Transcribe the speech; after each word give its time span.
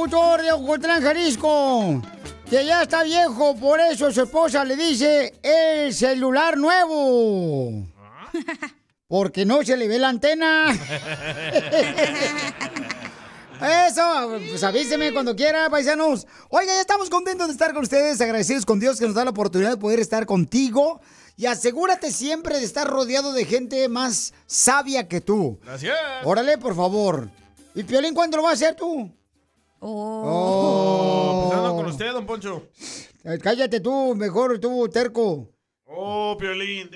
Locutor 0.00 0.40
de 0.40 0.50
Ocotlán, 0.50 1.02
Jalisco, 1.02 2.00
que 2.48 2.64
ya 2.64 2.82
está 2.82 3.02
viejo, 3.02 3.54
por 3.56 3.78
eso 3.80 4.10
su 4.10 4.22
esposa 4.22 4.64
le 4.64 4.74
dice 4.74 5.34
el 5.42 5.92
celular 5.92 6.56
nuevo. 6.56 7.86
Porque 9.08 9.44
no 9.44 9.62
se 9.62 9.76
le 9.76 9.88
ve 9.88 9.98
la 9.98 10.08
antena. 10.08 10.68
Eso, 13.60 14.38
pues 14.48 14.64
avíseme 14.64 15.12
cuando 15.12 15.36
quiera, 15.36 15.68
paisanos. 15.68 16.26
Oiga, 16.48 16.72
ya 16.72 16.80
estamos 16.80 17.10
contentos 17.10 17.48
de 17.48 17.52
estar 17.52 17.74
con 17.74 17.82
ustedes, 17.82 18.18
agradecidos 18.22 18.64
con 18.64 18.80
Dios 18.80 18.98
que 18.98 19.04
nos 19.04 19.14
da 19.14 19.24
la 19.24 19.32
oportunidad 19.32 19.72
de 19.72 19.76
poder 19.76 20.00
estar 20.00 20.24
contigo. 20.24 21.02
Y 21.36 21.44
asegúrate 21.44 22.10
siempre 22.10 22.58
de 22.58 22.64
estar 22.64 22.86
rodeado 22.86 23.34
de 23.34 23.44
gente 23.44 23.86
más 23.90 24.32
sabia 24.46 25.08
que 25.08 25.20
tú. 25.20 25.58
Gracias. 25.62 25.94
Órale, 26.24 26.56
por 26.56 26.74
favor. 26.74 27.28
¿Y 27.74 27.82
Piolín 27.82 28.14
cuándo 28.14 28.38
lo 28.38 28.44
vas 28.44 28.52
a 28.52 28.54
hacer 28.54 28.76
tú? 28.76 29.12
Oh, 29.80 31.40
Empezando 31.44 31.76
con 31.76 31.86
usted, 31.86 32.12
don 32.12 32.26
Poncho. 32.26 32.68
Eh, 33.24 33.38
Cállate 33.42 33.80
tú, 33.80 34.14
mejor 34.14 34.58
tú, 34.58 34.88
terco. 34.88 35.50
Oh, 35.86 36.36
Piolín. 36.38 36.90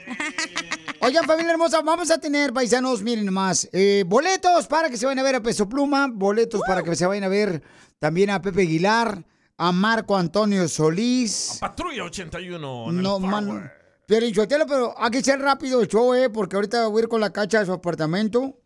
Oigan, 1.00 1.24
familia 1.24 1.52
hermosa, 1.52 1.82
vamos 1.82 2.10
a 2.10 2.18
tener, 2.18 2.52
paisanos, 2.52 3.02
miren 3.02 3.32
más, 3.32 3.68
eh, 3.72 4.04
boletos 4.06 4.66
para 4.66 4.88
que 4.88 4.96
se 4.96 5.04
vayan 5.04 5.18
a 5.18 5.22
ver 5.22 5.34
a 5.34 5.42
Peso 5.42 5.68
Pluma, 5.68 6.08
boletos 6.10 6.60
para 6.66 6.82
que 6.82 6.94
se 6.94 7.06
vayan 7.06 7.24
a 7.24 7.28
ver 7.28 7.62
también 7.98 8.30
a 8.30 8.40
Pepe 8.40 8.62
Aguilar, 8.62 9.24
a 9.56 9.72
Marco 9.72 10.16
Antonio 10.16 10.66
Solís. 10.68 11.58
Patrulla 11.60 12.04
81. 12.04 12.90
En 12.90 13.02
No, 13.02 13.16
el 13.16 13.22
man. 13.22 13.70
Pero 14.06 14.26
pero 14.68 14.94
hay 14.98 15.10
que 15.10 15.22
ser 15.22 15.40
rápido 15.40 15.80
el 15.80 15.88
show, 15.88 16.14
eh, 16.14 16.28
porque 16.30 16.56
ahorita 16.56 16.86
voy 16.88 17.00
a 17.00 17.02
ir 17.04 17.08
con 17.08 17.20
la 17.20 17.32
cacha 17.32 17.60
a 17.60 17.66
su 17.66 17.72
apartamento. 17.72 18.58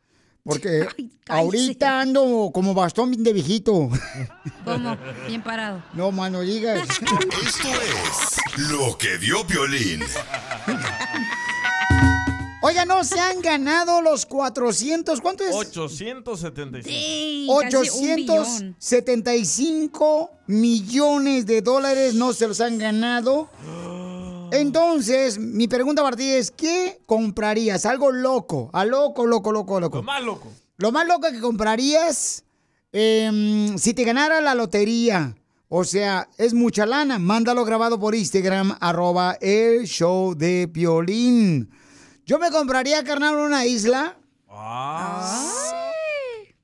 Porque 0.49 0.89
ahorita 1.29 2.01
ando 2.01 2.51
como 2.55 2.73
bastón 2.73 3.23
de 3.23 3.35
viejito. 3.35 3.91
¿Cómo? 4.65 4.97
Bien 5.27 5.43
parado. 5.43 5.83
No, 5.93 6.11
mano, 6.11 6.41
digas. 6.41 6.89
Esto 7.45 7.69
es 7.83 8.39
lo 8.71 8.97
que 8.97 9.19
vio 9.19 9.47
Piolín. 9.47 10.01
Oiga, 12.63 12.87
no 12.87 13.05
se 13.05 13.21
han 13.21 13.43
ganado 13.43 14.01
los 14.01 14.25
400, 14.25 15.21
¿cuánto 15.21 15.45
es? 15.45 15.55
875. 15.55 17.55
875 17.55 20.31
millones 20.47 21.45
de 21.45 21.61
dólares 21.61 22.15
no 22.15 22.33
se 22.33 22.49
los 22.49 22.63
han 22.63 22.79
ganado. 22.79 23.51
Entonces, 24.53 25.39
mi 25.39 25.69
pregunta 25.69 26.03
para 26.03 26.17
ti 26.17 26.31
es, 26.31 26.51
¿qué 26.51 27.01
comprarías? 27.07 27.85
Algo 27.87 28.11
loco, 28.11 28.71
a 28.73 28.85
loco, 28.85 29.27
loco, 29.27 29.53
loco, 29.53 29.81
loco. 29.81 29.97
Lo 29.99 30.03
más 30.03 30.23
loco. 30.23 30.49
Lo 30.77 30.93
más 30.93 31.07
loco 31.07 31.31
que 31.31 31.41
comprarías 31.41 32.45
em, 32.93 33.77
si 33.79 33.95
te 33.95 34.05
ganara 34.05 34.41
la 34.41 34.55
lotería. 34.55 35.35
O 35.69 35.85
sea, 35.85 36.29
es 36.39 36.55
mucha 36.55 36.87
lana. 36.87 37.19
Mándalo 37.19 37.65
grabado 37.65 37.99
por 38.01 38.15
Instagram, 38.15 38.77
arroba 38.81 39.37
el 39.41 39.85
show 39.87 40.35
de 40.35 40.67
Piolín. 40.73 41.71
Yo 42.25 42.39
me 42.39 42.51
compraría, 42.51 43.03
carnal, 43.05 43.37
una 43.37 43.67
isla. 43.67 44.17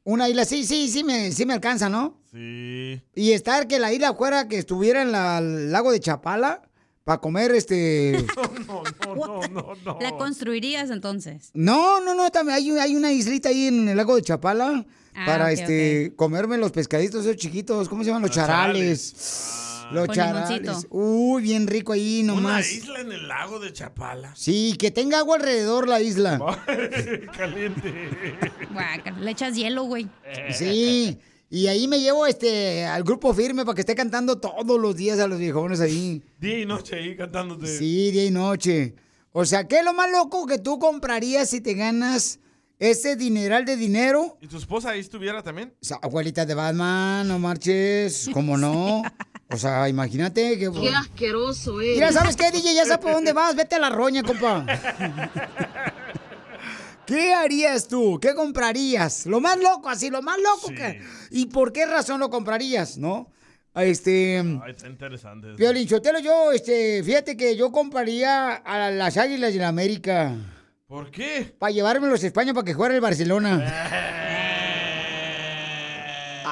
Una 0.04 0.28
isla, 0.28 0.44
sí, 0.44 0.64
sí, 0.64 0.88
sí 0.88 1.02
me, 1.04 1.32
sí 1.32 1.46
me 1.46 1.54
alcanza, 1.54 1.88
¿no? 1.88 2.18
Sí. 2.30 3.00
Y 3.14 3.32
estar 3.32 3.66
que 3.66 3.78
la 3.78 3.92
isla 3.92 4.14
fuera 4.14 4.48
que 4.48 4.58
estuviera 4.58 5.00
en 5.02 5.12
la- 5.12 5.38
el 5.38 5.72
lago 5.72 5.92
de 5.92 6.00
Chapala 6.00 6.62
para 7.04 7.20
comer 7.20 7.52
este... 7.52 8.24
No, 8.66 8.82
no, 9.14 9.40
no, 9.48 9.74
no. 9.84 9.98
¿La 10.00 10.12
construirías 10.16 10.90
entonces? 10.90 11.50
No, 11.54 12.00
no, 12.00 12.14
no, 12.14 12.30
también 12.30 12.56
hay, 12.56 12.70
hay 12.78 12.96
una 12.96 13.12
islita 13.12 13.50
ahí 13.50 13.66
en 13.68 13.88
el 13.88 13.96
lago 13.96 14.16
de 14.16 14.22
Chapala 14.22 14.84
Ah, 15.16 15.26
para 15.26 15.52
este 15.52 16.12
comerme 16.16 16.58
los 16.58 16.72
pescaditos 16.72 17.24
esos 17.24 17.36
chiquitos, 17.36 17.88
¿cómo 17.88 18.02
se 18.02 18.08
llaman? 18.08 18.22
Los 18.22 18.32
charales. 18.32 19.14
Los 19.92 20.06
Con 20.06 20.16
charales. 20.16 20.60
limoncito. 20.60 20.88
Uy, 20.90 21.42
bien 21.42 21.68
rico 21.68 21.92
ahí 21.92 22.22
Una 22.24 22.34
nomás. 22.34 22.72
isla 22.72 23.00
en 23.00 23.12
el 23.12 23.28
lago 23.28 23.60
de 23.60 23.72
Chapala. 23.72 24.34
Sí, 24.34 24.74
que 24.76 24.90
tenga 24.90 25.18
agua 25.18 25.36
alrededor 25.36 25.88
la 25.88 26.00
isla. 26.00 26.40
Caliente. 27.36 27.94
Guácala, 28.72 29.18
Le 29.20 29.30
echas 29.30 29.54
hielo, 29.54 29.84
güey. 29.84 30.08
Sí. 30.50 31.16
Y 31.50 31.66
ahí 31.68 31.86
me 31.86 32.00
llevo 32.00 32.26
este 32.26 32.84
al 32.84 33.04
grupo 33.04 33.32
firme 33.32 33.64
para 33.64 33.74
que 33.74 33.82
esté 33.82 33.94
cantando 33.94 34.38
todos 34.38 34.80
los 34.80 34.96
días 34.96 35.18
a 35.20 35.26
los 35.26 35.38
viejones 35.38 35.80
ahí. 35.80 36.22
Día 36.40 36.60
y 36.60 36.66
noche 36.66 36.96
ahí 36.96 37.16
cantándote. 37.16 37.66
Sí, 37.66 38.10
día 38.10 38.24
y 38.24 38.30
noche. 38.30 38.94
O 39.32 39.44
sea, 39.44 39.66
¿qué 39.66 39.78
es 39.78 39.84
lo 39.84 39.92
más 39.92 40.10
loco 40.10 40.46
que 40.46 40.58
tú 40.58 40.78
comprarías 40.78 41.50
si 41.50 41.60
te 41.60 41.74
ganas 41.74 42.40
ese 42.78 43.16
dineral 43.16 43.64
de 43.64 43.76
dinero? 43.76 44.38
¿Y 44.40 44.46
tu 44.46 44.56
esposa 44.56 44.90
ahí 44.90 45.00
estuviera 45.00 45.42
también? 45.42 45.74
O 45.80 45.84
sea, 45.84 45.98
abuelita 46.02 46.46
de 46.46 46.54
Batman, 46.54 47.28
no 47.28 47.38
marches, 47.38 48.30
¿cómo 48.32 48.56
no? 48.56 49.02
O 49.50 49.56
sea, 49.56 49.88
imagínate 49.88 50.58
que... 50.58 50.70
Qué 50.70 50.94
asqueroso 50.94 51.80
es. 51.80 51.94
Mira, 51.94 52.12
¿sabes 52.12 52.36
qué, 52.36 52.50
DJ? 52.50 52.74
Ya 52.74 52.84
sabes 52.84 52.98
por 52.98 53.12
dónde 53.12 53.32
vas, 53.32 53.54
vete 53.54 53.76
a 53.76 53.78
la 53.78 53.90
roña, 53.90 54.22
compa. 54.22 54.66
¿Qué 57.06 57.34
harías 57.34 57.88
tú? 57.88 58.18
¿Qué 58.20 58.34
comprarías? 58.34 59.26
Lo 59.26 59.40
más 59.40 59.58
loco, 59.58 59.88
así, 59.88 60.10
lo 60.10 60.22
más 60.22 60.38
loco 60.38 60.68
que... 60.74 61.02
¿Y 61.30 61.46
por 61.46 61.72
qué 61.72 61.86
razón 61.86 62.20
lo 62.20 62.30
comprarías, 62.30 62.98
no? 62.98 63.30
Este... 63.74 64.38
Ay, 64.38 64.70
está 64.70 64.88
interesante. 64.88 65.48
eso. 65.48 65.56
Piolín 65.56 65.88
Sotelo, 65.88 66.20
yo, 66.20 66.52
este, 66.52 67.02
fíjate 67.02 67.36
que 67.36 67.56
yo 67.56 67.72
compraría 67.72 68.54
a 68.54 68.90
las 68.90 69.16
Águilas 69.16 69.52
de 69.52 69.60
la 69.60 69.68
América. 69.68 70.34
¿Por 70.86 71.10
qué? 71.10 71.54
Para 71.58 71.72
llevármelos 71.72 72.22
a 72.22 72.26
España 72.26 72.54
para 72.54 72.64
que 72.64 72.74
juegue 72.74 72.94
el 72.94 73.00
Barcelona. 73.00 74.30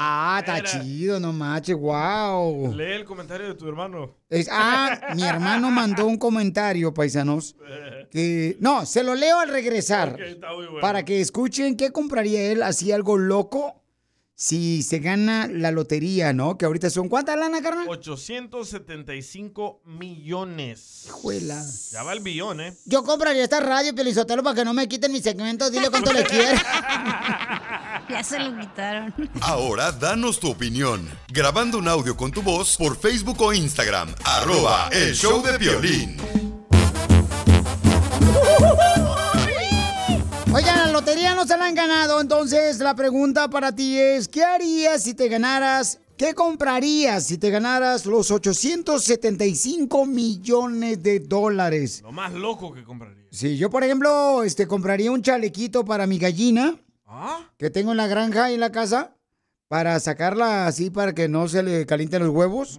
Ah, 0.04 0.38
está 0.44 0.62
chido, 0.62 1.20
no 1.20 1.32
manches, 1.32 1.76
wow. 1.76 2.74
Lee 2.74 2.92
el 2.92 3.04
comentario 3.04 3.46
de 3.48 3.54
tu 3.54 3.68
hermano. 3.68 4.16
Es- 4.28 4.48
ah, 4.50 5.12
mi 5.14 5.22
hermano 5.22 5.70
mandó 5.70 6.06
un 6.06 6.18
comentario, 6.18 6.92
paisanos. 6.92 7.56
Que, 8.12 8.58
no, 8.60 8.84
se 8.84 9.02
lo 9.02 9.14
leo 9.14 9.38
al 9.40 9.48
regresar. 9.48 10.12
Ok, 10.14 10.20
está 10.20 10.52
muy 10.52 10.66
bueno. 10.66 10.80
Para 10.82 11.02
que 11.02 11.22
escuchen 11.22 11.78
qué 11.78 11.92
compraría 11.92 12.52
él 12.52 12.62
así 12.62 12.92
algo 12.92 13.16
loco 13.16 13.81
si 14.34 14.82
se 14.82 14.98
gana 14.98 15.46
la 15.46 15.70
lotería, 15.70 16.32
¿no? 16.32 16.58
Que 16.58 16.64
ahorita 16.64 16.90
son 16.90 17.08
¿cuánta 17.08 17.36
lana, 17.36 17.62
carnal? 17.62 17.86
875 17.88 19.82
millones. 19.84 21.06
Juela. 21.10 21.62
Ya 21.90 22.02
va 22.02 22.12
el 22.12 22.20
billón, 22.20 22.60
¿eh? 22.60 22.74
Yo 22.86 23.04
compraría 23.04 23.44
esta 23.44 23.60
radio, 23.60 23.94
Pelizotelo, 23.94 24.42
para 24.42 24.56
que 24.56 24.64
no 24.64 24.74
me 24.74 24.88
quiten 24.88 25.12
mi 25.12 25.20
segmento. 25.20 25.70
Dile 25.70 25.90
cuánto 25.90 26.12
le 26.12 26.24
quiero. 26.24 26.60
Ya 28.08 28.22
se 28.22 28.38
lo 28.38 28.58
quitaron. 28.58 29.14
Ahora 29.40 29.90
danos 29.92 30.38
tu 30.38 30.50
opinión. 30.50 31.08
Grabando 31.28 31.78
un 31.78 31.88
audio 31.88 32.16
con 32.16 32.30
tu 32.30 32.42
voz 32.42 32.76
por 32.76 32.98
Facebook 32.98 33.40
o 33.40 33.52
Instagram. 33.54 34.14
Arroba 34.24 34.88
el 34.92 35.14
show 35.14 35.42
de 35.42 35.58
Piolín. 35.58 36.16
Oigan, 40.54 40.76
la 40.78 40.88
lotería 40.92 41.34
no 41.34 41.46
se 41.46 41.56
la 41.56 41.66
han 41.66 41.74
ganado, 41.74 42.20
entonces 42.20 42.78
la 42.78 42.94
pregunta 42.94 43.48
para 43.48 43.74
ti 43.74 43.98
es, 43.98 44.28
¿qué 44.28 44.44
harías 44.44 45.02
si 45.02 45.14
te 45.14 45.28
ganaras 45.28 45.98
¿Qué 46.16 46.34
comprarías 46.34 47.24
si 47.24 47.36
te 47.36 47.50
ganaras 47.50 48.06
los 48.06 48.30
875 48.30 50.06
millones 50.06 51.02
de 51.02 51.18
dólares? 51.18 52.00
Lo 52.02 52.12
más 52.12 52.32
loco 52.32 52.72
que 52.72 52.84
compraría. 52.84 53.24
Si 53.32 53.56
yo, 53.56 53.70
por 53.70 53.82
ejemplo, 53.82 54.44
este, 54.44 54.68
compraría 54.68 55.10
un 55.10 55.22
chalequito 55.22 55.84
para 55.84 56.06
mi 56.06 56.18
gallina 56.18 56.76
¿Ah? 57.06 57.50
que 57.58 57.70
tengo 57.70 57.90
en 57.90 57.96
la 57.96 58.06
granja 58.06 58.52
y 58.52 58.54
en 58.54 58.60
la 58.60 58.70
casa 58.70 59.16
para 59.66 59.98
sacarla 59.98 60.68
así 60.68 60.90
para 60.90 61.12
que 61.12 61.28
no 61.28 61.48
se 61.48 61.64
le 61.64 61.86
calienten 61.86 62.22
los 62.22 62.30
huevos 62.30 62.78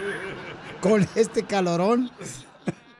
con 0.80 1.06
este 1.14 1.44
calorón. 1.44 2.10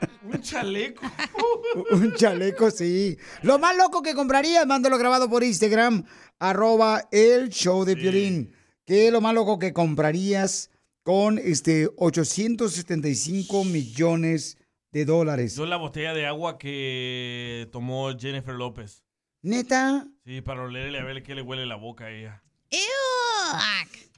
Un 0.22 0.40
chaleco. 0.42 1.02
Un 1.92 2.14
chaleco, 2.14 2.70
sí. 2.70 3.16
Lo 3.42 3.58
más 3.58 3.76
loco 3.76 4.02
que 4.02 4.14
comprarías, 4.14 4.66
mándalo 4.66 4.98
grabado 4.98 5.28
por 5.28 5.42
Instagram, 5.44 6.04
arroba 6.38 7.08
el 7.10 7.48
show 7.50 7.84
de 7.84 7.96
Piolín. 7.96 8.54
¿Qué 8.84 9.06
es 9.06 9.12
lo 9.12 9.20
más 9.20 9.34
loco 9.34 9.58
que 9.58 9.72
comprarías 9.72 10.70
con 11.02 11.38
este 11.38 11.88
875 11.96 13.64
millones 13.64 14.56
de 14.92 15.04
dólares? 15.04 15.56
Yo 15.56 15.66
la 15.66 15.76
botella 15.76 16.14
de 16.14 16.26
agua 16.26 16.58
que 16.58 17.68
tomó 17.72 18.16
Jennifer 18.18 18.54
López. 18.54 19.04
¿Neta? 19.42 20.06
Sí, 20.24 20.40
para 20.40 20.62
olerle 20.62 20.98
a 20.98 21.04
ver 21.04 21.22
qué 21.22 21.34
le 21.34 21.42
huele 21.42 21.66
la 21.66 21.76
boca 21.76 22.06
a 22.06 22.10
ella. 22.10 22.42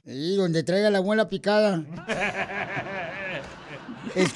Y 0.05 0.35
donde 0.35 0.63
traiga 0.63 0.89
la 0.89 1.01
muela 1.01 1.29
picada. 1.29 1.83
Es- 4.15 4.33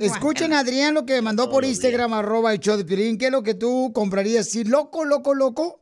escuchen 0.00 0.52
a 0.52 0.60
Adrián 0.60 0.94
lo 0.94 1.04
que 1.06 1.20
mandó 1.22 1.50
por 1.50 1.64
Instagram, 1.64 2.12
arroba 2.14 2.52
el 2.52 2.60
show 2.60 2.76
de 2.76 2.84
Piolín. 2.84 3.18
¿Qué 3.18 3.26
es 3.26 3.32
lo 3.32 3.42
que 3.42 3.54
tú 3.54 3.92
comprarías? 3.94 4.48
Sí, 4.48 4.64
loco, 4.64 5.04
loco, 5.04 5.34
loco. 5.34 5.80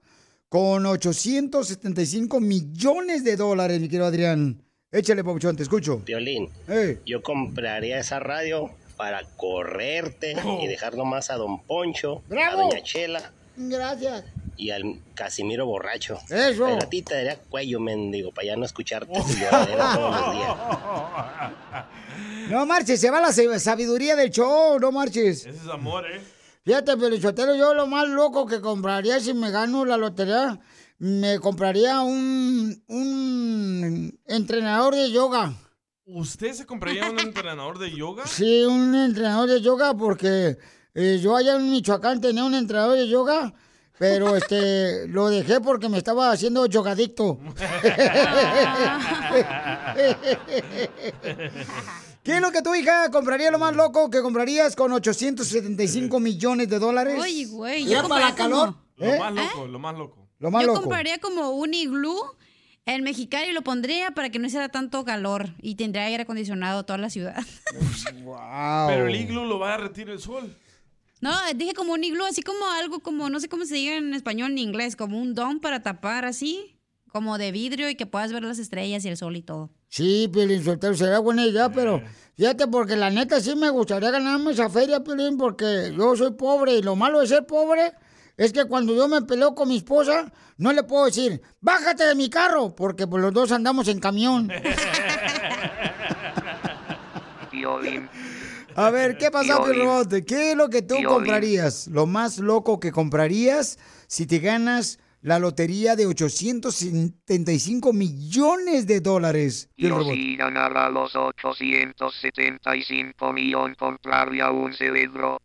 Con 0.49 0.87
875 0.87 2.41
millones 2.41 3.25
de 3.25 3.37
dólares, 3.37 3.81
mi 3.81 3.89
querido 3.89 4.07
Adrián. 4.07 4.63
Échale, 4.93 5.25
Pabuchón, 5.25 5.57
te 5.57 5.65
escucho. 5.65 5.99
Violín, 6.07 6.49
Ey. 6.69 7.01
yo 7.05 7.23
compraría 7.23 7.99
esa 7.99 8.21
radio 8.21 8.71
para 8.97 9.23
correrte 9.37 10.35
y 10.63 10.67
dejar 10.67 10.97
nomás 10.97 11.31
a 11.31 11.35
Don 11.37 11.63
Poncho, 11.65 12.23
¡Bravo! 12.29 12.61
a 12.61 12.65
Doña 12.65 12.83
Chela 12.83 13.33
Gracias. 13.57 14.25
Y 14.57 14.71
al 14.71 15.01
Casimiro 15.15 15.67
borracho. 15.67 16.19
Eso. 16.29 16.65
Pero 16.65 16.77
a 16.77 16.89
ti 16.89 17.03
te 17.03 17.15
daría 17.15 17.37
cuello, 17.37 17.81
mendigo, 17.81 18.33
para 18.33 18.49
ya 18.49 18.57
no 18.57 18.65
escucharte 18.65 19.13
tu 19.13 19.35
lloradera 19.35 19.95
todos 19.95 20.21
los 20.21 20.33
días. 20.33 20.57
No 22.49 22.65
marches, 22.65 23.01
se 23.01 23.11
va 23.11 23.21
la 23.21 23.33
sabiduría 23.33 24.15
del 24.15 24.31
show, 24.31 24.79
no 24.79 24.93
marches. 24.93 25.47
Ese 25.47 25.51
es 25.51 25.69
amor, 25.69 26.07
¿eh? 26.07 26.21
Fíjate, 26.65 26.97
Pelichotero, 26.97 27.57
yo 27.57 27.75
lo 27.75 27.89
más 27.89 28.09
loco 28.09 28.47
que 28.47 28.61
compraría 28.61 29.19
si 29.19 29.35
me 29.35 29.51
gano 29.51 29.85
la 29.85 29.97
lotería, 29.97 30.59
me 30.99 31.41
compraría 31.41 32.01
un, 32.03 32.83
un 32.87 34.21
entrenador 34.27 34.95
de 34.95 35.11
yoga. 35.11 35.55
¿Usted 36.07 36.53
se 36.53 36.67
compraría 36.67 37.11
un 37.11 37.19
entrenador 37.19 37.79
de 37.79 37.91
yoga? 37.93 38.25
Sí, 38.27 38.63
un 38.65 38.95
entrenador 38.95 39.49
de 39.49 39.61
yoga 39.61 39.95
porque 39.95 40.57
eh, 40.95 41.19
yo 41.21 41.37
allá 41.37 41.57
en 41.57 41.69
Michoacán 41.71 42.21
tenía 42.21 42.45
un 42.45 42.55
entrenador 42.55 42.97
de 42.97 43.09
yoga, 43.09 43.55
pero 43.99 44.37
este 44.37 45.07
lo 45.09 45.29
dejé 45.29 45.61
porque 45.61 45.89
me 45.89 45.99
estaba 45.99 46.31
haciendo 46.31 46.67
yogadicto. 46.67 47.39
¿Qué 52.23 52.35
es 52.37 52.41
lo 52.41 52.51
que 52.51 52.63
tu 52.63 52.75
hija 52.75 53.11
compraría 53.11 53.51
lo 53.51 53.59
más 53.59 53.75
loco 53.77 54.11
que 54.11 54.21
comprarías 54.21 54.75
con 54.75 54.93
875 54.93 56.19
millones 56.21 56.69
de 56.69 56.79
dólares? 56.79 57.19
Oye, 57.21 57.47
güey, 57.47 57.87
yo 57.87 58.07
para 58.09 58.31
la 58.31 58.35
calor. 58.35 58.75
como- 58.75 58.87
Lo 58.97 59.07
¿eh? 59.07 59.19
más 59.19 59.33
loco, 59.35 59.67
lo 59.67 59.79
más 59.79 59.97
loco. 59.97 60.29
Lo 60.39 60.51
más 60.51 60.63
Yo 60.63 60.67
loco. 60.69 60.81
compraría 60.83 61.19
como 61.19 61.51
un 61.51 61.73
iglú 61.73 62.19
en 62.85 63.03
Mexicali 63.05 63.51
y 63.51 63.53
lo 63.53 63.63
pondría 63.63 64.11
para 64.13 64.29
que 64.31 64.39
no 64.39 64.47
hiciera 64.47 64.69
tanto 64.69 65.05
calor 65.05 65.51
y 65.63 65.77
tendría 65.77 66.05
aire 66.05 66.23
acondicionado 66.25 66.85
toda 66.85 66.99
la 66.99 67.11
ciudad. 67.11 67.37
Wow. 68.25 68.89
Pero 68.89 69.07
el 69.07 69.15
iglú 69.15 69.45
lo 69.45 69.59
va 69.61 69.75
a 69.75 69.77
derretir 69.79 70.11
el 70.11 70.19
sol. 70.19 70.53
No, 71.21 71.33
dije 71.55 71.73
como 71.73 71.95
un 71.95 72.05
iglú, 72.05 72.25
así 72.27 72.43
como 72.43 72.67
algo 72.79 73.01
como, 73.01 73.31
no 73.31 73.41
sé 73.41 73.49
cómo 73.49 73.65
se 73.65 73.75
diga 73.77 73.97
en 73.97 74.13
español 74.13 74.55
ni 74.55 74.63
inglés, 74.63 74.97
como 74.97 75.19
un 75.19 75.35
don 75.35 75.61
para 75.61 75.83
tapar 75.83 76.27
así, 76.27 76.79
como 77.09 77.39
de 77.39 77.53
vidrio 77.53 77.89
y 77.89 77.95
que 77.95 78.05
puedas 78.05 78.33
ver 78.33 78.43
las 78.43 78.59
estrellas 78.59 79.05
y 79.05 79.09
el 79.09 79.17
sol 79.17 79.37
y 79.37 79.43
todo. 79.43 79.71
Sí, 79.89 80.29
Piolín 80.31 80.63
Soltero, 80.63 80.95
sería 80.95 81.19
buena 81.21 81.47
idea, 81.47 81.71
pero 81.71 82.03
fíjate, 82.35 82.67
porque 82.67 82.97
la 82.97 83.09
neta 83.09 83.41
sí 83.41 83.57
me 83.57 83.71
gustaría 83.71 84.11
ganarme 84.11 84.53
esa 84.53 84.69
feria, 84.69 85.03
Piolín, 85.03 85.39
porque 85.39 85.95
yo 85.97 86.15
soy 86.17 86.33
pobre 86.33 86.75
y 86.75 86.83
lo 86.83 86.97
malo 86.97 87.21
de 87.21 87.27
ser 87.27 87.47
pobre 87.47 87.93
es 88.37 88.53
que 88.53 88.67
cuando 88.67 88.95
yo 88.95 89.09
me 89.09 89.23
peleo 89.23 89.55
con 89.55 89.69
mi 89.69 89.79
esposa, 89.79 90.31
no 90.59 90.73
le 90.75 90.83
puedo 90.83 91.07
decir, 91.07 91.41
bájate 91.61 92.05
de 92.05 92.15
mi 92.15 92.29
carro, 92.29 92.75
porque 92.75 93.07
pues 93.07 93.23
los 93.23 93.33
dos 93.33 93.53
andamos 93.53 93.89
en 93.89 94.01
camión. 94.01 94.51
A 98.77 98.91
ver, 98.91 99.17
¿qué 99.17 99.31
pasa, 99.31 99.63
Piolín. 99.65 99.87
Robot? 99.87 100.13
¿Qué 100.27 100.51
es 100.51 100.57
lo 100.57 100.69
que 100.69 100.83
tú 100.83 100.97
Piolín. 100.97 101.09
comprarías? 101.09 101.87
Lo 101.89 102.07
más 102.07 102.39
loco 102.39 102.79
que 102.79 102.93
comprarías 102.93 103.79
si 104.07 104.27
te 104.27 104.39
ganas 104.39 104.99
la 105.23 105.39
lotería 105.39 105.97
de 105.97 106.07
875 106.07 107.93
millones 107.93 108.87
de 108.87 109.01
dólares. 109.01 109.71
Yo 109.77 109.89
Robot. 109.89 110.13
si 110.15 110.37
ganara 110.37 110.89
los 110.91 111.17
875 111.17 113.33
millones 113.33 113.77
compraría 113.79 114.51
un 114.51 114.73
cerebro. 114.73 115.39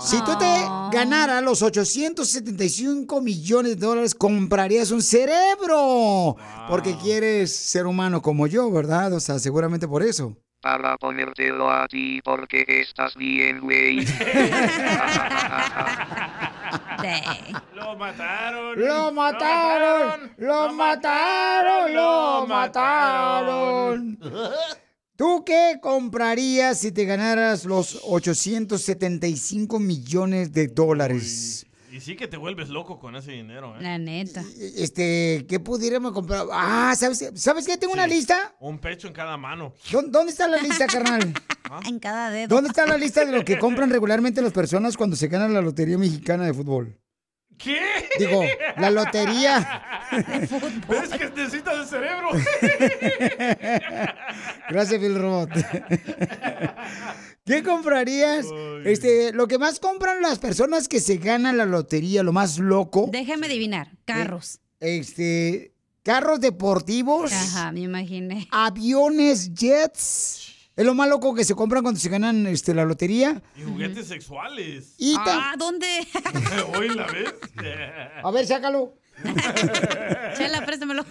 Si 0.00 0.16
tú 0.24 0.36
te 0.38 0.44
ganaras 0.92 1.42
los 1.44 1.62
875 1.62 3.20
millones 3.20 3.78
de 3.78 3.86
dólares, 3.86 4.14
comprarías 4.14 4.90
un 4.90 5.02
cerebro. 5.02 6.36
Porque 6.68 6.96
quieres 6.96 7.54
ser 7.54 7.86
humano 7.86 8.20
como 8.20 8.48
yo, 8.48 8.68
¿verdad? 8.70 9.12
O 9.12 9.20
sea, 9.20 9.38
seguramente 9.38 9.86
por 9.86 10.02
eso. 10.02 10.36
Para 10.68 10.98
ponértelo 10.98 11.70
a 11.70 11.88
ti 11.88 12.20
porque 12.22 12.62
estás 12.68 13.16
bien, 13.16 13.60
güey. 13.60 14.04
Lo 17.74 17.96
mataron. 17.96 18.78
¡Lo 18.78 19.10
mataron! 19.10 20.34
¡Lo 20.36 20.72
mataron! 20.74 21.94
¡Lo 21.94 22.46
mataron! 22.46 24.18
¿Tú 25.16 25.42
qué 25.46 25.78
comprarías 25.80 26.80
si 26.80 26.92
te 26.92 27.06
ganaras 27.06 27.64
los 27.64 28.00
875 28.04 29.78
millones 29.78 30.52
de 30.52 30.68
dólares? 30.68 31.66
Y 31.98 32.00
sí 32.00 32.14
que 32.14 32.28
te 32.28 32.36
vuelves 32.36 32.68
loco 32.68 33.00
con 33.00 33.16
ese 33.16 33.32
dinero, 33.32 33.74
¿eh? 33.76 33.82
La 33.82 33.98
neta. 33.98 34.44
Este, 34.76 35.44
¿qué 35.48 35.58
pudiéramos 35.58 36.12
comprar? 36.12 36.46
Ah, 36.52 36.94
¿sabes, 36.96 37.32
¿sabes 37.34 37.66
qué? 37.66 37.76
Tengo 37.76 37.92
una 37.92 38.06
lista. 38.06 38.54
Un 38.60 38.78
pecho 38.78 39.08
en 39.08 39.12
cada 39.12 39.36
mano. 39.36 39.74
¿Dó- 39.90 40.02
¿Dónde 40.08 40.30
está 40.30 40.46
la 40.46 40.58
lista, 40.58 40.86
carnal? 40.86 41.34
En 41.88 41.98
cada 41.98 42.30
dedo. 42.30 42.46
¿Dónde 42.54 42.68
está 42.68 42.86
la 42.86 42.96
lista 42.96 43.24
de 43.26 43.32
lo 43.32 43.44
que 43.44 43.58
compran 43.58 43.90
regularmente 43.96 44.40
las 44.40 44.52
personas 44.52 44.96
cuando 44.96 45.16
se 45.16 45.26
ganan 45.26 45.52
la 45.52 45.60
Lotería 45.60 45.98
Mexicana 45.98 46.44
de 46.46 46.54
Fútbol? 46.54 46.96
¿Qué? 47.58 47.80
Digo, 48.20 48.44
la 48.76 48.88
lotería. 48.90 49.82
Pero 50.86 51.02
es 51.02 51.08
que 51.10 51.28
necesitas 51.30 51.76
el 51.76 51.86
cerebro. 51.86 52.28
Gracias, 54.70 55.00
Phil 55.00 55.18
Robot. 55.18 55.50
¿Qué 57.48 57.62
comprarías? 57.62 58.46
Este, 58.84 59.32
lo 59.32 59.48
que 59.48 59.58
más 59.58 59.80
compran 59.80 60.20
las 60.22 60.38
personas 60.38 60.86
que 60.86 61.00
se 61.00 61.16
ganan 61.16 61.56
la 61.56 61.64
lotería, 61.64 62.22
lo 62.22 62.32
más 62.32 62.58
loco. 62.58 63.08
Déjame 63.10 63.46
adivinar. 63.46 63.90
Carros. 64.04 64.60
Este, 64.80 65.72
carros 66.02 66.40
deportivos. 66.40 67.32
Ajá, 67.32 67.72
me 67.72 67.80
imaginé. 67.80 68.46
Aviones, 68.50 69.52
jets. 69.54 70.54
Es 70.76 70.84
lo 70.86 70.94
más 70.94 71.08
loco 71.08 71.34
que 71.34 71.42
se 71.44 71.54
compran 71.56 71.82
cuando 71.82 71.98
se 71.98 72.08
ganan 72.08 72.46
este, 72.46 72.72
la 72.74 72.84
lotería. 72.84 73.42
Y 73.56 73.62
juguetes 73.62 74.06
sexuales. 74.06 74.94
Y 74.98 75.14
Ah, 75.18 75.54
¿dónde? 75.58 75.86
Hoy 76.78 76.90
la 76.90 77.06
ves. 77.06 77.34
A 78.22 78.30
ver, 78.30 78.46
sácalo. 78.46 78.94
Chela, 80.36 80.64
préstamelo. 80.64 81.04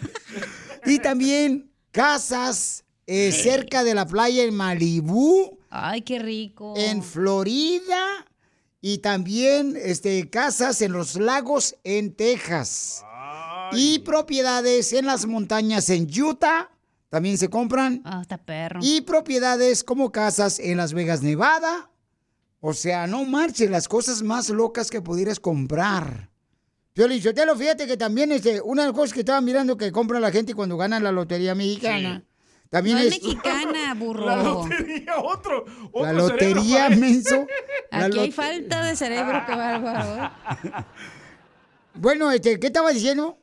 Y 0.86 1.00
también 1.00 1.70
casas 1.92 2.86
eh, 3.08 3.32
cerca 3.34 3.84
de 3.84 3.94
la 3.96 4.06
playa 4.08 4.44
en 4.44 4.56
Malibú, 4.56 5.57
Ay, 5.70 6.02
qué 6.02 6.20
rico. 6.20 6.74
en 6.78 7.04
Florida. 7.04 8.26
Y 8.82 9.00
también 9.00 9.76
este, 9.76 10.30
casas 10.30 10.82
en 10.82 10.92
los 10.92 11.16
lagos 11.16 11.76
en 11.84 12.14
Texas. 12.14 13.04
Y 13.72 14.00
propiedades 14.00 14.94
en 14.94 15.06
las 15.06 15.26
montañas 15.26 15.90
en 15.90 16.08
Utah. 16.22 16.70
También 17.10 17.38
se 17.38 17.50
compran. 17.50 18.02
Ah, 18.06 18.20
está 18.22 18.38
perro. 18.38 18.80
Y 18.84 19.02
propiedades 19.02 19.84
como 19.84 20.12
casas 20.12 20.60
en 20.60 20.78
Las 20.78 20.94
Vegas, 20.94 21.22
Nevada. 21.22 21.90
O 22.60 22.74
sea, 22.74 23.08
no 23.08 23.24
marches 23.26 23.70
las 23.70 23.88
cosas 23.88 24.22
más 24.24 24.50
locas 24.50 24.90
que 24.90 25.02
pudieras 25.02 25.40
comprar. 25.40 26.30
Piolín 26.94 27.22
Sotelo, 27.22 27.56
fíjate 27.56 27.86
que 27.86 27.96
también 27.96 28.32
este, 28.32 28.60
una 28.62 28.82
de 28.82 28.88
las 28.90 28.98
cosas 28.98 29.14
que 29.14 29.20
estaba 29.20 29.40
mirando 29.40 29.78
que 29.78 29.92
compra 29.92 30.20
la 30.20 30.32
gente 30.32 30.56
cuando 30.56 30.78
gana 30.78 31.00
la 31.00 31.12
lotería 31.12 31.54
mexicana. 31.54 32.24
También 32.70 32.98
no 32.98 33.04
es 33.04 33.14
es 33.14 33.24
mexicana, 33.24 33.94
burro. 33.98 34.26
La 34.26 34.44
lotería, 34.44 35.18
otro. 35.20 35.66
otro 35.92 36.04
la 36.04 36.14
lotería, 36.14 36.88
cerebro, 36.88 37.00
menso. 37.00 37.48
La 37.92 38.06
Aquí 38.06 38.20
hay 38.20 38.32
falta 38.32 38.84
de 38.84 38.96
cerebro, 38.96 39.44
qué 39.46 39.56
bárbaro. 39.56 40.32
Bueno, 42.00 42.32
este, 42.32 42.60
¿qué 42.60 42.68
estaba 42.68 42.92
diciendo? 42.92 43.40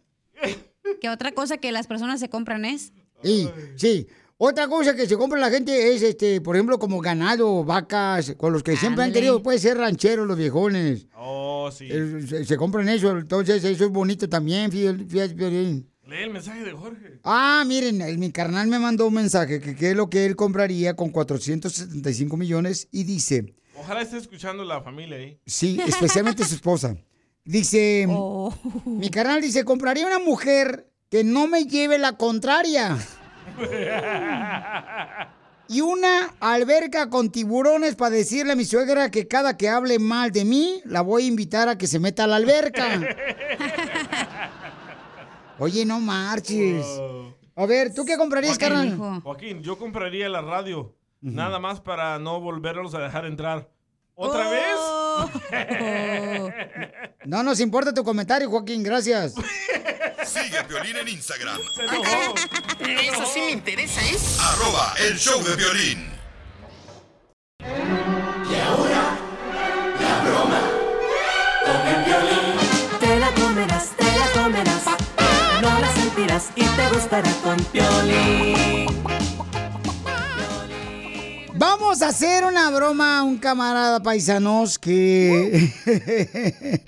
¿Qué 1.01 1.09
otra 1.09 1.33
cosa 1.33 1.57
que 1.57 1.73
las 1.73 1.89
personas 1.89 2.21
se 2.21 2.29
compran 2.29 2.65
es? 2.65 2.93
Y, 3.25 3.49
sí. 3.75 4.07
Otra 4.37 4.69
cosa 4.69 4.95
que 4.95 5.07
se 5.07 5.17
compra 5.17 5.41
la 5.41 5.51
gente 5.51 5.95
es, 5.95 6.03
este, 6.03 6.41
por 6.41 6.55
ejemplo, 6.57 6.79
como 6.79 7.01
ganado, 7.01 7.65
vacas, 7.65 8.35
con 8.37 8.53
los 8.53 8.63
que 8.63 8.77
siempre 8.77 9.05
han 9.05 9.13
querido, 9.13 9.43
puede 9.43 9.59
ser 9.59 9.77
rancheros 9.79 10.27
los 10.27 10.37
viejones. 10.37 11.07
Oh, 11.17 11.71
sí. 11.73 11.89
Eh, 11.91 12.21
Se, 12.29 12.45
se 12.45 12.57
compran 12.57 12.89
eso, 12.89 13.17
entonces 13.19 13.65
eso 13.65 13.85
es 13.85 13.91
bonito 13.91 14.29
también, 14.29 14.71
fíjate, 14.71 15.05
fíjate, 15.05 15.35
Piolín. 15.35 15.89
Lee 16.07 16.23
el 16.25 16.31
mensaje 16.31 16.63
de 16.65 16.73
Jorge. 16.73 17.19
Ah, 17.25 17.65
miren, 17.67 18.01
el- 18.03 18.19
mi 18.19 18.31
carnal 18.31 18.67
me 18.69 18.79
mandó 18.79 19.07
un 19.07 19.15
mensaje 19.15 19.61
que 19.61 19.75
qué 19.75 19.91
es 19.91 19.97
lo 19.97 20.11
que 20.11 20.27
él 20.27 20.37
compraría 20.37 20.95
con 20.97 21.11
475 21.11 22.37
millones 22.37 22.89
y 22.93 23.05
dice, 23.05 23.55
Ojalá 23.77 24.03
esté 24.03 24.19
escuchando 24.19 24.65
la 24.65 24.83
familia 24.83 25.17
ahí. 25.17 25.39
sí, 25.47 25.79
especialmente 25.87 26.45
su 26.45 26.55
esposa. 26.57 26.97
Dice, 27.45 28.07
Oh. 28.09 28.55
mi 28.87 29.09
carnal 29.11 29.41
dice, 29.41 29.65
compraría 29.65 30.07
una 30.07 30.19
mujer 30.19 30.91
que 31.11 31.25
no 31.25 31.47
me 31.47 31.65
lleve 31.65 31.99
la 31.99 32.17
contraria. 32.17 32.97
Y 35.69 35.81
una 35.81 36.35
alberca 36.41 37.09
con 37.09 37.31
tiburones 37.31 37.95
para 37.97 38.15
decirle 38.15 38.53
a 38.53 38.57
mi 38.57 38.65
suegra 38.67 39.11
que 39.11 39.27
cada 39.27 39.57
que 39.57 39.69
hable 39.71 39.99
mal 39.99 40.31
de 40.31 40.45
mí, 40.45 40.83
la 40.85 41.01
voy 41.01 41.25
a 41.25 41.27
invitar 41.29 41.69
a 41.71 41.79
que 41.79 41.87
se 41.87 41.99
meta 41.99 42.25
a 42.25 42.27
la 42.27 42.37
alberca. 42.37 43.01
Oye, 45.59 45.85
no 45.85 46.01
marches. 46.01 46.87
A 47.57 47.67
ver, 47.67 47.95
¿tú 47.95 48.05
qué 48.05 48.17
comprarías, 48.17 48.59
carnal? 48.59 48.89
Hijo. 48.89 49.21
Joaquín, 49.23 49.63
yo 49.63 49.79
compraría 49.79 50.29
la 50.29 50.43
radio. 50.43 50.95
Nada 51.21 51.59
más 51.59 51.81
para 51.81 52.19
no 52.19 52.41
volverlos 52.41 52.95
a 52.95 52.99
dejar 52.99 53.25
entrar. 53.27 53.71
¿Otra 54.15 54.49
vez? 54.51 54.77
Oh. 54.79 55.31
No 57.25 57.43
nos 57.43 57.59
importa 57.61 57.95
tu 57.95 58.05
comentario, 58.05 58.51
Joaquín, 58.51 58.83
gracias. 58.83 59.33
Sigue 60.27 60.59
a 60.59 60.67
Piolín 60.67 60.97
en 60.97 61.09
Instagram, 61.09 61.59
Se 61.75 61.83
enojó. 61.83 62.35
Eso 62.81 63.25
sí 63.27 63.41
me 63.41 63.51
interesa, 63.53 64.03
¿eh? 64.03 64.17
arroba 64.41 64.95
el 65.09 65.17
show 65.19 65.43
de 65.43 65.57
violín. 65.57 66.14
Con 77.23 77.57
Piolín. 77.67 78.87
Vamos 81.55 82.03
a 82.03 82.09
hacer 82.09 82.45
una 82.45 82.71
broma 82.71 83.21
a 83.21 83.23
un 83.23 83.39
camarada 83.39 84.03
paisanos 84.03 84.81
que 84.81 85.71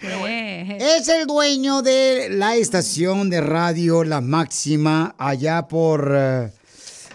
es 0.80 1.08
el 1.08 1.26
dueño 1.28 1.82
de 1.82 2.30
la 2.30 2.56
estación 2.56 3.30
de 3.30 3.40
radio 3.40 4.02
La 4.02 4.20
Máxima 4.20 5.14
allá 5.16 5.68
por 5.68 6.10
eh, 6.12 6.52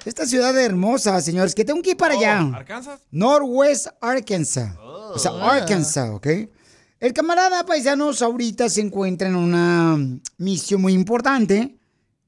esta 0.06 0.26
ciudad 0.26 0.58
hermosa, 0.58 1.20
señores, 1.20 1.54
que 1.54 1.66
tengo 1.66 1.82
que 1.82 1.92
ir 1.92 1.98
para 1.98 2.14
allá. 2.14 2.50
Oh, 2.50 2.56
¿Arkansas? 2.56 3.02
Northwest 3.12 3.88
Arkansas. 4.00 4.74
O 4.80 5.20
sea, 5.20 5.32
Arkansas, 5.32 6.12
¿ok? 6.12 6.28
El 7.02 7.12
camarada 7.12 7.66
paisanos 7.66 8.22
ahorita 8.22 8.70
se 8.70 8.80
encuentra 8.80 9.28
en 9.28 9.36
una 9.36 9.98
misión 10.38 10.82
muy 10.82 10.94
importante 10.94 11.81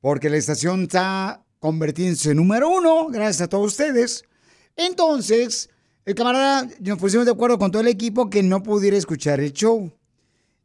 porque 0.03 0.29
la 0.29 0.35
estación 0.35 0.83
está 0.83 1.45
convirtiéndose 1.59 2.31
en 2.31 2.35
número 2.35 2.67
uno, 2.67 3.07
gracias 3.07 3.39
a 3.39 3.47
todos 3.47 3.67
ustedes. 3.67 4.25
Entonces, 4.75 5.69
el 6.03 6.13
camarada, 6.13 6.67
nos 6.81 6.99
pusimos 6.99 7.25
de 7.25 7.31
acuerdo 7.31 7.57
con 7.57 7.71
todo 7.71 7.81
el 7.81 7.87
equipo 7.87 8.29
que 8.29 8.43
no 8.43 8.61
pudiera 8.63 8.97
escuchar 8.97 9.39
el 9.39 9.53
show. 9.53 9.93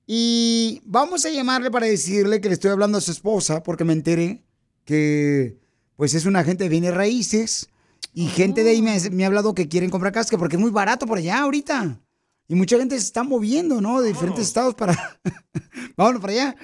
Y 0.09 0.83
vamos 0.85 1.25
a 1.25 1.30
llamarle 1.30 1.71
para 1.71 1.87
decirle 1.87 2.40
que 2.40 2.49
le 2.49 2.54
estoy 2.54 2.73
hablando 2.73 2.99
a 2.99 3.00
su 3.00 3.12
esposa 3.12 3.62
porque 3.62 3.85
me 3.85 3.92
enteré 3.92 4.42
que 4.85 5.57
pues 5.95 6.14
es 6.14 6.26
un 6.26 6.35
agente 6.35 6.64
de 6.64 6.71
bienes 6.71 6.95
raíces 6.95 7.68
y 8.12 8.26
gente 8.26 8.64
de 8.64 8.71
ahí 8.71 8.83
me, 8.83 8.99
me 9.11 9.23
ha 9.23 9.28
hablado 9.28 9.54
que 9.54 9.68
quieren 9.68 9.90
comprar 9.90 10.12
casca 10.12 10.37
porque 10.37 10.57
es 10.57 10.61
muy 10.61 10.73
barato 10.73 11.07
por 11.07 11.18
allá 11.18 11.42
ahorita. 11.42 12.00
Y 12.49 12.57
mucha 12.57 12.76
gente 12.76 12.99
se 12.99 13.07
está 13.07 13.23
moviendo, 13.23 13.80
¿no? 13.80 14.00
De 14.00 14.09
diferentes 14.09 14.49
estados 14.49 14.75
para... 14.75 15.21
Vámonos 15.97 16.21
para 16.21 16.33
allá. 16.33 16.57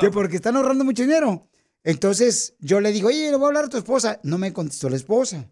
Que 0.00 0.10
porque 0.10 0.34
están 0.34 0.56
ahorrando 0.56 0.84
mucho 0.84 1.02
dinero. 1.02 1.46
Entonces 1.84 2.56
yo 2.60 2.80
le 2.80 2.92
digo, 2.92 3.08
oye, 3.08 3.30
le 3.30 3.36
voy 3.36 3.44
a 3.44 3.48
hablar 3.48 3.64
a 3.64 3.68
tu 3.68 3.76
esposa. 3.78 4.20
No 4.22 4.38
me 4.38 4.52
contestó 4.52 4.88
la 4.90 4.96
esposa. 4.96 5.50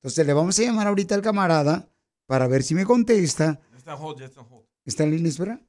Entonces 0.00 0.26
le 0.26 0.32
vamos 0.32 0.58
a 0.58 0.62
llamar 0.62 0.86
ahorita 0.86 1.14
al 1.14 1.22
camarada 1.22 1.88
para 2.26 2.46
ver 2.48 2.62
si 2.62 2.74
me 2.74 2.84
contesta. 2.84 3.60
Ya 3.72 3.76
está 3.78 3.92
en 3.94 3.98
hold, 4.00 4.18
ya 4.20 4.24
está 4.26 4.40
en 4.40 4.46
hold. 4.50 4.64
¿Está 4.84 5.04
en 5.04 5.10
línea, 5.10 5.28
espera? 5.28 5.60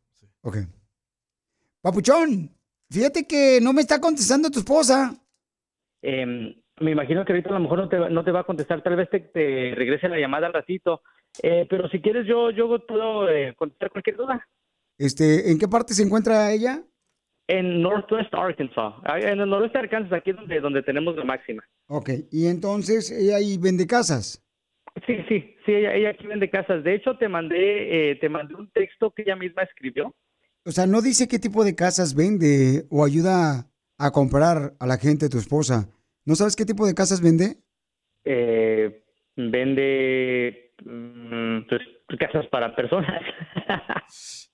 Ok. 0.42 0.58
Papuchón, 1.82 2.56
fíjate 2.90 3.26
que 3.28 3.60
no 3.62 3.74
me 3.74 3.82
está 3.82 4.00
contestando 4.00 4.50
tu 4.50 4.60
esposa. 4.60 5.16
Em, 6.02 6.54
me 6.80 6.92
imagino 6.92 7.24
que 7.26 7.34
ahorita 7.34 7.50
a 7.50 7.54
lo 7.54 7.60
mejor 7.62 7.80
no 7.80 7.90
te, 7.90 7.98
va- 7.98 8.10
no 8.10 8.24
te 8.24 8.32
va 8.32 8.42
a 8.42 8.46
contestar, 8.46 8.84
tal 8.84 8.96
vez 8.96 9.10
te, 9.10 9.20
te 9.20 9.74
regrese 9.76 10.08
la 10.10 10.20
llamada 10.20 10.48
al 10.48 10.54
ratito. 10.54 11.02
Eh, 11.42 11.66
pero 11.70 11.88
si 11.90 12.02
quieres, 12.02 12.26
yo, 12.28 12.52
yo 12.52 12.68
puedo 12.86 13.30
eh, 13.30 13.56
contestar 13.58 13.92
cualquier 13.92 14.18
duda. 14.18 14.46
Este, 14.98 15.52
¿En 15.52 15.60
qué 15.60 15.68
parte 15.68 15.94
se 15.94 16.04
encuentra 16.04 16.52
ella? 16.52 16.84
En 17.48 17.82
Northwest 17.82 18.34
Arkansas, 18.34 18.94
en 19.22 19.39
el 19.39 19.50
noroeste 19.50 19.77
de 19.77 19.84
Arkansas, 19.86 20.13
aquí 20.13 20.34
donde, 20.34 20.60
donde 20.60 20.84
tenemos 20.84 21.16
la 21.16 21.24
máxima. 21.24 21.63
Ok, 21.88 22.10
y 22.30 22.48
entonces 22.48 23.10
ella 23.12 23.38
ahí 23.38 23.58
vende 23.58 23.88
casas. 23.88 24.44
Sí, 25.06 25.16
sí, 25.30 25.56
sí, 25.66 25.74
ella, 25.74 25.94
ella 25.94 26.10
aquí 26.10 26.27
vende 26.27 26.50
casas. 26.50 26.84
De 26.84 26.96
hecho, 26.96 27.18
te 27.18 27.30
mandé, 27.30 28.12
eh, 28.12 28.16
te 28.16 28.30
mandé 28.30 28.56
un 28.56 28.70
texto 28.72 29.12
que 29.12 29.22
ella 29.22 29.36
misma 29.36 29.63
escribió. 29.63 30.13
O 30.66 30.72
sea, 30.72 30.86
no 30.86 31.01
dice 31.01 31.27
qué 31.27 31.39
tipo 31.39 31.63
de 31.63 31.75
casas 31.75 32.16
vende 32.16 32.86
o 32.89 33.06
ayuda 33.06 33.70
a 33.98 34.12
comprar 34.12 34.74
a 34.80 34.88
la 34.88 34.98
gente, 34.98 35.30
tu 35.30 35.38
esposa. 35.38 35.88
¿No 36.25 36.36
sabes 36.36 36.56
qué 36.56 36.66
tipo 36.66 36.86
de 36.86 36.94
casas 36.94 37.22
vende? 37.22 37.58
Eh, 38.25 39.04
vende 39.38 40.74
mm, 40.84 41.62
pues, 41.70 41.82
casas 42.20 42.48
para 42.48 42.75
personas. 42.75 43.22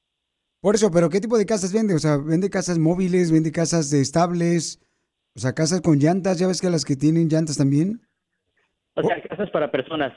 Por 0.63 0.75
eso, 0.75 0.89
pero 0.91 1.09
¿qué 1.09 1.19
tipo 1.19 1.37
de 1.37 1.45
casas 1.45 1.73
vende? 1.73 1.93
O 1.93 1.99
sea, 1.99 2.15
vende 2.15 2.49
casas 2.49 2.79
móviles, 2.79 3.33
vende 3.33 3.51
casas 3.51 3.89
de 3.89 3.99
estables, 3.99 4.79
o 5.35 5.39
sea, 5.41 5.51
casas 5.51 5.81
con 5.81 5.99
llantas, 5.99 6.39
ya 6.39 6.47
ves 6.47 6.61
que 6.61 6.69
las 6.69 6.85
que 6.85 6.95
tienen 6.95 7.27
llantas 7.27 7.57
también. 7.57 7.99
o 8.95 9.03
sea, 9.03 9.21
casas 9.23 9.49
para 9.51 9.69
personas. 9.69 10.13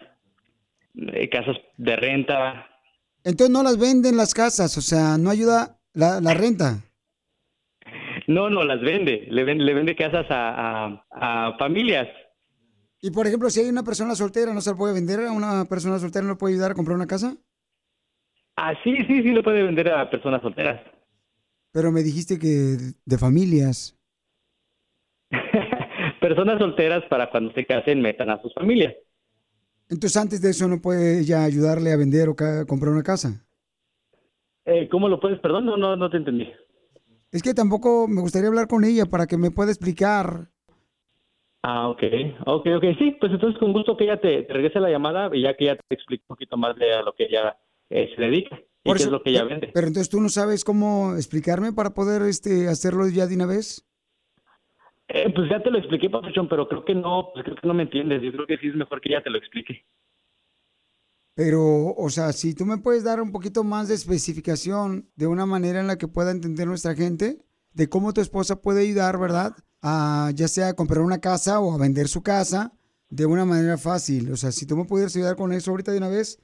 Eh, 0.94 1.28
casas 1.30 1.56
de 1.78 1.96
renta. 1.96 2.64
Entonces 3.24 3.50
no 3.50 3.64
las 3.64 3.76
venden 3.76 4.16
las 4.16 4.34
casas, 4.34 4.78
o 4.78 4.80
sea, 4.82 5.18
no 5.18 5.30
ayuda 5.30 5.80
la, 5.94 6.20
la 6.20 6.32
renta. 6.32 6.78
No, 8.28 8.48
no, 8.48 8.62
las 8.62 8.80
vende. 8.80 9.26
Le 9.28 9.42
vende, 9.42 9.64
le 9.64 9.74
vende 9.74 9.96
casas 9.96 10.26
a, 10.30 11.00
a, 11.10 11.48
a 11.48 11.58
familias. 11.58 12.06
Y 13.02 13.10
por 13.10 13.26
ejemplo, 13.26 13.50
si 13.50 13.58
hay 13.58 13.68
una 13.68 13.82
persona 13.82 14.14
soltera, 14.14 14.54
¿no 14.54 14.60
se 14.60 14.70
la 14.70 14.76
puede 14.76 14.94
vender 14.94 15.26
a 15.26 15.32
una 15.32 15.64
persona 15.64 15.98
soltera? 15.98 16.24
¿No 16.24 16.34
le 16.34 16.38
puede 16.38 16.54
ayudar 16.54 16.70
a 16.70 16.74
comprar 16.74 16.94
una 16.94 17.08
casa? 17.08 17.36
Ah, 18.56 18.72
sí, 18.82 18.96
sí, 19.06 19.22
sí, 19.22 19.32
lo 19.32 19.42
puede 19.42 19.62
vender 19.62 19.90
a 19.90 20.08
personas 20.08 20.40
solteras. 20.40 20.80
Pero 21.72 21.92
me 21.92 22.02
dijiste 22.02 22.38
que 22.38 22.76
de 23.04 23.18
familias. 23.18 23.98
Personas 26.20 26.58
solteras 26.58 27.04
para 27.10 27.30
cuando 27.30 27.52
se 27.52 27.66
casen 27.66 28.00
metan 28.00 28.30
a 28.30 28.40
sus 28.40 28.54
familias. 28.54 28.94
Entonces 29.88 30.16
antes 30.16 30.40
de 30.40 30.50
eso 30.50 30.66
no 30.68 30.80
puede 30.80 31.20
ella 31.20 31.44
ayudarle 31.44 31.92
a 31.92 31.96
vender 31.96 32.30
o 32.30 32.34
comprar 32.66 32.92
una 32.92 33.02
casa. 33.02 33.46
Eh, 34.64 34.88
¿Cómo 34.88 35.08
lo 35.08 35.20
puedes? 35.20 35.38
Perdón, 35.40 35.66
no, 35.66 35.76
no, 35.76 35.94
no 35.94 36.10
te 36.10 36.16
entendí. 36.16 36.50
Es 37.30 37.42
que 37.42 37.54
tampoco 37.54 38.08
me 38.08 38.22
gustaría 38.22 38.48
hablar 38.48 38.66
con 38.66 38.84
ella 38.84 39.04
para 39.06 39.26
que 39.26 39.36
me 39.36 39.50
pueda 39.50 39.70
explicar. 39.70 40.48
Ah, 41.62 41.88
ok, 41.88 42.02
ok, 42.46 42.66
ok, 42.76 42.84
sí, 42.98 43.16
pues 43.20 43.32
entonces 43.32 43.58
con 43.58 43.72
gusto 43.72 43.96
que 43.96 44.04
ella 44.04 44.20
te, 44.20 44.42
te 44.44 44.52
regrese 44.52 44.80
la 44.80 44.88
llamada 44.90 45.28
y 45.32 45.42
ya 45.42 45.54
que 45.54 45.64
ella 45.64 45.76
te 45.76 45.94
explique 45.94 46.24
un 46.24 46.34
poquito 46.34 46.56
más 46.56 46.76
de 46.76 47.02
lo 47.04 47.12
que 47.12 47.24
ella 47.24 47.56
eh, 47.90 48.10
se 48.14 48.20
dedica 48.22 48.56
y 48.84 48.88
Por 48.88 48.96
eso- 48.96 49.06
es 49.06 49.12
lo 49.12 49.22
que 49.22 49.30
ella 49.30 49.40
pero- 49.44 49.50
vende. 49.60 49.70
Pero 49.74 49.86
entonces 49.86 50.08
tú 50.08 50.20
no 50.20 50.28
sabes 50.28 50.64
cómo 50.64 51.14
explicarme 51.16 51.72
para 51.72 51.90
poder 51.94 52.22
este 52.22 52.68
hacerlo 52.68 53.08
ya 53.08 53.26
de 53.26 53.34
una 53.34 53.46
vez. 53.46 53.84
Eh, 55.08 55.32
pues 55.34 55.48
ya 55.48 55.62
te 55.62 55.70
lo 55.70 55.78
expliqué, 55.78 56.10
Papuchón, 56.10 56.48
pero 56.48 56.66
creo 56.68 56.84
que 56.84 56.94
no, 56.94 57.30
pues 57.32 57.44
creo 57.44 57.56
que 57.56 57.66
no 57.68 57.74
me 57.74 57.84
entiendes. 57.84 58.22
Yo 58.22 58.32
creo 58.32 58.46
que 58.46 58.58
sí 58.58 58.68
es 58.68 58.74
mejor 58.74 59.00
que 59.00 59.10
ella 59.10 59.22
te 59.22 59.30
lo 59.30 59.38
explique. 59.38 59.84
Pero, 61.34 61.94
o 61.94 62.08
sea, 62.08 62.32
si 62.32 62.54
tú 62.54 62.64
me 62.64 62.78
puedes 62.78 63.04
dar 63.04 63.20
un 63.20 63.30
poquito 63.30 63.62
más 63.62 63.88
de 63.88 63.94
especificación 63.94 65.10
de 65.16 65.26
una 65.26 65.44
manera 65.44 65.80
en 65.80 65.86
la 65.86 65.98
que 65.98 66.08
pueda 66.08 66.30
entender 66.30 66.66
nuestra 66.66 66.94
gente, 66.94 67.38
de 67.74 67.88
cómo 67.88 68.14
tu 68.14 68.22
esposa 68.22 68.62
puede 68.62 68.82
ayudar, 68.82 69.18
¿verdad? 69.18 69.54
A 69.82 70.30
ya 70.34 70.48
sea 70.48 70.68
a 70.68 70.74
comprar 70.74 71.02
una 71.02 71.20
casa 71.20 71.60
o 71.60 71.74
a 71.74 71.78
vender 71.78 72.08
su 72.08 72.22
casa 72.22 72.72
de 73.10 73.26
una 73.26 73.44
manera 73.44 73.76
fácil. 73.76 74.32
O 74.32 74.36
sea, 74.36 74.50
si 74.50 74.66
tú 74.66 74.76
me 74.78 74.86
pudieras 74.86 75.14
ayudar 75.14 75.36
con 75.36 75.52
eso 75.52 75.70
ahorita 75.70 75.92
de 75.92 75.98
una 75.98 76.08
vez. 76.08 76.40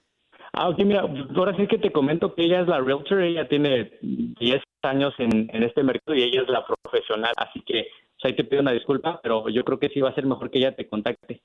Ah, 0.54 0.68
ok, 0.68 0.78
mira, 0.84 1.00
ahora 1.34 1.56
sí 1.56 1.66
que 1.66 1.78
te 1.78 1.90
comento 1.92 2.34
que 2.34 2.44
ella 2.44 2.60
es 2.60 2.68
la 2.68 2.80
realtor, 2.80 3.22
ella 3.22 3.48
tiene 3.48 3.90
10 4.02 4.62
años 4.82 5.14
en, 5.18 5.48
en 5.54 5.62
este 5.62 5.82
mercado 5.82 6.14
y 6.14 6.22
ella 6.24 6.42
es 6.42 6.48
la 6.48 6.64
profesional, 6.66 7.32
así 7.38 7.60
que 7.62 7.86
pues, 8.20 8.24
ahí 8.24 8.36
te 8.36 8.44
pido 8.44 8.60
una 8.60 8.72
disculpa, 8.72 9.18
pero 9.22 9.48
yo 9.48 9.64
creo 9.64 9.78
que 9.78 9.88
sí 9.88 10.00
va 10.00 10.10
a 10.10 10.14
ser 10.14 10.26
mejor 10.26 10.50
que 10.50 10.58
ella 10.58 10.76
te 10.76 10.88
contacte. 10.88 11.42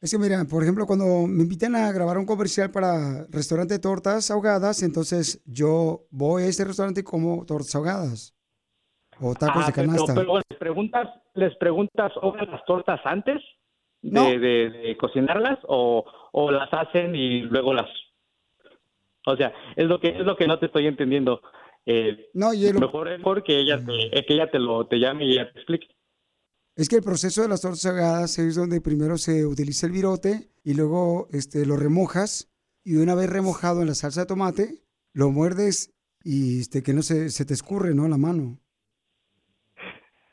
Es 0.00 0.12
que 0.12 0.18
mira, 0.18 0.42
por 0.48 0.62
ejemplo, 0.62 0.86
cuando 0.86 1.26
me 1.26 1.42
invitan 1.42 1.74
a 1.74 1.90
grabar 1.92 2.16
un 2.18 2.24
comercial 2.24 2.70
para 2.70 3.26
restaurante 3.30 3.74
de 3.74 3.80
tortas 3.80 4.30
ahogadas, 4.30 4.82
entonces 4.82 5.42
yo 5.44 6.04
voy 6.10 6.44
a 6.44 6.46
ese 6.46 6.64
restaurante 6.64 7.00
y 7.00 7.04
como 7.04 7.44
tortas 7.44 7.74
ahogadas. 7.74 8.34
o 9.20 9.34
tacos 9.34 9.64
Ah, 9.64 9.66
de 9.66 9.72
pero- 9.72 9.88
canasta. 9.88 10.14
Pero, 10.14 10.36
les 10.48 10.58
preguntas, 10.60 11.08
les 11.34 11.56
preguntas, 11.56 12.12
¿ahogan 12.22 12.48
las 12.52 12.64
tortas 12.64 13.00
antes 13.04 13.42
de, 14.00 14.10
No. 14.12 14.24
de- 14.30 14.38
de 14.70 14.96
cocinarlas 14.96 15.58
o, 15.66 16.04
o 16.32 16.50
las 16.50 16.68
hacen 16.72 17.14
y 17.14 17.40
luego 17.42 17.74
las? 17.74 17.88
O 19.26 19.36
sea, 19.36 19.52
es 19.76 19.86
lo 19.86 20.00
que 20.00 20.08
es 20.08 20.24
lo 20.24 20.36
que 20.36 20.46
no 20.46 20.58
te 20.58 20.66
estoy 20.66 20.86
entendiendo. 20.86 21.40
Eh, 21.86 22.28
No, 22.34 22.52
y 22.54 22.66
el- 22.66 22.78
mejor 22.78 23.08
es 23.08 23.18
mejor 23.18 23.42
que 23.42 23.58
ella 23.58 23.78
te, 23.84 24.18
eh, 24.18 24.24
que 24.26 24.34
ella 24.34 24.50
te 24.50 24.58
lo 24.58 24.86
te 24.86 24.98
llame 24.98 25.24
y 25.26 25.32
ella 25.32 25.50
te 25.52 25.58
explique. 25.58 25.88
Es 26.76 26.88
que 26.88 26.96
el 26.96 27.02
proceso 27.02 27.42
de 27.42 27.48
las 27.48 27.60
tortas 27.62 27.84
ahogadas 27.86 28.38
es 28.38 28.54
donde 28.54 28.80
primero 28.80 29.18
se 29.18 29.44
utiliza 29.46 29.86
el 29.86 29.92
virote 29.92 30.50
y 30.64 30.74
luego 30.74 31.28
este, 31.32 31.66
lo 31.66 31.76
remojas 31.76 32.50
y 32.84 32.96
una 32.96 33.14
vez 33.14 33.28
remojado 33.28 33.80
en 33.82 33.88
la 33.88 33.94
salsa 33.94 34.20
de 34.22 34.26
tomate, 34.26 34.82
lo 35.12 35.30
muerdes 35.30 35.92
y 36.22 36.60
este, 36.60 36.82
que 36.82 36.92
no 36.92 37.02
se, 37.02 37.30
se 37.30 37.44
te 37.44 37.54
escurre, 37.54 37.94
¿no? 37.94 38.06
La 38.06 38.16
mano. 38.16 38.58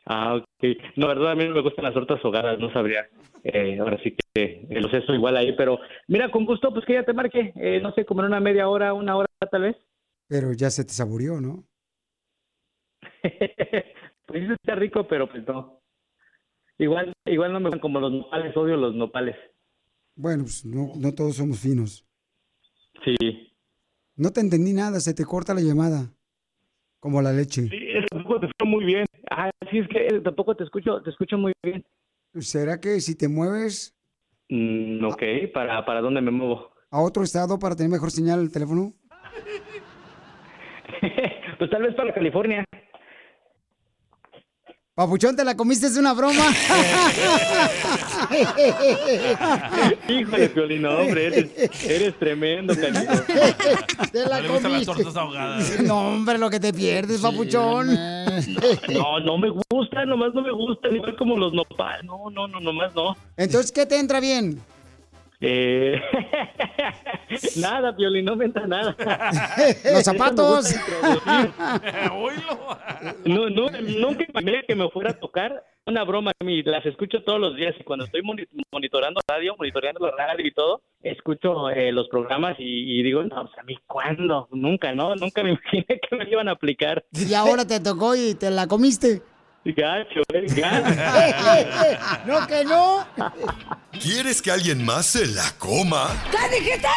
Ah, 0.05 0.35
ok. 0.35 0.63
No, 0.97 1.07
verdad, 1.07 1.31
a 1.31 1.35
mí 1.35 1.45
no 1.45 1.55
me 1.55 1.61
gustan 1.61 1.85
las 1.85 1.93
tortas 1.93 2.19
ahogadas, 2.23 2.59
no 2.59 2.71
sabría. 2.71 3.07
Eh, 3.43 3.79
ahora 3.79 3.97
sí 4.03 4.11
que 4.11 4.24
el 4.35 4.81
proceso 4.81 5.13
igual 5.13 5.37
ahí, 5.37 5.53
pero 5.55 5.79
mira, 6.07 6.29
con 6.29 6.45
gusto, 6.45 6.73
pues 6.73 6.85
que 6.85 6.93
ella 6.93 7.05
te 7.05 7.13
marque, 7.13 7.53
eh, 7.55 7.79
no 7.81 7.93
sé, 7.93 8.05
como 8.05 8.21
en 8.21 8.27
una 8.27 8.39
media 8.39 8.67
hora, 8.67 8.93
una 8.93 9.15
hora 9.15 9.27
tal 9.49 9.61
vez. 9.61 9.77
Pero 10.27 10.51
ya 10.53 10.69
se 10.69 10.83
te 10.83 10.93
saboreó, 10.93 11.39
¿no? 11.41 11.63
Pues 14.27 14.41
sí 14.47 14.53
está 14.53 14.73
rico, 14.73 15.07
pero 15.07 15.29
pues 15.29 15.45
no. 15.47 15.83
Igual, 16.79 17.13
igual 17.25 17.53
no 17.53 17.59
me 17.59 17.65
gustan 17.65 17.79
como 17.79 17.99
los 17.99 18.11
nopales, 18.11 18.57
odio 18.57 18.75
los 18.75 18.95
nopales. 18.95 19.35
Bueno, 20.15 20.45
pues 20.45 20.65
no, 20.65 20.93
no 20.97 21.13
todos 21.13 21.35
somos 21.35 21.59
finos. 21.59 22.07
Sí. 23.03 23.53
No 24.15 24.31
te 24.31 24.41
entendí 24.41 24.73
nada, 24.73 24.99
se 24.99 25.13
te 25.13 25.25
corta 25.25 25.53
la 25.53 25.61
llamada. 25.61 26.11
Como 26.99 27.21
la 27.21 27.31
leche. 27.31 27.67
Sí, 27.69 27.87
tampoco 28.09 28.39
te 28.39 28.47
escucho 28.47 28.65
muy 28.65 28.83
bien. 28.83 29.05
Ah, 29.29 29.51
sí, 29.69 29.77
es 29.77 29.87
que 29.89 30.07
eh, 30.07 30.21
tampoco 30.21 30.55
te 30.55 30.63
escucho, 30.63 31.03
te 31.03 31.11
escucho 31.11 31.37
muy 31.37 31.53
bien. 31.61 31.85
¿Será 32.39 32.81
que 32.81 32.99
si 32.99 33.15
te 33.15 33.27
mueves 33.27 33.94
Mm, 34.49 35.03
ok, 35.05 35.23
¿para, 35.53 35.83
¿para 35.85 36.01
dónde 36.01 36.21
me 36.21 36.31
muevo? 36.31 36.71
a 36.91 37.01
otro 37.01 37.23
estado 37.23 37.59
para 37.59 37.75
tener 37.75 37.91
mejor 37.91 38.09
señal 38.11 38.39
el 38.39 38.51
teléfono? 38.51 38.93
Pues 41.57 41.69
tal 41.69 41.83
vez 41.83 41.95
para 41.95 42.13
California. 42.13 42.65
Papuchón, 44.95 45.35
te 45.35 45.43
la 45.43 45.57
comiste, 45.57 45.87
es 45.87 45.97
una 45.97 46.13
broma. 46.13 46.41
Híjole, 50.07 50.49
Piolín, 50.49 50.85
hombre, 50.85 51.25
eres, 51.27 51.49
eres 51.83 52.17
tremendo, 52.17 52.73
canijo. 52.73 53.13
Te 54.13 54.19
la 54.25 54.39
No 54.39 54.53
las 54.53 54.61
comiste. 54.61 54.85
tortas 54.85 55.15
ahogadas. 55.17 55.79
No, 55.83 55.99
hombre, 56.13 56.37
lo 56.37 56.49
que 56.49 56.61
te 56.61 56.71
pierdes, 56.71 57.19
papuchón. 57.19 57.93
No, 57.93 59.19
no 59.19 59.37
me 59.37 59.49
gusta, 59.69 60.05
nomás 60.05 60.33
no 60.33 60.41
me 60.41 60.51
gusta, 60.53 60.87
igual 60.87 61.13
como 61.17 61.35
los 61.37 61.51
nopales. 61.51 62.05
No, 62.05 62.29
no, 62.29 62.47
no, 62.47 62.61
nomás 62.61 62.95
no. 62.95 63.17
Entonces, 63.35 63.73
¿qué 63.73 63.85
te 63.85 63.99
entra 63.99 64.21
bien? 64.21 64.61
Eh... 65.47 66.01
nada, 67.57 67.95
Piolín, 67.95 68.25
no 68.25 68.35
me 68.35 68.45
entra 68.45 68.65
nada. 68.67 68.95
Los 69.93 70.03
zapatos. 70.03 70.75
No, 73.25 73.49
no, 73.49 73.69
nunca 73.71 74.25
imaginé 74.29 74.63
que 74.67 74.75
me 74.75 74.89
fuera 74.89 75.11
a 75.11 75.19
tocar 75.19 75.63
una 75.85 76.03
broma. 76.03 76.31
a 76.39 76.43
mí. 76.43 76.63
Las 76.63 76.85
escucho 76.85 77.23
todos 77.23 77.39
los 77.39 77.55
días 77.55 77.75
y 77.79 77.83
cuando 77.83 78.05
estoy 78.05 78.21
moni- 78.21 78.47
monitorando 78.71 79.21
radio, 79.27 79.55
monitoreando 79.57 80.05
la 80.05 80.15
radio 80.15 80.45
y 80.45 80.51
todo, 80.53 80.81
escucho 81.01 81.69
eh, 81.69 81.91
los 81.91 82.07
programas 82.09 82.55
y, 82.59 82.99
y 82.99 83.03
digo, 83.03 83.23
no, 83.23 83.45
pues 83.45 83.57
a 83.57 83.63
mí, 83.63 83.77
¿cuándo? 83.87 84.47
Nunca, 84.51 84.93
¿no? 84.93 85.15
Nunca 85.15 85.43
me 85.43 85.51
imaginé 85.51 85.85
que 85.87 86.15
me 86.15 86.29
iban 86.29 86.47
a 86.47 86.51
aplicar. 86.53 87.03
Y 87.13 87.33
ahora 87.33 87.65
te 87.65 87.79
tocó 87.79 88.15
y 88.15 88.35
te 88.35 88.49
la 88.51 88.67
comiste. 88.67 89.21
Gacho, 89.65 90.21
eh, 90.31 90.45
gacho. 90.55 92.25
no, 92.27 92.47
que 92.47 92.63
no. 92.63 93.07
¿Quieres 93.99 94.41
que 94.41 94.51
alguien 94.51 94.85
más 94.85 95.07
se 95.07 95.25
la 95.25 95.51
coma? 95.57 96.09
¿Qué 96.29 96.59
dijiste? 96.59 96.87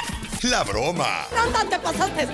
La 0.42 0.62
broma. 0.64 1.26
No, 1.34 1.68
te 1.68 1.78
pasaste. 1.78 2.28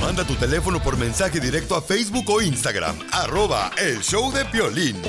Manda 0.00 0.24
tu 0.24 0.34
teléfono 0.36 0.80
por 0.80 0.96
mensaje 0.96 1.40
directo 1.40 1.74
a 1.74 1.82
Facebook 1.82 2.24
o 2.30 2.40
Instagram. 2.40 2.96
Arroba 3.10 3.72
el 3.76 4.00
show 4.00 4.32
de 4.32 4.44
Piolín. 4.44 5.02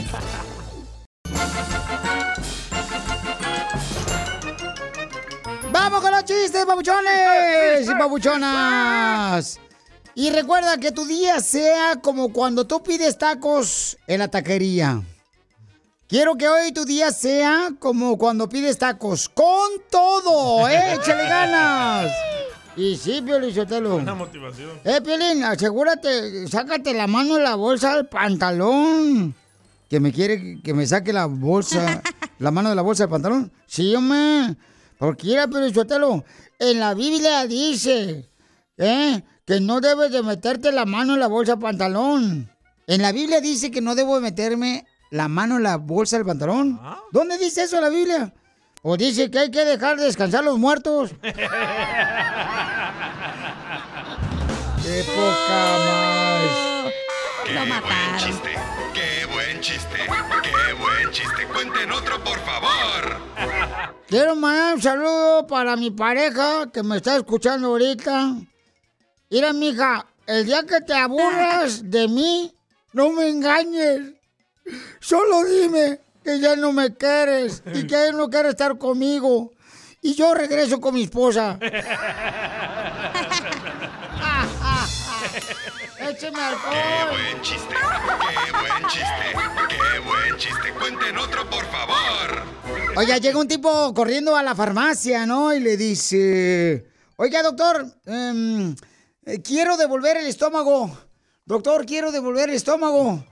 ¡Vamos 5.71 6.01
con 6.01 6.11
los 6.11 6.23
chistes, 6.23 6.65
papuchones 6.65 7.87
y 7.87 7.95
papuchonas! 7.99 9.59
Y 10.17 10.29
recuerda 10.29 10.77
que 10.77 10.93
tu 10.93 11.05
día 11.05 11.41
sea 11.41 11.97
como 12.01 12.31
cuando 12.31 12.65
tú 12.65 12.81
pides 12.81 13.17
tacos 13.17 13.97
en 14.07 14.19
la 14.19 14.29
taquería. 14.29 15.03
Quiero 16.07 16.37
que 16.37 16.47
hoy 16.47 16.71
tu 16.71 16.85
día 16.85 17.11
sea 17.11 17.71
como 17.79 18.17
cuando 18.17 18.47
pides 18.47 18.77
tacos. 18.77 19.27
¡Con 19.27 19.71
todo! 19.89 20.69
¡Eh! 20.69 20.93
¡Échale 20.93 21.23
ganas! 21.23 22.11
Y 22.77 22.95
sí, 22.95 23.21
Piolín 23.21 23.53
Sotelo. 23.53 23.91
Buena 23.91 24.15
motivación. 24.15 24.79
Eh, 24.85 25.01
Piolín, 25.01 25.43
asegúrate, 25.43 26.47
sácate 26.47 26.93
la 26.93 27.07
mano 27.07 27.35
de 27.35 27.43
la 27.43 27.55
bolsa 27.55 27.95
del 27.95 28.05
pantalón. 28.05 29.35
Que 29.89 29.99
me 29.99 30.13
quiere 30.13 30.61
que 30.63 30.73
me 30.73 30.87
saque 30.87 31.11
la 31.11 31.25
bolsa, 31.25 32.01
la 32.39 32.51
mano 32.51 32.69
de 32.69 32.75
la 32.75 32.81
bolsa 32.83 33.03
del 33.03 33.11
pantalón. 33.11 33.51
Sí, 33.65 33.93
hombre. 33.93 34.55
Porque 34.97 35.27
mira, 35.27 35.47
Piolín 35.49 35.73
Sotelo, 35.73 36.23
en 36.57 36.79
la 36.79 36.93
Biblia 36.93 37.45
dice, 37.47 38.29
¿eh? 38.77 39.21
Que 39.45 39.59
no 39.59 39.79
debes 39.79 40.11
de 40.11 40.23
meterte 40.23 40.71
la 40.71 40.85
mano 40.85 41.13
en 41.13 41.19
la 41.19 41.27
bolsa 41.27 41.51
del 41.53 41.61
pantalón. 41.61 42.49
En 42.87 43.01
la 43.01 43.11
Biblia 43.11 43.41
dice 43.41 43.69
que 43.69 43.81
no 43.81 43.93
debo 43.93 44.15
de 44.15 44.21
meterme 44.21 44.87
la 45.11 45.27
mano 45.27 45.57
en 45.57 45.63
la 45.63 45.77
bolsa 45.77 46.17
del 46.17 46.25
pantalón. 46.25 46.79
¿Dónde 47.11 47.37
dice 47.37 47.63
eso 47.63 47.75
en 47.75 47.83
la 47.83 47.89
Biblia? 47.89 48.33
O 48.81 48.97
dice 48.97 49.29
que 49.29 49.39
hay 49.39 49.51
que 49.51 49.63
dejar 49.63 49.97
descansar 49.97 50.43
los 50.43 50.57
muertos. 50.57 51.11
¡Qué 51.21 51.31
poca 55.15 55.77
más! 55.85 56.65
Qué 57.45 57.53
buen 57.53 58.17
chiste, 58.17 58.49
qué 58.93 59.25
buen 59.31 59.61
chiste, 59.61 59.97
qué 60.43 60.73
buen 60.73 61.11
chiste. 61.11 61.47
Cuenten 61.53 61.91
otro, 61.91 62.23
por 62.23 62.39
favor. 62.39 63.17
Quiero 64.07 64.35
mandar 64.35 64.75
un 64.75 64.81
saludo 64.81 65.45
para 65.47 65.75
mi 65.75 65.91
pareja 65.91 66.71
que 66.71 66.81
me 66.81 66.97
está 66.97 67.15
escuchando 67.15 67.67
ahorita. 67.67 68.35
Mira, 69.29 69.53
mija, 69.53 70.05
el 70.27 70.45
día 70.45 70.63
que 70.63 70.81
te 70.81 70.93
aburras 70.93 71.89
de 71.89 72.07
mí, 72.07 72.53
no 72.93 73.09
me 73.11 73.29
engañes. 73.29 74.13
Solo 74.99 75.43
dime 75.43 75.99
que 76.23 76.39
ya 76.39 76.55
no 76.55 76.71
me 76.71 76.93
quieres 76.95 77.61
y 77.73 77.83
que 77.83 77.95
ya 77.95 78.11
no 78.11 78.29
quieres 78.29 78.51
estar 78.51 78.77
conmigo. 78.77 79.51
Y 80.01 80.13
yo 80.15 80.33
regreso 80.33 80.79
con 80.79 80.93
mi 80.93 81.03
esposa. 81.03 81.57
¡Écheme 85.99 86.37
Qué 86.37 86.43
alcohol! 86.43 87.09
buen 87.11 87.41
chiste, 87.41 87.75
qué 87.75 88.51
buen 88.51 88.87
chiste, 88.89 89.25
qué 89.69 89.99
buen 89.99 90.37
chiste. 90.37 90.71
Cuenten 90.79 91.17
otro, 91.17 91.49
por 91.49 91.65
favor. 91.65 92.43
Oiga, 92.95 93.17
llega 93.17 93.39
un 93.39 93.47
tipo 93.47 93.93
corriendo 93.93 94.35
a 94.35 94.43
la 94.43 94.53
farmacia, 94.55 95.25
¿no? 95.25 95.53
Y 95.53 95.59
le 95.59 95.77
dice, 95.77 96.85
oiga, 97.15 97.41
doctor, 97.43 97.85
em, 98.05 98.75
eh, 99.25 99.41
quiero 99.41 99.77
devolver 99.77 100.17
el 100.17 100.27
estómago. 100.27 100.95
Doctor, 101.45 101.85
quiero 101.85 102.11
devolver 102.11 102.49
el 102.49 102.55
estómago. 102.55 103.23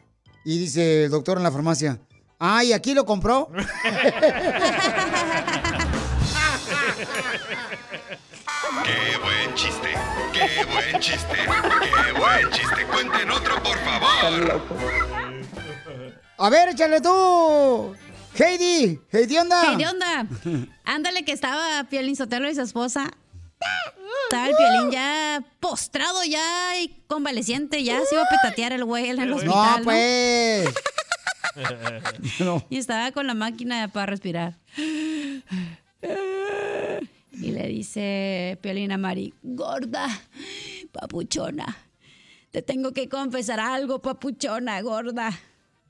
Y 0.45 0.59
dice 0.59 1.05
el 1.05 1.11
doctor 1.11 1.37
en 1.37 1.43
la 1.43 1.51
farmacia, 1.51 1.99
ay, 2.39 2.73
¿aquí 2.73 2.93
lo 2.93 3.05
compró? 3.05 3.49
Qué 8.83 9.17
buen 9.17 9.55
chiste, 9.55 9.89
qué 10.33 10.65
buen 10.65 10.99
chiste, 10.99 11.35
qué 11.35 12.19
buen 12.19 12.49
chiste. 12.51 12.85
Cuenten 12.91 13.31
otro, 13.31 13.61
por 13.63 13.77
favor. 13.79 14.61
A 16.37 16.49
ver, 16.49 16.69
échale 16.69 16.99
tú. 16.99 17.95
Heidi, 18.35 18.99
Heidi, 19.11 19.37
onda. 19.37 19.61
Hey, 19.69 19.77
¿de 19.77 19.87
onda? 19.87 20.27
Ándale 20.83 21.23
que 21.23 21.31
estaba 21.31 21.83
Piolín 21.85 22.15
Sotelo 22.15 22.49
y 22.49 22.55
su 22.55 22.61
esposa. 22.61 23.11
Estaba 24.33 24.49
el 24.49 24.55
Piolín 24.55 24.89
ya 24.91 25.45
postrado, 25.59 26.23
ya 26.23 26.81
y 26.81 26.87
convaleciente, 27.05 27.83
ya 27.83 28.01
se 28.03 28.15
iba 28.15 28.23
a 28.23 28.29
petatear 28.29 28.73
el 28.73 28.83
güey 28.83 29.11
en 29.11 29.21
el 29.21 29.31
hospital. 29.31 29.77
No, 29.77 29.83
pues. 29.83 30.73
Y 32.71 32.77
estaba 32.77 33.11
con 33.11 33.27
la 33.27 33.35
máquina 33.35 33.87
para 33.89 34.07
respirar. 34.07 34.57
Y 37.31 37.51
le 37.51 37.67
dice 37.67 38.57
Piolín 38.59 38.91
a 38.91 38.97
Mari, 38.97 39.35
gorda, 39.43 40.07
papuchona, 40.91 41.77
te 42.49 42.63
tengo 42.63 42.91
que 42.91 43.07
confesar 43.07 43.59
algo, 43.59 44.01
papuchona, 44.01 44.81
gorda. 44.81 45.29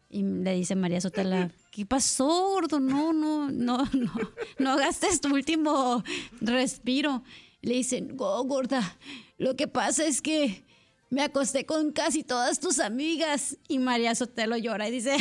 Y 0.09 0.21
le 0.21 0.55
dice 0.55 0.75
María 0.75 0.99
Sotela, 0.99 1.49
¿qué 1.71 1.85
pasó, 1.85 2.27
gordo? 2.27 2.81
No, 2.81 3.13
no, 3.13 3.49
no, 3.49 3.85
no, 3.93 4.13
no 4.59 4.75
gastes 4.75 5.21
tu 5.21 5.33
último 5.33 6.03
respiro. 6.41 7.23
Le 7.63 7.73
dicen, 7.73 8.15
"Go, 8.15 8.43
gorda, 8.43 8.97
lo 9.37 9.55
que 9.55 9.67
pasa 9.67 10.05
es 10.05 10.21
que 10.21 10.63
Me 11.09 11.21
acosté 11.21 11.63
con 11.67 11.91
casi 11.91 12.23
todas 12.23 12.59
tus 12.59 12.79
amigas. 12.79 13.57
Y 13.67 13.77
María 13.77 14.15
Sotelo 14.15 14.57
llora 14.57 14.87
y 14.87 14.91
dice, 14.93 15.15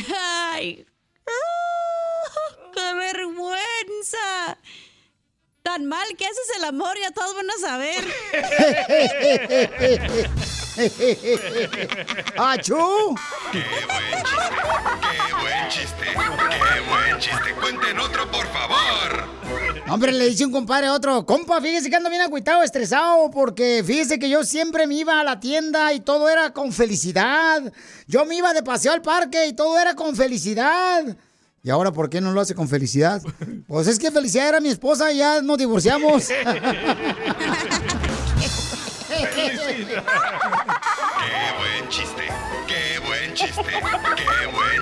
¡ay! 0.54 0.86
¡ah! 1.26 2.70
¡Qué 2.72 2.94
vergüenza! 2.94 4.58
Tan 5.62 5.84
mal 5.84 6.06
que 6.16 6.24
haces 6.24 6.56
el 6.56 6.64
amor, 6.64 6.96
ya 6.98 7.10
todos 7.10 7.34
van 7.36 7.50
a 7.50 7.58
saber. 7.60 8.02
¡Achú! 12.38 13.14
¡Qué 13.52 13.58
buen 13.58 13.68
chiste! 15.68 16.04
¡Qué 16.04 16.80
buen 16.88 17.18
chiste! 17.18 17.54
¡Cuenten 17.60 17.98
otro, 17.98 18.30
por 18.30 18.46
favor! 18.46 19.28
Hombre, 19.90 20.12
le 20.12 20.30
dice 20.30 20.46
un 20.46 20.52
compadre 20.52 20.86
a 20.86 20.94
otro, 20.94 21.26
compa, 21.26 21.60
fíjese 21.60 21.90
que 21.90 21.96
ando 21.96 22.08
bien 22.08 22.22
agüitado, 22.22 22.62
estresado, 22.62 23.30
porque 23.30 23.82
fíjese 23.84 24.18
que 24.18 24.30
yo 24.30 24.44
siempre 24.44 24.86
me 24.86 24.94
iba 24.94 25.20
a 25.20 25.24
la 25.24 25.38
tienda 25.40 25.92
y 25.92 26.00
todo 26.00 26.30
era 26.30 26.54
con 26.54 26.72
felicidad. 26.72 27.70
Yo 28.06 28.24
me 28.24 28.36
iba 28.36 28.54
de 28.54 28.62
paseo 28.62 28.92
al 28.92 29.02
parque 29.02 29.48
y 29.48 29.52
todo 29.52 29.78
era 29.78 29.94
con 29.94 30.16
felicidad. 30.16 31.04
¿Y 31.62 31.68
ahora 31.68 31.92
por 31.92 32.08
qué 32.08 32.22
no 32.22 32.32
lo 32.32 32.40
hace 32.40 32.54
con 32.54 32.66
felicidad? 32.68 33.20
Pues 33.68 33.86
es 33.86 33.98
que 33.98 34.10
felicidad 34.10 34.48
era 34.48 34.60
mi 34.60 34.70
esposa 34.70 35.12
y 35.12 35.18
ya 35.18 35.42
nos 35.42 35.58
divorciamos. 35.58 36.28
¡Qué 39.34 39.50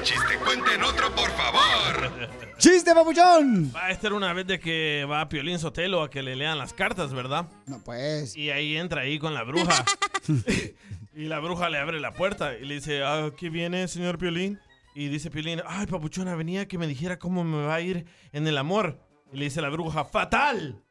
¡Qué 0.01 0.07
chiste! 0.07 0.39
¡Cuenten 0.43 0.83
otro, 0.83 1.15
por 1.15 1.31
favor! 1.33 2.11
¡Chiste, 2.57 2.95
papuchón! 2.95 3.71
Va 3.75 3.87
a 3.87 3.91
estar 3.91 4.15
una 4.15 4.33
vez 4.33 4.47
de 4.47 4.59
que 4.59 5.05
va 5.05 5.21
a 5.21 5.29
Piolín 5.29 5.59
Sotelo 5.59 6.03
a 6.03 6.09
que 6.09 6.23
le 6.23 6.37
lean 6.37 6.57
las 6.57 6.73
cartas, 6.73 7.13
¿verdad? 7.13 7.49
No, 7.67 7.85
pues. 7.85 8.35
Y 8.35 8.49
ahí 8.49 8.79
entra 8.79 9.03
ahí 9.03 9.19
con 9.19 9.35
la 9.35 9.43
bruja. 9.43 9.85
y 11.15 11.25
la 11.25 11.39
bruja 11.41 11.69
le 11.69 11.77
abre 11.77 12.01
la 12.01 12.13
puerta 12.13 12.57
y 12.57 12.65
le 12.65 12.77
dice, 12.77 13.03
"Ah, 13.03 13.27
¿aquí 13.27 13.51
viene, 13.51 13.89
señor 13.89 14.17
Piolín? 14.17 14.59
Y 14.95 15.09
dice 15.09 15.31
Piolín, 15.31 15.61
ay, 15.67 15.87
papuchona, 15.87 16.35
venía 16.35 16.67
que 16.67 16.79
me 16.79 16.87
dijera 16.87 17.19
cómo 17.19 17.45
me 17.45 17.63
va 17.67 17.75
a 17.75 17.81
ir 17.83 18.07
en 18.33 18.47
el 18.47 18.57
amor. 18.57 19.07
Y 19.35 19.37
le 19.37 19.45
dice 19.45 19.61
la 19.61 19.69
bruja, 19.69 20.07
¡fatal! 20.07 20.83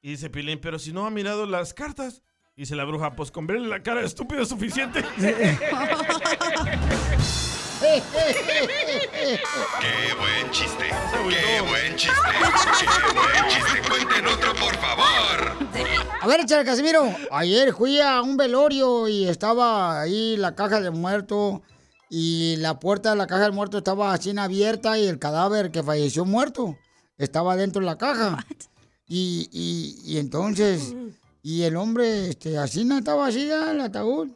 Y 0.00 0.10
dice 0.10 0.30
Piolín, 0.30 0.60
pero 0.60 0.78
si 0.78 0.92
no 0.92 1.06
ha 1.06 1.10
mirado 1.10 1.44
las 1.46 1.74
cartas. 1.74 2.22
Y 2.56 2.62
dice 2.62 2.76
la 2.76 2.84
bruja, 2.84 3.16
pues 3.16 3.32
con 3.32 3.48
verle 3.48 3.66
la 3.66 3.82
cara 3.82 3.98
de 3.98 4.06
estúpido 4.06 4.42
es 4.42 4.48
suficiente. 4.48 5.04
¡Qué 7.84 8.02
buen 10.18 10.50
chiste! 10.50 10.88
¡Qué 11.28 11.60
buen 11.60 11.96
chiste! 11.96 12.16
¡Qué 12.80 13.12
buen 13.12 13.48
chiste! 13.50 13.82
¡Cuenten 13.90 14.26
otro, 14.26 14.54
por 14.54 14.74
favor! 14.76 15.68
A 16.22 16.26
ver, 16.26 16.40
échale, 16.40 16.64
Casimiro. 16.64 17.14
Ayer 17.30 17.74
fui 17.74 18.00
a 18.00 18.22
un 18.22 18.38
velorio 18.38 19.06
y 19.06 19.28
estaba 19.28 20.00
ahí 20.00 20.38
la 20.38 20.54
caja 20.54 20.80
del 20.80 20.92
muerto 20.92 21.60
y 22.08 22.56
la 22.56 22.80
puerta 22.80 23.10
de 23.10 23.16
la 23.16 23.26
caja 23.26 23.42
del 23.42 23.52
muerto 23.52 23.76
estaba 23.76 24.14
así 24.14 24.34
abierta 24.38 24.98
y 24.98 25.06
el 25.06 25.18
cadáver 25.18 25.70
que 25.70 25.82
falleció 25.82 26.24
muerto 26.24 26.78
estaba 27.18 27.54
dentro 27.54 27.80
de 27.80 27.86
la 27.86 27.98
caja. 27.98 28.46
Y, 29.06 29.50
y 30.06 30.16
entonces, 30.16 30.94
y 31.42 31.64
el 31.64 31.76
hombre, 31.76 32.30
este, 32.30 32.56
así 32.56 32.84
no 32.84 32.96
estaba 32.96 33.26
así 33.26 33.46
ya, 33.46 33.72
el 33.72 33.80
ataúd. 33.82 34.30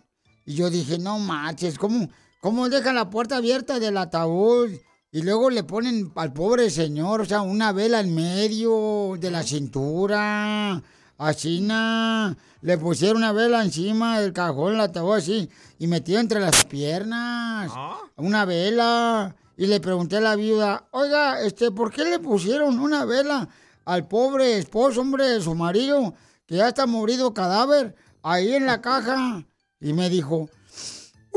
Y 0.44 0.54
yo 0.54 0.68
dije, 0.68 0.98
no 0.98 1.18
manches, 1.18 1.78
¿cómo, 1.78 2.10
¿cómo 2.40 2.68
dejan 2.68 2.94
la 2.94 3.10
puerta 3.10 3.36
abierta 3.36 3.78
del 3.78 3.96
ataúd? 3.96 4.70
Y 5.10 5.22
luego 5.22 5.48
le 5.48 5.64
ponen 5.64 6.12
al 6.16 6.32
pobre 6.32 6.68
señor, 6.70 7.22
o 7.22 7.24
sea, 7.24 7.40
una 7.40 7.72
vela 7.72 8.00
en 8.00 8.14
medio 8.14 9.16
de 9.18 9.30
la 9.30 9.42
cintura. 9.42 10.82
Así, 11.16 11.60
na. 11.60 12.36
Le 12.60 12.76
pusieron 12.76 13.18
una 13.18 13.32
vela 13.32 13.62
encima 13.62 14.20
del 14.20 14.32
cajón, 14.32 14.74
el 14.74 14.80
ataúd 14.80 15.16
así, 15.16 15.48
y 15.78 15.86
metido 15.86 16.20
entre 16.20 16.40
las 16.40 16.64
piernas. 16.66 17.72
Una 18.16 18.44
vela. 18.44 19.34
Y 19.56 19.66
le 19.66 19.80
pregunté 19.80 20.18
a 20.18 20.20
la 20.20 20.36
viuda, 20.36 20.88
oiga, 20.92 21.40
este, 21.40 21.72
¿por 21.72 21.90
qué 21.90 22.04
le 22.04 22.20
pusieron 22.20 22.78
una 22.78 23.04
vela 23.04 23.48
al 23.84 24.06
pobre 24.06 24.56
esposo, 24.58 25.00
hombre, 25.00 25.24
de 25.24 25.40
su 25.40 25.54
marido, 25.56 26.14
que 26.46 26.56
ya 26.56 26.68
está 26.68 26.86
morido 26.86 27.34
cadáver, 27.34 27.96
ahí 28.22 28.54
en 28.54 28.66
la 28.66 28.80
caja? 28.80 29.44
Y 29.80 29.94
me 29.94 30.10
dijo, 30.10 30.48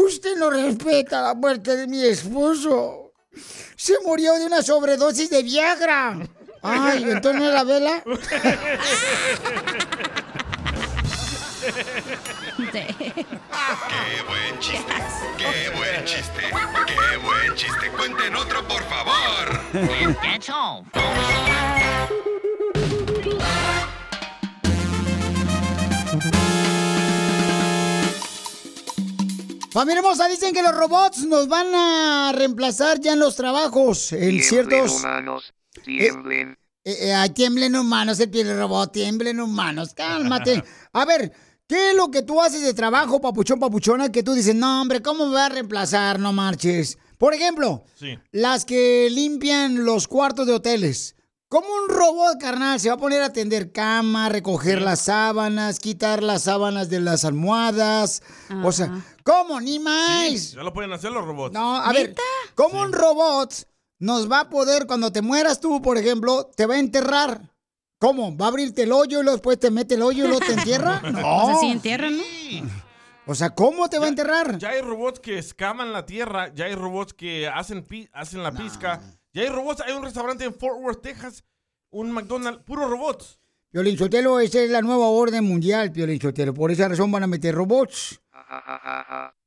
usted 0.06 0.36
no 0.38 0.50
respeta 0.50 1.22
la 1.22 1.34
muerte 1.34 1.76
de 1.76 1.88
mi 1.88 2.04
esposo. 2.04 3.14
Se 3.76 3.96
murió 4.04 4.34
de 4.36 4.46
una 4.46 4.62
sobredosis 4.62 5.30
de 5.30 5.44
Viagra. 5.44 6.18
Ay, 6.62 7.04
entonces 7.10 7.54
la 7.54 7.64
vela. 7.64 8.04
¡Qué 12.72 12.96
buen 14.28 14.60
chiste! 14.60 14.94
¡Qué 15.38 15.70
buen 15.76 16.06
chiste! 16.06 16.42
¡Qué 16.88 17.18
buen 17.18 17.56
chiste! 17.56 17.92
¡Cuenten 17.98 18.36
otro, 18.36 18.68
por 18.68 18.84
favor! 18.84 19.62
Familia 29.72 30.00
hermosa, 30.00 30.28
dicen 30.28 30.54
que 30.54 30.62
los 30.62 30.76
robots 30.76 31.26
nos 31.26 31.48
van 31.48 31.74
a 31.74 32.32
reemplazar 32.36 33.00
ya 33.00 33.14
en 33.14 33.20
los 33.20 33.38
trabajos, 33.38 34.12
en 34.12 34.20
Tiemblen, 34.20 34.44
ciertos... 34.44 35.00
humanos, 35.00 35.54
tiemblen. 35.86 36.58
Eh, 36.84 36.98
eh, 37.10 37.14
ay, 37.14 37.30
tiemblen 37.30 37.76
humanos, 37.78 38.20
el 38.20 38.30
piel 38.30 38.58
robot, 38.58 38.92
tiemblen 38.92 39.40
humanos, 39.40 39.94
cálmate. 39.94 40.62
A 40.94 41.06
ver, 41.06 41.32
¿qué 41.68 41.92
es 41.92 41.96
lo 41.96 42.12
que 42.12 42.22
tú 42.22 42.42
haces 42.42 42.64
de 42.64 42.74
trabajo, 42.74 43.22
papuchón, 43.22 43.60
papuchona, 43.60 44.12
que 44.12 44.24
tú 44.24 44.34
dices, 44.34 44.56
no, 44.56 44.82
hombre, 44.82 45.02
¿cómo 45.02 45.28
me 45.28 45.36
va 45.36 45.46
a 45.46 45.50
reemplazar? 45.50 46.20
No 46.20 46.34
marches. 46.34 46.98
Por 47.18 47.34
ejemplo, 47.34 47.86
Sí. 47.96 48.18
las 48.32 48.66
que 48.66 49.08
limpian 49.10 49.86
los 49.86 50.08
cuartos 50.10 50.48
de 50.48 50.54
hoteles. 50.54 51.16
¿Cómo 51.48 51.68
un 51.84 51.90
robot, 51.94 52.40
carnal, 52.40 52.80
se 52.80 52.88
va 52.88 52.96
a 52.96 52.98
poner 52.98 53.22
a 53.22 53.34
tender 53.34 53.74
cama, 53.74 54.30
recoger 54.30 54.82
las 54.82 55.02
sábanas, 55.02 55.80
quitar 55.80 56.24
las 56.24 56.44
sábanas 56.44 56.90
de 56.90 57.02
las 57.02 57.26
almohadas? 57.26 58.24
O 58.64 58.72
sea, 58.72 59.04
¿cómo? 59.24 59.60
Ni 59.62 59.80
más. 59.80 60.52
Ya 60.54 60.64
lo 60.64 60.74
pueden 60.74 60.92
hacer 60.94 61.12
los 61.12 61.26
robots. 61.26 61.54
No, 61.54 61.78
a 61.78 61.92
ver, 61.94 62.16
¿cómo 62.56 62.82
un 62.82 62.92
robot 62.94 63.54
nos 64.00 64.32
va 64.32 64.42
a 64.42 64.50
poder, 64.50 64.88
cuando 64.88 65.12
te 65.12 65.22
mueras 65.22 65.60
tú, 65.60 65.82
por 65.82 65.98
ejemplo, 65.98 66.50
te 66.56 66.66
va 66.66 66.76
a 66.76 66.80
enterrar? 66.80 67.50
¿Cómo? 68.00 68.36
¿Va 68.36 68.46
a 68.46 68.50
abrirte 68.50 68.84
el 68.84 68.92
hoyo 68.92 69.20
y 69.20 69.24
luego 69.24 69.38
después 69.38 69.60
te 69.60 69.70
mete 69.70 69.94
el 69.96 70.02
hoyo 70.02 70.26
y 70.26 70.28
luego 70.28 70.44
te 70.46 70.54
entierra? 70.54 71.02
No. 71.12 71.44
O 71.44 71.46
sea, 71.48 71.56
sí 71.60 71.68
entierran, 71.68 72.18
¿no? 72.18 72.24
O 73.28 73.36
sea, 73.36 73.52
¿cómo 73.52 73.88
te 73.90 74.00
va 74.00 74.06
a 74.06 74.10
enterrar? 74.10 74.58
Ya 74.58 74.70
hay 74.70 74.82
robots 74.82 75.20
que 75.20 75.38
escaman 75.38 75.94
la 75.94 76.06
tierra, 76.08 76.52
ya 76.56 76.66
hay 76.66 76.74
robots 76.76 77.14
que 77.14 77.48
hacen, 77.48 77.84
pi- 77.84 78.10
hacen 78.12 78.42
la 78.42 78.52
pizca, 78.52 79.00
ya 79.34 79.44
hay 79.44 79.50
robots, 79.50 79.82
hay 79.86 79.94
un 79.94 80.02
restaurante 80.04 80.44
en 80.46 80.54
Fort 80.56 80.78
Worth, 80.82 81.02
Texas, 81.04 81.44
un 81.92 82.12
McDonald's, 82.12 82.64
puro 82.64 82.88
robots. 82.90 83.40
Piolín 83.70 83.98
Sotelo, 83.98 84.40
esa 84.40 84.60
es 84.62 84.70
la 84.72 84.82
nueva 84.82 85.06
orden 85.08 85.46
mundial, 85.46 85.92
Piolín 85.92 86.20
Sotelo. 86.20 86.54
Por 86.54 86.72
esa 86.72 86.88
razón 86.90 87.12
van 87.12 87.24
a 87.24 87.28
meter 87.28 87.54
robots. 87.54 88.20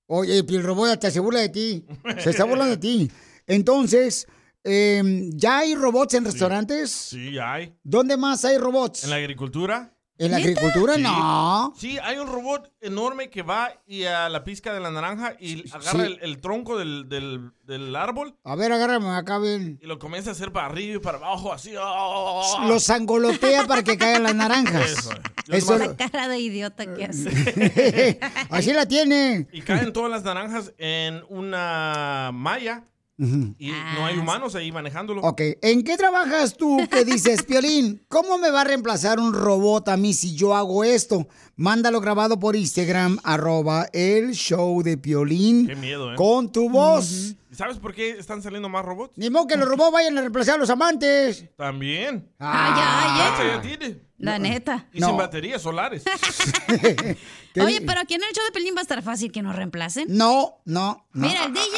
Oye, 0.07 0.39
el 0.39 0.63
robot 0.63 0.91
hasta 0.91 1.11
se 1.11 1.21
burla 1.21 1.41
de 1.41 1.49
ti. 1.49 1.87
Se 2.19 2.31
está 2.31 2.45
burlando 2.45 2.77
de 2.77 2.81
ti. 2.81 3.11
Entonces, 3.47 4.27
eh, 4.63 5.03
¿ya 5.35 5.59
hay 5.59 5.75
robots 5.75 6.15
en 6.15 6.25
restaurantes? 6.25 6.91
Sí, 6.91 7.33
ya 7.33 7.55
hay. 7.55 7.77
¿Dónde 7.83 8.17
más 8.17 8.45
hay 8.45 8.59
robots? 8.59 9.05
¿En 9.05 9.11
la 9.11 9.17
agricultura? 9.17 9.94
¿En 10.17 10.31
la 10.31 10.37
agricultura? 10.37 10.95
Sí. 10.95 11.03
No. 11.03 11.73
Sí, 11.77 11.99
hay 12.03 12.19
un 12.19 12.29
robot 12.29 12.71
enorme 12.81 13.31
que 13.31 13.43
va 13.43 13.73
y 13.87 14.05
a 14.05 14.29
la 14.29 14.45
pizca 14.45 14.73
de 14.73 14.79
la 14.81 14.91
naranja 14.93 15.35
y 15.41 15.69
agarra 15.73 16.07
sí. 16.07 16.13
el, 16.13 16.19
el 16.23 16.41
tronco 16.41 16.79
del, 16.79 17.09
del- 17.09 17.51
del 17.65 17.97
árbol 17.97 18.37
A 18.45 18.55
ver, 18.57 18.71
agárrame 18.73 19.09
acá 19.11 19.39
bien. 19.39 19.79
y 19.83 19.87
lo 19.87 19.99
comienza 19.99 20.31
a 20.31 20.33
hacer 20.35 20.53
para 20.53 20.67
arriba 20.67 20.97
y 20.97 20.99
para 21.01 21.19
abajo, 21.19 21.53
así. 21.53 21.73
¡ah! 21.79 22.65
Los 22.69 22.89
angolotea 22.91 23.67
para 23.67 23.83
que 23.83 23.97
caigan 23.99 24.23
las 24.23 24.35
naranjas. 24.35 24.91
Eso. 24.91 25.11
Eso 25.49 25.79
La 25.79 25.97
cara 25.97 26.29
de 26.29 26.39
idiota 26.39 26.95
que 26.95 27.05
hace. 27.07 28.19
Así 28.51 28.73
la 28.73 28.87
tiene. 28.87 29.47
Y 29.53 29.61
caen 29.63 29.93
todas 29.93 30.11
las 30.11 30.23
naranjas 30.23 30.73
en 30.79 31.23
una 31.29 32.31
malla 32.33 32.85
y 33.17 33.71
no 33.71 34.07
hay 34.07 34.19
humanos 34.19 34.55
ahí 34.55 34.73
manejándolo. 34.73 35.23
Ok, 35.23 35.41
¿en 35.63 35.85
qué 35.85 35.97
trabajas 35.97 36.57
tú 36.57 36.79
que 36.91 37.05
dices, 37.05 37.43
Piolín? 37.47 38.05
¿Cómo 38.09 38.39
me 38.39 38.51
va 38.51 38.63
a 38.63 38.65
reemplazar 38.65 39.21
un 39.21 39.33
robot 39.33 39.89
a 39.89 39.97
mí 39.97 40.13
si 40.13 40.35
yo 40.35 40.55
hago 40.55 40.83
esto? 40.83 41.29
Mándalo 41.57 42.01
grabado 42.01 42.39
por 42.41 42.57
Instagram, 42.57 43.19
arroba 43.23 43.87
el 43.93 44.33
show 44.33 44.83
de 44.83 44.99
Piolín. 44.99 45.69
Qué 45.69 45.77
miedo, 45.77 46.13
¿eh? 46.13 46.17
Con 46.17 46.51
tu 46.51 46.69
voz. 46.69 47.37
¿Y 47.53 47.55
sabes 47.55 47.79
por 47.79 47.95
qué 47.95 48.11
están 48.11 48.43
saliendo 48.43 48.69
más 48.69 48.85
robots? 48.85 49.13
Ni 49.17 49.31
modo 49.31 49.47
que 49.47 49.57
los 49.57 49.69
robots 49.69 49.93
vayan 49.93 50.19
a 50.19 50.23
reemplazar 50.23 50.57
a 50.57 50.59
los 50.59 50.71
amantes. 50.71 51.45
También. 51.57 52.29
Ah, 52.41 53.37
ya, 53.39 53.45
ya 53.55 53.63
tiene. 53.63 54.01
La 54.19 54.41
neta. 54.41 54.89
Y 54.93 55.01
sin 55.01 55.17
baterías 55.17 55.63
solares. 55.63 56.03
Oye, 57.63 57.81
pero 57.83 58.01
aquí 58.01 58.15
en 58.15 58.23
el 58.25 58.33
show 58.35 58.45
de 58.45 58.53
Pelín 58.53 58.75
va 58.75 58.81
a 58.81 58.83
estar 58.83 59.03
fácil 59.03 59.31
que 59.31 59.43
nos 59.43 59.55
reemplacen. 59.55 60.07
No, 60.09 60.63
no, 60.65 61.07
no. 61.13 61.29
Mira, 61.29 61.45
el 61.45 61.53
DJ 61.53 61.71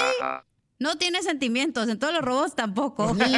No 0.79 0.97
tiene 0.97 1.23
sentimientos, 1.23 1.89
en 1.89 1.99
todos 1.99 2.13
los 2.13 2.23
robots 2.23 2.55
tampoco. 2.55 3.15
La 3.19 3.31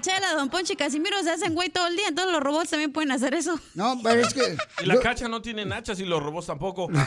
chela, 0.00 0.32
Don 0.34 0.48
Poncho 0.48 0.72
y 0.72 0.76
Casimiro 0.76 1.22
se 1.22 1.30
hacen 1.30 1.54
güey 1.54 1.68
todo 1.68 1.88
el 1.88 1.96
día, 1.96 2.08
entonces 2.08 2.32
los 2.32 2.42
robots 2.42 2.70
también 2.70 2.90
pueden 2.90 3.10
hacer 3.10 3.34
eso. 3.34 3.60
No, 3.74 4.00
pero 4.02 4.22
es 4.22 4.32
que... 4.32 4.56
Y 4.82 4.86
la 4.86 4.98
cacha 4.98 5.28
no 5.28 5.42
tiene 5.42 5.66
nachas 5.66 6.00
y 6.00 6.06
los 6.06 6.22
robots 6.22 6.46
tampoco. 6.46 6.88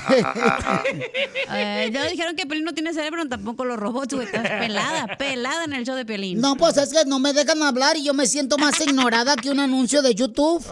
Eh, 1.52 1.90
ya 1.92 2.06
dijeron 2.06 2.36
que 2.36 2.46
Pelín 2.46 2.64
no 2.64 2.74
tiene 2.74 2.94
cerebro, 2.94 3.28
tampoco 3.28 3.66
los 3.66 3.78
robots, 3.78 4.14
güey. 4.14 4.28
Estás 4.28 4.48
pelada, 4.48 5.18
pelada 5.18 5.64
en 5.64 5.74
el 5.74 5.84
show 5.84 5.96
de 5.96 6.06
Pelín. 6.06 6.40
No, 6.40 6.56
pues 6.56 6.78
es 6.78 6.94
que 6.94 7.06
no 7.06 7.18
me 7.18 7.34
dejan 7.34 7.64
hablar 7.64 7.98
y 7.98 8.04
yo 8.04 8.14
me 8.14 8.28
siento 8.28 8.60
más 8.60 8.80
ignorada 8.80 9.36
que 9.36 9.50
un 9.50 9.60
anuncio 9.60 10.04
de 10.04 10.14
YouTube. 10.14 10.64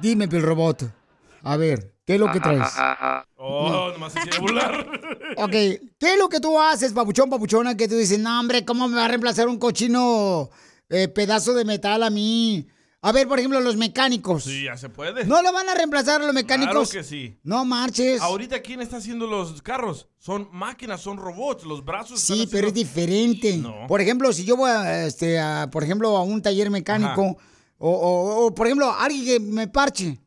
Dime, 0.00 0.28
Pil 0.28 0.42
Robot. 0.42 0.99
A 1.42 1.56
ver, 1.56 1.94
¿qué 2.06 2.14
es 2.14 2.20
lo 2.20 2.30
que 2.32 2.40
traes? 2.40 2.72
Oh, 3.36 3.90
nomás 3.92 4.12
se 4.12 4.20
quiere 4.20 4.38
burlar. 4.38 4.86
Ok, 5.36 5.50
¿qué 5.52 5.80
es 6.00 6.18
lo 6.18 6.28
que 6.28 6.40
tú 6.40 6.58
haces, 6.60 6.92
papuchón, 6.92 7.30
papuchona? 7.30 7.76
Que 7.76 7.86
tú 7.88 7.96
dices, 7.96 8.18
no, 8.18 8.40
hombre, 8.40 8.64
¿cómo 8.64 8.88
me 8.88 8.96
va 8.96 9.04
a 9.04 9.08
reemplazar 9.08 9.46
un 9.48 9.58
cochino 9.58 10.50
eh, 10.88 11.06
pedazo 11.08 11.54
de 11.54 11.64
metal 11.64 12.02
a 12.02 12.10
mí? 12.10 12.66
A 13.00 13.12
ver, 13.12 13.26
por 13.28 13.38
ejemplo, 13.38 13.60
los 13.60 13.76
mecánicos. 13.76 14.44
Sí, 14.44 14.64
ya 14.64 14.76
se 14.76 14.88
puede. 14.90 15.24
¿No 15.24 15.40
lo 15.40 15.52
van 15.52 15.68
a 15.68 15.74
reemplazar 15.74 16.20
a 16.20 16.24
los 16.26 16.34
mecánicos? 16.34 16.90
Claro 16.90 17.04
que 17.04 17.08
sí. 17.08 17.38
No 17.44 17.64
marches. 17.64 18.20
Ahorita, 18.20 18.60
¿quién 18.60 18.80
está 18.82 18.96
haciendo 18.98 19.26
los 19.28 19.62
carros? 19.62 20.08
Son 20.18 20.48
máquinas, 20.52 21.00
son 21.00 21.16
robots. 21.16 21.64
Los 21.64 21.82
brazos. 21.84 22.20
Sí, 22.20 22.46
pero 22.50 22.66
es 22.68 22.74
diferente. 22.74 23.56
No. 23.56 23.86
Por 23.86 24.00
ejemplo, 24.02 24.32
si 24.32 24.44
yo 24.44 24.56
voy, 24.56 24.70
a, 24.70 25.06
este, 25.06 25.38
a, 25.38 25.68
por 25.72 25.84
ejemplo, 25.84 26.14
a 26.16 26.22
un 26.24 26.42
taller 26.42 26.70
mecánico, 26.70 27.38
o, 27.78 27.90
o- 27.90 28.46
o, 28.46 28.54
por 28.54 28.66
ejemplo, 28.66 28.92
alguien 28.92 29.24
que 29.24 29.40
me 29.40 29.68
parche 29.68 30.18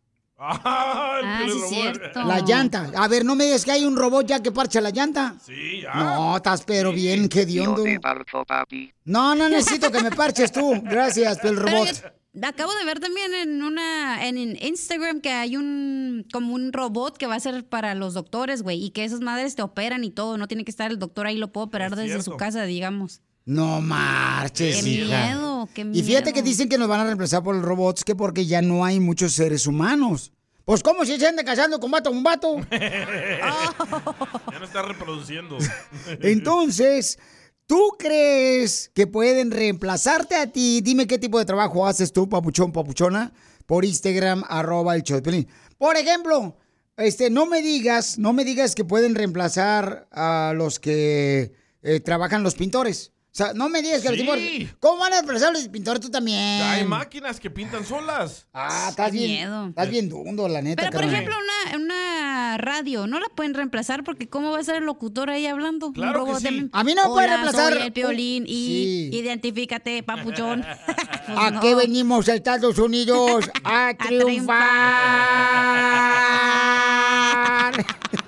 Ah, 0.46 1.42
sí, 1.46 1.52
es 1.58 1.70
cierto. 1.70 2.24
la 2.24 2.40
llanta. 2.42 2.92
A 2.96 3.08
ver, 3.08 3.24
no 3.26 3.36
me 3.36 3.46
digas 3.46 3.64
que 3.66 3.72
hay 3.72 3.86
un 3.86 3.96
robot 3.96 4.26
ya 4.26 4.42
que 4.42 4.52
parcha 4.52 4.82
la 4.82 4.90
llanta. 4.90 5.36
Sí, 5.44 5.82
ya. 5.82 5.94
No, 5.94 6.38
estás 6.38 6.64
pero 6.64 6.92
bien, 6.92 7.30
qué 7.30 7.42
Yo 7.42 7.46
diondo. 7.46 7.84
te 7.84 8.00
parto, 8.00 8.44
papi. 8.46 8.92
No, 9.06 9.36
no 9.36 9.48
necesito 9.50 9.92
que 9.92 10.02
me 10.02 10.12
parches 10.12 10.52
tú. 10.52 10.74
Gracias, 10.84 11.44
el 11.44 11.56
Pero 11.56 11.62
robot. 11.68 12.14
yo 12.34 12.48
acabo 12.48 12.74
de 12.76 12.86
ver 12.86 13.00
también 13.00 13.34
en 13.34 13.62
una 13.64 14.28
en 14.28 14.38
Instagram 14.38 15.22
que 15.22 15.32
hay 15.32 15.56
un 15.56 16.26
como 16.32 16.54
un 16.56 16.74
robot 16.74 17.18
que 17.18 17.28
va 17.28 17.36
a 17.36 17.40
ser 17.40 17.66
para 17.68 17.96
los 17.96 18.14
doctores, 18.14 18.64
güey, 18.64 18.84
y 18.84 18.90
que 18.92 19.04
esas 19.06 19.22
madres 19.22 19.56
te 19.56 19.62
operan 19.62 20.04
y 20.04 20.10
todo, 20.12 20.38
no 20.38 20.48
tiene 20.48 20.66
que 20.66 20.72
estar 20.72 20.92
el 20.92 21.00
doctor 21.00 21.26
ahí, 21.28 21.38
lo 21.38 21.52
puedo 21.52 21.66
operar 21.68 21.96
desde 21.96 22.22
su 22.22 22.36
casa, 22.38 22.64
digamos. 22.64 23.22
No 23.46 23.82
marches, 23.82 24.84
Qué 24.84 24.90
hija. 24.90 25.26
miedo, 25.26 25.70
qué 25.74 25.82
Y 25.82 26.02
fíjate 26.04 26.26
miedo. 26.32 26.36
que 26.36 26.42
dicen 26.42 26.70
que 26.70 26.78
nos 26.78 26.88
van 26.88 27.02
a 27.02 27.06
reemplazar 27.06 27.44
por 27.44 27.56
los 27.56 27.64
robots, 27.66 28.04
que 28.04 28.16
porque 28.16 28.46
ya 28.46 28.62
no 28.62 28.86
hay 28.86 29.00
muchos 29.00 29.34
seres 29.34 29.68
humanos. 29.68 30.32
Pues, 30.66 30.82
¿cómo 30.82 31.04
si 31.04 31.20
se 31.20 31.28
anda 31.28 31.44
casando 31.44 31.78
con 31.80 31.92
vato 31.92 32.10
a 32.10 32.14
un 32.14 32.24
vato? 32.24 32.56
Ya 32.72 34.60
no 34.60 34.66
está 34.66 34.82
reproduciendo. 34.82 35.58
Entonces, 36.22 37.20
¿tú 37.68 37.96
crees 38.00 38.92
que 38.94 39.08
pueden 39.08 39.52
reemplazarte 39.52 40.36
a 40.36 40.48
ti? 40.48 40.82
Dime 40.82 41.08
qué 41.08 41.18
tipo 41.18 41.40
de 41.40 41.46
trabajo 41.46 41.86
haces 41.86 42.14
tú, 42.14 42.30
papuchón, 42.30 42.72
papuchona, 42.72 43.34
por 43.66 43.84
Instagram, 43.86 44.44
arroba 44.48 44.96
el 44.96 45.04
Piolín. 45.04 45.48
Por 45.78 45.98
ejemplo, 45.98 46.58
este, 46.96 47.30
no 47.30 47.46
me 47.46 47.62
digas, 47.62 48.18
no 48.18 48.32
me 48.32 48.46
digas 48.46 48.76
que 48.76 48.86
pueden 48.86 49.16
reemplazar 49.16 50.08
a 50.12 50.54
los 50.56 50.80
que 50.80 51.52
eh, 51.82 52.00
trabajan 52.00 52.44
los 52.44 52.56
pintores. 52.56 53.12
O 53.34 53.36
sea, 53.36 53.52
no 53.56 53.68
me 53.68 53.82
digas 53.82 54.04
que 54.04 54.10
los 54.10 54.18
Sí. 54.20 54.24
pintores... 54.26 54.76
¿Cómo 54.80 55.00
van 55.00 55.12
a 55.12 55.16
reemplazar 55.16 55.50
a 55.50 55.54
los 55.54 55.68
pintores 55.68 56.00
tú 56.02 56.12
también? 56.12 56.60
Ya 56.60 56.74
hay 56.74 56.84
máquinas 56.86 57.40
que 57.40 57.50
pintan 57.50 57.84
solas. 57.84 58.46
Ah, 58.54 58.90
estás 58.92 59.10
Qué 59.10 59.18
bien, 59.18 59.32
miedo. 59.32 59.68
estás 59.70 59.90
bien 59.90 60.08
dundo, 60.08 60.48
la 60.48 60.62
neta. 60.62 60.84
Pero 60.84 60.92
por 60.96 61.04
ejemplo, 61.04 61.34
una, 61.36 61.78
una 61.84 62.58
radio, 62.60 63.08
no 63.08 63.20
la 63.20 63.26
pueden 63.30 63.56
reemplazar 63.56 64.04
porque 64.04 64.30
¿cómo 64.30 64.52
va 64.52 64.60
a 64.60 64.64
ser 64.64 64.76
el 64.76 64.84
locutor 64.84 65.32
ahí 65.32 65.48
hablando? 65.48 65.88
Un 65.88 65.94
Claro 65.94 66.26
que 66.26 66.30
robot 66.30 66.44
de- 66.44 66.50
sí. 66.50 66.70
A 66.72 66.84
mí 66.84 66.94
no 66.94 67.06
me 67.06 67.10
puede 67.10 67.26
Hola, 67.26 67.38
reemplazar 67.38 67.74
Soy 67.74 67.82
el 67.82 67.92
piolín 67.92 68.44
y 68.46 69.10
Sí. 69.12 69.18
identifícate, 69.18 70.04
papuchón. 70.04 70.64
Pues 70.64 70.78
¿A 71.40 71.50
no. 71.50 71.60
qué 71.60 71.74
venimos 71.74 72.30
a 72.30 72.36
Estados 72.36 72.78
Unidos? 72.78 73.50
A 73.64 73.96
triunfar. 73.98 74.64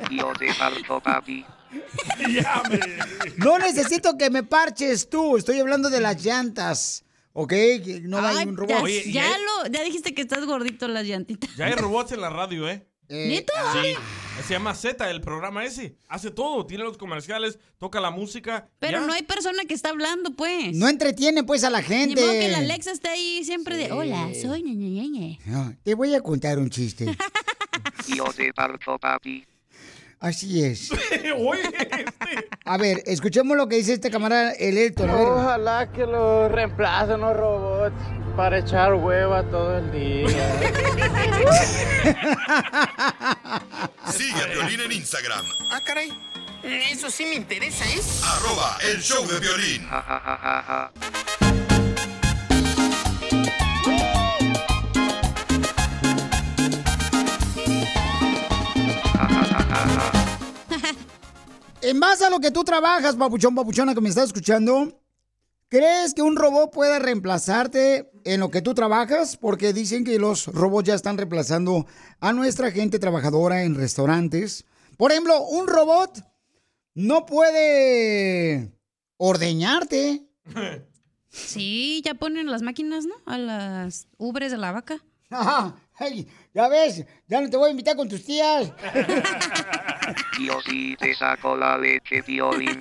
Yo 0.10 0.34
te 0.40 0.52
parto, 0.56 1.00
papi. 1.00 1.46
No 3.38 3.58
necesito 3.60 4.18
que 4.18 4.30
me 4.30 4.44
parches 4.44 5.10
tú. 5.10 5.38
Estoy 5.38 5.60
hablando 5.60 5.90
de 5.90 6.02
las 6.02 6.24
llantas. 6.24 7.04
¿Ok? 7.34 7.54
No 8.04 8.20
hay 8.26 8.38
Ay, 8.38 8.46
un 8.48 8.56
ya, 8.56 8.62
robot. 8.62 8.84
Oye, 8.84 9.04
¿y 9.06 9.12
ya 9.12 9.24
hay- 9.34 9.42
lo, 9.42 9.68
ya 9.70 9.84
dijiste 9.84 10.14
que 10.14 10.22
estás 10.22 10.46
gordito 10.46 10.88
las 10.88 11.06
llantitas. 11.06 11.54
Ya 11.58 11.66
hay 11.66 11.74
robots 11.74 12.14
en 12.14 12.22
la 12.22 12.30
radio, 12.30 12.70
¿eh? 12.70 12.88
¿Neta? 13.10 13.54
Sí. 13.74 13.94
Se 14.48 14.54
llama 14.54 14.74
Z, 14.74 15.10
el 15.12 15.22
programa 15.22 15.64
ese. 15.64 15.96
Hace 16.08 16.32
todo. 16.32 16.66
Tiene 16.66 16.84
los 16.86 16.98
comerciales, 16.98 17.60
toca 17.78 18.00
la 18.02 18.10
música. 18.10 18.68
Pero 18.80 19.00
ya. 19.02 19.06
no 19.06 19.14
hay 19.14 19.22
persona 19.24 19.64
que 19.66 19.74
está 19.74 19.90
hablando, 19.90 20.32
pues. 20.32 20.74
No 20.76 20.88
entretiene 20.88 21.44
pues 21.44 21.64
a 21.66 21.70
la 21.70 21.82
Ni 21.82 21.86
gente. 21.88 22.22
modo 22.22 22.32
que 22.32 22.48
la 22.50 22.58
Alexa 22.60 22.92
esté 22.92 23.10
ahí 23.10 23.44
siempre 23.44 23.78
de, 23.78 23.92
hola, 23.92 24.30
soy 24.42 24.64
ña". 24.64 25.38
No, 25.46 25.76
te 25.84 25.94
voy 25.94 26.16
a 26.16 26.22
contar 26.22 26.58
un 26.58 26.70
chiste. 26.70 27.16
Yo 28.08 28.26
te 28.34 28.52
parto, 28.54 28.98
papi. 28.98 29.46
Así 30.26 30.66
es. 30.66 30.90
Oye, 31.38 31.62
A 32.66 32.78
ver, 32.78 33.04
escuchemos 33.06 33.56
lo 33.56 33.68
que 33.68 33.76
dice 33.76 33.94
este 33.94 34.10
camarada, 34.10 34.54
el 34.54 34.76
Elton. 34.76 35.08
Ojalá 35.12 35.92
que 35.92 36.04
lo 36.08 36.50
reemplacen 36.50 37.22
los 37.22 37.38
robots 37.38 37.94
para 38.36 38.58
echar 38.58 38.96
hueva 38.96 39.44
todo 39.44 39.78
el 39.78 39.92
día. 39.92 40.28
Sigue 44.10 44.42
a 44.42 44.48
Violín 44.48 44.80
en 44.82 44.92
Instagram, 44.94 45.46
Ah, 45.72 45.80
caray. 45.86 46.12
Eso 46.64 47.12
sí 47.12 47.26
me 47.26 47.36
interesa, 47.36 47.86
¿eh? 47.86 48.02
arroba 48.24 48.80
el 48.92 49.00
show 49.04 49.24
de 49.28 49.40
violín. 49.40 49.88
En 61.86 62.00
base 62.00 62.26
a 62.26 62.32
lo 62.32 62.40
que 62.40 62.50
tú 62.50 62.64
trabajas, 62.64 63.16
papuchón, 63.16 63.54
papuchona, 63.54 63.94
que 63.94 64.02
me 64.02 64.10
estás 64.10 64.26
escuchando, 64.26 65.00
¿crees 65.70 66.16
que 66.16 66.24
un 66.24 66.36
robot 66.36 66.72
pueda 66.72 66.98
reemplazarte 66.98 68.10
en 68.24 68.40
lo 68.40 68.50
que 68.50 68.64
tú 68.64 68.74
trabajas? 68.74 69.38
Porque 69.38 69.72
dicen 69.72 70.04
que 70.04 70.18
los 70.18 70.48
robots 70.48 70.88
ya 70.88 70.96
están 70.96 71.16
reemplazando 71.16 71.86
a 72.20 72.34
nuestra 72.34 72.72
gente 72.72 72.98
trabajadora 72.98 73.62
en 73.62 73.76
restaurantes. 73.76 74.66
Por 74.98 75.12
ejemplo, 75.12 75.44
un 75.44 75.68
robot 75.68 76.26
no 76.96 77.26
puede 77.28 78.72
ordeñarte. 79.18 80.26
Sí, 81.30 82.02
ya 82.06 82.14
ponen 82.14 82.50
las 82.50 82.62
máquinas, 82.62 83.06
¿no? 83.06 83.16
A 83.26 83.38
las 83.38 84.08
ubres 84.18 84.52
de 84.52 84.58
la 84.58 84.72
vaca. 84.72 85.04
Ajá. 85.30 85.76
Ya 86.54 86.70
ves, 86.70 87.06
ya 87.28 87.42
no 87.42 87.50
te 87.50 87.58
voy 87.58 87.68
a 87.68 87.72
invitar 87.72 87.98
con 87.98 88.08
tus 88.08 88.24
tías. 88.24 88.72
Yo 90.40 90.62
sí 90.62 90.96
te 91.00 91.14
saco 91.16 91.56
la 91.56 91.78
leche, 91.78 92.22
violín. 92.22 92.80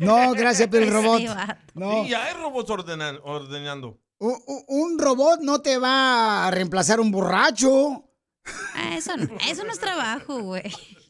No, 0.00 0.32
gracias, 0.32 0.68
pero 0.70 0.84
el 0.86 0.92
robot. 0.92 1.22
No. 1.74 2.04
Sí, 2.04 2.10
ya 2.10 2.24
hay 2.24 2.34
robots 2.34 2.70
ordenan- 2.70 3.20
ordeñando. 3.22 3.98
Un, 4.18 4.98
robot 4.98 5.40
no 5.42 5.60
te 5.60 5.76
va 5.78 6.46
a 6.46 6.50
reemplazar 6.50 7.00
un 7.00 7.10
borracho. 7.10 8.04
Ah, 8.74 8.94
eso 8.96 9.16
no, 9.16 9.28
eso 9.48 9.64
no 9.64 9.72
es 9.72 9.80
trabajo, 9.80 10.40
güey. 10.40 10.62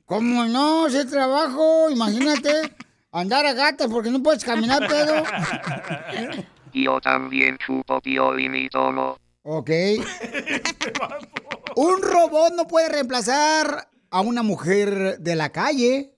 ¿Cómo 0.06 0.44
no? 0.46 0.86
Es 0.86 1.08
trabajo, 1.08 1.90
imagínate. 1.90 2.74
Andar 3.12 3.46
a 3.46 3.52
gatas 3.52 3.88
porque 3.90 4.10
no 4.10 4.22
puedes 4.22 4.44
caminar 4.44 4.86
pedo. 4.88 5.22
Yo 6.72 7.00
también 7.00 7.56
chupo 7.58 8.00
violín 8.00 8.54
y 8.56 8.68
todo. 8.68 9.18
Ok. 9.42 9.70
Un 11.76 12.02
robot 12.02 12.52
no 12.54 12.66
puede 12.66 12.88
reemplazar 12.88 13.88
a 14.14 14.20
una 14.20 14.44
mujer 14.44 15.18
de 15.18 15.34
la 15.34 15.50
calle. 15.50 16.14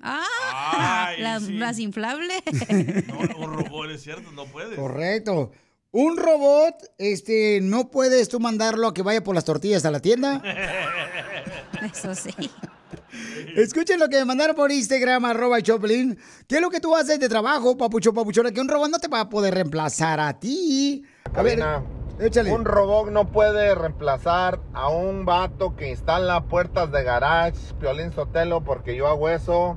Ah, 0.00 1.06
Ay, 1.08 1.22
las, 1.22 1.44
sí. 1.44 1.52
las 1.52 1.78
inflables. 1.78 2.42
No, 3.06 3.18
un 3.38 3.54
robot 3.54 3.90
es 3.92 4.02
cierto, 4.02 4.32
no 4.32 4.46
puede. 4.46 4.74
Correcto. 4.74 5.52
Un 5.92 6.16
robot, 6.16 6.74
este, 6.98 7.60
no 7.62 7.88
puedes 7.88 8.28
tú 8.28 8.40
mandarlo 8.40 8.88
a 8.88 8.94
que 8.94 9.02
vaya 9.02 9.22
por 9.22 9.36
las 9.36 9.44
tortillas 9.44 9.84
a 9.84 9.92
la 9.92 10.00
tienda. 10.00 10.42
Eso 11.82 12.14
sí. 12.16 12.30
Escuchen 13.54 14.00
lo 14.00 14.08
que 14.08 14.16
me 14.16 14.24
mandaron 14.24 14.56
por 14.56 14.72
Instagram, 14.72 15.24
arroba 15.24 15.62
Choplin. 15.62 16.18
¿Qué 16.48 16.56
es 16.56 16.60
lo 16.60 16.68
que 16.68 16.80
tú 16.80 16.96
haces 16.96 17.20
de 17.20 17.28
trabajo, 17.28 17.76
papucho, 17.76 18.12
papuchona? 18.12 18.50
Que 18.50 18.60
un 18.60 18.68
robot 18.68 18.90
no 18.90 18.98
te 18.98 19.06
va 19.08 19.20
a 19.20 19.28
poder 19.28 19.54
reemplazar 19.54 20.18
a 20.18 20.38
ti. 20.38 21.04
A 21.32 21.42
ver, 21.42 21.60
échale. 22.20 22.52
Un 22.52 22.64
robot 22.64 23.10
no 23.10 23.30
puede 23.30 23.74
reemplazar 23.74 24.60
a 24.72 24.88
un 24.88 25.24
vato 25.24 25.76
que 25.76 25.90
instala 25.90 26.44
puertas 26.44 26.90
de 26.92 27.02
garage, 27.02 27.74
Piolín 27.78 28.12
Sotelo, 28.12 28.62
porque 28.62 28.96
yo 28.96 29.06
hago 29.08 29.28
eso. 29.28 29.76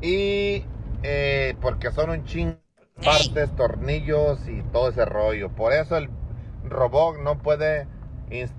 Y 0.00 0.64
eh, 1.02 1.54
porque 1.60 1.90
son 1.90 2.10
un 2.10 2.24
ching 2.24 2.56
partes, 3.02 3.54
tornillos 3.56 4.48
y 4.48 4.62
todo 4.72 4.90
ese 4.90 5.04
rollo. 5.04 5.50
Por 5.50 5.72
eso 5.72 5.96
el 5.96 6.10
robot 6.64 7.18
no 7.18 7.38
puede 7.38 7.86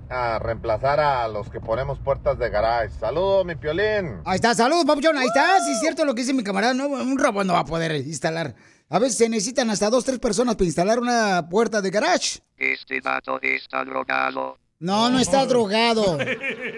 a 0.08 0.38
reemplazar 0.38 1.00
a 1.00 1.26
los 1.26 1.50
que 1.50 1.60
ponemos 1.60 1.98
puertas 1.98 2.38
de 2.38 2.48
garage. 2.48 2.90
Saludos, 2.90 3.44
mi 3.44 3.56
piolín. 3.56 4.20
Ahí 4.24 4.36
está, 4.36 4.54
saludos, 4.54 4.84
papuchón. 4.84 5.16
Ahí 5.16 5.26
está, 5.26 5.60
sí 5.64 5.72
es 5.72 5.80
cierto 5.80 6.04
lo 6.04 6.14
que 6.14 6.22
dice 6.22 6.32
mi 6.32 6.44
camarada. 6.44 6.74
No, 6.74 6.86
un 6.86 7.18
robot 7.18 7.44
no 7.44 7.54
va 7.54 7.60
a 7.60 7.64
poder 7.64 7.92
instalar. 7.96 8.54
A 8.88 8.98
veces 8.98 9.18
se 9.18 9.28
necesitan 9.28 9.70
hasta 9.70 9.90
dos, 9.90 10.04
tres 10.04 10.18
personas 10.18 10.56
para 10.56 10.66
instalar 10.66 10.98
una 11.00 11.48
puerta 11.48 11.80
de 11.80 11.90
garage. 11.90 12.40
Este 12.56 13.00
dato 13.00 13.40
está 13.42 13.84
drogado. 13.84 14.58
No, 14.78 15.08
no 15.10 15.18
está 15.18 15.46
drogado. 15.46 16.18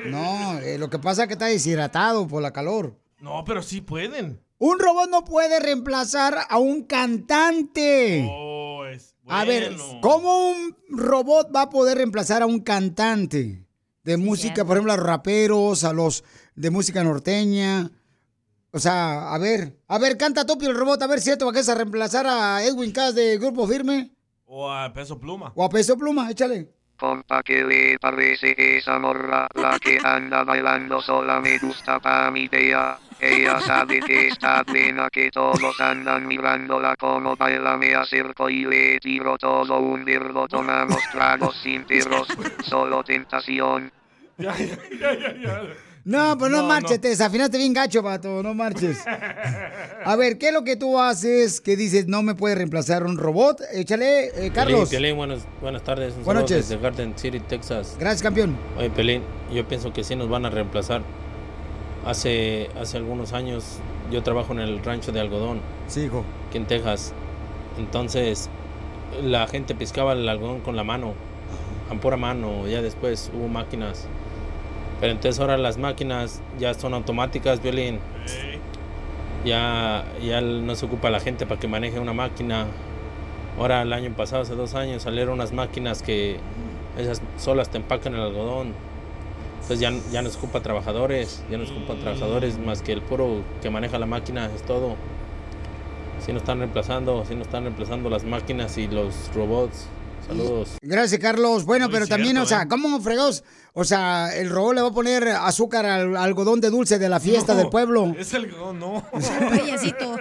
No, 0.06 0.58
eh, 0.60 0.78
lo 0.78 0.88
que 0.88 1.00
pasa 1.00 1.22
es 1.22 1.28
que 1.28 1.32
está 1.34 1.46
deshidratado 1.46 2.28
por 2.28 2.40
la 2.40 2.52
calor. 2.52 2.96
No, 3.18 3.44
pero 3.44 3.60
sí 3.60 3.80
pueden. 3.80 4.40
Un 4.58 4.78
robot 4.78 5.10
no 5.10 5.24
puede 5.24 5.58
reemplazar 5.58 6.38
a 6.48 6.58
un 6.58 6.84
cantante. 6.84 8.24
Oh, 8.30 8.86
es 8.86 9.16
A 9.26 9.44
ver, 9.44 9.74
bueno. 9.74 10.00
¿cómo 10.00 10.50
un 10.50 10.76
robot 10.88 11.54
va 11.54 11.62
a 11.62 11.70
poder 11.70 11.98
reemplazar 11.98 12.42
a 12.42 12.46
un 12.46 12.60
cantante 12.60 13.66
de 14.04 14.16
música, 14.16 14.64
por 14.64 14.76
ejemplo, 14.76 14.92
a 14.92 14.96
los 14.96 15.04
raperos, 15.06 15.82
a 15.82 15.92
los 15.92 16.22
de 16.54 16.70
música 16.70 17.02
norteña? 17.02 17.90
O 18.76 18.78
sea, 18.78 19.32
a 19.32 19.38
ver, 19.38 19.72
a 19.88 19.96
ver, 19.96 20.18
canta 20.18 20.44
Topio 20.44 20.68
el 20.68 20.76
robot, 20.76 21.00
a 21.00 21.06
ver 21.06 21.20
si 21.22 21.30
esto 21.30 21.46
va 21.50 21.52
a 21.58 21.74
reemplazar 21.74 22.26
a 22.26 22.62
Edwin 22.62 22.92
Cass 22.92 23.14
de 23.14 23.38
Grupo 23.38 23.66
Firme 23.66 24.10
O 24.44 24.70
a 24.70 24.92
peso 24.92 25.18
pluma. 25.18 25.50
o 25.54 25.64
a 25.64 25.70
Peso 25.70 25.96
Pluma, 25.96 26.30
échale. 26.30 26.68
Compa, 26.98 27.42
¿qué 27.42 27.64
le 27.64 27.98
parece 27.98 28.54
esa 28.76 28.98
morra? 28.98 29.48
La 29.54 29.78
que 29.78 29.98
anda 30.04 30.44
bailando 30.44 31.00
sola 31.00 31.40
me 31.40 31.58
gusta 31.58 31.98
pa' 32.00 32.30
mi 32.30 32.42
idea. 32.42 32.98
Ella 33.18 33.58
sabe 33.60 34.00
que 34.00 34.28
está 34.28 34.62
plena, 34.62 35.08
que 35.10 35.30
todos 35.30 35.80
andan 35.80 36.26
mirándola 36.26 36.96
como 36.96 37.34
baila. 37.34 37.78
Me 37.78 37.94
acerco 37.94 38.50
y 38.50 38.66
le 38.66 39.00
tiro 39.00 39.38
todo 39.38 39.78
un 39.78 40.04
virgo. 40.04 40.46
Tomamos 40.48 41.00
tragos 41.12 41.56
sin 41.62 41.84
perros, 41.86 42.28
solo 42.68 43.02
tentación. 43.02 43.90
Ya, 44.36 44.54
ya, 44.58 44.76
ya, 45.00 45.14
ya, 45.14 45.32
ya. 45.42 45.85
No, 46.06 46.38
pues 46.38 46.52
no, 46.52 46.62
No, 46.62 46.68
marches, 46.68 46.98
no. 46.98 47.00
te 47.00 47.08
desafinaste 47.08 47.58
bien 47.58 47.72
gacho, 47.72 48.00
vato, 48.00 48.40
no 48.40 48.54
marches. 48.54 48.96
A 50.04 50.14
ver, 50.14 50.38
¿qué 50.38 50.48
es 50.48 50.54
lo 50.54 50.62
que 50.62 50.76
tú 50.76 51.00
haces 51.00 51.60
que 51.60 51.76
dices 51.76 52.06
no 52.06 52.22
me 52.22 52.36
puede 52.36 52.54
reemplazar 52.54 53.02
un 53.02 53.16
robot? 53.18 53.60
Échale, 53.72 54.26
eh, 54.46 54.52
Carlos. 54.54 54.88
Pelín, 54.88 55.02
Pelín, 55.02 55.16
buenas, 55.16 55.40
buenas 55.60 55.82
tardes. 55.82 56.14
Un 56.16 56.22
Buenas 56.22 56.44
noches. 56.44 56.68
Desde 56.68 56.80
Garden 56.80 57.14
City, 57.18 57.40
Texas. 57.40 57.96
Gracias, 57.98 58.22
campeón. 58.22 58.56
Oye, 58.78 58.88
Pelín, 58.90 59.22
yo 59.52 59.66
pienso 59.66 59.92
que 59.92 60.04
sí 60.04 60.14
nos 60.14 60.28
van 60.28 60.46
a 60.46 60.50
reemplazar. 60.50 61.02
Hace, 62.06 62.70
hace 62.80 62.98
algunos 62.98 63.32
años 63.32 63.64
yo 64.12 64.22
trabajo 64.22 64.52
en 64.52 64.60
el 64.60 64.84
rancho 64.84 65.10
de 65.10 65.18
algodón. 65.18 65.60
Sí, 65.88 66.02
hijo. 66.02 66.24
Aquí 66.48 66.58
en 66.58 66.66
Texas. 66.66 67.12
Entonces, 67.78 68.48
la 69.24 69.48
gente 69.48 69.74
piscaba 69.74 70.12
el 70.12 70.28
algodón 70.28 70.60
con 70.60 70.76
la 70.76 70.84
mano. 70.84 71.14
A 71.90 71.94
pura 72.00 72.16
mano. 72.16 72.64
Ya 72.68 72.80
después 72.80 73.28
hubo 73.34 73.48
máquinas. 73.48 74.06
Pero 75.00 75.12
entonces 75.12 75.38
ahora 75.40 75.56
las 75.58 75.78
máquinas 75.78 76.40
ya 76.58 76.74
son 76.74 76.94
automáticas, 76.94 77.62
Violín. 77.62 78.00
Ya, 79.44 80.04
ya 80.22 80.40
no 80.40 80.74
se 80.74 80.86
ocupa 80.86 81.10
la 81.10 81.20
gente 81.20 81.46
para 81.46 81.60
que 81.60 81.68
maneje 81.68 82.00
una 82.00 82.12
máquina. 82.12 82.66
Ahora 83.58 83.82
el 83.82 83.92
año 83.92 84.12
pasado, 84.12 84.42
hace 84.42 84.54
dos 84.54 84.74
años, 84.74 85.02
salieron 85.02 85.34
unas 85.34 85.52
máquinas 85.52 86.02
que 86.02 86.38
esas 86.98 87.22
solas 87.36 87.68
te 87.70 87.76
empacan 87.76 88.14
el 88.14 88.20
algodón. 88.20 88.72
Entonces 89.54 89.80
ya, 89.80 89.92
ya 90.12 90.22
no 90.22 90.30
se 90.30 90.38
ocupa 90.38 90.60
trabajadores, 90.60 91.44
ya 91.50 91.58
no 91.58 91.66
se 91.66 91.72
ocupa 91.72 91.94
trabajadores 91.94 92.58
más 92.58 92.82
que 92.82 92.92
el 92.92 93.02
puro 93.02 93.42
que 93.62 93.70
maneja 93.70 93.98
la 93.98 94.06
máquina, 94.06 94.46
es 94.54 94.62
todo. 94.62 94.96
Si 96.20 96.32
no 96.32 96.38
están 96.38 96.58
reemplazando, 96.58 97.24
si 97.24 97.34
no 97.34 97.42
están 97.42 97.64
reemplazando 97.64 98.08
las 98.08 98.24
máquinas 98.24 98.78
y 98.78 98.88
los 98.88 99.30
robots. 99.34 99.88
Saludos. 100.26 100.76
Gracias, 100.82 101.20
Carlos. 101.20 101.64
Bueno, 101.64 101.86
Muy 101.86 101.94
pero 101.94 102.06
también, 102.08 102.36
o 102.38 102.46
sea, 102.46 102.62
¿eh? 102.62 102.68
¿cómo 102.68 103.00
fregados? 103.00 103.44
O 103.74 103.84
sea, 103.84 104.34
el 104.34 104.50
robot 104.50 104.74
le 104.74 104.80
va 104.80 104.88
a 104.88 104.92
poner 104.92 105.28
azúcar 105.28 105.86
al 105.86 106.16
algodón 106.16 106.60
de 106.60 106.70
dulce 106.70 106.98
de 106.98 107.08
la 107.08 107.20
fiesta 107.20 107.52
No, 107.52 107.58
del 107.60 107.68
pueblo. 107.68 108.14
Es 108.18 108.32
el 108.34 108.50
no, 108.50 108.72
no. 108.72 109.04
Payasito. 109.50 110.16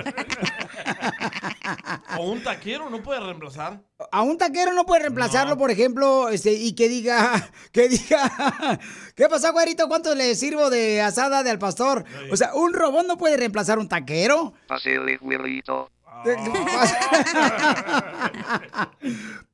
o 2.20 2.32
un 2.32 2.44
taquero 2.44 2.90
no 2.90 3.02
puede 3.02 3.22
reemplazar. 3.22 3.82
A 4.12 4.22
un 4.22 4.38
taquero 4.38 4.74
no 4.74 4.86
puede 4.86 5.04
reemplazarlo, 5.04 5.58
por 5.58 5.72
ejemplo, 5.72 6.30
este, 6.30 6.54
y 6.54 6.74
que 6.76 6.88
diga, 6.90 7.50
que 7.72 7.90
diga, 7.90 8.80
¿qué 9.16 9.28
pasó, 9.30 9.54
güerito? 9.54 9.88
¿Cuánto 9.88 10.14
le 10.14 10.36
sirvo 10.36 10.70
de 10.70 11.02
asada 11.02 11.42
de 11.42 11.50
al 11.50 11.60
pastor? 11.60 12.04
O 12.32 12.38
sea, 12.38 12.54
un 12.54 12.74
robot 12.74 13.08
no 13.08 13.18
puede 13.18 13.38
reemplazar 13.38 13.80
un 13.80 13.88
taquero. 13.88 14.54
Pásele, 14.68 15.18
güerito. 15.18 15.90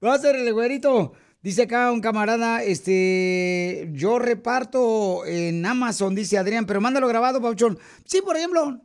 Va 0.04 0.14
a 0.14 0.20
ser 0.20 0.36
el 0.36 0.54
güerito. 0.54 1.14
Dice 1.42 1.64
acá 1.64 1.92
un 1.92 2.02
camarada, 2.02 2.64
este, 2.64 3.90
yo 3.94 4.20
reparto 4.20 5.26
en 5.26 5.66
Amazon, 5.66 6.14
dice 6.14 6.38
Adrián, 6.38 6.68
pero 6.68 6.82
mándalo 6.82 7.08
grabado, 7.08 7.42
Pauchón. 7.42 7.80
Sí, 8.06 8.22
por 8.22 8.38
ejemplo, 8.38 8.80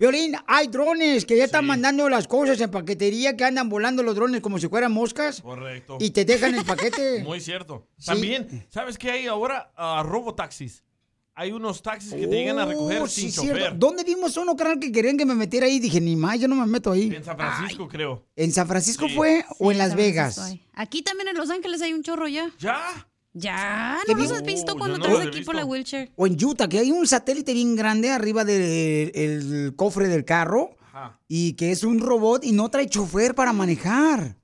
Violín, 0.00 0.34
hay 0.48 0.66
drones 0.66 1.24
que 1.24 1.36
ya 1.36 1.44
están 1.44 1.64
mandando 1.64 2.08
las 2.08 2.26
cosas 2.26 2.60
en 2.60 2.72
paquetería, 2.72 3.36
que 3.36 3.44
andan 3.44 3.68
volando 3.68 4.02
los 4.02 4.16
drones 4.16 4.40
como 4.40 4.58
si 4.58 4.66
fueran 4.66 4.90
moscas. 4.90 5.40
Correcto. 5.42 5.98
Y 6.00 6.10
te 6.10 6.24
dejan 6.24 6.56
el 6.56 6.64
paquete. 6.64 7.22
Muy 7.24 7.40
cierto. 7.40 7.86
Sí. 7.98 8.06
También, 8.06 8.66
¿sabes 8.68 8.98
qué 8.98 9.12
hay 9.12 9.26
ahora? 9.28 9.72
Ah, 9.76 10.02
robotaxis. 10.04 10.82
Hay 11.34 11.50
unos 11.50 11.82
taxis 11.82 12.12
que 12.12 12.26
te 12.26 12.36
llegan 12.36 12.58
a 12.58 12.66
recoger 12.66 13.00
Oh, 13.02 13.06
sin 13.08 13.30
sí, 13.30 13.36
chofer. 13.36 13.56
cierto. 13.56 13.76
¿Dónde 13.78 14.04
vimos 14.04 14.36
uno, 14.36 14.54
carnal, 14.54 14.78
que 14.78 14.92
querían 14.92 15.16
que 15.16 15.24
me 15.24 15.34
metiera 15.34 15.66
ahí? 15.66 15.78
Dije, 15.80 15.98
ni 16.00 16.14
más, 16.14 16.38
yo 16.38 16.46
no 16.46 16.56
me 16.56 16.66
meto 16.66 16.92
ahí. 16.92 17.10
En 17.14 17.24
San 17.24 17.36
Francisco, 17.38 17.88
creo. 17.88 18.26
¿En 18.36 18.52
San 18.52 18.68
Francisco 18.68 19.08
Sí. 19.08 19.14
fue 19.14 19.44
o 19.58 19.72
en 19.72 19.78
Las 19.78 19.88
San 19.88 19.96
Vegas? 19.96 20.34
Francisco. 20.34 20.66
Aquí 20.74 21.02
también 21.02 21.28
en 21.28 21.36
Los 21.38 21.48
Ángeles 21.48 21.80
hay 21.80 21.94
un 21.94 22.02
chorro 22.02 22.28
ya. 22.28 22.50
¿Ya? 22.58 22.78
Ya, 23.34 23.98
¿Qué 24.06 24.12
¿no 24.14 24.18
los 24.20 24.30
has 24.30 24.42
visto 24.42 24.74
Oh, 24.74 24.78
cuando 24.78 24.98
no 24.98 25.22
he 25.22 25.26
aquí 25.26 25.40
por 25.40 25.54
la 25.54 25.64
wheelchair? 25.64 26.12
O 26.16 26.26
en 26.26 26.36
Utah, 26.44 26.68
que 26.68 26.78
hay 26.80 26.90
un 26.90 27.06
satélite 27.06 27.54
bien 27.54 27.76
grande 27.76 28.10
arriba 28.10 28.44
del 28.44 29.10
el 29.14 29.72
cofre 29.74 30.08
del 30.08 30.26
carro 30.26 30.76
y 31.28 31.54
que 31.54 31.72
es 31.72 31.82
un 31.82 31.98
robot 32.00 32.44
y 32.44 32.52
no 32.52 32.68
trae 32.70 32.86
chofer 32.90 33.34
para 33.34 33.54
manejar. 33.54 34.36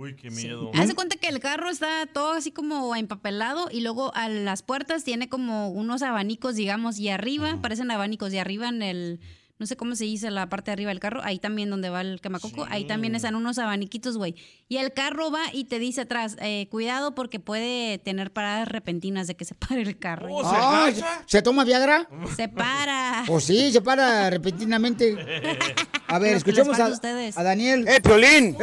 Uy, 0.00 0.16
qué 0.16 0.30
miedo. 0.30 0.70
Haz 0.72 0.88
de 0.88 0.94
cuenta 0.94 1.16
que 1.16 1.28
el 1.28 1.40
carro 1.40 1.68
está 1.68 2.06
todo 2.06 2.32
así 2.32 2.50
como 2.50 2.96
empapelado 2.96 3.68
y 3.70 3.82
luego 3.82 4.14
a 4.14 4.30
las 4.30 4.62
puertas 4.62 5.04
tiene 5.04 5.28
como 5.28 5.68
unos 5.68 6.00
abanicos, 6.00 6.54
digamos, 6.54 6.98
y 6.98 7.10
arriba, 7.10 7.58
parecen 7.60 7.90
abanicos, 7.90 8.32
y 8.32 8.38
arriba 8.38 8.70
en 8.70 8.80
el, 8.80 9.20
no 9.60 9.66
sé 9.66 9.76
cómo 9.76 9.94
se 9.94 10.04
dice 10.04 10.30
la 10.30 10.48
parte 10.48 10.70
de 10.70 10.72
arriba 10.72 10.88
del 10.88 11.00
carro, 11.00 11.20
ahí 11.22 11.38
también 11.38 11.68
donde 11.68 11.90
va 11.90 12.00
el 12.00 12.20
quemacoco, 12.22 12.66
ahí 12.70 12.86
también 12.86 13.14
están 13.14 13.34
unos 13.34 13.58
abaniquitos, 13.58 14.16
güey. 14.16 14.34
Y 14.68 14.78
el 14.78 14.94
carro 14.94 15.30
va 15.30 15.42
y 15.52 15.64
te 15.64 15.78
dice 15.78 16.00
atrás, 16.00 16.36
eh, 16.40 16.66
cuidado 16.70 17.14
porque 17.14 17.38
puede 17.38 17.98
tener 17.98 18.32
paradas 18.32 18.68
repentinas 18.68 19.26
de 19.26 19.36
que 19.36 19.44
se 19.44 19.54
pare 19.54 19.82
el 19.82 19.98
carro. 19.98 20.28
Ay, 20.44 20.98
¿Se 21.26 21.42
toma 21.42 21.64
Viagra? 21.64 22.08
Se 22.34 22.48
para. 22.48 23.24
Pues 23.26 23.44
sí, 23.44 23.70
se 23.70 23.82
para 23.82 24.30
repentinamente. 24.30 25.14
A 26.06 26.18
ver, 26.18 26.36
escuchemos 26.36 26.80
a, 26.80 26.86
a 26.86 26.88
ustedes. 26.88 27.36
a 27.36 27.42
Daniel. 27.42 27.86
¡Eh, 27.86 28.00
Piolín! 28.00 28.56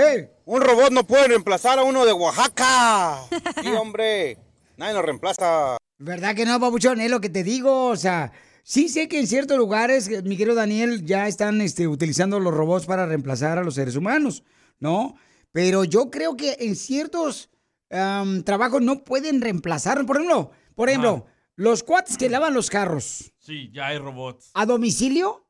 Un 0.45 0.61
robot 0.61 0.91
no 0.91 1.05
puede 1.05 1.27
reemplazar 1.27 1.77
a 1.77 1.83
uno 1.83 2.05
de 2.05 2.13
Oaxaca. 2.13 3.19
Sí, 3.61 3.67
hombre. 3.69 4.39
Nadie 4.77 4.93
lo 4.93 5.03
reemplaza. 5.03 5.77
¿Verdad 5.99 6.35
que 6.35 6.45
no, 6.45 6.59
papuchón? 6.59 7.01
Es 7.01 7.11
lo 7.11 7.21
que 7.21 7.29
te 7.29 7.43
digo, 7.43 7.85
o 7.87 7.95
sea, 7.95 8.31
sí 8.69 8.89
sé 8.89 9.07
que 9.07 9.17
en 9.19 9.27
ciertos 9.27 9.57
lugares, 9.57 10.09
eh, 10.09 10.21
mi 10.23 10.35
querido 10.35 10.55
Daniel, 10.55 11.05
ya 11.05 11.27
están 11.29 11.61
este, 11.61 11.87
utilizando 11.87 12.37
los 12.41 12.53
robots 12.53 12.85
para 12.85 13.05
reemplazar 13.05 13.57
a 13.57 13.63
los 13.63 13.75
seres 13.75 13.95
humanos, 13.95 14.43
¿no? 14.79 15.15
Pero 15.53 15.85
yo 15.85 16.11
creo 16.11 16.35
que 16.35 16.57
en 16.59 16.75
ciertos 16.75 17.49
trabajos 17.89 18.81
no 18.81 19.05
pueden 19.05 19.39
reemplazar, 19.39 20.05
por 20.05 20.17
ejemplo, 20.17 20.51
por 20.75 20.89
ejemplo, 20.89 21.25
los 21.55 21.83
cuates 21.83 22.17
que 22.17 22.29
lavan 22.29 22.53
los 22.53 22.69
carros 22.69 23.31
Sí, 23.39 23.71
ya 23.73 23.87
hay 23.87 23.97
robots. 23.97 24.51
a 24.53 24.65
domicilio, 24.65 25.45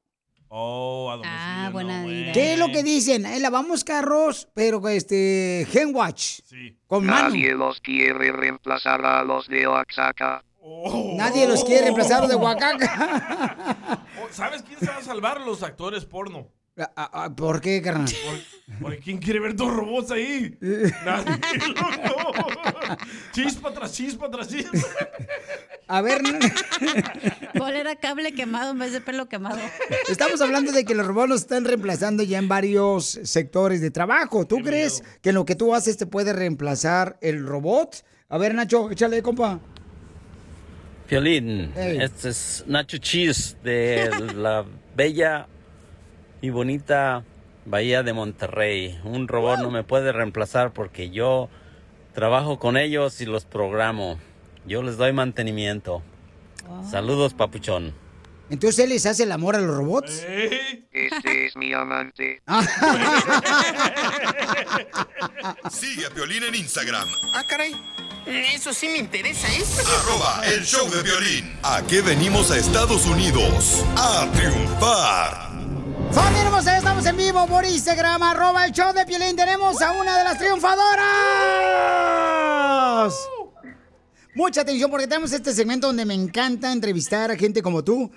Oh, 0.49 1.10
a 1.12 1.15
domicilio. 1.17 1.41
Ah, 1.41 1.69
buena 1.73 2.06
idea. 2.08 2.32
¿qué 2.34 2.53
es 2.53 2.60
lo 2.60 2.67
que 2.67 2.82
dicen? 2.84 3.25
Eh, 3.25 3.39
lavamos 3.41 3.84
carros, 3.84 4.47
pero 4.53 4.88
este, 4.88 5.67
handwash, 5.73 6.39
con 6.86 7.06
mano. 7.06 7.30
Nadie 7.30 7.53
los 7.53 7.82
quiere 7.82 8.32
reemplazar 8.32 9.03
a 9.03 9.23
los 9.25 9.47
de 9.49 9.67
Oaxaca. 9.67 10.45
Nadie 11.15 11.47
los 11.47 11.63
quiere 11.63 11.84
reemplazar 11.84 12.21
los 12.21 12.30
de 12.30 12.36
Oaxaca. 12.36 14.03
Oh, 14.19 14.27
¿Sabes 14.32 14.63
quién 14.63 14.80
se 14.80 14.88
va 14.88 14.97
a 14.97 15.03
salvar? 15.03 15.41
Los 15.41 15.62
actores 15.63 16.03
porno. 16.06 16.47
Ah, 16.95 17.32
¿Por 17.36 17.62
qué, 17.62 17.82
carnal? 17.82 18.08
Porque 18.82 18.97
¿quién 18.97 19.17
quiere 19.19 19.39
ver 19.39 19.56
dos 19.56 19.73
robots 19.73 20.12
ahí? 20.12 20.58
Nadie, 21.06 21.39
loco. 21.67 22.47
Chispa 23.32 23.73
tras 23.73 23.93
chispa 23.93 24.30
tras 24.30 24.47
chispa. 24.47 24.77
A 25.88 26.01
ver, 26.01 26.21
¿Cuál 27.58 27.77
era 27.77 27.95
cable 27.95 28.34
quemado 28.34 28.71
en 28.71 28.80
vez 28.80 28.91
de 28.91 29.01
pelo 29.01 29.27
quemado? 29.30 29.60
Estamos 30.10 30.41
hablando 30.41 30.71
de 30.71 30.84
que 30.84 30.93
los 30.93 31.08
robots 31.08 31.30
nos 31.30 31.41
están 31.41 31.63
reemplazando 31.65 32.23
ya 32.23 32.39
en 32.39 32.47
varios 32.47 33.19
sectores 33.23 33.82
de 33.82 33.91
trabajo. 33.91 34.45
¿Tú 34.45 34.58
crees 34.58 35.03
que 35.21 35.30
en 35.30 35.36
lo 35.36 35.45
que 35.45 35.56
tú 35.56 35.73
haces 35.73 35.97
te 35.97 36.06
puede 36.06 36.34
reemplazar 36.34 37.18
el 37.22 37.45
robot? 37.45 38.03
A 38.30 38.38
ver, 38.38 38.53
Nacho, 38.53 38.91
échale, 38.91 39.22
compa. 39.22 39.59
Piolín, 41.08 41.72
Ey. 41.76 41.97
este 42.01 42.30
es 42.30 42.64
Nacho 42.68 42.97
Cheese 42.97 43.58
de 43.64 44.10
la 44.36 44.66
bella 44.95 45.47
y 46.41 46.49
bonita 46.49 47.24
Bahía 47.66 48.03
de 48.03 48.14
Monterrey. 48.14 48.99
Un 49.03 49.28
robot 49.28 49.60
no 49.60 49.72
me 49.72 49.84
puede 49.84 50.12
reemplazar 50.12 50.74
porque 50.74 51.10
yo 51.10 51.49
trabajo 52.14 52.60
con 52.60 52.78
ellos 52.78 53.20
y 53.22 53.26
los 53.26 53.45
programo. 53.45 54.20
Yo 54.66 54.84
les 54.84 54.97
doy 54.97 55.14
mantenimiento. 55.14 56.03
Saludos, 56.89 57.34
papuchón. 57.34 57.93
Entonces 58.49 58.80
él 58.84 58.89
les 58.91 59.05
hace 59.05 59.24
el 59.24 59.32
amor 59.34 59.55
a 59.55 59.60
los 59.60 59.76
robots. 59.76 60.26
Este 60.91 61.45
es 61.45 61.55
mi 61.58 61.74
amante. 61.74 62.41
Sigue 65.70 66.05
a 66.05 66.10
Piolín 66.10 66.43
en 66.43 66.55
Instagram, 66.55 67.08
Ah, 67.34 67.43
caray. 67.47 67.74
Eso 68.28 68.73
sí 68.73 68.89
me 68.89 68.97
interesa, 68.97 69.47
¿eh? 69.47 69.63
arroba 70.01 70.41
el 70.45 70.65
show 70.65 70.89
de 70.89 71.01
violín. 71.01 71.57
¿A 71.63 71.82
qué 71.88 72.01
venimos 72.01 72.51
a 72.51 72.57
Estados 72.57 73.05
Unidos? 73.05 73.86
A 73.95 74.30
triunfar. 74.34 75.47
¡Familia 76.11 76.43
hermosa! 76.43 76.78
Estamos 76.78 77.05
en 77.05 77.15
vivo 77.15 77.47
por 77.47 77.63
Instagram, 77.63 78.21
arroba 78.23 78.65
el 78.65 78.73
show 78.73 78.91
de 78.91 79.05
Piolín. 79.05 79.38
Tenemos 79.38 79.82
a 79.82 79.93
una 79.93 80.17
de 80.17 80.25
las 80.25 80.38
triunfadoras. 80.38 80.97
Mucha 84.36 84.59
atención 84.59 84.91
porque 84.91 85.07
tenemos 85.07 85.32
este 85.32 85.53
segmento 85.53 85.88
donde 85.88 86.03
me 86.03 86.13
encanta 86.13 86.73
entrevistar 86.73 87.32
a 87.32 87.38
gente 87.38 87.61
como 87.61 87.82
tú. 87.82 88.11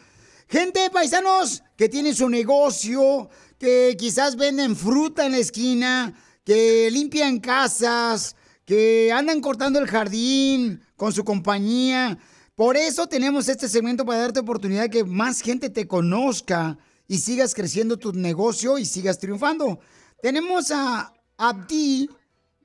Gente, 0.48 0.90
paisanos, 0.90 1.62
que 1.76 1.88
tienen 1.88 2.16
su 2.16 2.28
negocio, 2.28 3.30
que 3.60 3.96
quizás 3.96 4.34
venden 4.34 4.74
fruta 4.74 5.24
en 5.24 5.32
la 5.32 5.38
esquina, 5.38 6.12
que 6.44 6.88
limpian 6.90 7.38
casas, 7.38 8.34
que 8.70 9.10
andan 9.10 9.40
cortando 9.40 9.80
el 9.80 9.88
jardín 9.88 10.80
con 10.94 11.12
su 11.12 11.24
compañía. 11.24 12.16
Por 12.54 12.76
eso 12.76 13.08
tenemos 13.08 13.48
este 13.48 13.68
segmento 13.68 14.06
para 14.06 14.20
darte 14.20 14.38
oportunidad 14.38 14.82
de 14.82 14.90
que 14.90 15.02
más 15.02 15.40
gente 15.40 15.70
te 15.70 15.88
conozca 15.88 16.78
y 17.08 17.18
sigas 17.18 17.52
creciendo 17.52 17.96
tu 17.96 18.12
negocio 18.12 18.78
y 18.78 18.84
sigas 18.84 19.18
triunfando. 19.18 19.80
Tenemos 20.22 20.70
a 20.70 21.12
Abdi 21.36 22.10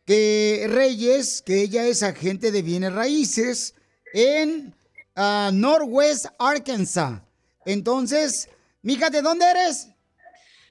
que 0.06 0.68
Reyes, 0.70 1.41
que 1.41 1.64
ella 1.64 1.88
es 1.88 2.03
agente 2.03 2.51
de 2.51 2.62
bienes 2.62 2.93
raíces 2.93 3.74
en 4.14 4.76
ah, 5.16 5.49
Northwest 5.51 6.28
Arkansas. 6.38 7.24
Entonces, 7.66 8.47
mija, 8.84 9.10
¿de 9.10 9.24
dónde 9.24 9.45
eres? 9.49 9.88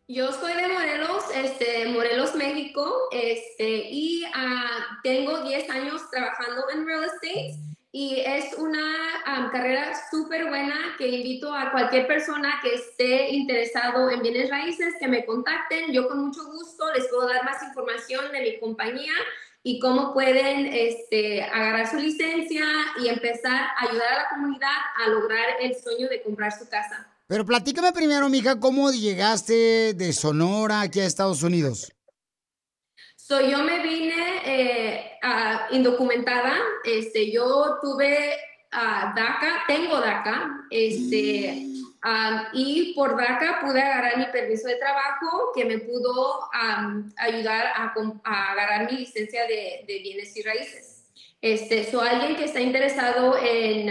Yo 0.07 0.31
soy 0.33 0.53
de 0.53 0.69
Morelos, 0.69 1.25
este, 1.35 1.87
Morelos, 1.89 2.35
México, 2.35 3.09
este, 3.11 3.89
y 3.91 4.23
ah, 4.35 5.01
tengo 5.03 5.43
10 5.45 5.71
años 5.71 6.11
trabajando 6.11 6.69
en 6.75 6.87
real 6.87 7.05
estate 7.05 7.55
y 7.91 8.21
es 8.21 8.53
una 8.59 8.85
ah, 9.25 9.49
carrera 9.51 9.95
súper 10.11 10.47
buena 10.47 10.95
que 10.99 11.09
invito 11.09 11.55
a 11.55 11.73
cualquier 11.73 12.07
persona 12.07 12.61
que 12.63 12.75
esté 12.75 13.31
interesado 13.31 14.11
en 14.11 14.21
bienes 14.21 14.51
raíces 14.51 14.93
que 15.01 15.09
me 15.09 15.25
contacten. 15.25 15.91
Yo 15.91 16.07
con 16.07 16.27
mucho 16.27 16.45
gusto 16.53 16.93
les 16.93 17.09
puedo 17.09 17.27
dar 17.27 17.43
más 17.43 17.63
información 17.63 18.31
de 18.31 18.43
mi 18.43 18.61
compañía 18.61 19.15
y 19.63 19.79
cómo 19.81 20.13
pueden 20.13 20.67
este, 20.67 21.45
agarrar 21.45 21.89
su 21.89 21.97
licencia 21.97 22.67
y 23.01 23.09
empezar 23.09 23.69
a 23.75 23.89
ayudar 23.89 24.13
a 24.13 24.23
la 24.25 24.29
comunidad 24.29 24.77
a 25.03 25.09
lograr 25.09 25.57
el 25.63 25.75
sueño 25.75 26.09
de 26.11 26.21
comprar 26.21 26.53
su 26.53 26.69
casa. 26.69 27.14
Pero 27.27 27.47
platícame 27.47 27.93
primero, 27.93 28.29
mija, 28.29 28.61
¿cómo 28.61 28.91
llegaste 28.91 29.95
de 29.95 30.13
Sonora 30.13 30.83
aquí 30.83 31.01
a 31.01 31.07
Estados 31.07 31.43
Unidos? 31.43 31.91
So, 33.17 33.41
yo 33.41 33.63
me 33.65 33.81
vine 33.83 34.43
eh, 34.45 35.13
ah, 35.23 35.69
indocumentada. 35.71 36.55
Este, 36.85 37.33
yo 37.33 37.79
tuve 37.81 38.37
ah, 38.73 39.15
DACA, 39.17 39.65
tengo 39.67 39.99
DACA, 39.99 40.67
este, 40.71 41.69
ah, 42.03 42.51
y 42.53 42.93
por 42.93 43.17
DACA 43.17 43.61
pude 43.63 43.81
agarrar 43.81 44.19
mi 44.19 44.27
permiso 44.27 44.69
de 44.69 44.77
trabajo 44.77 45.53
que 45.55 45.65
me 45.65 45.79
pudo 45.79 46.51
ayudar 47.17 47.69
a, 47.75 47.95
a 48.25 48.53
agarrar 48.53 48.93
mi 48.93 48.99
licencia 48.99 49.47
de, 49.47 49.87
de 49.89 49.99
bienes 50.01 50.37
y 50.37 50.43
raíces. 50.43 51.07
Este, 51.41 51.91
so, 51.91 52.03
alguien 52.03 52.37
que 52.37 52.45
está 52.45 52.61
interesado 52.61 53.39
en 53.39 53.89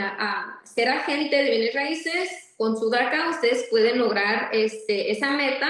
ser 0.64 0.90
agente 0.90 1.36
de 1.36 1.50
bienes 1.50 1.74
raíces, 1.74 2.53
con 2.64 2.78
su 2.78 2.90
DACA 2.90 3.30
ustedes 3.30 3.68
pueden 3.70 4.00
lograr 4.00 4.48
este, 4.54 5.12
esa 5.12 5.32
meta. 5.32 5.70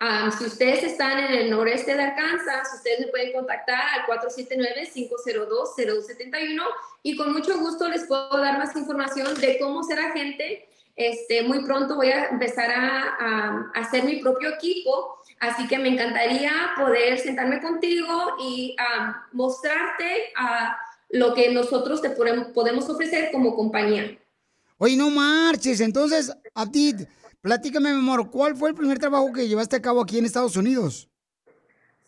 Um, 0.00 0.30
si 0.30 0.44
ustedes 0.44 0.84
están 0.84 1.18
en 1.18 1.32
el 1.32 1.50
noreste 1.50 1.96
de 1.96 2.00
Arkansas, 2.04 2.72
ustedes 2.76 3.00
me 3.00 3.06
pueden 3.08 3.32
contactar 3.32 3.80
al 3.94 4.06
479-502-0271 4.06 6.62
y 7.02 7.16
con 7.16 7.32
mucho 7.32 7.58
gusto 7.58 7.88
les 7.88 8.04
puedo 8.06 8.38
dar 8.38 8.56
más 8.56 8.76
información 8.76 9.34
de 9.40 9.58
cómo 9.58 9.82
ser 9.82 9.98
agente. 9.98 10.68
Este, 10.94 11.42
muy 11.42 11.64
pronto 11.64 11.96
voy 11.96 12.10
a 12.12 12.26
empezar 12.26 12.70
a, 12.70 13.16
a- 13.18 13.72
a 13.74 13.80
hacer 13.80 14.04
mi 14.04 14.18
propio 14.20 14.50
equipo, 14.50 15.18
así 15.40 15.66
que 15.66 15.78
me 15.78 15.88
encantaría 15.88 16.52
poder 16.76 17.18
sentarme 17.18 17.60
contigo 17.60 18.36
y 18.40 18.76
mostrarte 19.32 20.30
ah, 20.36 20.78
lo 21.08 21.34
que 21.34 21.50
nosotros 21.50 22.00
te 22.00 22.16
podem- 22.16 22.52
podemos 22.52 22.88
ofrecer 22.88 23.32
como 23.32 23.56
compañía. 23.56 24.16
Oye, 24.78 24.96
no 24.96 25.10
marches. 25.10 25.80
Entonces, 25.80 26.32
Abdi, 26.54 26.94
platícame, 27.40 27.92
mi 27.92 27.98
amor, 27.98 28.30
¿cuál 28.30 28.56
fue 28.56 28.70
el 28.70 28.76
primer 28.76 28.98
trabajo 28.98 29.32
que 29.32 29.48
llevaste 29.48 29.76
a 29.76 29.82
cabo 29.82 30.00
aquí 30.00 30.18
en 30.18 30.24
Estados 30.24 30.56
Unidos? 30.56 31.08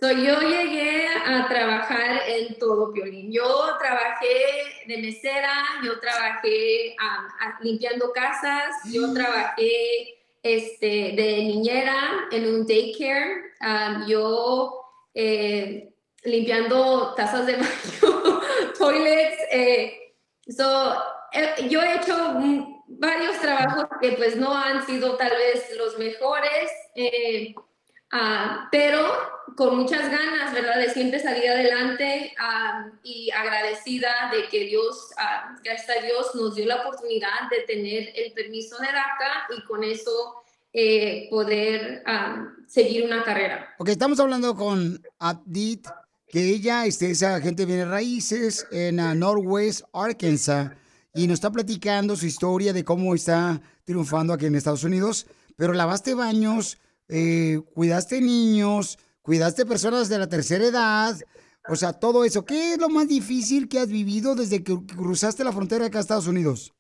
So, 0.01 0.11
yo 0.11 0.41
llegué 0.41 1.09
a 1.09 1.47
trabajar 1.49 2.23
en 2.27 2.59
todo, 2.59 2.93
Piolín. 2.93 3.31
Yo 3.31 3.77
trabajé 3.79 4.87
de 4.87 4.99
mesera, 4.99 5.53
yo 5.85 5.99
trabajé 6.01 6.97
um, 6.99 7.65
limpiando 7.67 8.11
casas, 8.13 8.77
yo 8.91 9.13
trabajé 9.13 10.23
este, 10.43 10.87
de 11.17 11.45
niñera 11.45 12.29
en 12.31 12.47
un 12.55 12.67
daycare, 12.67 13.53
um, 13.61 14.07
yo 14.07 14.81
eh, 15.13 15.93
limpiando 16.25 17.15
tazas 17.15 17.47
de 17.47 17.57
baño, 17.57 18.41
toilets. 18.79 19.37
eh, 19.51 20.15
so, 20.49 20.95
yo 21.69 21.83
he 21.83 21.97
hecho 21.97 22.39
varios 22.89 23.39
trabajos 23.39 23.87
que 24.01 24.13
pues 24.13 24.37
no 24.37 24.55
han 24.55 24.85
sido 24.87 25.17
tal 25.17 25.31
vez 25.31 25.77
los 25.77 25.99
mejores. 25.99 26.71
eh, 26.95 27.55
Ah, 28.13 28.69
pero 28.73 29.07
con 29.57 29.77
muchas 29.77 30.11
ganas, 30.11 30.53
¿verdad? 30.53 30.79
De 30.79 30.91
siempre 30.91 31.21
salir 31.21 31.49
adelante 31.49 32.35
ah, 32.41 32.89
y 33.05 33.31
agradecida 33.31 34.31
de 34.33 34.49
que 34.49 34.65
Dios, 34.67 35.11
ah, 35.17 35.57
gracias 35.63 35.97
a 35.97 36.03
Dios, 36.03 36.35
nos 36.35 36.57
dio 36.57 36.67
la 36.67 36.81
oportunidad 36.81 37.49
de 37.51 37.61
tener 37.73 38.13
el 38.17 38.33
permiso 38.33 38.77
de 38.79 38.87
DACA 38.87 39.47
y 39.57 39.65
con 39.65 39.85
eso 39.85 40.43
eh, 40.73 41.29
poder 41.31 42.03
ah, 42.07 42.49
seguir 42.67 43.05
una 43.05 43.23
carrera. 43.23 43.75
Ok, 43.79 43.91
estamos 43.91 44.19
hablando 44.19 44.57
con 44.57 45.01
Abdit, 45.21 45.87
que 46.27 46.49
ella 46.49 46.87
este, 46.87 47.13
es 47.13 47.23
agente 47.23 47.65
de 47.65 47.85
raíces 47.85 48.67
en 48.73 48.99
ah, 48.99 49.15
Northwest 49.15 49.83
Arkansas 49.93 50.73
y 51.15 51.27
nos 51.27 51.35
está 51.35 51.51
platicando 51.51 52.17
su 52.17 52.27
historia 52.27 52.73
de 52.73 52.85
cómo 52.85 53.15
está 53.15 53.61
triunfando 53.85 54.33
aquí 54.33 54.47
en 54.47 54.55
Estados 54.55 54.85
Unidos. 54.85 55.27
Pero 55.57 55.73
lavaste 55.73 56.15
baños, 56.15 56.79
eh, 57.09 57.61
cuidaste 57.75 58.21
niños, 58.21 58.99
cuidaste 59.23 59.67
personas 59.67 60.09
de 60.09 60.19
la 60.19 60.29
tercera 60.29 60.65
edad, 60.65 61.19
o 61.69 61.77
sea, 61.77 61.93
todo 61.93 62.25
eso. 62.25 62.45
¿Qué 62.45 62.75
es 62.75 62.79
lo 62.79 62.89
más 62.89 63.09
difícil 63.09 63.69
que 63.69 63.79
has 63.79 63.89
vivido 63.89 64.35
desde 64.35 64.63
que 64.63 64.79
cruzaste 64.85 65.45
la 65.45 65.53
frontera 65.53 65.87
acá 65.87 65.99
a 65.99 66.01
Estados 66.01 66.27
Unidos? 66.27 66.73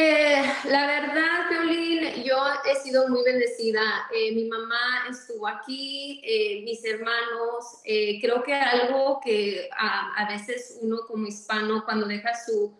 Eh, 0.00 0.40
la 0.70 0.86
verdad, 0.86 1.50
Violín, 1.50 2.22
yo 2.22 2.36
he 2.64 2.76
sido 2.76 3.08
muy 3.08 3.24
bendecida. 3.24 3.82
Eh, 4.14 4.30
mi 4.30 4.44
mamá 4.44 5.06
estuvo 5.10 5.48
aquí, 5.48 6.22
eh, 6.24 6.62
mis 6.62 6.84
hermanos. 6.84 7.80
eh, 7.84 8.20
creo 8.20 8.44
que 8.44 8.54
algo 8.54 9.18
que 9.20 9.68
ah, 9.76 10.12
a 10.16 10.28
veces 10.30 10.78
uno 10.82 10.98
como 11.08 11.26
hispano 11.26 11.84
cuando 11.84 12.06
deja 12.06 12.30
su, 12.46 12.78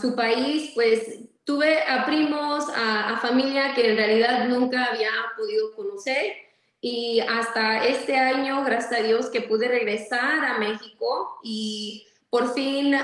su 0.00 0.16
país, 0.16 0.70
pues 0.74 1.18
tuve 1.44 1.82
a 1.82 2.06
primos, 2.06 2.66
a, 2.70 3.10
a 3.10 3.18
familia 3.18 3.74
que 3.74 3.90
en 3.90 3.96
realidad 3.98 4.48
nunca 4.48 4.86
había 4.86 5.10
podido 5.36 5.74
conocer. 5.76 6.32
Y 6.80 7.20
hasta 7.20 7.84
este 7.84 8.16
año, 8.16 8.64
gracias 8.64 9.00
a 9.00 9.02
Dios, 9.02 9.26
que 9.28 9.42
pude 9.42 9.68
regresar 9.68 10.42
a 10.46 10.58
México 10.58 11.38
y 11.42 12.06
por 12.32 12.54
fin 12.54 12.94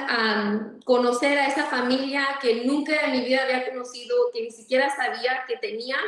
conocer 0.86 1.36
a 1.36 1.48
esa 1.48 1.66
familia 1.66 2.26
que 2.40 2.64
nunca 2.64 2.94
en 3.04 3.12
mi 3.12 3.20
vida 3.26 3.42
había 3.44 3.68
conocido, 3.70 4.16
que 4.32 4.40
ni 4.44 4.50
siquiera 4.50 4.88
sabía 4.96 5.44
que 5.46 5.58
tenía. 5.58 5.98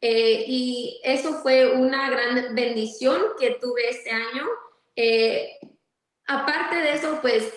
Eh, 0.00 0.44
y 0.46 1.00
eso 1.02 1.42
fue 1.42 1.72
una 1.72 2.08
gran 2.08 2.54
bendición 2.54 3.20
que 3.40 3.58
tuve 3.60 3.88
este 3.90 4.12
año. 4.12 4.46
Eh, 4.94 5.58
aparte 6.28 6.76
de 6.76 6.92
eso, 6.92 7.18
pues 7.20 7.52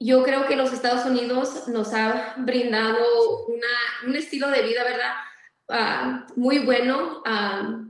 yo 0.00 0.24
creo 0.24 0.48
que 0.48 0.56
los 0.56 0.72
Estados 0.72 1.06
Unidos 1.06 1.68
nos 1.68 1.94
ha 1.94 2.34
brindado 2.38 3.46
una- 3.46 4.08
un 4.08 4.16
estilo 4.16 4.50
de 4.50 4.62
vida, 4.62 4.82
¿verdad? 4.82 5.12
Ah, 5.68 6.26
muy 6.34 6.58
bueno, 6.58 7.22
ah, 7.24 7.84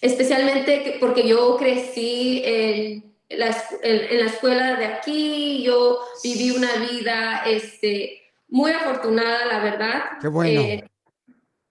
especialmente 0.00 0.84
que- 0.84 0.98
porque 1.00 1.26
yo 1.26 1.56
crecí 1.56 2.40
en 2.44 3.13
la, 3.30 3.48
en, 3.82 4.00
en 4.12 4.18
la 4.24 4.26
escuela 4.30 4.76
de 4.76 4.86
aquí, 4.86 5.62
yo 5.64 5.98
viví 6.22 6.50
una 6.50 6.74
vida 6.76 7.42
este, 7.46 8.22
muy 8.48 8.70
afortunada, 8.72 9.46
la 9.46 9.58
verdad. 9.60 10.02
Qué 10.20 10.28
bueno. 10.28 10.60
Eh, 10.60 10.84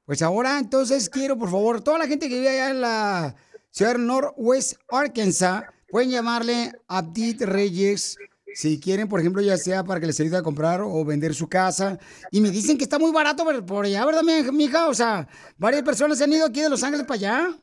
Pues 0.06 0.22
ahora, 0.22 0.60
entonces, 0.60 1.10
quiero, 1.10 1.38
por 1.38 1.49
favor, 1.49 1.82
toda 1.82 1.97
la 1.99 2.08
gente 2.08 2.28
que 2.28 2.36
vive 2.36 2.49
allá 2.49 2.70
en 2.72 2.82
la 2.82 3.36
ciudad 3.72 3.95
Northwest 3.95 4.74
Arkansas, 4.89 5.64
pueden 5.89 6.10
llamarle 6.10 6.72
Abdit 6.88 7.41
Reyes 7.41 8.18
Si 8.56 8.80
quieren, 8.80 9.08
por 9.08 9.20
ejemplo, 9.20 9.41
ya 9.41 9.58
sea 9.58 9.84
para 9.84 9.99
que 9.99 10.06
les 10.08 10.20
ayude 10.20 10.38
a 10.38 10.43
comprar 10.43 10.82
o 10.82 11.04
vender 11.06 11.34
su 11.34 11.47
casa. 11.49 11.97
Y 12.30 12.39
me 12.39 12.51
dicen 12.51 12.78
que 12.78 12.84
está 12.84 12.99
muy 12.99 13.12
barato 13.12 13.43
por- 13.66 13.86
allá, 13.86 14.06
¿verdad, 14.06 14.22
mi- 14.22 14.51
mija? 14.51 14.88
O 14.89 14.93
sea, 14.93 15.28
varias 15.58 15.82
personas 15.82 16.18
se 16.20 16.26
han 16.26 16.34
ido 16.34 16.45
aquí 16.45 16.62
de 16.62 16.70
Los 16.70 16.84
Ángeles 16.84 17.08
para 17.08 17.16
allá. 17.16 17.58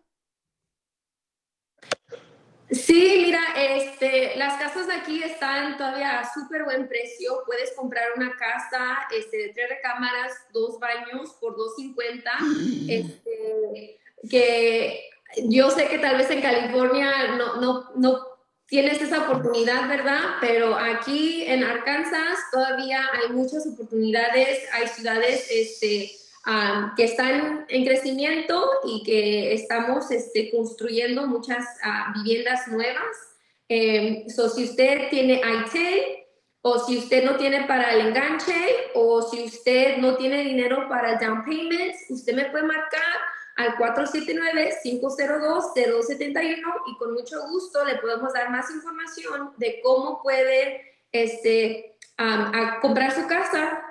Sí, 2.70 3.22
mira, 3.24 3.40
este, 3.56 4.36
las 4.36 4.56
casas 4.58 4.86
de 4.86 4.94
aquí 4.94 5.22
están 5.22 5.76
todavía 5.76 6.20
a 6.20 6.32
súper 6.32 6.64
buen 6.64 6.86
precio. 6.86 7.42
Puedes 7.44 7.72
comprar 7.72 8.04
una 8.16 8.36
casa 8.36 9.08
este, 9.10 9.36
de 9.38 9.48
tres 9.48 9.70
recámaras, 9.70 10.32
dos 10.52 10.78
baños 10.78 11.30
por 11.40 11.56
250. 11.56 12.30
Este, 12.88 13.98
que 14.28 15.10
yo 15.44 15.70
sé 15.70 15.88
que 15.88 15.98
tal 15.98 16.16
vez 16.16 16.30
en 16.30 16.42
California 16.42 17.34
no, 17.36 17.60
no, 17.60 17.90
no 17.96 18.26
tienes 18.66 19.02
esa 19.02 19.24
oportunidad, 19.24 19.88
¿verdad? 19.88 20.20
Pero 20.40 20.76
aquí 20.76 21.42
en 21.46 21.64
Arkansas 21.64 22.38
todavía 22.52 23.04
hay 23.12 23.32
muchas 23.32 23.66
oportunidades. 23.66 24.60
Hay 24.72 24.86
ciudades 24.86 25.48
este, 25.50 26.12
ah, 26.52 26.92
que 26.96 27.04
están 27.04 27.64
en 27.68 27.84
crecimiento 27.84 28.68
y 28.84 29.04
que 29.04 29.54
estamos 29.54 30.10
este, 30.10 30.50
construyendo 30.50 31.26
muchas 31.26 31.64
ah, 31.82 32.12
viviendas 32.16 32.66
nuevas. 32.68 33.16
Eh, 33.68 34.24
so, 34.28 34.48
si 34.48 34.64
usted 34.64 35.10
tiene 35.10 35.34
ITIN 35.34 36.20
o 36.62 36.84
si 36.84 36.98
usted 36.98 37.24
no 37.24 37.36
tiene 37.36 37.62
para 37.64 37.92
el 37.92 38.08
enganche 38.08 38.90
o 38.94 39.22
si 39.22 39.44
usted 39.44 39.98
no 39.98 40.16
tiene 40.16 40.42
dinero 40.42 40.88
para 40.88 41.12
el 41.12 41.20
down 41.20 41.44
payment, 41.44 41.94
usted 42.08 42.34
me 42.34 42.46
puede 42.46 42.64
marcar 42.64 43.00
al 43.56 43.76
479-502-0271 43.76 46.58
y 46.86 46.96
con 46.96 47.12
mucho 47.14 47.46
gusto 47.48 47.84
le 47.84 47.96
podemos 47.96 48.32
dar 48.32 48.48
más 48.50 48.70
información 48.70 49.52
de 49.56 49.80
cómo 49.82 50.22
puede 50.22 50.80
este, 51.12 51.96
am, 52.16 52.54
a 52.54 52.78
comprar 52.80 53.12
su 53.14 53.26
casa. 53.26 53.84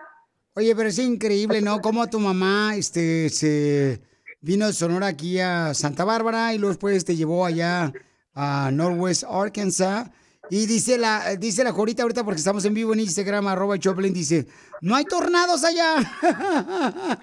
Oye, 0.59 0.75
pero 0.75 0.89
es 0.89 0.99
increíble, 0.99 1.61
¿no? 1.61 1.79
Cómo 1.79 2.09
tu 2.09 2.19
mamá 2.19 2.75
este, 2.75 3.29
se 3.29 4.01
vino 4.41 4.67
de 4.67 4.73
Sonora 4.73 5.07
aquí 5.07 5.39
a 5.39 5.73
Santa 5.73 6.03
Bárbara 6.03 6.53
y 6.53 6.57
luego 6.57 6.73
después 6.73 7.05
te 7.05 7.15
llevó 7.15 7.45
allá 7.45 7.93
a 8.33 8.69
Northwest 8.69 9.23
Arkansas. 9.23 10.09
Y 10.49 10.65
dice 10.65 10.97
la, 10.97 11.37
dice 11.37 11.63
la 11.63 11.71
Jorita 11.71 12.03
ahorita, 12.03 12.25
porque 12.25 12.39
estamos 12.39 12.65
en 12.65 12.73
vivo 12.73 12.91
en 12.91 12.99
Instagram, 12.99 13.47
arroba 13.47 13.79
Choplin, 13.79 14.13
dice, 14.13 14.47
no 14.81 14.97
hay 14.97 15.05
tornados 15.05 15.63
allá. 15.63 15.95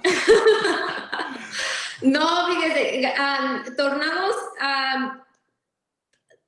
No, 2.03 2.47
fíjese, 2.47 3.07
am, 3.17 3.65
tornados 3.75 4.37
am, 4.61 5.23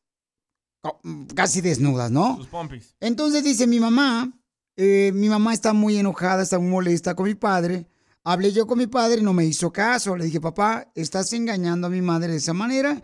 casi 1.36 1.62
desnudas, 1.62 2.12
¿no? 2.12 2.38
Sus 2.38 2.48
pompis. 2.48 2.96
Entonces 3.00 3.44
dice 3.44 3.68
mi 3.68 3.80
mamá, 3.80 4.32
eh, 4.76 5.12
mi 5.14 5.30
mamá 5.30 5.54
está 5.54 5.74
muy 5.74 5.98
enojada, 5.98 6.44
está 6.44 6.60
muy 6.60 6.70
molesta 6.70 7.16
con 7.16 7.26
mi 7.26 7.36
padre. 7.36 7.88
Hablé 8.28 8.52
yo 8.52 8.66
con 8.66 8.80
mi 8.80 8.88
padre 8.88 9.22
y 9.22 9.24
no 9.24 9.34
me 9.34 9.46
hizo 9.46 9.72
caso. 9.72 10.16
Le 10.16 10.26
dije, 10.26 10.42
papá, 10.42 10.92
estás 10.96 11.32
engañando 11.34 11.88
a 11.88 11.92
mi 11.92 12.02
madre 12.02 12.32
de 12.32 12.38
esa 12.38 12.54
manera. 12.54 13.02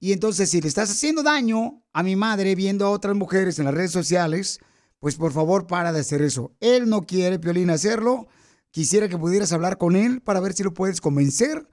Y 0.00 0.12
entonces, 0.12 0.50
si 0.50 0.60
le 0.60 0.68
estás 0.68 0.90
haciendo 0.90 1.22
daño 1.22 1.82
a 1.94 2.02
mi 2.02 2.14
madre 2.14 2.54
viendo 2.54 2.84
a 2.84 2.90
otras 2.90 3.16
mujeres 3.16 3.58
en 3.58 3.64
las 3.64 3.74
redes 3.74 3.90
sociales, 3.90 4.60
pues 4.98 5.16
por 5.16 5.32
favor 5.32 5.66
para 5.66 5.94
de 5.94 6.00
hacer 6.00 6.20
eso. 6.20 6.54
Él 6.60 6.90
no 6.90 7.06
quiere, 7.06 7.38
Piolín, 7.38 7.70
hacerlo. 7.70 8.28
Quisiera 8.70 9.08
que 9.08 9.16
pudieras 9.16 9.50
hablar 9.52 9.78
con 9.78 9.96
él 9.96 10.20
para 10.20 10.40
ver 10.40 10.52
si 10.52 10.62
lo 10.62 10.74
puedes 10.74 11.00
convencer, 11.00 11.66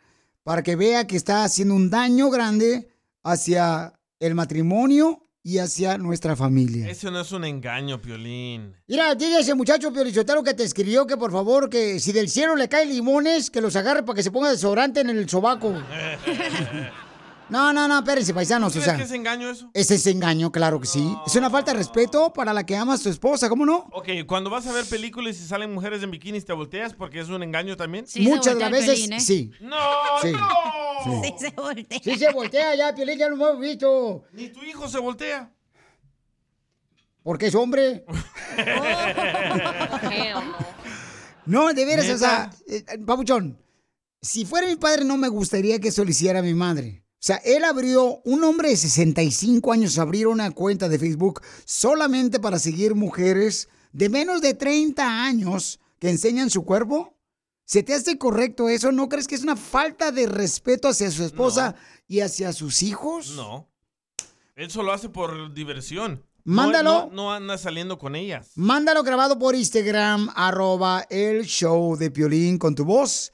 para 0.48 0.64
que 0.64 0.78
vea 0.78 1.06
que 1.06 1.18
está 1.18 1.44
haciendo 1.44 1.76
un 1.76 1.90
daño 1.90 2.30
grande 2.30 2.88
hacia 3.22 4.00
el 4.18 4.34
matrimonio 4.34 5.28
y 5.44 5.58
hacia 5.58 5.98
nuestra 5.98 6.38
familia. 6.38 6.90
Eso 6.90 7.12
no 7.12 7.20
es 7.20 7.34
un 7.34 7.44
engaño, 7.44 8.02
Piolín. 8.02 8.74
Mira, 8.88 9.14
dile 9.14 9.36
a 9.36 9.40
ese 9.42 9.56
muchacho 9.56 9.92
Piolichotero 9.92 10.42
que 10.44 10.54
te 10.54 10.64
escribió 10.64 11.06
que 11.06 11.18
por 11.18 11.34
favor, 11.34 11.70
que 11.70 12.00
si 12.00 12.14
del 12.14 12.30
cielo 12.30 12.56
le 12.56 12.70
caen 12.70 12.88
limones, 12.88 13.50
que 13.50 13.60
los 13.60 13.76
agarre 13.76 14.04
para 14.04 14.16
que 14.16 14.24
se 14.24 14.32
ponga 14.32 14.50
desodorante 14.50 15.02
en 15.02 15.10
el 15.10 15.28
sobaco. 15.28 15.74
No, 17.50 17.72
no, 17.72 17.88
no, 17.88 18.00
espérense, 18.00 18.34
paisanos, 18.34 18.72
o 18.72 18.74
¿Crees 18.74 18.86
sea. 18.86 18.98
que 18.98 19.04
es 19.04 19.12
engaño 19.12 19.50
eso? 19.50 19.70
Ese 19.74 19.96
es 19.96 20.06
engaño, 20.08 20.52
claro 20.52 20.82
que 20.82 20.88
sí. 20.88 21.16
Es 21.26 21.34
una 21.36 21.50
falta 21.50 21.72
de 21.72 21.78
respeto 21.78 22.34
para 22.34 22.54
la 22.54 22.66
que 22.66 22.76
amas 22.76 23.00
a 23.00 23.04
tu 23.04 23.10
esposa, 23.10 23.48
¿cómo 23.48 23.66
no? 23.66 23.88
Ok, 23.94 24.10
cuando 24.28 24.50
vas 24.50 24.68
a 24.68 24.74
ver 24.74 24.86
películas 24.86 25.38
y 25.40 25.48
salen 25.48 25.74
mujeres 25.74 26.04
en 26.04 26.12
bikinis, 26.12 26.44
¿te 26.46 26.52
volteas 26.52 26.94
porque 26.94 27.22
es 27.22 27.30
un 27.30 27.42
engaño 27.44 27.78
también? 27.78 28.06
Muchas 28.20 28.56
de 28.56 28.60
las 28.60 28.72
veces, 28.72 29.24
sí. 29.24 29.52
No, 29.62 29.78
Sí. 30.22 30.32
no. 30.34 31.24
Sí. 31.24 31.34
se 31.40 31.50
voltea. 31.52 32.00
Sí 32.04 32.16
se 32.18 32.32
voltea 32.34 32.76
ya, 32.76 32.94
Piolín, 32.94 33.18
ya 33.18 33.30
lo 33.30 33.36
hemos 33.36 33.60
visto. 33.60 34.24
Ni 34.34 34.50
tu 34.50 34.62
hijo 34.64 34.90
se 34.90 35.00
voltea. 35.00 35.50
Porque 37.24 37.48
es 37.48 37.56
hombre. 37.56 38.04
No, 41.46 41.74
de 41.74 41.86
veras, 41.86 42.10
o 42.10 42.18
sea, 42.18 42.50
eh, 42.68 42.84
eh, 42.86 42.98
papuchón, 43.06 43.58
si 44.22 44.44
fuera 44.46 44.68
mi 44.68 44.76
padre 44.76 45.06
no 45.06 45.16
me 45.16 45.30
gustaría 45.30 45.80
que 45.80 45.88
eso 45.88 46.04
lo 46.04 46.10
hiciera 46.10 46.42
mi 46.42 46.54
madre. 46.54 47.06
O 47.18 47.26
sea, 47.28 47.38
él 47.38 47.64
abrió, 47.64 48.22
un 48.26 48.44
hombre 48.44 48.70
de 48.70 48.78
65 48.78 49.74
años 49.74 49.98
abrió 49.98 50.30
una 50.30 50.52
cuenta 50.52 50.88
de 50.88 51.00
Facebook 51.00 51.42
solamente 51.66 52.40
para 52.40 52.60
seguir 52.60 52.94
mujeres 52.94 53.70
de 53.92 54.08
menos 54.10 54.40
de 54.42 54.54
30 54.54 55.26
años 55.26 55.80
que 56.00 56.12
enseñan 56.12 56.52
su 56.52 56.64
cuerpo. 56.64 57.18
¿Se 57.66 57.82
te 57.82 57.96
hace 57.96 58.20
correcto 58.20 58.70
eso? 58.70 58.92
¿No 58.92 59.10
crees 59.10 59.28
que 59.28 59.34
es 59.34 59.42
una 59.42 59.56
falta 59.56 60.12
de 60.12 60.28
respeto 60.28 60.88
hacia 60.88 61.10
su 61.10 61.24
esposa 61.24 61.76
y 62.08 62.20
hacia 62.20 62.54
sus 62.54 62.84
hijos? 62.84 63.32
No. 63.32 63.68
Él 64.56 64.70
solo 64.70 64.94
hace 64.94 65.10
por 65.10 65.54
diversión. 65.54 66.24
Mándalo. 66.44 66.92
No, 66.92 67.06
no, 67.08 67.14
no 67.14 67.34
anda 67.34 67.58
saliendo 67.58 67.98
con 67.98 68.16
ellas. 68.16 68.52
Mándalo 68.56 69.04
grabado 69.04 69.38
por 69.38 69.56
Instagram, 69.56 70.30
arroba 70.36 71.06
el 71.10 71.46
show 71.46 71.98
de 71.98 72.10
Piolín 72.10 72.58
con 72.58 72.74
tu 72.74 72.86
voz. 72.86 73.34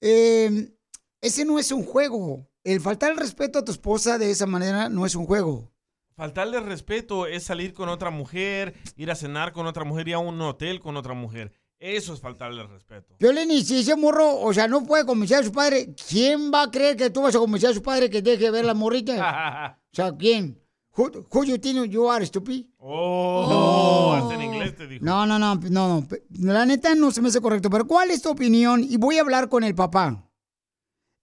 Eh, 0.00 0.76
ese 1.22 1.44
no 1.46 1.58
es 1.58 1.72
un 1.72 1.84
juego. 1.84 2.46
El 2.66 2.80
faltar 2.80 3.12
el 3.12 3.16
respeto 3.16 3.60
a 3.60 3.64
tu 3.64 3.70
esposa 3.70 4.18
de 4.18 4.28
esa 4.28 4.44
manera 4.44 4.88
no 4.88 5.06
es 5.06 5.14
un 5.14 5.24
juego. 5.24 5.70
faltarle 6.16 6.58
respeto 6.58 7.28
es 7.28 7.44
salir 7.44 7.72
con 7.72 7.88
otra 7.88 8.10
mujer, 8.10 8.74
ir 8.96 9.08
a 9.12 9.14
cenar 9.14 9.52
con 9.52 9.68
otra 9.68 9.84
mujer, 9.84 10.08
ir 10.08 10.14
a 10.14 10.18
un 10.18 10.40
hotel 10.40 10.80
con 10.80 10.96
otra 10.96 11.14
mujer. 11.14 11.52
Eso 11.78 12.12
es 12.12 12.20
faltarle 12.20 12.66
respeto. 12.66 13.14
Violín, 13.20 13.52
y 13.52 13.62
si 13.62 13.78
ese 13.78 13.94
morro, 13.94 14.40
o 14.40 14.52
sea, 14.52 14.66
no 14.66 14.84
puede 14.84 15.06
convencer 15.06 15.38
a 15.38 15.42
su 15.44 15.52
padre, 15.52 15.94
¿quién 16.08 16.50
va 16.52 16.64
a 16.64 16.70
creer 16.72 16.96
que 16.96 17.08
tú 17.08 17.22
vas 17.22 17.36
a 17.36 17.38
convencer 17.38 17.70
a 17.70 17.74
su 17.74 17.82
padre 17.84 18.10
que 18.10 18.20
deje 18.20 18.46
de 18.46 18.50
ver 18.50 18.64
la 18.64 18.74
morrita? 18.74 19.78
o 19.92 19.94
sea, 19.94 20.16
¿quién? 20.16 20.60
Who, 20.96 21.12
who 21.30 21.44
you 21.44 21.58
think 21.58 21.88
you 21.88 22.10
are, 22.10 22.26
stupid? 22.26 22.64
Oh, 22.78 24.12
hasta 24.16 24.34
en 24.34 24.42
inglés 24.42 24.74
te 24.74 24.88
dijo. 24.88 25.04
No, 25.04 25.24
no, 25.24 25.38
no, 25.38 25.54
no, 25.54 26.00
no. 26.00 26.08
La 26.40 26.66
neta 26.66 26.96
no 26.96 27.12
se 27.12 27.22
me 27.22 27.28
hace 27.28 27.40
correcto. 27.40 27.70
Pero 27.70 27.86
¿cuál 27.86 28.10
es 28.10 28.22
tu 28.22 28.30
opinión? 28.30 28.82
Y 28.82 28.96
voy 28.96 29.18
a 29.18 29.20
hablar 29.20 29.48
con 29.48 29.62
el 29.62 29.76
papá. 29.76 30.25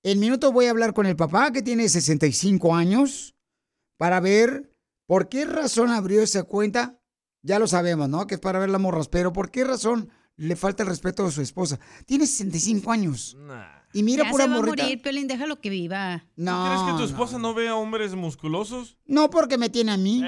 En 0.04 0.20
minutos 0.20 0.52
voy 0.52 0.66
a 0.66 0.72
hablar 0.72 0.94
con 0.94 1.06
el 1.06 1.16
papá 1.16 1.52
que 1.52 1.62
tiene 1.62 1.88
65 1.88 2.76
años 2.76 3.36
para 3.98 4.20
ver 4.20 4.70
por 5.08 5.30
qué 5.30 5.46
razón 5.46 5.92
abrió 5.92 6.22
esa 6.22 6.44
cuenta. 6.44 7.00
Ya 7.42 7.58
lo 7.60 7.68
sabemos, 7.68 8.10
¿no? 8.10 8.28
Que 8.28 8.36
es 8.36 8.42
para 8.42 8.60
ver 8.60 8.70
las 8.70 8.82
morras. 8.82 9.08
Pero 9.08 9.32
¿por 9.32 9.50
qué 9.50 9.64
razón 9.64 10.10
le 10.36 10.56
falta 10.58 10.84
el 10.84 10.90
respeto 10.90 11.26
a 11.26 11.32
su 11.32 11.42
esposa? 11.42 11.80
Tiene 12.06 12.28
65 12.28 12.92
años. 12.92 13.38
Y 13.94 14.04
mira 14.04 14.26
ya 14.26 14.32
pura 14.32 14.44
se 14.46 14.50
va 14.50 14.56
morrita. 14.58 14.84
a 14.84 14.86
morir, 14.88 15.02
Piolín, 15.02 15.28
déjalo 15.28 15.62
que 15.62 15.70
viva. 15.70 16.26
No, 16.36 16.66
¿Crees 16.66 16.82
que 16.82 16.92
tu 16.92 16.98
no. 17.00 17.06
esposa 17.06 17.38
no, 17.38 17.54
ve 17.54 17.70
a 17.70 17.76
hombres 17.76 18.14
musculosos? 18.16 18.98
No 19.06 19.30
porque 19.30 19.58
me 19.58 19.70
tiene 19.70 19.92
a 19.94 19.98
mí. 19.98 20.22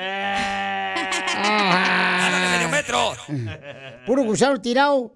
medio 2.53 2.69
metro! 2.69 3.11
Puro 4.05 4.23
gusano 4.23 4.61
tirado. 4.61 5.15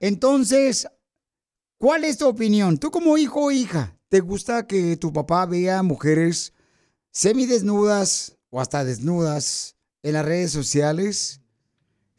Entonces, 0.00 0.88
¿cuál 1.78 2.04
es 2.04 2.18
tu 2.18 2.26
opinión? 2.28 2.78
Tú 2.78 2.90
como 2.90 3.16
hijo 3.18 3.44
o 3.46 3.50
hija, 3.50 3.96
¿te 4.08 4.20
gusta 4.20 4.66
que 4.66 4.96
tu 4.96 5.12
papá 5.12 5.46
vea 5.46 5.82
mujeres 5.82 6.52
semidesnudas 7.10 8.36
o 8.50 8.60
hasta 8.60 8.84
desnudas 8.84 9.76
en 10.02 10.12
las 10.14 10.24
redes 10.24 10.52
sociales? 10.52 11.40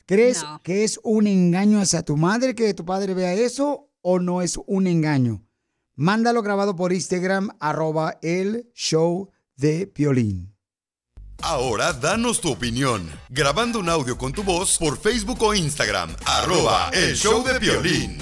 ¿Crees 0.06 0.42
No. 0.44 0.62
que 0.64 0.84
es 0.84 1.00
un 1.04 1.28
engaño 1.28 1.80
hacia 1.82 2.04
tu 2.04 2.18
madre 2.18 2.56
que 2.56 2.74
tu 2.74 2.86
padre 2.86 3.14
vea 3.14 3.34
eso 3.34 3.90
o 4.02 4.20
no 4.20 4.42
es 4.42 4.58
un 4.68 4.88
engaño? 4.88 5.44
Mándalo 5.96 6.42
grabado 6.44 6.76
por 6.76 6.94
Instagram, 6.94 7.50
arroba 7.60 8.18
el 8.22 8.70
show 8.74 9.32
de 9.56 9.88
Piolín. 9.88 10.54
Ahora 11.42 11.94
danos 11.94 12.42
tu 12.42 12.52
opinión. 12.52 13.10
Grabando 13.30 13.80
un 13.80 13.90
audio 13.90 14.18
con 14.18 14.34
tu 14.34 14.44
voz 14.44 14.78
por 14.78 14.98
Facebook 14.98 15.42
o 15.44 15.54
Instagram. 15.54 16.16
Arroba 16.26 16.90
el 16.94 17.16
show 17.16 17.44
de 17.44 17.60
violín. 17.60 18.18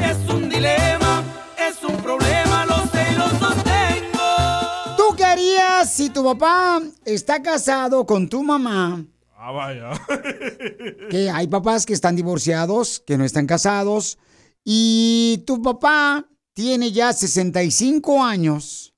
Es 0.00 0.30
un 0.30 0.48
dilema, 0.48 1.24
es 1.58 1.82
un 1.82 1.96
problema, 1.96 2.66
los 2.66 2.90
sé 2.90 3.06
y 3.12 3.14
los 3.16 3.30
sostengo. 3.32 4.96
¿Tú 4.96 5.16
qué 5.16 5.24
harías 5.24 5.92
si 5.92 6.10
tu 6.10 6.24
papá 6.24 6.82
está 7.04 7.42
casado 7.42 8.06
con 8.06 8.28
tu 8.28 8.42
mamá? 8.42 9.04
Ah, 9.36 9.52
vaya. 9.52 9.90
Que 11.10 11.30
hay 11.30 11.46
papás 11.48 11.84
que 11.84 11.92
están 11.92 12.16
divorciados, 12.16 13.02
que 13.06 13.18
no 13.18 13.24
están 13.24 13.46
casados, 13.46 14.18
y 14.64 15.44
tu 15.46 15.62
papá 15.62 16.26
tiene 16.54 16.92
ya 16.92 17.12
65 17.12 18.24
años 18.24 18.94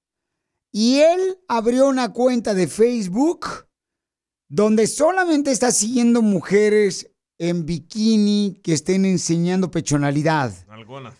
y 0.78 0.98
él 0.98 1.38
abrió 1.48 1.88
una 1.88 2.12
cuenta 2.12 2.52
de 2.52 2.68
Facebook 2.68 3.66
donde 4.48 4.86
solamente 4.86 5.50
está 5.50 5.72
siguiendo 5.72 6.20
mujeres 6.20 7.10
en 7.38 7.66
bikini 7.66 8.60
que 8.62 8.72
estén 8.72 9.04
enseñando 9.04 9.70
pechonalidad. 9.70 10.52
Algunas. 10.68 11.14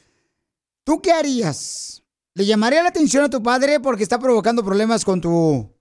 ¿Tú 0.85 1.01
qué 1.01 1.13
harías? 1.13 2.05
¿Le 2.35 2.47
llamaría 2.47 2.83
la 2.83 2.91
atención 2.91 3.25
a 3.25 3.31
tu 3.31 3.43
padre 3.43 3.81
porque 3.81 4.03
está 4.03 4.19
provocando 4.19 4.65
problemas 4.65 5.05
con 5.05 5.21
tu 5.21 5.75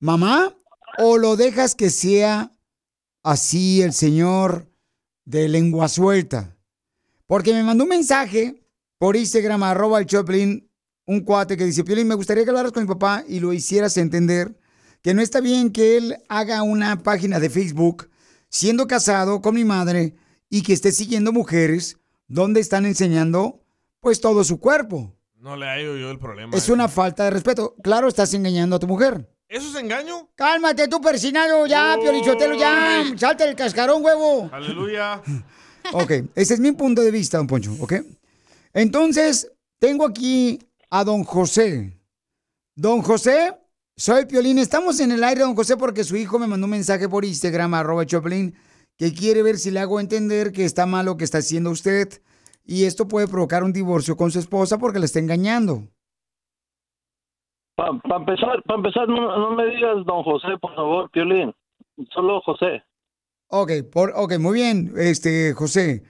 mamá? 0.00 0.54
¿O 0.98 1.18
lo 1.18 1.36
dejas 1.36 1.74
que 1.74 1.90
sea 1.90 2.52
así 3.22 3.82
el 3.82 3.92
señor 3.92 4.68
de 5.24 5.48
lengua 5.48 5.88
suelta? 5.88 6.56
Porque 7.26 7.52
me 7.52 7.62
mandó 7.62 7.84
un 7.84 7.90
mensaje 7.90 8.64
por 8.98 9.16
Instagram, 9.16 9.62
arroba 9.62 10.00
el 10.00 10.06
Choplin, 10.06 10.68
un 11.06 11.20
cuate 11.20 11.56
que 11.56 11.64
dice, 11.64 11.84
Piolín, 11.84 12.08
me 12.08 12.14
gustaría 12.14 12.44
que 12.44 12.50
hablaras 12.50 12.72
con 12.72 12.82
mi 12.82 12.88
papá 12.88 13.24
y 13.28 13.40
lo 13.40 13.52
hicieras 13.52 13.96
entender 13.96 14.58
que 15.02 15.14
no 15.14 15.22
está 15.22 15.40
bien 15.40 15.70
que 15.70 15.96
él 15.96 16.16
haga 16.28 16.62
una 16.62 17.02
página 17.02 17.38
de 17.38 17.50
Facebook 17.50 18.07
siendo 18.48 18.86
casado 18.86 19.40
con 19.40 19.54
mi 19.54 19.64
madre 19.64 20.14
y 20.50 20.62
que 20.62 20.72
esté 20.72 20.92
siguiendo 20.92 21.32
mujeres 21.32 21.98
donde 22.26 22.60
están 22.60 22.86
enseñando 22.86 23.62
pues 24.00 24.20
todo 24.20 24.44
su 24.44 24.60
cuerpo. 24.60 25.14
No 25.36 25.56
le 25.56 25.66
hallo 25.66 25.96
yo 25.96 26.10
el 26.10 26.18
problema. 26.18 26.56
Es 26.56 26.68
una 26.68 26.88
falta 26.88 27.24
de 27.24 27.30
respeto. 27.30 27.74
Claro, 27.82 28.08
estás 28.08 28.34
engañando 28.34 28.76
a 28.76 28.78
tu 28.78 28.86
mujer. 28.86 29.28
¿Eso 29.48 29.70
es 29.70 29.82
engaño? 29.82 30.28
Cálmate 30.34 30.88
tú, 30.88 31.00
persinado, 31.00 31.66
ya, 31.66 31.96
Piolichotelo, 32.00 32.54
ya. 32.58 33.04
Salte 33.16 33.44
el 33.44 33.56
cascarón, 33.56 34.04
huevo. 34.04 34.50
Aleluya. 34.52 35.22
Ok, 35.92 36.10
ese 36.34 36.52
es 36.52 36.60
mi 36.60 36.72
punto 36.72 37.00
de 37.00 37.10
vista, 37.10 37.38
don 37.38 37.46
Poncho, 37.46 37.74
¿ok? 37.80 37.94
Entonces, 38.74 39.50
tengo 39.78 40.04
aquí 40.04 40.58
a 40.90 41.02
don 41.02 41.24
José. 41.24 41.98
Don 42.74 43.00
José, 43.00 43.54
soy 43.98 44.24
Piolín. 44.26 44.58
Estamos 44.58 45.00
en 45.00 45.12
el 45.12 45.22
aire, 45.24 45.42
don 45.42 45.54
José, 45.54 45.76
porque 45.76 46.04
su 46.04 46.16
hijo 46.16 46.38
me 46.38 46.46
mandó 46.46 46.64
un 46.66 46.70
mensaje 46.70 47.08
por 47.08 47.24
Instagram, 47.24 47.74
arroba 47.74 48.06
Choplin, 48.06 48.54
que 48.96 49.12
quiere 49.12 49.42
ver 49.42 49.56
si 49.58 49.70
le 49.70 49.80
hago 49.80 50.00
entender 50.00 50.52
que 50.52 50.64
está 50.64 50.86
mal 50.86 51.04
lo 51.06 51.16
que 51.16 51.24
está 51.24 51.38
haciendo 51.38 51.70
usted. 51.70 52.08
Y 52.64 52.84
esto 52.84 53.08
puede 53.08 53.28
provocar 53.28 53.62
un 53.64 53.72
divorcio 53.72 54.16
con 54.16 54.30
su 54.30 54.38
esposa 54.38 54.78
porque 54.78 54.98
le 54.98 55.06
está 55.06 55.18
engañando. 55.18 55.82
Para 57.76 57.90
empezar, 58.16 58.62
para 58.64 58.76
empezar 58.78 59.08
no, 59.08 59.38
no 59.38 59.54
me 59.54 59.66
digas 59.66 60.04
don 60.04 60.22
José, 60.22 60.48
por 60.60 60.74
favor, 60.74 61.10
Piolín. 61.10 61.54
Solo 62.12 62.40
José. 62.42 62.82
Ok, 63.50 63.70
por, 63.92 64.12
ok, 64.14 64.38
muy 64.38 64.54
bien, 64.54 64.92
este, 64.96 65.54
José. 65.54 66.02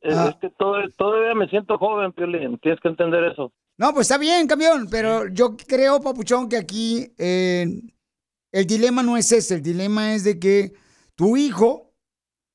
Es, 0.00 0.16
Ah. 0.16 0.28
es 0.30 0.36
que 0.40 0.48
todo- 0.56 0.76
todavía 0.96 1.34
me 1.34 1.48
siento 1.48 1.76
joven, 1.76 2.12
Piolín. 2.12 2.58
Tienes 2.58 2.80
que 2.80 2.88
entender 2.88 3.24
eso. 3.24 3.52
No, 3.78 3.94
pues 3.94 4.06
está 4.06 4.18
bien, 4.18 4.48
camión, 4.48 4.88
pero 4.90 5.28
yo 5.28 5.56
creo, 5.56 6.00
Papuchón, 6.00 6.48
que 6.48 6.56
aquí 6.56 7.12
eh, 7.16 7.80
el 8.50 8.66
dilema 8.66 9.04
no 9.04 9.16
es 9.16 9.30
ese, 9.30 9.54
el 9.54 9.62
dilema 9.62 10.14
es 10.14 10.24
de 10.24 10.40
que 10.40 10.72
tu 11.14 11.36
hijo, 11.36 11.94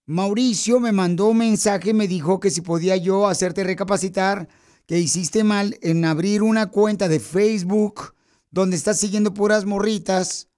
Mauricio, 0.05 0.81
me 0.81 0.91
mandó 0.91 1.27
un 1.27 1.37
mensaje 1.37 1.91
y 1.91 1.93
me 1.93 2.09
dijo 2.09 2.41
que 2.41 2.51
si 2.51 2.59
podía 2.59 2.97
yo 2.97 3.25
hacerte 3.27 3.63
recapacitar 3.63 4.49
que 4.85 4.99
hiciste 4.99 5.45
mal 5.45 5.77
en 5.81 6.03
abrir 6.03 6.43
una 6.43 6.69
cuenta 6.69 7.07
de 7.07 7.21
Facebook 7.21 8.13
donde 8.51 8.75
estás 8.75 8.99
siguiendo 8.99 9.33
puras 9.33 9.63
morritas 9.63 10.49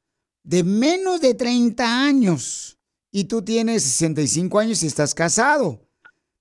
de 0.44 0.64
menos 0.64 1.22
de 1.22 1.36
30 1.36 2.06
años 2.06 2.80
y 3.12 3.26
tú 3.26 3.44
tienes 3.44 3.84
65 3.84 4.58
años 4.58 4.82
y 4.82 4.88
estás 4.88 5.14
casado. 5.14 5.88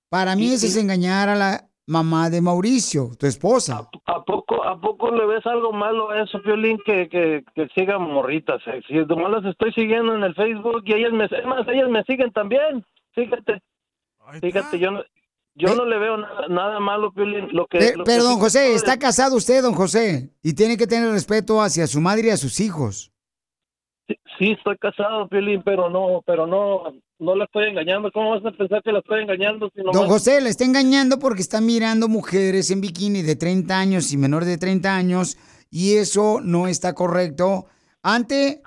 Para 0.09 0.35
mí 0.35 0.51
eso 0.51 0.65
es 0.65 0.75
engañar 0.77 1.29
a 1.29 1.35
la 1.35 1.69
mamá 1.87 2.29
de 2.29 2.41
Mauricio, 2.41 3.11
tu 3.19 3.25
esposa. 3.27 3.89
¿A 4.05 4.23
poco, 4.23 4.63
¿A 4.63 4.79
poco 4.79 5.11
le 5.11 5.25
ves 5.25 5.45
algo 5.45 5.71
malo 5.71 6.09
a 6.09 6.21
eso, 6.23 6.41
Piolín, 6.41 6.79
que, 6.85 7.07
que, 7.09 7.43
que 7.53 7.67
sigan 7.75 8.01
morritas? 8.01 8.61
eh? 8.67 8.81
Si 8.87 8.93
nomás 8.93 9.31
las 9.31 9.45
estoy 9.45 9.71
siguiendo 9.73 10.15
en 10.15 10.23
el 10.23 10.33
Facebook 10.35 10.81
y 10.85 10.93
ellas 10.93 11.11
me, 11.13 11.25
es 11.25 11.45
más, 11.45 11.67
ellas 11.67 11.89
me 11.89 12.03
siguen 12.03 12.31
también. 12.31 12.85
Fíjate. 13.13 13.61
Fíjate, 14.41 14.79
yo 14.79 14.89
no, 14.91 15.03
yo 15.53 15.75
no 15.75 15.85
le 15.85 15.97
veo 15.99 16.17
nada, 16.17 16.47
nada 16.47 16.79
malo, 16.79 17.11
Piolín. 17.13 17.49
Lo 17.51 17.67
que, 17.67 17.77
Pe- 17.77 17.95
lo 17.95 18.03
que 18.03 18.11
pero, 18.11 18.23
don 18.23 18.39
José, 18.39 18.73
está 18.73 18.97
casado 18.97 19.35
usted, 19.35 19.61
don 19.61 19.73
José, 19.73 20.31
y 20.41 20.53
tiene 20.55 20.77
que 20.77 20.87
tener 20.87 21.11
respeto 21.11 21.61
hacia 21.61 21.85
su 21.87 22.01
madre 22.01 22.27
y 22.27 22.31
a 22.31 22.37
sus 22.37 22.59
hijos. 22.59 23.11
Sí, 24.07 24.15
sí, 24.37 24.51
estoy 24.51 24.77
casado, 24.77 25.27
Piolín, 25.27 25.61
pero 25.63 25.89
no, 25.89 26.21
pero 26.25 26.45
no, 26.47 26.93
no 27.19 27.35
la 27.35 27.45
estoy 27.45 27.69
engañando. 27.69 28.11
¿Cómo 28.11 28.31
vas 28.31 28.45
a 28.45 28.51
pensar 28.55 28.81
que 28.83 28.91
la 28.91 28.99
estoy 28.99 29.23
engañando 29.23 29.69
si 29.73 29.81
nomás... 29.81 29.95
Don 29.95 30.07
José 30.07 30.41
le 30.41 30.49
está 30.49 30.65
engañando 30.65 31.19
porque 31.19 31.41
está 31.41 31.61
mirando 31.61 32.07
mujeres 32.07 32.71
en 32.71 32.81
bikini 32.81 33.21
de 33.21 33.35
30 33.35 33.77
años 33.77 34.11
y 34.11 34.17
menor 34.17 34.45
de 34.45 34.57
30 34.57 34.95
años, 34.95 35.37
y 35.69 35.95
eso 35.95 36.39
no 36.41 36.67
está 36.67 36.93
correcto. 36.93 37.65
Ante, 38.01 38.61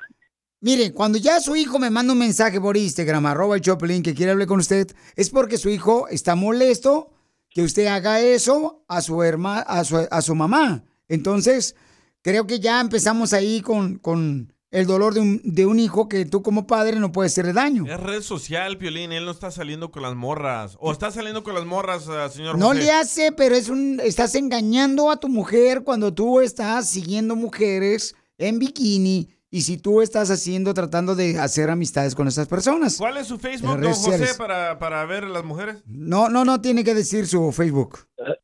mire, 0.60 0.92
cuando 0.92 1.18
ya 1.18 1.40
su 1.40 1.56
hijo 1.56 1.78
me 1.78 1.90
manda 1.90 2.12
un 2.12 2.18
mensaje 2.18 2.60
por 2.60 2.76
Instagram, 2.76 3.26
arroba 3.26 3.56
el 3.56 3.62
Choplin, 3.62 4.02
que 4.02 4.14
quiere 4.14 4.32
hablar 4.32 4.48
con 4.48 4.60
usted, 4.60 4.88
es 5.16 5.30
porque 5.30 5.58
su 5.58 5.68
hijo 5.68 6.08
está 6.08 6.34
molesto 6.34 7.10
que 7.50 7.62
usted 7.62 7.86
haga 7.86 8.20
eso 8.20 8.84
a 8.88 9.00
su 9.00 9.22
hermana, 9.22 9.62
a 9.62 9.84
su, 9.84 9.96
a 10.10 10.22
su 10.22 10.34
mamá. 10.34 10.84
Entonces, 11.08 11.76
creo 12.22 12.46
que 12.46 12.60
ya 12.60 12.80
empezamos 12.80 13.32
ahí 13.32 13.60
con, 13.62 13.98
con 13.98 14.52
el 14.70 14.86
dolor 14.86 15.14
de 15.14 15.20
un, 15.20 15.40
de 15.44 15.64
un 15.66 15.78
hijo 15.78 16.08
que 16.08 16.24
tú 16.26 16.42
como 16.42 16.66
padre 16.66 16.98
no 17.00 17.10
puedes 17.12 17.32
hacerle 17.32 17.52
daño. 17.54 17.84
Es 17.86 17.98
red 17.98 18.20
social, 18.22 18.76
Piolín. 18.76 19.12
Él 19.12 19.24
no 19.24 19.30
está 19.30 19.50
saliendo 19.50 19.90
con 19.90 20.02
las 20.02 20.14
morras. 20.14 20.76
O 20.80 20.92
está 20.92 21.10
saliendo 21.10 21.42
con 21.42 21.54
las 21.54 21.64
morras, 21.64 22.08
ah, 22.08 22.28
señor 22.28 22.58
No 22.58 22.68
José. 22.68 22.80
le 22.80 22.90
hace, 22.90 23.32
pero 23.32 23.54
es 23.54 23.68
un 23.70 24.00
estás 24.04 24.34
engañando 24.34 25.10
a 25.10 25.16
tu 25.16 25.28
mujer 25.28 25.84
cuando 25.84 26.12
tú 26.12 26.40
estás 26.40 26.88
siguiendo 26.88 27.34
mujeres 27.36 28.14
en 28.36 28.58
bikini 28.58 29.28
y 29.50 29.62
si 29.62 29.78
tú 29.78 30.02
estás 30.02 30.30
haciendo 30.30 30.74
tratando 30.74 31.14
de 31.14 31.38
hacer 31.38 31.70
amistades 31.70 32.14
con 32.14 32.28
esas 32.28 32.46
personas. 32.48 32.98
¿Cuál 32.98 33.16
es 33.16 33.26
su 33.26 33.38
Facebook, 33.38 33.70
don 33.70 33.80
redes 33.80 33.96
José, 33.96 34.10
sociales. 34.10 34.36
para, 34.36 34.78
para 34.78 35.04
ver 35.06 35.24
a 35.24 35.28
las 35.28 35.44
mujeres? 35.44 35.82
No, 35.86 36.28
no, 36.28 36.44
no 36.44 36.60
tiene 36.60 36.84
que 36.84 36.92
decir 36.94 37.26
su 37.26 37.50
Facebook. 37.52 38.00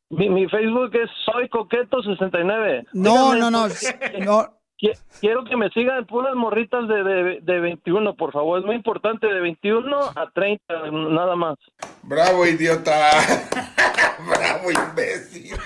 Mi, 0.08 0.30
mi 0.30 0.48
Facebook 0.48 0.90
es 0.94 1.10
Soy 1.26 1.48
Coqueto 1.50 2.00
69. 2.02 2.86
No, 2.94 3.34
Dígame, 3.34 3.40
no, 3.40 3.50
no, 3.50 3.68
¿por 3.68 3.78
qué- 3.78 4.18
no. 4.24 4.58
Qui- 4.92 4.98
quiero 5.20 5.44
que 5.44 5.56
me 5.56 5.68
sigan 5.70 6.06
puras 6.06 6.34
morritas 6.34 6.86
de, 6.88 7.02
de, 7.02 7.40
de 7.42 7.60
21, 7.60 8.14
por 8.16 8.32
favor. 8.32 8.58
Es 8.60 8.64
muy 8.66 8.76
importante, 8.76 9.26
de 9.26 9.40
21 9.40 9.96
a 10.14 10.30
30, 10.34 10.62
nada 10.90 11.36
más. 11.36 11.56
Bravo, 12.02 12.46
idiota. 12.46 13.10
Bravo, 14.28 14.70
imbécil. 14.70 15.56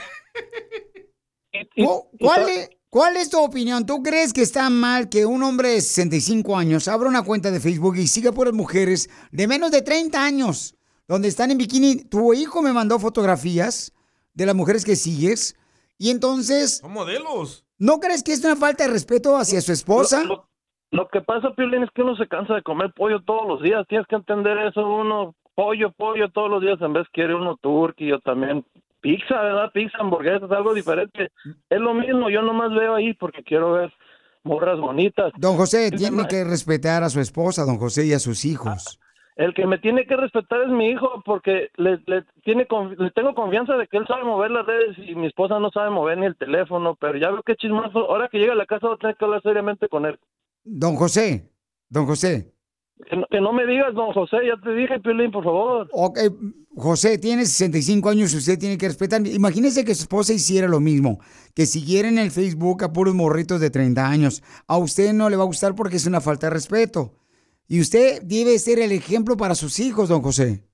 ¿Cu- 1.77 2.09
¿Cuál 2.21 2.49
es, 2.49 2.71
¿Cuál 2.91 3.17
es 3.17 3.31
tu 3.31 3.39
opinión? 3.43 3.85
¿Tú 3.87 4.03
crees 4.03 4.33
que 4.33 4.43
está 4.43 4.69
mal 4.71 5.09
que 5.09 5.27
un 5.27 5.43
hombre 5.43 5.71
de 5.71 5.81
65 5.81 6.57
años 6.57 6.89
abra 6.89 7.09
una 7.09 7.23
cuenta 7.23 7.51
de 7.51 7.61
Facebook 7.61 7.97
y 7.97 8.07
siga 8.07 8.33
por 8.33 8.47
las 8.47 8.55
mujeres 8.55 9.11
de 9.33 9.47
menos 9.49 9.71
de 9.71 9.83
30 9.83 10.23
años, 10.25 10.75
donde 11.07 11.29
están 11.29 11.51
en 11.51 11.59
bikini? 11.59 12.05
Tu 12.05 12.35
hijo 12.35 12.63
me 12.63 12.73
mandó 12.73 12.99
fotografías 12.99 13.93
de 14.35 14.47
las 14.47 14.55
mujeres 14.55 14.85
que 14.85 14.97
sigues 14.97 15.57
y 15.99 16.11
entonces, 16.11 16.79
Son 16.79 16.93
modelos. 16.93 17.65
¿No 17.79 18.01
crees 18.01 18.23
que 18.23 18.33
es 18.33 18.45
una 18.45 18.57
falta 18.57 18.85
de 18.85 18.93
respeto 18.93 19.37
hacia 19.37 19.61
su 19.61 19.73
esposa? 19.73 20.23
Lo, 20.25 20.29
lo- 20.35 20.49
lo 20.91 21.09
que 21.09 21.21
pasa, 21.21 21.51
Piolín, 21.55 21.83
es 21.83 21.91
que 21.95 22.01
uno 22.03 22.17
se 22.17 22.27
cansa 22.29 22.55
de 22.55 22.63
comer 22.63 22.93
pollo 22.97 23.21
todos 23.23 23.47
los 23.47 23.63
días. 23.63 23.87
Tienes 23.89 24.07
que 24.07 24.17
entender 24.17 24.57
eso. 24.59 24.81
Uno, 24.89 25.35
pollo, 25.55 25.93
pollo 25.93 26.31
todos 26.31 26.51
los 26.51 26.63
días. 26.63 26.81
En 26.81 26.95
vez 26.95 27.07
quiere 27.13 27.35
uno 27.35 27.59
turkey 27.61 28.11
o 28.13 28.21
también 28.21 28.65
pizza, 29.03 29.39
¿verdad? 29.39 29.71
Pizza, 29.73 29.99
hamburguesas, 30.01 30.51
algo 30.51 30.73
diferente. 30.73 31.31
Es 31.69 31.79
lo 31.81 31.93
mismo. 31.93 32.31
Yo 32.31 32.41
nomás 32.41 32.71
veo 32.71 32.95
ahí 32.95 33.13
porque 33.13 33.43
quiero 33.45 33.73
ver 33.73 33.93
morras 34.45 34.81
bonitas. 34.81 35.31
Don 35.37 35.57
José 35.57 35.91
tiene 35.91 36.27
que 36.27 36.43
respetar 36.43 37.03
a 37.03 37.11
su 37.11 37.21
esposa, 37.21 37.67
don 37.67 37.77
José, 37.77 38.07
y 38.07 38.15
a 38.15 38.19
sus 38.19 38.47
hijos. 38.47 38.99
El 39.39 39.55
que 39.55 39.69
me 39.69 39.79
tiene 39.79 40.05
que 40.05 40.17
respetar 40.17 40.63
es 40.63 40.69
mi 40.69 40.91
hijo 40.91 41.23
porque 41.25 41.69
le, 41.77 42.01
le 42.07 42.25
tiene 42.43 42.67
le 42.99 43.11
tengo 43.13 43.37
confianza 43.37 43.77
de 43.77 43.87
que 43.87 43.97
él 43.97 44.05
sabe 44.09 44.25
mover 44.25 44.51
las 44.51 44.67
redes 44.67 44.99
y 44.99 45.15
mi 45.15 45.29
esposa 45.29 45.61
no 45.61 45.71
sabe 45.71 45.91
mover 45.91 46.19
ni 46.19 46.27
el 46.27 46.37
teléfono, 46.37 46.97
pero 47.01 47.17
ya 47.17 47.31
veo 47.31 47.45
que 47.45 47.55
chismoso. 47.55 48.01
Ahora 48.11 48.29
que 48.29 48.39
llega 48.39 48.55
a 48.55 48.57
la 48.57 48.67
casa 48.67 48.89
voy 48.89 48.97
a 48.97 48.99
tener 48.99 49.17
que 49.17 49.25
hablar 49.25 49.41
seriamente 49.43 49.89
con 49.89 50.07
él. 50.07 50.19
Don 50.65 50.97
José, 50.97 51.53
don 51.89 52.07
José. 52.07 52.53
Que 53.09 53.17
no, 53.17 53.27
que 53.31 53.41
no 53.41 53.53
me 53.53 53.65
digas, 53.65 53.95
don 53.95 54.13
José, 54.13 54.39
ya 54.45 54.61
te 54.61 54.75
dije, 54.75 54.99
Piolín, 54.99 55.31
por 55.31 55.45
favor. 55.45 55.89
Ok, 55.93 56.19
José, 56.75 57.17
tiene 57.19 57.47
65 57.47 58.09
años, 58.09 58.35
usted 58.35 58.59
tiene 58.59 58.77
que 58.77 58.89
respetar. 58.89 59.25
Imagínese 59.25 59.85
que 59.85 59.95
su 59.95 60.03
esposa 60.03 60.33
hiciera 60.33 60.67
lo 60.67 60.81
mismo, 60.81 61.21
que 61.55 61.65
siguiera 61.65 62.09
en 62.09 62.19
el 62.19 62.33
Facebook 62.33 62.83
a 62.83 62.93
puros 62.93 63.15
morritos 63.15 63.61
de 63.61 63.71
30 63.71 64.05
años. 64.05 64.43
A 64.67 64.79
usted 64.79 65.13
no 65.13 65.31
le 65.31 65.37
va 65.37 65.45
a 65.45 65.47
gustar 65.47 65.77
porque 65.77 65.95
es 65.95 66.07
una 66.07 66.21
falta 66.21 66.49
de 66.49 66.55
respeto. 66.55 67.13
Y 67.69 67.81
usted 67.81 68.23
debe 68.23 68.59
ser 68.59 68.79
el 68.79 68.93
ejemplo 68.93 69.37
para 69.37 69.55
sus 69.55 69.79
hijos, 69.79 70.09
don 70.09 70.23
José. 70.23 70.65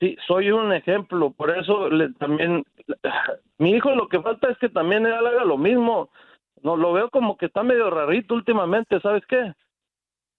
Sí, 0.00 0.16
soy 0.26 0.50
un 0.50 0.72
ejemplo, 0.72 1.30
por 1.30 1.56
eso 1.56 1.88
le, 1.88 2.12
también 2.14 2.64
mi 3.58 3.70
hijo 3.72 3.94
lo 3.94 4.08
que 4.08 4.20
falta 4.20 4.50
es 4.50 4.58
que 4.58 4.68
también 4.68 5.06
él 5.06 5.14
haga 5.14 5.44
lo 5.44 5.58
mismo. 5.58 6.10
No 6.62 6.76
lo 6.76 6.92
veo 6.92 7.10
como 7.10 7.36
que 7.36 7.46
está 7.46 7.62
medio 7.62 7.90
rarito 7.90 8.34
últimamente, 8.34 9.00
¿sabes 9.00 9.22
qué? 9.28 9.52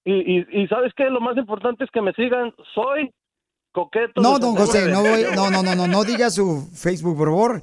Y, 0.04 0.40
y, 0.40 0.64
y 0.64 0.68
¿sabes 0.68 0.94
qué? 0.96 1.10
Lo 1.10 1.22
más 1.22 1.38
importante 1.38 1.84
es 1.84 1.92
que 1.92 2.02
me 2.02 2.14
sigan. 2.14 2.54
Soy 2.74 3.12
coqueto. 3.78 4.20
No, 4.22 4.40
don 4.40 4.56
69. 4.58 4.66
José, 4.66 4.92
no, 4.92 5.02
voy- 5.02 5.36
no, 5.36 5.52
no, 5.52 5.62
no, 5.64 5.76
no, 5.76 5.88
no 5.88 6.04
diga 6.04 6.30
su 6.32 6.68
Facebook, 6.74 7.16
por 7.18 7.28
favor. 7.30 7.62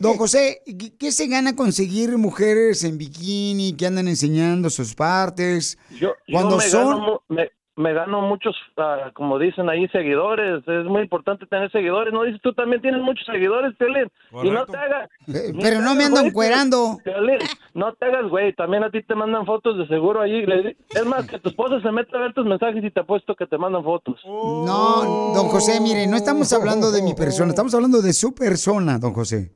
Don 0.00 0.16
José, 0.16 0.60
¿qué- 0.66 0.96
¿qué 0.96 1.12
se 1.12 1.28
gana 1.28 1.54
conseguir 1.54 2.18
mujeres 2.18 2.82
en 2.82 2.98
bikini 2.98 3.74
que 3.76 3.86
andan 3.86 4.08
enseñando 4.08 4.70
sus 4.70 4.94
partes? 4.94 5.78
Yo, 5.90 5.98
yo 5.98 6.14
Cuando 6.32 6.56
me, 6.56 6.64
son... 6.64 6.88
gano, 6.88 7.00
mu- 7.28 7.34
me, 7.36 7.50
me 7.76 7.94
gano 7.94 8.20
muchos, 8.20 8.54
ah, 8.76 9.10
como 9.14 9.38
dicen 9.38 9.68
ahí, 9.70 9.88
seguidores. 9.88 10.62
Es 10.66 10.84
muy 10.84 11.02
importante 11.02 11.46
tener 11.46 11.70
seguidores. 11.72 12.12
¿No 12.12 12.22
dices 12.24 12.40
tú 12.42 12.52
también 12.52 12.82
tienes 12.82 13.00
muchos 13.00 13.24
seguidores, 13.26 13.74
Piolín? 13.76 14.08
Y 14.42 14.50
no 14.50 14.66
te 14.66 14.76
hagas. 14.76 15.08
Eh, 15.28 15.52
pero 15.60 15.80
no 15.80 15.94
me 15.94 16.04
hagas, 16.04 16.06
ando 16.06 16.16
güey, 16.20 16.28
encuerando. 16.28 16.98
Piolín, 17.04 17.38
no 17.74 17.92
te 17.94 18.04
hagas, 18.06 18.28
güey. 18.28 18.52
También 18.54 18.84
a 18.84 18.90
ti 18.90 19.02
te 19.02 19.14
mandan 19.14 19.46
fotos 19.46 19.78
de 19.78 19.86
seguro 19.88 20.20
allí. 20.20 20.44
Le- 20.44 20.76
Es 20.90 21.06
más, 21.06 21.26
que 21.26 21.38
tu 21.38 21.48
esposa 21.48 21.80
se 21.80 21.90
mete 21.90 22.16
a 22.16 22.20
ver 22.20 22.34
tus 22.34 22.44
mensajes 22.46 22.84
y 22.84 22.90
te 22.90 23.00
apuesto 23.00 23.34
que 23.34 23.46
te 23.46 23.56
mandan 23.56 23.82
fotos. 23.84 24.20
No, 24.26 25.32
don 25.34 25.48
José, 25.48 25.80
mire, 25.80 26.06
no 26.06 26.16
estamos 26.16 26.52
hablando 26.52 26.90
de 26.92 27.02
mi 27.02 27.14
persona, 27.14 27.50
estamos 27.50 27.74
hablando 27.74 28.02
de 28.02 28.12
su 28.12 28.34
persona, 28.34 28.98
don 28.98 29.12
José. 29.14 29.52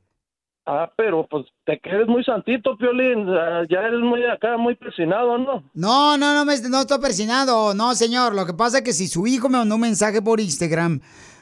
Ah, 0.69 0.91
pero 0.97 1.25
pues 1.29 1.45
te 1.65 1.79
quedes 1.79 2.07
muy 2.09 2.25
santito, 2.25 2.77
Piolín. 2.77 3.25
Ah, 3.29 3.63
ya 3.69 3.79
eres 3.79 4.01
muy 4.01 4.21
acá, 4.25 4.57
muy 4.57 4.75
presionado, 4.75 5.37
¿no? 5.37 5.63
No, 5.73 6.17
no, 6.17 6.33
no, 6.33 6.43
no 6.43 6.51
estoy 6.81 6.99
persinado, 6.99 7.73
no, 7.73 7.95
señor. 7.95 8.35
Lo 8.35 8.45
que 8.45 8.53
pasa 8.53 8.79
es 8.79 8.83
que 8.83 8.91
si 8.91 9.07
su 9.07 9.25
hijo 9.27 9.47
me 9.47 9.59
mandó 9.59 9.75
un 9.75 9.81
mensaje 9.81 10.21
por 10.21 10.41
Instagram 10.41 10.99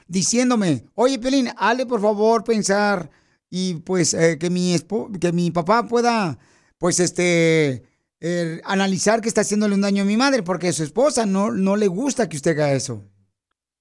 diciéndome, 0.07 0.83
oye, 0.93 1.17
Pelín, 1.17 1.49
hazle 1.57 1.87
por 1.87 2.01
favor 2.01 2.43
pensar 2.43 3.09
y 3.49 3.73
pues 3.81 4.13
eh, 4.13 4.37
que 4.37 4.51
mi 4.51 4.75
que 5.19 5.31
mi 5.31 5.49
papá 5.49 5.87
pueda, 5.87 6.37
pues 6.77 6.99
este, 6.99 7.81
eh, 8.19 8.61
analizar 8.63 9.21
que 9.21 9.27
está 9.27 9.41
haciéndole 9.41 9.73
un 9.73 9.81
daño 9.81 10.03
a 10.03 10.05
mi 10.05 10.17
madre, 10.17 10.43
porque 10.43 10.71
su 10.71 10.83
esposa 10.83 11.25
no, 11.25 11.49
no 11.49 11.75
le 11.77 11.87
gusta 11.87 12.29
que 12.29 12.37
usted 12.37 12.51
haga 12.51 12.73
eso. 12.73 13.01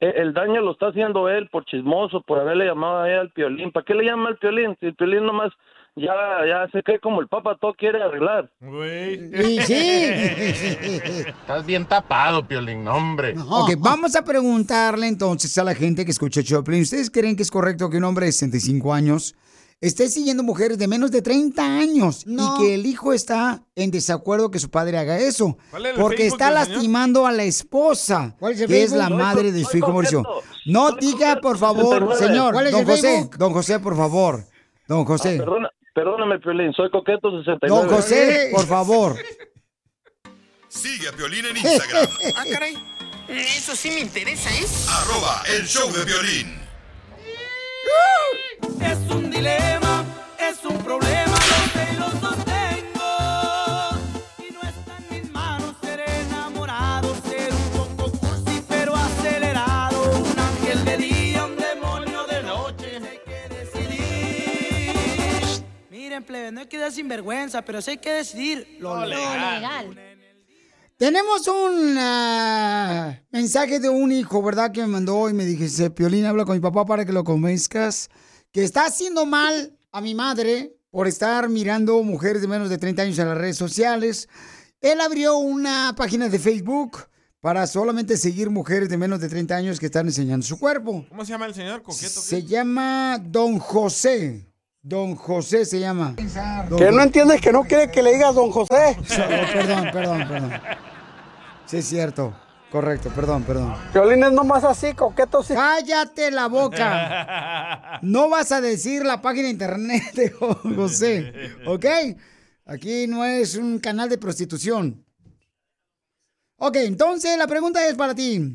Eh, 0.05 0.15
El 0.17 0.35
daño 0.35 0.61
lo 0.61 0.73
está 0.73 0.89
haciendo 0.89 1.31
él 1.31 1.49
por 1.51 1.65
chismoso, 1.65 2.21
por 2.21 2.39
haberle 2.39 2.67
llamado 2.67 3.03
a 3.03 3.11
él 3.11 3.19
al 3.21 3.31
piolín. 3.31 3.73
¿Para 3.73 3.85
qué 3.85 3.95
le 3.95 4.05
llama 4.05 4.29
al 4.29 4.37
piolín? 4.37 4.77
Si 4.79 4.87
el 4.87 4.95
piolín 4.95 5.25
nomás 5.25 5.51
ya, 5.97 6.13
ya 6.47 6.69
se 6.73 6.83
cree 6.83 6.99
como 6.99 7.21
el 7.21 7.29
papa, 7.29 7.57
todo 7.59 7.73
quiere 7.73 8.03
arreglar. 8.03 8.51
Y 8.61 9.61
sí. 9.63 9.75
Estás 11.29 11.65
bien 11.65 11.87
tapado, 11.87 12.47
Piolín, 12.47 12.85
no, 12.85 12.97
hombre. 12.97 13.35
Ok, 13.49 13.71
vamos 13.79 14.17
a 14.17 14.25
preguntarle 14.25 15.07
entonces 15.07 15.57
a 15.57 15.65
la 15.65 15.75
gente 15.75 16.05
que 16.05 16.11
escucha 16.11 16.43
Choplin. 16.43 16.83
¿Ustedes 16.83 17.11
creen 17.11 17.37
que 17.37 17.45
es 17.45 17.51
correcto 17.51 17.89
que 17.89 17.99
un 17.99 18.05
hombre 18.05 18.27
de 18.27 18.33
65 18.33 18.93
años 18.93 19.37
esté 19.81 20.09
siguiendo 20.09 20.43
mujeres 20.43 20.79
de 20.79 20.89
menos 20.89 21.11
de 21.11 21.20
30 21.22 21.62
años 21.62 22.25
y 22.27 22.37
que 22.59 22.75
el 22.75 22.87
hijo 22.87 23.12
está 23.12 23.62
en 23.75 23.91
desacuerdo 23.91 24.51
que 24.51 24.59
su 24.59 24.70
padre 24.70 24.99
haga 24.99 25.18
eso? 25.18 25.57
¿Cuál 25.70 25.87
es 25.87 25.99
Porque 25.99 26.16
Facebook 26.16 26.35
está 26.41 26.49
señor? 26.64 26.68
lastimando 26.68 27.27
a 27.27 27.33
la 27.33 27.45
esposa, 27.45 28.35
¿Cuál 28.39 28.53
es 28.55 28.66
que 28.66 28.83
es 28.83 28.93
la 28.93 29.11
madre 29.11 29.53
de 29.53 29.64
su 29.64 29.77
hijo 29.77 29.93
Mauricio. 29.93 30.22
No 30.66 30.93
diga, 30.93 31.41
por 31.41 31.59
favor, 31.59 32.01
69. 32.12 32.27
señor, 32.27 32.53
¿Cuál 32.55 32.66
es 32.66 32.72
don 32.72 32.85
José, 32.85 33.01
Facebook? 33.03 33.37
don 33.37 33.53
José, 33.53 33.81
por 33.81 33.97
favor. 33.97 34.45
Don 34.89 35.05
José. 35.05 35.39
Ah, 35.41 35.45
perdona, 35.45 35.70
perdóname, 35.95 36.39
Piolín, 36.41 36.72
soy 36.72 36.91
coqueto 36.91 37.31
69. 37.39 37.68
Don 37.68 37.89
José, 37.89 38.49
por 38.53 38.66
favor. 38.66 39.16
Sigue 40.68 41.09
a 41.09 41.12
Piolín 41.12 41.45
en 41.47 41.57
Instagram. 41.57 42.09
Ah, 42.37 42.45
caray. 42.51 42.77
Eso 43.29 43.75
sí 43.75 43.91
me 43.91 44.01
interesa, 44.01 44.51
¿eh? 44.51 44.66
arroba 44.89 45.43
el 45.57 45.66
show 45.66 45.91
de 45.93 46.05
violín. 46.05 46.64
Es 48.80 48.99
un 49.11 49.30
dilema, 49.30 50.05
es 50.39 50.64
un 50.64 50.78
problema, 50.78 51.32
lo 51.32 51.66
sé 51.72 51.89
y 51.93 51.97
lo 51.97 52.11
sostengo. 52.11 53.11
Y 54.39 54.53
no 54.53 54.62
está 54.62 54.97
en 54.99 55.07
mis 55.11 55.30
manos 55.30 55.74
ser 55.82 56.01
enamorado, 56.01 57.14
ser 57.28 57.53
un 57.53 57.68
poco 57.70 58.11
cursi 58.18 58.62
pero 58.68 58.95
acelerado. 58.95 60.03
Un 60.20 60.39
ángel 60.39 60.85
de 60.85 60.97
día, 60.97 61.45
un 61.45 61.57
demonio 61.57 62.26
de 62.26 62.43
noche, 62.43 62.97
hay 62.97 63.20
que 63.24 63.49
decidir. 63.55 64.95
Miren, 65.91 66.24
plebe, 66.24 66.53
no 66.53 66.61
hay 66.61 66.66
que 66.66 66.78
dar 66.78 66.93
sinvergüenza, 66.93 67.62
pero 67.62 67.82
sí 67.82 67.93
hay 67.93 67.99
que 67.99 68.12
decidir 68.12 68.76
lo, 68.80 69.05
legal. 69.05 70.14
Tenemos 70.97 71.49
un 71.49 71.97
ah, 71.99 73.21
mensaje 73.33 73.81
de 73.81 73.89
un 73.89 74.13
hijo, 74.13 74.41
¿verdad? 74.43 74.71
Que 74.71 74.81
me 74.83 74.87
mandó 74.87 75.29
y 75.29 75.33
me 75.33 75.45
dice, 75.45 75.91
Piolín, 75.91 76.25
habla 76.25 76.45
con 76.45 76.55
mi 76.55 76.61
papá 76.61 76.85
para 76.85 77.05
que 77.05 77.13
lo 77.13 77.25
convenzcas, 77.25 78.09
que 78.53 78.63
está 78.63 78.87
haciendo 78.87 79.27
mal 79.27 79.77
a 79.91 80.01
mi 80.01 80.15
madre 80.15 80.77
por 80.91 81.09
estar 81.09 81.49
mirando 81.49 82.01
mujeres 82.05 82.43
de 82.43 82.49
menos 82.49 82.71
de 82.71 82.79
30 82.79 83.03
años 83.03 83.19
en 83.19 83.29
las 83.29 83.37
redes 83.37 83.57
sociales. 83.57 84.29
Él 84.81 85.01
abrió 85.01 85.37
una 85.37 85.95
página 85.97 86.29
de 86.29 86.39
Facebook 86.39 86.99
para 87.41 87.67
solamente 87.67 88.17
seguir 88.17 88.51
mujeres 88.51 88.89
de 88.89 88.97
menos 88.97 89.19
de 89.21 89.29
30 89.29 89.57
años 89.57 89.81
que 89.81 89.87
están 89.87 90.07
enseñando 90.07 90.47
su 90.47 90.61
cuerpo. 90.61 91.05
¿Cómo 91.09 91.25
se 91.25 91.33
llama 91.33 91.47
el 91.47 91.55
señor? 91.55 91.83
¿Coqueto? 91.83 92.21
Se 92.21 92.45
llama 92.45 93.19
Don 93.21 93.59
José. 93.59 94.54
Don 94.85 95.16
José 95.16 95.64
se 95.64 95.80
llama. 95.80 96.14
Don 96.68 96.78
Que 96.78 96.93
no 96.93 97.03
entiendes 97.03 97.41
que 97.41 97.51
no 97.51 97.64
quiere 97.64 97.91
que 97.91 98.03
le 98.03 98.12
digas 98.12 98.35
don 98.35 98.51
José. 98.51 98.99
Perdón, 99.09 99.89
perdón, 99.91 100.28
perdón. 100.28 100.53
Sí, 101.64 101.78
es 101.78 101.89
cierto. 101.89 102.35
Correcto, 102.70 103.09
perdón, 103.09 103.45
perdón. 103.45 103.74
Violín 103.95 104.24
es 104.24 104.32
nomás 104.32 104.62
así, 104.64 104.93
coqueto 104.93 105.43
sí. 105.43 105.55
¡Cállate 105.55 106.30
la 106.30 106.49
boca! 106.49 108.01
No 108.03 108.28
vas 108.28 108.53
a 108.53 108.61
decir 108.61 109.07
la 109.07 109.22
página 109.22 109.45
de 109.45 109.51
internet 109.51 110.12
de 110.12 110.30
José, 110.30 111.32
¿ok? 111.66 111.87
Aquí 112.66 113.07
no 113.07 113.24
es 113.24 113.55
un 113.55 113.78
canal 113.78 114.11
de 114.11 114.18
prostitución. 114.18 115.03
Ok, 116.57 116.76
entonces 116.76 117.39
la 117.39 117.47
pregunta 117.47 117.87
es 117.87 117.95
para 117.95 118.14
ti. 118.14 118.55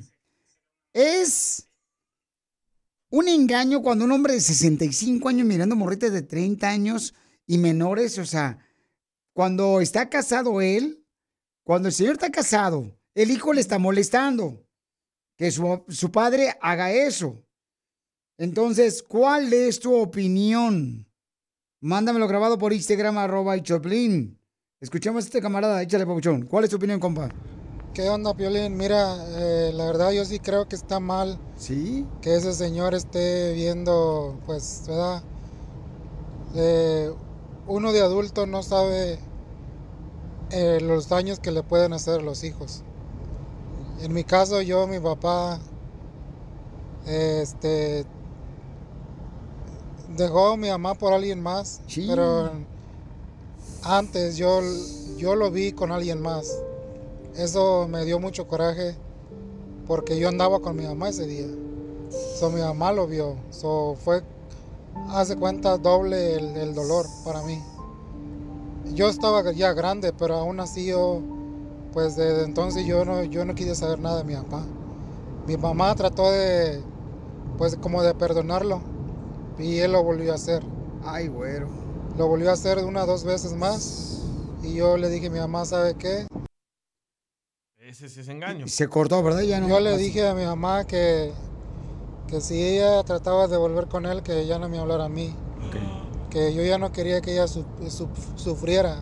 ¿Es 0.93 1.68
un 3.10 3.28
engaño 3.28 3.82
cuando 3.82 4.05
un 4.05 4.12
hombre 4.12 4.34
de 4.34 4.41
65 4.41 5.30
años 5.30 5.47
mirando 5.47 5.76
morritas 5.76 6.12
de 6.12 6.22
30 6.22 6.70
años 6.70 7.14
y 7.45 7.57
menores? 7.57 8.18
O 8.18 8.26
sea, 8.26 8.60
cuando 9.34 9.82
está 9.82 10.10
casado 10.10 10.62
él, 10.62 11.05
cuando 11.64 11.88
el 11.88 11.93
señor 11.93 12.14
está 12.14 12.32
casado, 12.32 12.97
el 13.16 13.32
hijo 13.32 13.53
le 13.53 13.62
está 13.62 13.80
molestando 13.80 14.66
que 15.38 15.51
su, 15.51 15.84
su 15.88 16.12
padre 16.12 16.55
haga 16.62 16.91
eso. 16.91 17.43
Entonces, 18.38 19.03
¿cuál 19.03 19.51
es 19.53 19.80
tu 19.80 19.93
opinión? 19.93 21.07
Mándamelo 21.82 22.28
grabado 22.28 22.57
por 22.57 22.74
Instagram, 22.74 23.18
arroba 23.18 23.55
y 23.57 23.62
Choplin. 23.62 24.39
Escuchemos 24.82 25.24
a 25.24 25.28
este 25.28 25.41
camarada, 25.41 25.82
échale, 25.82 26.05
papuchón. 26.05 26.45
¿Cuál 26.45 26.64
es 26.64 26.70
tu 26.70 26.78
opinión, 26.78 26.99
compa? 26.99 27.30
¿Qué 27.94 28.08
onda, 28.08 28.36
Piolín? 28.36 28.78
Mira, 28.78 29.18
eh, 29.30 29.72
la 29.74 29.86
verdad 29.86 30.12
yo 30.12 30.24
sí 30.24 30.40
creo 30.40 30.68
que 30.68 30.76
está 30.76 31.00
mal. 31.00 31.40
¿Sí? 31.58 32.06
Que 32.22 32.36
ese 32.36 32.54
señor 32.54 32.94
esté 32.94 33.54
viendo, 33.54 34.38
pues, 34.46 34.84
¿verdad? 34.88 35.24
Eh, 36.56 37.12
uno 37.68 37.92
de 37.92 38.02
adulto 38.02 38.46
no 38.46 38.62
sabe 38.62 39.18
eh, 40.52 40.80
los 40.82 41.10
daños 41.10 41.40
que 41.40 41.52
le 41.52 41.64
pueden 41.64 41.94
hacer 41.94 42.22
los 42.22 42.44
hijos. 42.44 42.84
En 44.02 44.14
mi 44.14 44.24
caso, 44.24 44.62
yo, 44.62 44.86
mi 44.86 45.00
papá, 45.00 45.60
este, 47.08 48.06
dejó 50.16 50.50
a 50.50 50.58
mi 50.58 50.70
mamá 50.70 50.94
por 50.94 51.12
alguien 51.12 51.42
más, 51.42 51.82
pero 52.08 52.52
antes 53.82 54.38
yo, 54.38 54.62
yo 55.18 55.36
lo 55.36 55.50
vi 55.50 55.72
con 55.72 55.92
alguien 55.92 56.22
más. 56.22 56.62
Eso 57.36 57.88
me 57.88 58.05
dio 58.05 58.19
mucho 58.19 58.47
coraje 58.47 58.95
porque 59.88 60.19
yo 60.19 60.30
andaba 60.30 60.59
con 60.59 60.75
mi 60.75 60.86
mamá 60.86 61.09
ese 61.09 61.25
día. 61.25 61.47
So, 62.38 62.49
mi 62.49 62.61
mamá 62.61 62.91
lo 62.91 63.07
vio. 63.07 63.36
So, 63.49 63.95
fue, 64.03 64.21
hace 65.09 65.36
cuenta, 65.36 65.77
doble 65.77 66.36
el, 66.36 66.57
el 66.57 66.73
dolor 66.73 67.05
para 67.23 67.41
mí. 67.43 67.61
Yo 68.93 69.09
estaba 69.09 69.51
ya 69.51 69.73
grande, 69.73 70.13
pero 70.13 70.36
aún 70.36 70.59
así 70.59 70.86
yo, 70.86 71.21
pues 71.93 72.15
desde 72.15 72.43
entonces 72.43 72.86
yo 72.86 73.05
no, 73.05 73.23
yo 73.23 73.45
no 73.45 73.55
quise 73.55 73.75
saber 73.75 73.99
nada 73.99 74.19
de 74.19 74.23
mi 74.23 74.36
papá. 74.36 74.63
Mi 75.47 75.57
mamá 75.57 75.93
trató 75.95 76.32
de, 76.32 76.82
pues 77.57 77.75
como 77.75 78.03
de 78.03 78.13
perdonarlo 78.13 78.82
y 79.57 79.80
él 79.80 79.91
lo 79.91 80.03
volvió 80.03 80.32
a 80.32 80.36
hacer. 80.36 80.63
Ay, 81.03 81.27
güero. 81.27 81.67
Lo 82.17 82.27
volvió 82.27 82.49
a 82.49 82.53
hacer 82.53 82.84
una 82.84 83.05
dos 83.05 83.23
veces 83.23 83.53
más 83.53 84.21
y 84.63 84.73
yo 84.75 84.97
le 84.97 85.09
dije 85.09 85.27
a 85.27 85.32
mi 85.32 85.39
mamá, 85.39 85.65
¿sabe 85.65 85.95
qué? 85.95 86.28
Ese 87.90 88.08
sí 88.08 88.20
es 88.20 88.30
engaño. 88.30 88.68
Se 88.68 88.88
cortó, 88.88 89.24
¿verdad? 89.24 89.42
Ya 89.42 89.60
no. 89.60 89.68
Yo 89.68 89.80
le 89.80 89.98
dije 89.98 90.28
a 90.28 90.36
mi 90.36 90.46
mamá 90.46 90.86
que, 90.86 91.32
que 92.28 92.40
si 92.40 92.62
ella 92.64 93.02
trataba 93.04 93.48
de 93.48 93.58
volver 93.58 93.88
con 93.88 94.06
él, 94.06 94.22
que 94.22 94.46
ya 94.46 94.60
no 94.60 94.70
me 94.70 94.78
hablara 94.78 95.06
a 95.06 95.10
mí. 95.10 95.34
Que 96.30 96.54
yo 96.54 96.62
ya 96.62 96.78
no 96.78 96.92
quería 96.92 97.20
que 97.22 97.32
ella 97.32 97.48
su- 97.48 97.66
su- 97.90 98.08
sufriera 98.36 98.98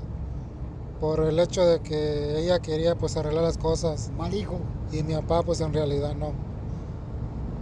por 1.02 1.20
el 1.20 1.38
hecho 1.38 1.66
de 1.66 1.82
que 1.82 2.40
ella 2.40 2.60
quería 2.60 2.96
pues 2.96 3.18
arreglar 3.18 3.44
las 3.44 3.58
cosas. 3.58 4.10
Mal 4.18 4.34
hijo. 4.34 4.58
Y 4.94 5.04
mi 5.04 5.16
papá 5.16 5.44
pues 5.44 5.60
en 5.60 5.74
realidad 5.74 6.16
no. 6.16 6.32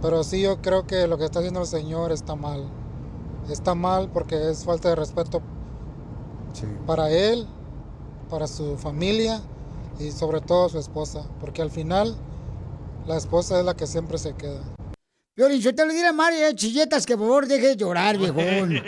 Pero 0.02 0.22
sí 0.22 0.40
yo 0.40 0.62
creo 0.62 0.86
que 0.86 1.08
lo 1.08 1.18
que 1.18 1.24
está 1.24 1.40
haciendo 1.40 1.60
el 1.62 1.66
Señor 1.66 2.12
está 2.12 2.36
mal. 2.36 2.62
Está 3.50 3.74
mal 3.74 4.10
porque 4.12 4.48
es 4.50 4.64
falta 4.64 4.90
de 4.90 4.94
respeto 4.94 5.42
para 6.86 7.10
él, 7.10 7.48
para 8.30 8.46
su 8.46 8.76
familia 8.76 9.40
y 9.98 10.10
sobre 10.10 10.40
todo 10.40 10.68
su 10.68 10.78
esposa. 10.78 11.26
Porque 11.40 11.62
al 11.62 11.70
final 11.70 12.16
la 13.06 13.16
esposa 13.16 13.58
es 13.58 13.64
la 13.64 13.74
que 13.74 13.86
siempre 13.86 14.18
se 14.18 14.34
queda. 14.34 14.75
Violín, 15.36 15.60
yo 15.60 15.74
te 15.74 15.84
lo 15.84 15.92
diré 15.92 16.06
a 16.06 16.14
Mario, 16.14 16.46
eh, 16.46 16.54
chilletas, 16.54 17.04
que 17.04 17.14
por 17.14 17.26
favor 17.26 17.46
deje 17.46 17.66
de 17.68 17.76
llorar, 17.76 18.16
viejón. 18.18 18.82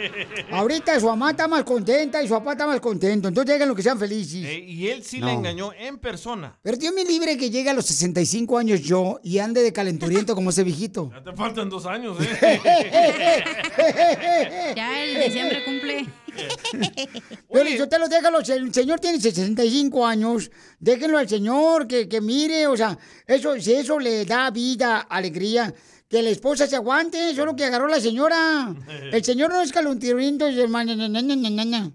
Ahorita 0.51 0.99
su 0.99 1.05
mamá 1.05 1.32
está 1.32 1.46
más 1.46 1.62
contenta 1.62 2.22
y 2.22 2.26
su 2.26 2.32
papá 2.32 2.53
está 2.53 2.66
más 2.66 2.80
contento. 2.80 3.28
Entonces 3.28 3.53
déjenlo 3.53 3.74
que 3.74 3.82
sean 3.82 3.99
felices. 3.99 4.46
Eh, 4.46 4.64
y 4.66 4.88
él 4.88 5.05
sí 5.05 5.18
No. 5.20 5.26
le 5.26 5.32
engañó 5.34 5.72
en 5.78 5.99
persona. 5.99 6.59
Pero 6.62 6.78
Dios 6.78 6.94
me 6.94 7.05
libre 7.05 7.36
que 7.36 7.51
llegue 7.51 7.68
a 7.68 7.74
los 7.74 7.84
65 7.84 8.57
años 8.57 8.80
yo 8.80 9.20
y 9.22 9.40
ande 9.40 9.62
de 9.62 9.74
calenturiento 9.74 10.34
como 10.34 10.49
ese 10.49 10.64
viejito. 10.64 11.11
Ya 11.12 11.22
te 11.22 11.36
faltan 11.36 11.68
dos 11.68 11.84
años, 11.84 12.16
¿eh? 12.18 12.62
Ya 14.74 15.05
el 15.05 15.24
diciembre 15.24 15.64
cumple. 15.66 16.07
Pero 17.53 17.68
yo 17.68 17.86
te 17.90 17.99
lo 17.99 18.09
déjalo, 18.09 18.38
el 18.38 18.72
señor 18.72 19.01
tiene 19.01 19.20
65 19.20 20.07
años, 20.07 20.51
déjenlo 20.80 21.18
al 21.18 21.28
señor 21.28 21.86
que, 21.86 22.09
que 22.09 22.22
mire, 22.22 22.66
o 22.68 22.76
sea, 22.76 22.96
eso, 23.26 23.61
si 23.61 23.74
eso 23.74 23.99
le 23.99 24.24
da 24.24 24.51
vida, 24.51 25.01
alegría, 25.01 25.74
que 26.09 26.22
la 26.22 26.30
esposa 26.30 26.66
se 26.66 26.76
aguante, 26.76 27.30
eso 27.30 27.42
es 27.42 27.46
lo 27.46 27.54
que 27.54 27.64
agarró 27.64 27.86
la 27.86 28.00
señora. 28.00 28.74
El 29.12 29.24
señor 29.24 29.50
no 29.50 29.61
es 29.61 29.72
calenturiento, 29.72 30.46
hermano. 30.46 30.96
na, 30.96 31.09
na, 31.09 31.22
na, 31.22 31.36
na, 31.36 31.64
na. 31.64 31.92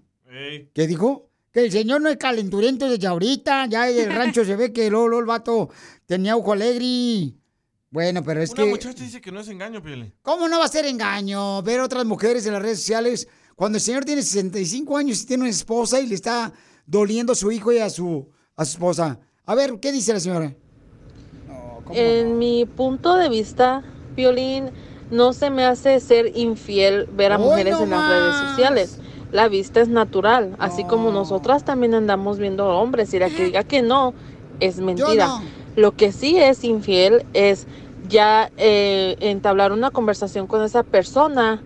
¿Qué 0.72 0.86
dijo? 0.86 1.30
Que 1.52 1.66
el 1.66 1.70
señor 1.70 2.00
no 2.00 2.08
es 2.08 2.16
calenturiento 2.16 2.88
desde 2.88 3.06
ahorita, 3.06 3.66
ya 3.66 3.88
en 3.88 4.10
el 4.10 4.12
rancho 4.12 4.44
se 4.44 4.56
ve 4.56 4.72
que 4.72 4.90
Lolo, 4.90 5.20
el 5.20 5.24
vato, 5.24 5.70
tenía 6.04 6.36
ojo 6.36 6.52
alegre. 6.52 7.32
Bueno, 7.90 8.24
pero 8.24 8.42
es 8.42 8.50
Una 8.50 8.64
que... 8.64 8.70
muchacha 8.70 9.04
dice 9.04 9.20
que 9.20 9.30
no 9.30 9.38
es 9.38 9.46
engaño, 9.46 9.80
Piolín. 9.80 10.12
¿Cómo 10.22 10.48
no 10.48 10.58
va 10.58 10.64
a 10.64 10.68
ser 10.68 10.84
engaño 10.86 11.62
ver 11.62 11.78
otras 11.78 12.04
mujeres 12.04 12.44
en 12.46 12.54
las 12.54 12.62
redes 12.62 12.80
sociales 12.80 13.28
cuando 13.54 13.78
el 13.78 13.82
señor 13.82 14.04
tiene 14.04 14.22
65 14.22 14.96
años 14.96 15.22
y 15.22 15.26
tiene 15.26 15.42
una 15.44 15.50
esposa 15.50 16.00
y 16.00 16.08
le 16.08 16.16
está 16.16 16.52
doliendo 16.86 17.34
a 17.34 17.36
su 17.36 17.52
hijo 17.52 17.70
y 17.70 17.78
a 17.78 17.88
su, 17.88 18.28
a 18.56 18.64
su 18.64 18.72
esposa? 18.72 19.20
A 19.44 19.54
ver, 19.54 19.78
¿qué 19.78 19.92
dice 19.92 20.12
la 20.12 20.18
señora? 20.18 20.56
En 21.92 22.36
mi 22.38 22.64
punto 22.66 23.14
de 23.16 23.28
vista, 23.28 23.84
Violín, 24.16 24.70
no 25.10 25.32
se 25.32 25.50
me 25.50 25.64
hace 25.64 26.00
ser 26.00 26.36
infiel 26.36 27.06
ver 27.12 27.32
a 27.32 27.38
¡Hoy 27.38 27.44
mujeres 27.44 27.80
en 27.80 27.90
las 27.90 28.08
redes 28.08 28.34
sociales. 28.50 28.98
La 29.32 29.48
vista 29.48 29.80
es 29.80 29.88
natural, 29.88 30.54
así 30.58 30.84
como 30.84 31.10
nosotras 31.10 31.64
también 31.64 31.94
andamos 31.94 32.38
viendo 32.38 32.68
hombres 32.68 33.12
y 33.14 33.18
la 33.18 33.28
que 33.30 33.46
diga 33.46 33.64
que 33.64 33.82
no 33.82 34.14
es 34.60 34.78
mentira. 34.78 35.40
Lo 35.76 35.92
que 35.92 36.12
sí 36.12 36.36
es 36.36 36.62
infiel 36.62 37.24
es 37.32 37.66
ya 38.08 38.50
eh, 38.56 39.16
entablar 39.20 39.72
una 39.72 39.90
conversación 39.90 40.46
con 40.46 40.62
esa 40.62 40.84
persona 40.84 41.62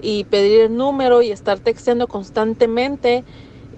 y 0.00 0.24
pedir 0.24 0.60
el 0.60 0.76
número 0.76 1.20
y 1.20 1.30
estar 1.30 1.58
texteando 1.58 2.08
constantemente 2.08 3.22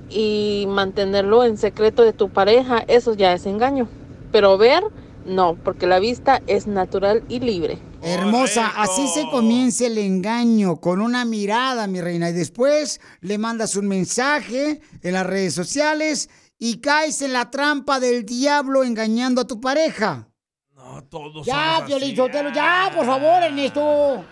y 0.09 0.67
mantenerlo 0.69 1.43
en 1.45 1.57
secreto 1.57 2.03
de 2.03 2.13
tu 2.13 2.29
pareja, 2.29 2.85
eso 2.87 3.15
ya 3.15 3.33
es 3.33 3.47
engaño. 3.47 3.89
Pero 4.31 4.57
ver, 4.57 4.85
no, 5.27 5.57
porque 5.65 5.87
la 5.87 5.99
vista 5.99 6.43
es 6.47 6.67
natural 6.67 7.25
y 7.29 7.41
libre. 7.41 7.79
Hermosa, 8.03 8.73
así 8.77 9.07
se 9.09 9.29
comienza 9.31 9.87
el 9.87 9.97
engaño, 9.97 10.77
con 10.77 11.01
una 11.01 11.25
mirada, 11.25 11.87
mi 11.87 12.01
reina, 12.01 12.31
y 12.31 12.33
después 12.33 13.01
le 13.21 13.39
mandas 13.39 13.77
un 13.77 13.87
mensaje 13.87 14.81
en 15.03 15.13
las 15.13 15.25
redes 15.25 15.55
sociales 15.55 16.29
y 16.59 16.81
caes 16.81 17.23
en 17.23 17.33
la 17.33 17.51
trampa 17.51 18.01
del 18.01 18.25
diablo 18.25 18.83
engañando 18.83 19.41
a 19.43 19.47
tu 19.47 19.61
pareja. 19.61 20.29
No, 20.75 21.05
todos 21.05 21.47
Ya, 21.47 21.75
somos 21.77 21.87
Piolín. 21.87 22.17
Sotelo, 22.17 22.53
ya, 22.53 22.91
por 22.95 23.07
favor, 23.07 23.43
Ernesto. 23.43 24.25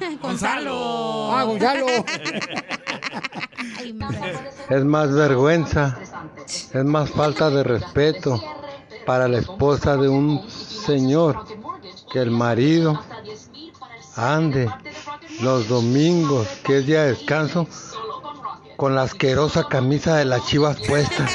Gonzalo. 0.22 1.30
Ah, 1.32 1.44
Gonzalo. 1.44 1.86
Es 4.70 4.84
más 4.84 5.12
vergüenza, 5.12 5.98
es 6.46 6.84
más 6.84 7.10
falta 7.10 7.50
de 7.50 7.62
respeto 7.62 8.42
para 9.04 9.28
la 9.28 9.38
esposa 9.38 9.96
de 9.96 10.08
un 10.08 10.48
señor 10.48 11.44
que 12.14 12.20
el 12.20 12.30
marido 12.30 13.02
ande 14.14 14.70
los 15.40 15.66
domingos, 15.66 16.46
que 16.62 16.78
es 16.78 16.86
día 16.86 17.02
de 17.02 17.14
descanso, 17.14 17.66
con 18.76 18.94
la 18.94 19.02
asquerosa 19.02 19.66
camisa 19.66 20.14
de 20.18 20.24
las 20.24 20.46
chivas 20.46 20.76
puesta. 20.86 21.26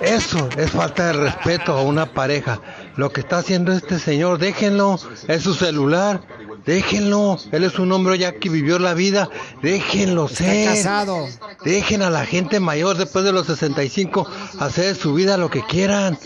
Eso 0.00 0.48
es 0.56 0.70
falta 0.70 1.08
de 1.08 1.12
respeto 1.12 1.76
a 1.76 1.82
una 1.82 2.06
pareja. 2.06 2.58
Lo 2.96 3.10
que 3.12 3.20
está 3.20 3.38
haciendo 3.38 3.72
este 3.72 3.98
señor, 3.98 4.38
déjenlo, 4.38 4.98
es 5.28 5.42
su 5.42 5.54
celular, 5.54 6.20
déjenlo. 6.66 7.38
Él 7.50 7.64
es 7.64 7.78
un 7.78 7.90
hombre 7.92 8.18
ya 8.18 8.32
que 8.32 8.48
vivió 8.50 8.78
la 8.78 8.94
vida, 8.94 9.28
déjenlo 9.62 10.28
ser. 10.28 10.66
casado. 10.68 11.26
Dejen 11.64 12.02
a 12.02 12.10
la 12.10 12.26
gente 12.26 12.60
mayor 12.60 12.96
después 12.96 13.24
de 13.24 13.32
los 13.32 13.46
65 13.46 14.28
hacer 14.60 14.94
de 14.94 14.94
su 14.94 15.14
vida 15.14 15.36
lo 15.36 15.50
que 15.50 15.64
quieran. 15.64 16.18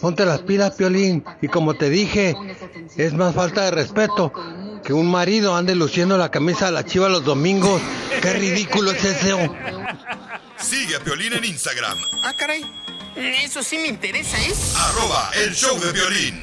Ponte 0.00 0.24
las 0.26 0.40
pilas, 0.40 0.72
Piolín. 0.72 1.24
Y 1.42 1.48
como 1.48 1.74
te 1.74 1.88
dije, 1.90 2.36
es 2.96 3.12
más 3.14 3.34
falta 3.34 3.64
de 3.64 3.70
respeto 3.70 4.32
que 4.84 4.92
un 4.92 5.10
marido 5.10 5.54
ande 5.54 5.74
luciendo 5.74 6.16
la 6.18 6.30
camisa 6.30 6.66
de 6.66 6.72
la 6.72 6.84
chiva 6.84 7.08
los 7.08 7.24
domingos. 7.24 7.80
Qué 8.20 8.32
ridículo 8.32 8.90
es 8.90 9.04
eso. 9.04 9.38
Sigue 10.56 10.96
a 10.96 11.00
Piolín 11.00 11.32
en 11.32 11.44
Instagram, 11.44 11.96
Ah, 12.24 12.34
caray. 12.38 12.62
Eso 13.20 13.62
sí 13.62 13.76
me 13.76 13.88
interesa, 13.88 14.38
¿eh? 14.38 14.54
arroba 14.76 15.30
el 15.44 15.54
show 15.54 15.78
de 15.78 15.92
violín. 15.92 16.42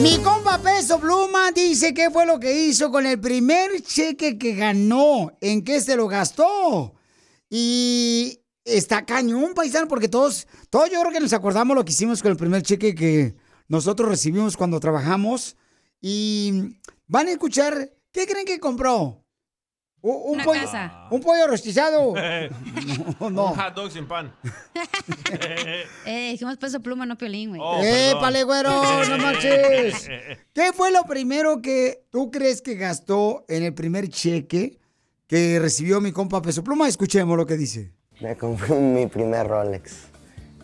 Mi 0.00 0.18
compa 0.18 0.58
Peso 0.58 1.00
Pluma 1.00 1.50
dice 1.50 1.92
qué 1.92 2.10
fue 2.10 2.26
lo 2.26 2.38
que 2.38 2.66
hizo 2.66 2.92
con 2.92 3.06
el 3.06 3.18
primer 3.18 3.82
cheque 3.82 4.38
que 4.38 4.54
ganó, 4.54 5.32
en 5.40 5.64
qué 5.64 5.80
se 5.80 5.96
lo 5.96 6.06
gastó. 6.06 6.94
Y 7.48 8.38
está 8.64 9.04
cañón, 9.04 9.54
paisano, 9.54 9.88
porque 9.88 10.08
todos, 10.08 10.46
todos 10.70 10.90
yo 10.90 11.00
creo 11.00 11.12
que 11.12 11.18
nos 11.18 11.32
acordamos 11.32 11.76
lo 11.76 11.84
que 11.84 11.90
hicimos 11.90 12.22
con 12.22 12.30
el 12.30 12.36
primer 12.36 12.62
cheque 12.62 12.94
que 12.94 13.34
nosotros 13.66 14.08
recibimos 14.08 14.56
cuando 14.56 14.78
trabajamos. 14.78 15.56
Y 16.00 16.78
van 17.08 17.26
a 17.26 17.32
escuchar, 17.32 17.90
¿qué 18.12 18.28
creen 18.28 18.46
que 18.46 18.60
compró? 18.60 19.19
Un, 20.02 20.34
Una 20.36 20.44
pollo, 20.44 20.60
casa. 20.62 21.06
un 21.10 21.20
pollo 21.20 21.46
rostizado. 21.46 22.08
Un 23.20 23.34
no. 23.34 23.48
hot 23.48 23.74
dog 23.74 23.90
sin 23.90 24.06
pan. 24.08 24.32
Eh, 26.06 26.30
dijimos 26.32 26.56
peso 26.56 26.80
pluma, 26.80 27.06
no 27.06 27.16
piolín, 27.16 27.50
güey. 27.50 27.60
Oh, 27.62 27.78
¡Eh, 27.82 28.06
perdón. 28.08 28.20
pale, 28.20 28.44
güero! 28.44 28.70
¡No 29.08 29.18
marches! 29.22 30.08
¿Qué 30.52 30.72
fue 30.72 30.90
lo 30.90 31.04
primero 31.04 31.60
que 31.62 32.04
tú 32.10 32.30
crees 32.30 32.62
que 32.62 32.74
gastó 32.74 33.44
en 33.48 33.62
el 33.62 33.74
primer 33.74 34.08
cheque 34.08 34.78
que 35.26 35.58
recibió 35.60 36.00
mi 36.00 36.12
compa 36.12 36.42
Peso 36.42 36.64
Pluma? 36.64 36.88
Escuchemos 36.88 37.36
lo 37.36 37.46
que 37.46 37.56
dice. 37.56 37.92
Me 38.20 38.36
compré 38.36 38.74
mi 38.74 39.06
primer 39.06 39.46
Rolex. 39.46 40.06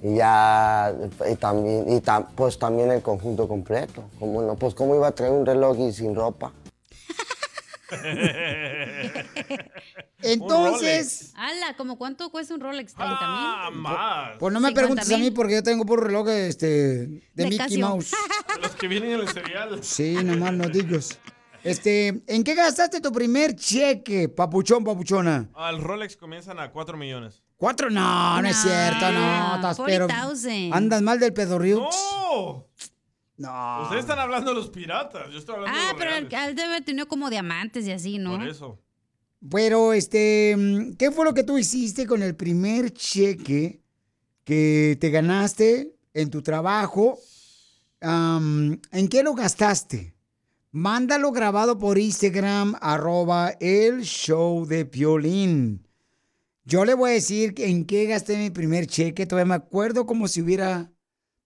Y 0.03 0.17
ya, 0.17 0.93
y 1.31 1.37
también, 1.37 1.85
y 1.89 2.01
tam- 2.01 2.27
pues 2.35 2.59
también 2.59 2.91
el 2.91 3.03
conjunto 3.03 3.47
completo. 3.49 4.05
Como 4.19 4.43
no, 4.43 4.57
pues 4.57 4.75
cómo 4.75 4.95
iba 4.95 5.09
a 5.09 5.13
traer 5.13 5.33
un 5.33 5.47
reloj 5.47 5.79
y 5.79 5.93
sin 5.93 6.15
ropa. 6.15 6.53
Entonces, 10.23 11.33
Ala, 11.37 11.77
¿como 11.77 11.99
cuánto 11.99 12.31
cuesta 12.31 12.55
un 12.55 12.61
Rolex? 12.61 12.95
¿30 12.97 12.99
mil? 12.99 13.07
Ah, 13.09 13.71
más. 13.73 14.31
pues 14.39 14.53
no 14.53 14.61
me 14.61 14.69
50 14.69 14.81
preguntes 14.81 15.13
a 15.13 15.19
mí 15.19 15.31
porque 15.31 15.55
yo 15.55 15.63
tengo 15.63 15.85
puro 15.87 16.03
reloj 16.03 16.29
este, 16.29 16.67
de, 16.67 17.07
De 17.35 17.45
Mickey 17.45 17.59
Casio. 17.59 17.89
Mouse. 17.89 18.13
Los 18.63 18.73
que 18.73 18.89
vienen 18.89 19.13
en 19.13 19.21
el 19.21 19.29
cereal. 19.29 19.79
Sí, 19.83 20.15
nomás 20.15 20.53
no 20.53 20.69
digas. 20.69 21.19
Este, 21.63 22.23
¿en 22.27 22.45
qué 22.45 22.55
gastaste 22.55 23.01
tu 23.01 23.11
primer 23.13 23.55
cheque, 23.57 24.29
papuchón, 24.29 24.85
papuchona? 24.85 25.49
Al 25.55 25.83
Rolex 25.83 26.17
comienzan 26.17 26.59
a 26.61 26.71
4 26.71 26.97
millones. 26.97 27.43
¿Cuatro? 27.57 27.89
No, 27.91 28.41
no 28.43 28.49
es 28.49 28.57
cierto, 28.57 29.11
no. 29.13 29.55
Estás, 29.57 29.81
pero 29.85 30.07
40,000. 30.07 30.73
andas 30.75 31.03
mal 31.03 31.19
del 31.19 31.33
pedorriux. 31.33 31.81
¡No! 31.81 32.67
No. 33.39 33.83
Ustedes 33.83 34.01
están 34.03 34.19
hablando 34.19 34.51
de 34.51 34.57
los 34.57 34.71
piratas. 34.71 35.31
Yo 35.31 35.39
estoy 35.39 35.57
hablando 35.57 35.79
Ah, 35.79 35.83
de 35.83 35.89
los 35.93 35.99
pero 35.99 36.11
reales. 36.11 36.33
él, 36.33 36.49
él 36.51 36.57
debe 36.57 36.69
haber 36.69 36.85
tenido 36.85 37.07
como 37.09 37.29
diamantes 37.31 37.87
y 37.87 37.93
así, 37.93 38.19
¿no? 38.19 38.39
Por 38.39 38.49
eso. 38.49 38.79
Pero, 39.51 39.93
este, 39.93 40.55
mm, 40.57 40.97
¿qué 40.97 41.11
fue 41.11 41.25
lo 41.27 41.35
que 41.35 41.45
tú 41.45 41.59
hiciste 41.59 42.07
con 42.07 42.23
el 42.23 42.35
primer 42.35 42.93
cheque 42.93 43.83
que 44.45 44.97
te 45.01 45.11
ganaste 45.11 45.95
en 46.15 46.31
tu 46.31 46.43
trabajo? 46.43 47.19
¿En 48.01 49.09
qué 49.11 49.23
lo 49.23 49.35
gastaste? 49.35 50.15
Mándalo 50.73 51.33
grabado 51.33 51.79
por 51.79 51.99
Instagram, 51.99 52.75
arroba 52.81 53.51
el 53.61 54.03
show 54.03 54.67
de 54.67 54.85
Piolín. 54.85 55.87
Yo 56.65 56.85
le 56.85 56.95
voy 56.95 57.11
a 57.11 57.15
decir 57.15 57.55
en 57.59 57.85
qué 57.87 58.07
gasté 58.07 58.37
mi 58.37 58.51
primer 58.51 58.87
cheque. 58.87 59.27
Todavía 59.27 59.49
me 59.49 59.55
acuerdo 59.55 60.05
como 60.07 60.27
si 60.29 60.43
hubiera 60.43 60.91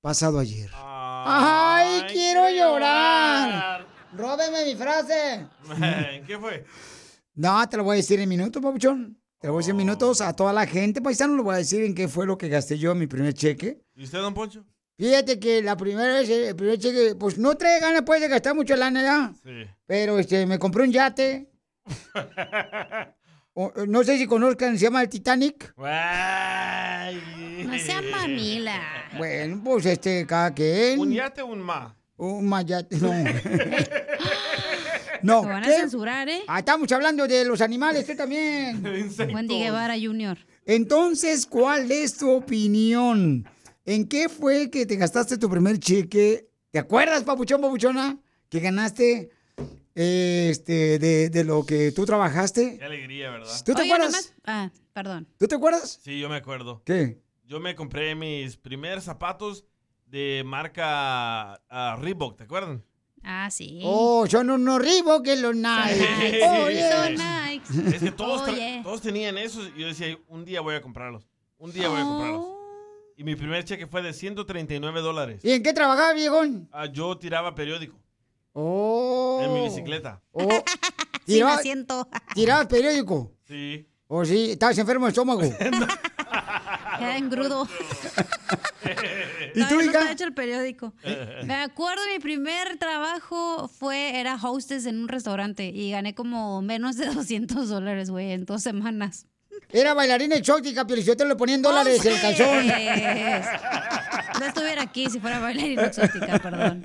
pasado 0.01 0.39
ayer. 0.39 0.71
¡Ay, 2.03 2.13
quiero 2.13 2.49
llorar! 2.51 3.87
¡Róbeme 4.13 4.65
mi 4.65 4.75
frase! 4.75 5.47
¿En 6.13 6.25
qué 6.25 6.39
fue? 6.39 6.65
No, 7.35 7.69
te 7.69 7.77
lo 7.77 7.85
voy 7.85 7.95
a 7.95 7.97
decir 7.97 8.19
en 8.21 8.29
minutos, 8.29 8.63
papuchón. 8.63 9.21
Te 9.39 9.47
lo 9.47 9.55
voy 9.55 9.61
a 9.61 9.63
decir 9.63 9.71
en 9.71 9.77
minutos 9.77 10.21
a 10.21 10.35
toda 10.35 10.53
la 10.53 10.67
gente, 10.67 11.01
paisano. 11.01 11.37
Le 11.37 11.43
voy 11.43 11.55
a 11.55 11.59
decir 11.59 11.83
en 11.85 11.95
qué 11.95 12.09
fue 12.09 12.27
lo 12.27 12.37
que 12.37 12.49
gasté 12.49 12.79
yo 12.79 12.93
en 12.93 12.99
mi 12.99 13.07
primer 13.07 13.33
cheque. 13.35 13.83
¿Y 13.95 14.05
usted, 14.05 14.19
don 14.19 14.35
Poncho? 14.35 14.65
Fíjate 14.99 15.39
que 15.41 15.63
la 15.63 15.77
primera 15.77 16.15
vez, 16.15 16.29
el 16.29 16.55
primer 16.55 16.79
cheque, 16.79 17.15
pues 17.15 17.39
no 17.39 17.55
trae 17.57 17.81
ganas 17.81 18.03
pues 18.05 18.21
de 18.21 18.29
gastar 18.29 18.55
mucho 18.55 18.77
lana 18.77 19.03
ya. 19.03 19.33
Sí. 19.43 19.71
Pero 19.87 20.19
este, 20.19 20.45
me 20.45 20.59
compré 20.59 20.83
un 20.83 20.93
yate. 20.93 21.51
O- 23.55 23.73
no 23.87 24.05
sé 24.05 24.19
si 24.19 24.27
conozcan, 24.27 24.79
se 24.79 24.85
llama 24.85 25.03
el 25.03 25.09
Titanic. 25.09 25.75
No 25.77 27.79
sea 27.79 28.03
mamila. 28.03 28.81
Bueno, 29.19 29.61
pues 29.65 29.87
este, 29.87 30.27
cada 30.27 30.55
quien. 30.55 31.01
¿Un 31.01 31.13
yate 31.13 31.43
o 31.43 31.47
un 31.47 31.61
ma? 31.61 31.97
Un 32.17 32.49
mayate, 32.49 32.97
no. 32.99 33.09
no. 35.23 35.43
Lo 35.43 35.49
van 35.49 35.65
a 35.65 35.67
censurar, 35.67 36.29
¿eh? 36.29 36.43
Ah, 36.47 36.59
estamos 36.59 36.91
hablando 36.93 37.27
de 37.27 37.45
los 37.45 37.61
animales, 37.61 38.07
tú 38.07 38.15
también. 38.15 38.83
Wendy 39.35 39.59
Guevara 39.59 39.95
Jr. 40.01 40.39
Entonces, 40.67 41.47
¿cuál 41.47 41.91
es 41.91 42.17
tu 42.17 42.31
opinión? 42.31 43.49
¿En 43.85 44.07
qué 44.07 44.29
fue 44.29 44.71
que 44.71 44.87
te 44.87 44.97
gastaste 44.97 45.39
tu 45.39 45.49
primer 45.49 45.79
cheque? 45.79 46.49
¿Te 46.71 46.79
acuerdas, 46.79 47.25
papuchón, 47.25 47.61
papuchona? 47.61 48.19
Que 48.49 48.61
ganaste 48.61 49.13
eh, 49.13 49.31
este, 49.95 50.99
de, 50.99 51.31
de 51.31 51.45
lo 51.45 51.65
que 51.65 51.93
tú 51.93 52.05
trabajajaste. 52.05 52.79
Qué 52.79 52.85
alegría, 52.85 53.31
¿verdad? 53.31 53.63
¿Tú 53.65 53.75
te 53.75 53.83
Oye, 53.83 53.93
acuerdas? 53.93 54.13
nomás- 54.13 54.35
Ah, 54.45 54.71
perdón. 54.93 55.29
¿Tú 55.39 55.47
te 55.47 55.55
acuerdas? 55.55 56.01
Sí, 56.03 56.19
yo 56.21 56.29
me 56.29 56.37
acuerdo. 56.37 56.83
¿Qué? 56.85 57.21
Yo 57.45 57.61
me 57.61 57.75
compré 57.75 58.15
mis 58.15 58.57
primeros 58.57 59.05
zapatos 59.05 59.65
de 60.07 60.43
marca 60.45 61.55
ah, 61.69 61.97
Reebok, 62.01 62.37
¿te 62.37 62.45
acuerdan? 62.45 62.85
Ah, 63.23 63.51
sí. 63.51 63.81
Oh, 63.85 64.27
son 64.27 64.51
unos 64.51 64.81
Reebok 64.81 65.25
que 65.25 65.37
los 65.37 65.55
Nike. 65.55 65.95
Sí. 65.95 66.39
Oh, 66.47 66.71
yeah. 66.71 67.53
Es 67.93 68.03
que 68.03 68.11
todos 68.13 69.01
tenían 69.03 69.37
esos 69.39 69.71
y 69.77 69.81
yo 69.81 69.87
decía, 69.89 70.17
un 70.29 70.45
día 70.45 70.61
voy 70.61 70.75
a 70.75 70.81
comprarlos. 70.81 71.29
Un 71.59 71.73
día 71.73 71.89
voy 71.89 72.01
a 72.01 72.05
comprarlos. 72.05 72.45
Oh. 72.47 72.57
Y 73.17 73.25
mi 73.25 73.37
primer 73.37 73.65
cheque 73.65 73.87
fue 73.87 74.01
de 74.01 74.15
139 74.15 75.01
dólares. 75.03 75.45
¿Y 75.45 75.51
en 75.53 75.63
qué 75.63 75.75
trabajaba, 75.75 76.15
viejón? 76.15 76.69
Ah, 76.73 76.87
yo 76.87 77.19
tiraba 77.19 77.55
periódico 77.55 78.01
Oh. 78.53 79.41
en 79.45 79.55
mi 79.55 79.61
bicicleta. 79.69 80.21
Oh. 80.33 80.49
Sin 81.27 81.37
Tiraba- 81.37 81.55
asiento. 81.55 82.09
¿Tirabas 82.35 82.67
periódico? 82.67 83.33
Sí. 83.47 83.87
¿O 84.09 84.25
sí? 84.25 84.51
¿Estabas 84.53 84.77
enfermo 84.79 85.07
de 85.07 85.11
estómago? 85.11 85.41
Queda 86.99 87.17
engrudo. 87.17 87.69
¿Y 89.55 89.65
tú, 89.67 89.77
no 89.77 89.83
hija? 89.83 89.99
está 90.01 90.13
hecho 90.13 90.25
el 90.25 90.35
periódico. 90.35 90.93
Me 91.45 91.55
acuerdo 91.55 92.03
mi 92.13 92.19
primer 92.21 92.77
trabajo 92.79 93.69
fue, 93.69 94.19
era 94.19 94.35
hostess 94.37 94.87
en 94.87 94.99
un 95.01 95.09
restaurante 95.09 95.67
y 95.67 95.91
gané 95.93 96.15
como 96.15 96.61
menos 96.63 96.97
de 96.97 97.07
200 97.07 97.69
dólares, 97.69 98.11
güey, 98.11 98.33
en 98.33 98.45
dos 98.45 98.63
semanas. 98.63 99.27
Era 99.71 99.95
bailarina 99.95 100.35
exótica, 100.37 100.87
pero 100.87 101.01
yo 101.01 101.17
te 101.17 101.25
le 101.25 101.37
ponía 101.37 101.55
en 101.55 101.63
dólares 101.63 102.05
el 102.05 102.21
calzón. 102.21 102.67
No 104.41 104.47
estuviera 104.47 104.83
aquí 104.83 105.09
si 105.09 105.21
fuera 105.21 105.39
bailarina 105.39 105.83
exótica, 105.85 106.39
perdón. 106.39 106.83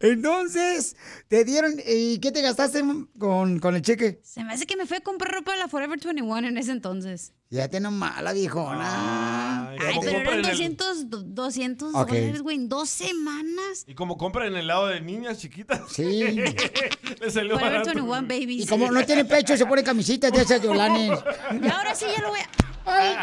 Entonces, 0.00 0.96
te 1.28 1.44
dieron. 1.44 1.74
¿Y 1.86 2.18
qué 2.18 2.32
te 2.32 2.42
gastaste 2.42 2.82
con, 3.18 3.58
con 3.58 3.74
el 3.76 3.82
cheque? 3.82 4.20
Se 4.22 4.42
me 4.44 4.52
hace 4.52 4.66
que 4.66 4.76
me 4.76 4.86
fui 4.86 4.96
a 4.96 5.00
comprar 5.00 5.32
ropa 5.32 5.52
de 5.52 5.58
la 5.58 5.68
Forever 5.68 5.98
21 5.98 6.38
en 6.48 6.58
ese 6.58 6.72
entonces. 6.72 7.32
Ya 7.50 7.68
te 7.68 7.78
nomás, 7.78 8.20
la 8.22 8.32
viejona. 8.32 9.70
Ay, 9.70 9.78
Ay, 9.80 9.98
pero 10.02 10.18
eran 10.18 10.32
en 10.40 10.44
el- 10.46 10.50
200, 10.50 11.10
do- 11.10 11.22
200 11.22 11.94
Ok. 11.94 12.08
dólares, 12.08 12.42
güey, 12.42 12.56
en 12.56 12.68
dos 12.68 12.88
semanas. 12.88 13.84
Y 13.86 13.94
como 13.94 14.16
compra 14.18 14.46
en 14.46 14.56
el 14.56 14.66
lado 14.66 14.88
de 14.88 15.00
niñas 15.00 15.38
chiquitas. 15.38 15.82
Sí. 15.92 16.02
Le 17.20 17.30
salió 17.30 17.54
Forever 17.58 17.80
barato. 17.80 17.90
21 17.94 18.22
babies. 18.22 18.64
Y 18.64 18.66
como 18.66 18.90
no 18.90 19.04
tiene 19.06 19.24
pecho, 19.24 19.56
se 19.56 19.66
pone 19.66 19.84
camisetas 19.84 20.32
de 20.32 20.42
esas 20.42 20.60
de 20.60 20.68
Olanes. 20.68 21.18
Y 21.62 21.68
ahora 21.68 21.94
sí 21.94 22.06
ya 22.14 22.22
lo 22.22 22.30
voy 22.30 22.40
a... 22.40 22.48
Ay. 22.86 23.14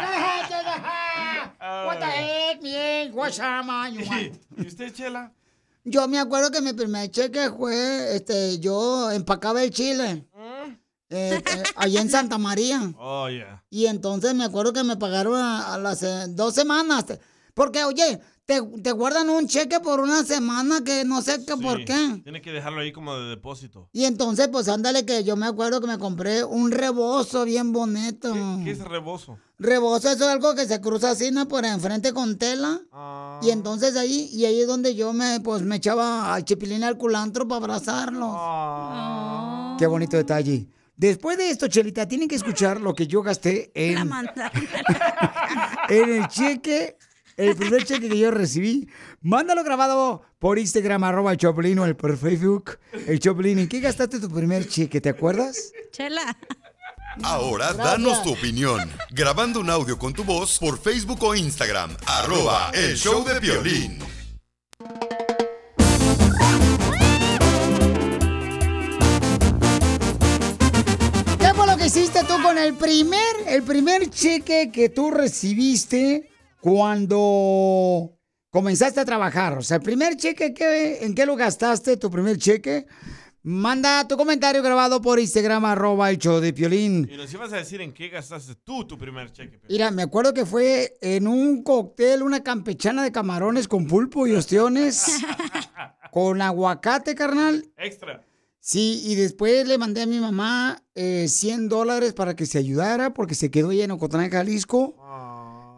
What 1.86 1.98
the 2.00 2.06
heck, 2.06 2.62
man? 2.62 3.14
What's 3.14 3.38
up, 3.38 3.64
man? 3.66 3.94
You 3.94 4.00
want- 4.04 4.40
¿Y 4.58 4.66
usted, 4.66 4.92
Chela? 4.92 5.32
Yo 5.84 6.06
me 6.08 6.18
acuerdo 6.18 6.50
que 6.50 6.60
mi 6.60 6.72
primer 6.72 7.10
cheque 7.10 7.50
fue, 7.50 8.14
este, 8.16 8.58
yo 8.60 9.10
empacaba 9.10 9.62
el 9.62 9.70
chile. 9.70 10.28
eh, 11.10 11.42
eh, 11.44 11.62
allá 11.76 12.00
en 12.00 12.08
Santa 12.10 12.38
María. 12.38 12.92
Oh, 12.98 13.28
yeah. 13.28 13.62
Y 13.68 13.86
entonces 13.86 14.34
me 14.34 14.44
acuerdo 14.44 14.72
que 14.72 14.84
me 14.84 14.96
pagaron 14.96 15.34
a, 15.36 15.74
a 15.74 15.78
las 15.78 16.02
eh, 16.02 16.26
dos 16.28 16.54
semanas. 16.54 17.04
Porque, 17.54 17.84
oye, 17.84 18.20
te, 18.44 18.60
te 18.82 18.92
guardan 18.92 19.30
un 19.30 19.46
cheque 19.46 19.80
por 19.80 20.00
una 20.00 20.24
semana 20.24 20.82
que 20.84 21.04
no 21.04 21.22
sé 21.22 21.44
qué 21.46 21.56
por 21.56 21.84
qué. 21.84 22.20
Tiene 22.22 22.42
que 22.42 22.52
dejarlo 22.52 22.80
ahí 22.80 22.92
como 22.92 23.14
de 23.16 23.28
depósito. 23.30 23.88
Y 23.92 24.04
entonces, 24.04 24.48
pues 24.48 24.68
ándale 24.68 25.04
que 25.06 25.24
yo 25.24 25.36
me 25.36 25.46
acuerdo 25.46 25.80
que 25.80 25.86
me 25.86 25.98
compré 25.98 26.44
un 26.44 26.70
rebozo 26.70 27.44
bien 27.44 27.72
bonito. 27.72 28.32
¿Qué 28.64 28.70
es 28.72 28.80
rebozo? 28.80 29.38
Rebozo, 29.58 30.10
eso 30.10 30.24
es 30.24 30.30
algo 30.30 30.54
que 30.54 30.66
se 30.66 30.80
cruza 30.80 31.12
así, 31.12 31.30
¿no? 31.30 31.46
Por 31.46 31.64
enfrente 31.64 32.12
con 32.12 32.36
tela. 32.36 32.80
Ah. 32.90 33.38
Y 33.42 33.50
entonces 33.50 33.96
ahí, 33.96 34.28
y 34.32 34.44
ahí 34.44 34.60
es 34.60 34.66
donde 34.66 34.94
yo 34.94 35.12
me, 35.12 35.40
pues 35.40 35.62
me 35.62 35.76
echaba 35.76 36.34
al 36.34 36.44
chipilín 36.44 36.82
al 36.82 36.98
culantro 36.98 37.46
para 37.46 37.58
abrazarlos. 37.58 38.34
Ah. 38.34 39.76
Qué 39.78 39.86
bonito 39.86 40.16
detalle. 40.16 40.66
Después 40.96 41.38
de 41.38 41.50
esto, 41.50 41.68
Chelita, 41.68 42.06
tienen 42.06 42.28
que 42.28 42.36
escuchar 42.36 42.80
lo 42.80 42.94
que 42.94 43.06
yo 43.06 43.22
gasté 43.22 43.72
La 43.74 44.00
en, 44.02 44.10
en 45.88 46.10
el 46.10 46.28
cheque, 46.28 46.96
el 47.36 47.56
primer 47.56 47.84
cheque 47.84 48.08
que 48.08 48.18
yo 48.18 48.30
recibí. 48.30 48.88
Mándalo 49.20 49.64
grabado 49.64 50.22
por 50.38 50.58
Instagram, 50.58 51.04
arroba 51.04 51.32
el 51.32 51.38
Choplin 51.38 51.78
o 51.78 51.86
el 51.86 51.96
por 51.96 52.16
Facebook, 52.16 52.78
el 53.06 53.18
Choplin. 53.20 53.58
¿En 53.58 53.68
qué 53.68 53.80
gastaste 53.80 54.20
tu 54.20 54.28
primer 54.30 54.68
cheque? 54.68 55.00
¿Te 55.00 55.08
acuerdas? 55.10 55.72
Chela. 55.92 56.36
Ahora 57.22 57.72
Gracias. 57.74 57.84
danos 57.84 58.22
tu 58.22 58.32
opinión. 58.32 58.90
Grabando 59.10 59.60
un 59.60 59.68
audio 59.70 59.98
con 59.98 60.14
tu 60.14 60.24
voz 60.24 60.58
por 60.58 60.78
Facebook 60.78 61.22
o 61.22 61.34
Instagram. 61.34 61.94
Arroba 62.06 62.70
el 62.72 62.96
show 62.96 63.22
de 63.24 63.38
violín. 63.38 63.98
¿Qué 71.38 71.54
fue 71.54 71.66
lo 71.66 71.76
que 71.76 71.86
hiciste 71.86 72.20
tú 72.24 72.40
con 72.42 72.58
el 72.58 72.74
primer, 72.74 73.20
el 73.46 73.62
primer 73.62 74.08
cheque 74.10 74.70
que 74.72 74.88
tú 74.88 75.10
recibiste 75.10 76.30
cuando 76.62 78.18
comenzaste 78.50 79.00
a 79.00 79.04
trabajar? 79.04 79.58
O 79.58 79.62
sea, 79.62 79.78
el 79.78 79.82
primer 79.82 80.16
cheque, 80.16 80.54
¿qué- 80.54 81.04
¿en 81.04 81.14
qué 81.14 81.26
lo 81.26 81.36
gastaste 81.36 81.96
tu 81.96 82.10
primer 82.10 82.38
cheque? 82.38 82.86
Manda 83.44 84.06
tu 84.06 84.16
comentario 84.16 84.62
grabado 84.62 85.02
por 85.02 85.18
Instagram, 85.18 85.64
arroba 85.64 86.10
el 86.10 86.18
show 86.18 86.38
de 86.40 86.52
Piolín. 86.52 87.08
Y 87.12 87.16
nos 87.16 87.32
ibas 87.34 87.52
a 87.52 87.56
decir 87.56 87.80
en 87.80 87.92
qué 87.92 88.08
gastaste 88.08 88.54
tú 88.62 88.86
tu 88.86 88.96
primer 88.96 89.32
cheque. 89.32 89.58
Piolín. 89.58 89.66
Mira, 89.68 89.90
me 89.90 90.02
acuerdo 90.02 90.32
que 90.32 90.46
fue 90.46 90.94
en 91.00 91.26
un 91.26 91.64
cóctel, 91.64 92.22
una 92.22 92.44
campechana 92.44 93.02
de 93.02 93.10
camarones 93.10 93.66
con 93.66 93.86
pulpo 93.88 94.28
y 94.28 94.32
ostiones, 94.34 95.04
con 96.12 96.40
aguacate, 96.40 97.14
carnal. 97.16 97.68
Extra. 97.76 98.24
Sí, 98.60 99.02
y 99.04 99.16
después 99.16 99.66
le 99.66 99.76
mandé 99.76 100.02
a 100.02 100.06
mi 100.06 100.20
mamá 100.20 100.84
eh, 100.94 101.26
100 101.28 101.68
dólares 101.68 102.12
para 102.12 102.36
que 102.36 102.46
se 102.46 102.58
ayudara 102.58 103.12
porque 103.12 103.34
se 103.34 103.50
quedó 103.50 103.72
ella 103.72 103.82
en 103.84 103.90
Ocotlán, 103.90 104.30
Jalisco. 104.30 104.94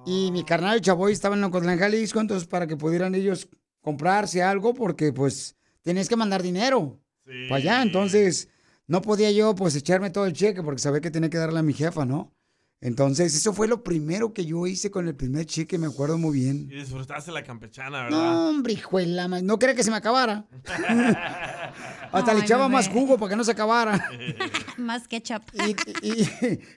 Y 0.07 0.31
mi 0.33 0.45
carnal 0.45 0.77
el 0.77 0.81
Chavoy 0.83 1.13
estaba 1.13 1.35
en 1.35 1.45
Ocotlán, 1.45 1.79
Jalisco, 1.79 2.21
entonces 2.21 2.47
para 2.47 2.67
que 2.67 2.77
pudieran 2.77 3.15
ellos 3.15 3.49
comprarse 3.81 4.43
algo 4.43 4.75
porque 4.75 5.13
pues 5.13 5.57
tenías 5.83 6.09
que 6.09 6.17
mandar 6.17 6.43
dinero 6.43 7.01
para 7.49 7.57
allá. 7.57 7.83
Entonces 7.83 8.49
no 8.87 9.01
podía 9.01 9.31
yo 9.31 9.55
pues 9.55 9.75
echarme 9.77 10.11
todo 10.11 10.27
el 10.27 10.35
cheque 10.35 10.63
porque 10.63 10.81
sabía 10.81 11.01
que 11.01 11.11
tenía 11.11 11.31
que 11.31 11.39
darle 11.39 11.59
a 11.59 11.63
mi 11.63 11.73
jefa, 11.73 12.05
¿no? 12.05 12.33
Entonces 12.85 13.35
eso 13.35 13.55
fue 13.55 13.66
lo 13.66 13.82
primero 13.82 14.35
que 14.35 14.45
yo 14.45 14.66
hice 14.66 14.91
con 14.91 15.09
el 15.09 15.16
primer 15.16 15.47
cheque, 15.47 15.78
me 15.78 15.87
acuerdo 15.87 16.18
muy 16.18 16.39
bien. 16.39 16.68
Y 16.70 16.74
disfrutaste 16.74 17.32
la 17.32 17.43
campechana, 17.43 18.03
¿verdad? 18.05 18.11
No, 18.11 18.51
hombre, 18.51 18.74
hijuela, 18.74 19.26
no 19.26 19.59
quería 19.59 19.74
que 19.74 19.82
se 19.82 19.91
me 19.91 19.97
acabara. 19.97 20.45
Hasta 22.12 22.35
le 22.35 22.41
echaba 22.41 22.64
bebé. 22.64 22.74
más 22.76 22.89
jugo 22.91 23.16
para 23.16 23.30
que 23.30 23.37
no 23.37 23.45
se 23.45 23.53
acabara. 23.53 24.11
Más 24.76 25.09
ketchup. 25.09 25.43
Y, 26.03 26.28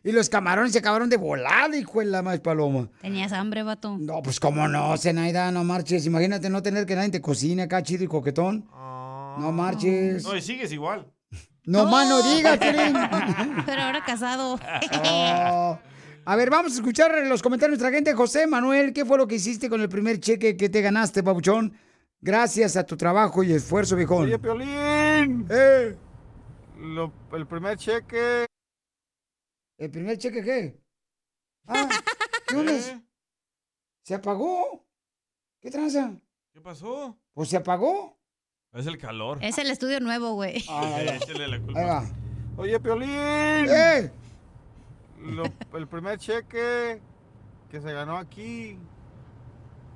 y 0.07 0.11
los 0.13 0.29
camarones 0.29 0.71
se 0.71 0.79
acabaron 0.79 1.09
de 1.09 1.17
volada, 1.17 1.75
hijo 1.75 1.99
de 1.99 2.05
la 2.05 2.21
más 2.21 2.39
paloma. 2.39 2.89
Tenías 3.01 3.33
hambre, 3.33 3.63
vato. 3.63 3.97
No, 3.99 4.21
pues 4.21 4.39
cómo 4.39 4.67
no, 4.67 4.95
Zenaida, 4.97 5.51
no 5.51 5.63
marches. 5.65 6.05
Imagínate 6.05 6.49
no 6.49 6.61
tener 6.63 6.85
que 6.85 6.95
nadie 6.95 7.09
te 7.09 7.21
cocine 7.21 7.63
acá 7.63 7.83
chido 7.83 8.03
y 8.03 8.07
coquetón. 8.07 8.65
No 8.71 9.51
marches. 9.51 10.23
No, 10.23 10.37
y 10.37 10.41
sigues 10.41 10.71
igual. 10.71 11.11
No 11.65 11.85
más 11.87 12.07
no 12.07 12.21
digas. 12.23 12.57
Pero 13.65 13.81
ahora 13.81 14.03
casado. 14.05 14.57
Oh. 15.03 15.77
A 16.29 16.35
ver, 16.35 16.49
vamos 16.49 16.73
a 16.73 16.75
escuchar 16.75 17.09
los 17.25 17.41
comentarios 17.41 17.79
de 17.79 17.83
nuestra 17.83 17.95
gente. 17.97 18.13
José 18.13 18.47
Manuel, 18.47 18.91
¿qué 18.91 19.05
fue 19.05 19.17
lo 19.17 19.25
que 19.29 19.35
hiciste 19.35 19.69
con 19.69 19.79
el 19.79 19.87
primer 19.87 20.19
cheque 20.19 20.57
que 20.57 20.67
te 20.67 20.81
ganaste, 20.81 21.23
papuchón? 21.23 21.71
Gracias 22.19 22.75
a 22.75 22.85
tu 22.85 22.97
trabajo 22.97 23.43
y 23.43 23.53
esfuerzo, 23.53 23.95
viejón. 23.95 24.23
Oye, 24.25 24.37
Piolín. 24.37 25.47
Eh. 25.49 25.95
Lo- 26.79 27.13
el 27.31 27.47
primer 27.47 27.77
cheque. 27.77 28.45
¿El 29.77 29.89
primer 29.89 30.17
cheque 30.17 30.43
qué? 30.43 30.77
Ah, 31.69 31.89
¿qué 32.47 32.55
onda? 32.55 32.73
¿Se 34.03 34.15
apagó? 34.15 34.85
¿Qué 35.61 35.69
tranza? 35.69 36.13
¿Qué 36.53 36.61
pasó? 36.61 37.17
Pues 37.33 37.49
se 37.49 37.57
apagó. 37.57 38.17
Es 38.73 38.85
el 38.87 38.97
calor. 38.97 39.39
Es 39.41 39.57
el 39.57 39.69
estudio 39.69 39.99
nuevo, 40.01 40.33
güey. 40.33 40.57
Échale 40.59 41.47
la 41.47 41.59
culpa. 41.59 41.79
Ahí 41.79 41.85
va. 41.85 42.05
Oye, 42.57 42.79
Piolín. 42.79 43.09
¡Eh! 43.11 44.11
Lo- 45.21 45.53
el 45.77 45.87
primer 45.87 46.17
cheque 46.19 47.01
que 47.69 47.81
se 47.81 47.91
ganó 47.93 48.17
aquí. 48.17 48.77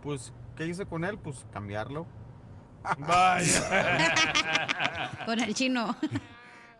Pues, 0.01 0.33
¿qué 0.55 0.65
hice 0.67 0.85
con 0.85 1.03
él? 1.03 1.17
Pues 1.17 1.45
cambiarlo. 1.53 2.07
Con 5.25 5.39
el 5.39 5.53
chino. 5.53 5.95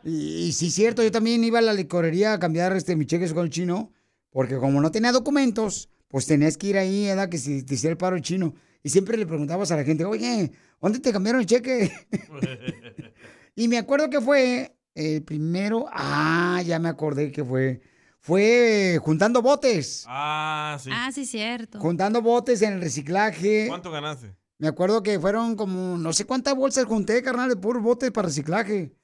Y, 0.03 0.47
y 0.47 0.51
sí, 0.53 0.71
cierto, 0.71 1.03
yo 1.03 1.11
también 1.11 1.43
iba 1.43 1.59
a 1.59 1.61
la 1.61 1.73
licorería 1.73 2.33
a 2.33 2.39
cambiar 2.39 2.75
este, 2.75 2.95
mi 2.95 3.05
cheque 3.05 3.31
con 3.33 3.43
el 3.45 3.51
chino, 3.51 3.91
porque 4.31 4.57
como 4.57 4.81
no 4.81 4.89
tenía 4.89 5.11
documentos, 5.11 5.89
pues 6.07 6.25
tenías 6.25 6.57
que 6.57 6.67
ir 6.67 6.77
ahí, 6.79 7.05
¿verdad? 7.05 7.29
Que 7.29 7.37
si 7.37 7.61
te 7.63 7.75
hiciera 7.75 7.91
el 7.91 7.97
paro 7.97 8.15
el 8.15 8.23
chino. 8.23 8.55
Y 8.81 8.89
siempre 8.89 9.15
le 9.15 9.27
preguntabas 9.27 9.71
a 9.71 9.75
la 9.75 9.83
gente, 9.83 10.03
oye, 10.05 10.51
¿dónde 10.81 10.99
te 10.99 11.13
cambiaron 11.13 11.41
el 11.41 11.45
cheque? 11.47 11.91
y 13.55 13.67
me 13.67 13.77
acuerdo 13.77 14.09
que 14.09 14.19
fue 14.19 14.75
el 14.95 15.21
primero, 15.23 15.85
ah, 15.91 16.61
ya 16.65 16.79
me 16.79 16.89
acordé 16.89 17.31
que 17.31 17.45
fue, 17.45 17.81
fue 18.22 18.99
juntando 19.01 19.41
botes. 19.41 20.05
Ah, 20.07 20.78
sí. 20.82 20.89
Ah, 20.93 21.11
sí, 21.11 21.26
cierto. 21.26 21.80
Juntando 21.80 22.22
botes 22.22 22.61
en 22.61 22.74
el 22.74 22.82
reciclaje. 22.82 23.65
¿Cuánto 23.67 23.91
ganaste? 23.91 24.36
Me 24.59 24.67
acuerdo 24.67 25.01
que 25.01 25.19
fueron 25.19 25.55
como, 25.55 25.97
no 25.97 26.13
sé 26.13 26.26
cuántas 26.26 26.55
bolsas 26.55 26.86
junté, 26.86 27.24
carnal, 27.24 27.49
de 27.49 27.55
puros 27.55 27.82
botes 27.82 28.11
para 28.11 28.28
reciclaje. 28.28 28.95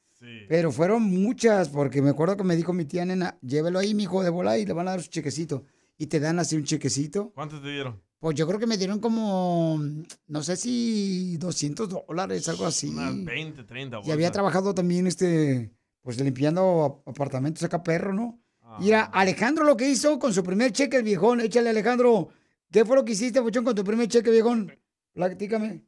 Pero 0.47 0.72
fueron 0.72 1.03
muchas, 1.03 1.70
porque 1.70 2.01
me 2.01 2.09
acuerdo 2.11 2.38
que 2.38 2.43
me 2.43 2.55
dijo 2.55 2.74
mi 2.74 2.86
tía 2.86 3.05
nena, 3.05 3.38
llévelo 3.41 3.80
ahí, 3.80 3.93
mijo, 3.93 4.24
de 4.24 4.30
bola, 4.30 4.57
y 4.57 4.65
le 4.65 4.74
van 4.74 4.88
a 4.88 4.91
dar 4.91 5.01
su 5.01 5.09
chequecito. 5.09 5.65
Y 5.97 6.07
te 6.07 6.20
dan 6.20 6.39
así 6.39 6.55
un 6.55 6.63
chequecito. 6.63 7.32
¿Cuánto 7.34 7.59
te 7.61 7.70
dieron? 7.72 8.01
Pues 8.20 8.36
yo 8.36 8.47
creo 8.47 8.59
que 8.59 8.65
me 8.68 8.78
dieron 8.78 8.99
como, 8.99 9.80
no 10.28 10.43
sé 10.43 10.55
si 10.57 11.38
200 11.38 11.89
dólares, 11.89 12.47
algo 12.49 12.65
así. 12.65 12.89
Unas 12.89 13.24
20, 13.26 13.63
30 13.63 13.97
Y 13.97 14.11
había 14.11 14.15
bolsas. 14.15 14.32
trabajado 14.32 14.74
también, 14.74 15.05
este, 15.07 15.72
pues 16.01 16.20
limpiando 16.20 16.84
ap- 16.86 17.07
apartamentos 17.09 17.63
acá, 17.63 17.84
perro, 17.84 18.13
¿no? 18.13 18.39
Ah. 18.78 18.80
Mira, 18.80 19.03
Alejandro 19.05 19.63
lo 19.65 19.75
que 19.75 19.89
hizo 19.89 20.19
con 20.19 20.34
su 20.34 20.43
primer 20.43 20.71
cheque, 20.71 20.97
el 20.97 21.03
viejón. 21.03 21.41
Échale, 21.41 21.69
Alejandro. 21.71 22.30
¿Qué 22.71 22.86
fue 22.86 22.95
lo 22.95 23.03
que 23.03 23.13
hiciste, 23.13 23.41
Puchón, 23.41 23.65
con 23.65 23.73
tu 23.75 23.84
primer 23.84 24.07
cheque, 24.07 24.30
viejón? 24.30 24.78
Platícame. 25.13 25.67
El 25.67 25.82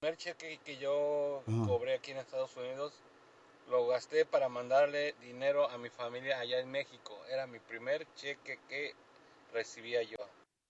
primer 0.00 0.16
cheque 0.16 0.58
que 0.64 0.76
yo 0.78 1.42
Ajá. 1.46 1.66
cobré 1.66 1.94
aquí 1.94 2.10
en 2.10 2.16
Estados 2.18 2.56
Unidos 2.56 2.92
lo 3.70 3.86
gasté 3.86 4.24
para 4.24 4.48
mandarle 4.48 5.14
dinero 5.20 5.70
a 5.70 5.78
mi 5.78 5.88
familia 5.88 6.40
allá 6.40 6.58
en 6.58 6.70
México. 6.70 7.16
Era 7.32 7.46
mi 7.46 7.58
primer 7.60 8.06
cheque 8.16 8.58
que 8.68 8.92
recibía 9.54 10.02
yo. 10.02 10.16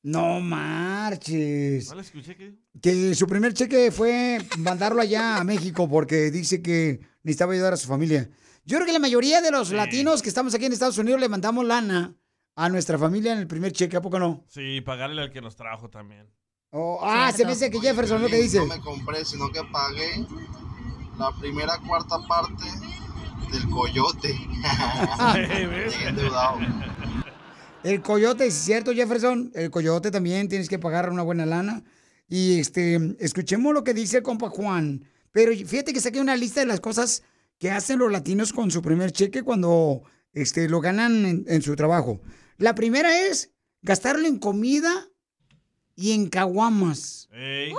No 0.02 0.40
marches. 0.40 1.88
¿No 1.88 1.94
le 1.94 2.02
escuché 2.02 2.36
qué? 2.36 2.52
Que 2.82 3.14
su 3.14 3.26
primer 3.26 3.54
cheque 3.54 3.90
fue 3.90 4.38
mandarlo 4.58 5.00
allá 5.00 5.38
a 5.38 5.44
México 5.44 5.88
porque 5.88 6.30
dice 6.30 6.60
que 6.60 7.00
necesitaba 7.22 7.54
ayudar 7.54 7.72
a 7.72 7.76
su 7.76 7.88
familia. 7.88 8.28
Yo 8.64 8.76
creo 8.76 8.86
que 8.86 8.92
la 8.92 9.00
mayoría 9.00 9.40
de 9.40 9.50
los 9.50 9.72
latinos 9.72 10.22
que 10.22 10.28
estamos 10.28 10.54
aquí 10.54 10.66
en 10.66 10.72
Estados 10.72 10.98
Unidos 10.98 11.20
le 11.20 11.28
mandamos 11.28 11.64
lana 11.64 12.14
a 12.54 12.68
nuestra 12.68 12.96
familia 12.96 13.32
en 13.32 13.40
el 13.40 13.48
primer 13.48 13.72
cheque, 13.72 13.96
¿a 13.96 14.02
poco 14.02 14.20
no? 14.20 14.44
Sí, 14.48 14.80
pagarle 14.80 15.22
al 15.22 15.32
que 15.32 15.40
nos 15.40 15.56
trajo 15.56 15.90
también. 15.90 16.30
Oh, 16.70 17.00
ah, 17.02 17.32
se 17.32 17.44
me 17.44 17.52
dice 17.52 17.70
que 17.70 17.80
Jefferson 17.80 18.22
lo 18.22 18.28
que 18.28 18.40
dice. 18.40 18.58
No 18.58 18.66
me 18.66 18.80
compré, 18.80 19.24
sino 19.24 19.50
que 19.50 19.62
pagué 19.64 20.24
la 21.18 21.32
primera 21.40 21.76
cuarta 21.86 22.16
parte 22.28 22.64
del 23.50 23.68
coyote. 23.68 24.32
Endeudado. 26.06 26.60
El 27.82 28.00
coyote, 28.00 28.46
es 28.46 28.54
cierto, 28.54 28.94
Jefferson. 28.94 29.50
El 29.54 29.72
coyote 29.72 30.12
también 30.12 30.48
tienes 30.48 30.68
que 30.68 30.78
pagar 30.78 31.10
una 31.10 31.22
buena 31.22 31.46
lana. 31.46 31.82
Y 32.28 32.60
este, 32.60 33.16
escuchemos 33.18 33.74
lo 33.74 33.82
que 33.82 33.92
dice 33.92 34.18
el 34.18 34.22
compa 34.22 34.48
Juan. 34.50 35.04
Pero 35.32 35.52
fíjate 35.52 35.92
que 35.92 36.00
saqué 36.00 36.20
una 36.20 36.36
lista 36.36 36.60
de 36.60 36.66
las 36.66 36.80
cosas 36.80 37.24
que 37.62 37.70
hacen 37.70 38.00
los 38.00 38.10
latinos 38.10 38.52
con 38.52 38.72
su 38.72 38.82
primer 38.82 39.12
cheque 39.12 39.44
cuando 39.44 40.02
este, 40.32 40.68
lo 40.68 40.80
ganan 40.80 41.24
en, 41.24 41.44
en 41.46 41.62
su 41.62 41.76
trabajo. 41.76 42.20
La 42.56 42.74
primera 42.74 43.20
es 43.20 43.52
gastarlo 43.82 44.26
en 44.26 44.40
comida 44.40 45.08
y 45.94 46.10
en 46.10 46.28
caguamas. 46.28 47.28
Ey. 47.30 47.72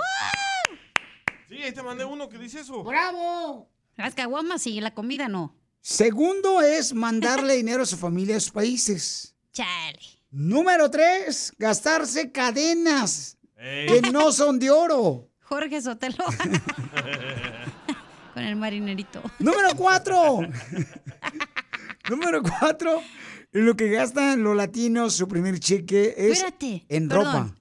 Sí, 1.50 1.56
ahí 1.56 1.72
te 1.72 1.82
mandé 1.82 2.06
uno 2.06 2.30
que 2.30 2.38
dice 2.38 2.60
eso. 2.60 2.82
¡Bravo! 2.82 3.70
Las 3.96 4.14
caguamas 4.14 4.66
y 4.66 4.80
la 4.80 4.94
comida 4.94 5.28
no. 5.28 5.54
Segundo 5.82 6.62
es 6.62 6.94
mandarle 6.94 7.56
dinero 7.58 7.82
a 7.82 7.86
su 7.86 7.98
familia 7.98 8.38
a 8.38 8.40
sus 8.40 8.52
países. 8.52 9.36
Chale. 9.52 10.00
Número 10.30 10.90
tres, 10.90 11.52
gastarse 11.58 12.32
cadenas 12.32 13.36
que 13.58 14.00
no 14.10 14.32
son 14.32 14.58
de 14.58 14.70
oro. 14.70 15.28
Jorge 15.42 15.82
Sotelo. 15.82 16.24
Con 18.34 18.42
el 18.42 18.56
marinerito. 18.56 19.22
Número 19.38 19.68
cuatro. 19.76 20.40
Número 22.10 22.42
cuatro. 22.42 23.00
Lo 23.52 23.76
que 23.76 23.88
gastan 23.88 24.42
los 24.42 24.56
latinos, 24.56 25.14
su 25.14 25.28
primer 25.28 25.60
cheque 25.60 26.14
es 26.16 26.38
Espérate, 26.38 26.84
en 26.88 27.08
perdón. 27.08 27.24
ropa. 27.26 27.54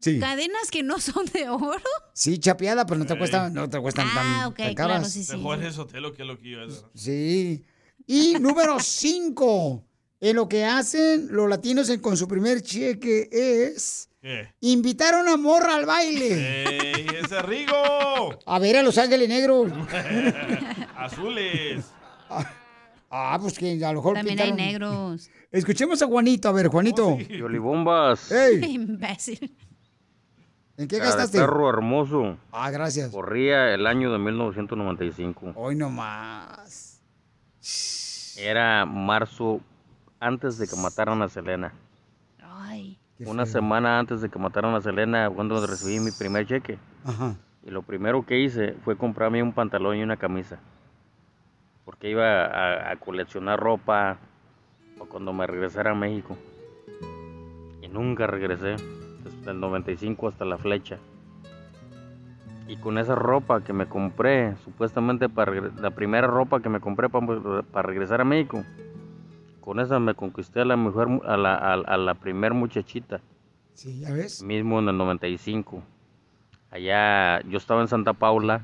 Sí. 0.00 0.18
¿Cadenas 0.18 0.70
que 0.70 0.82
no 0.82 0.98
son 1.00 1.26
de 1.26 1.48
oro? 1.48 1.78
Sí, 2.12 2.38
chapeada, 2.38 2.84
pero 2.86 2.98
no 2.98 3.06
te 3.06 3.16
cuesta, 3.16 3.48
no 3.50 3.68
te 3.70 3.78
cuestan 3.80 4.06
tan, 4.14 4.26
Ah, 4.26 4.48
ok, 4.48 4.56
tan 4.56 4.74
claro, 4.74 4.92
caras. 4.94 5.12
sí, 5.12 5.22
sí. 5.24 5.36
Mejor 5.36 5.62
es 5.62 5.74
Sotelo 5.74 6.12
que 6.12 6.24
lo 6.24 6.38
que 6.38 6.50
yo. 6.50 6.58
Sí. 6.94 7.64
Y 8.06 8.34
número 8.40 8.78
cinco. 8.80 9.84
En 10.20 10.36
lo 10.36 10.48
que 10.48 10.64
hacen 10.64 11.28
los 11.30 11.48
latinos 11.50 11.88
en- 11.90 12.00
con 12.00 12.16
su 12.16 12.26
primer 12.26 12.62
cheque 12.62 13.28
es 13.30 14.08
¿Qué? 14.22 14.48
invitar 14.60 15.12
a 15.14 15.20
una 15.20 15.36
morra 15.36 15.74
al 15.74 15.84
baile. 15.84 16.64
¡Ey, 16.94 17.03
ese 17.34 17.42
Rigo! 17.46 18.38
A 18.46 18.58
ver 18.58 18.76
a 18.76 18.82
Los 18.82 18.98
Ángeles 18.98 19.28
Negros. 19.28 19.72
Azules. 20.96 21.92
Ah, 23.10 23.38
pues 23.40 23.58
que 23.58 23.84
a 23.84 23.92
lo 23.92 24.00
mejor 24.00 24.14
También 24.16 24.40
hay 24.40 24.52
negros. 24.52 25.30
Escuchemos 25.52 26.02
a 26.02 26.06
Juanito. 26.06 26.48
A 26.48 26.52
ver, 26.52 26.68
Juanito. 26.68 27.16
Y 27.28 27.40
olibombas. 27.42 28.32
¡Ey! 28.32 28.64
Imbécil. 28.74 29.56
¿En 30.76 30.88
qué 30.88 30.98
Cara 30.98 31.10
de 31.10 31.16
gastaste? 31.16 31.38
perro 31.38 31.70
hermoso. 31.70 32.36
Ah, 32.50 32.70
gracias. 32.70 33.12
Corría 33.12 33.72
el 33.72 33.86
año 33.86 34.10
de 34.12 34.18
1995. 34.18 35.52
Hoy 35.54 35.76
nomás. 35.76 37.00
Era 38.36 38.84
marzo 38.84 39.60
antes 40.18 40.58
de 40.58 40.66
que 40.66 40.74
mataran 40.74 41.22
a 41.22 41.28
Selena. 41.28 41.72
Ay. 42.42 42.98
Una 43.20 43.46
semana 43.46 43.98
antes 43.98 44.20
de 44.20 44.28
que 44.28 44.38
mataran 44.38 44.74
a 44.74 44.80
Selena, 44.80 45.30
cuando 45.30 45.64
recibí 45.66 46.00
mi 46.00 46.10
primer 46.10 46.46
cheque. 46.46 46.78
Ajá. 47.04 47.36
Y 47.64 47.70
lo 47.70 47.82
primero 47.82 48.26
que 48.26 48.38
hice 48.40 48.72
fue 48.84 48.96
comprarme 48.96 49.42
un 49.42 49.52
pantalón 49.52 49.96
y 49.96 50.02
una 50.02 50.16
camisa. 50.16 50.58
porque 51.84 52.10
iba 52.10 52.44
a, 52.46 52.90
a 52.92 52.96
coleccionar 52.96 53.60
ropa 53.60 54.16
o 54.98 55.04
cuando 55.06 55.32
me 55.32 55.46
regresara 55.46 55.92
a 55.92 55.94
México. 55.94 56.36
Y 57.82 57.88
nunca 57.88 58.26
regresé, 58.26 58.76
desde 59.22 59.50
el 59.50 59.60
95 59.60 60.28
hasta 60.28 60.44
la 60.44 60.58
flecha. 60.58 60.98
Y 62.66 62.76
con 62.78 62.96
esa 62.96 63.14
ropa 63.14 63.60
que 63.62 63.74
me 63.74 63.86
compré, 63.86 64.56
supuestamente 64.64 65.28
para 65.28 65.52
la 65.52 65.90
primera 65.90 66.26
ropa 66.26 66.60
que 66.60 66.70
me 66.70 66.80
compré 66.80 67.10
para, 67.10 67.62
para 67.62 67.86
regresar 67.86 68.22
a 68.22 68.24
México, 68.24 68.64
con 69.64 69.80
esa 69.80 69.98
me 69.98 70.14
conquisté 70.14 70.60
a 70.60 70.64
la 70.66 70.76
mujer, 70.76 71.06
mu- 71.06 71.22
a 71.24 71.38
la, 71.38 71.54
a, 71.54 71.72
a 71.72 71.96
la 71.96 72.14
primer 72.14 72.52
muchachita. 72.52 73.20
Sí, 73.72 74.00
ya 74.00 74.12
ves. 74.12 74.42
Mismo 74.42 74.78
en 74.78 74.90
el 74.90 74.96
95. 74.98 75.82
Allá 76.70 77.40
yo 77.48 77.56
estaba 77.56 77.80
en 77.80 77.88
Santa 77.88 78.12
Paula 78.12 78.60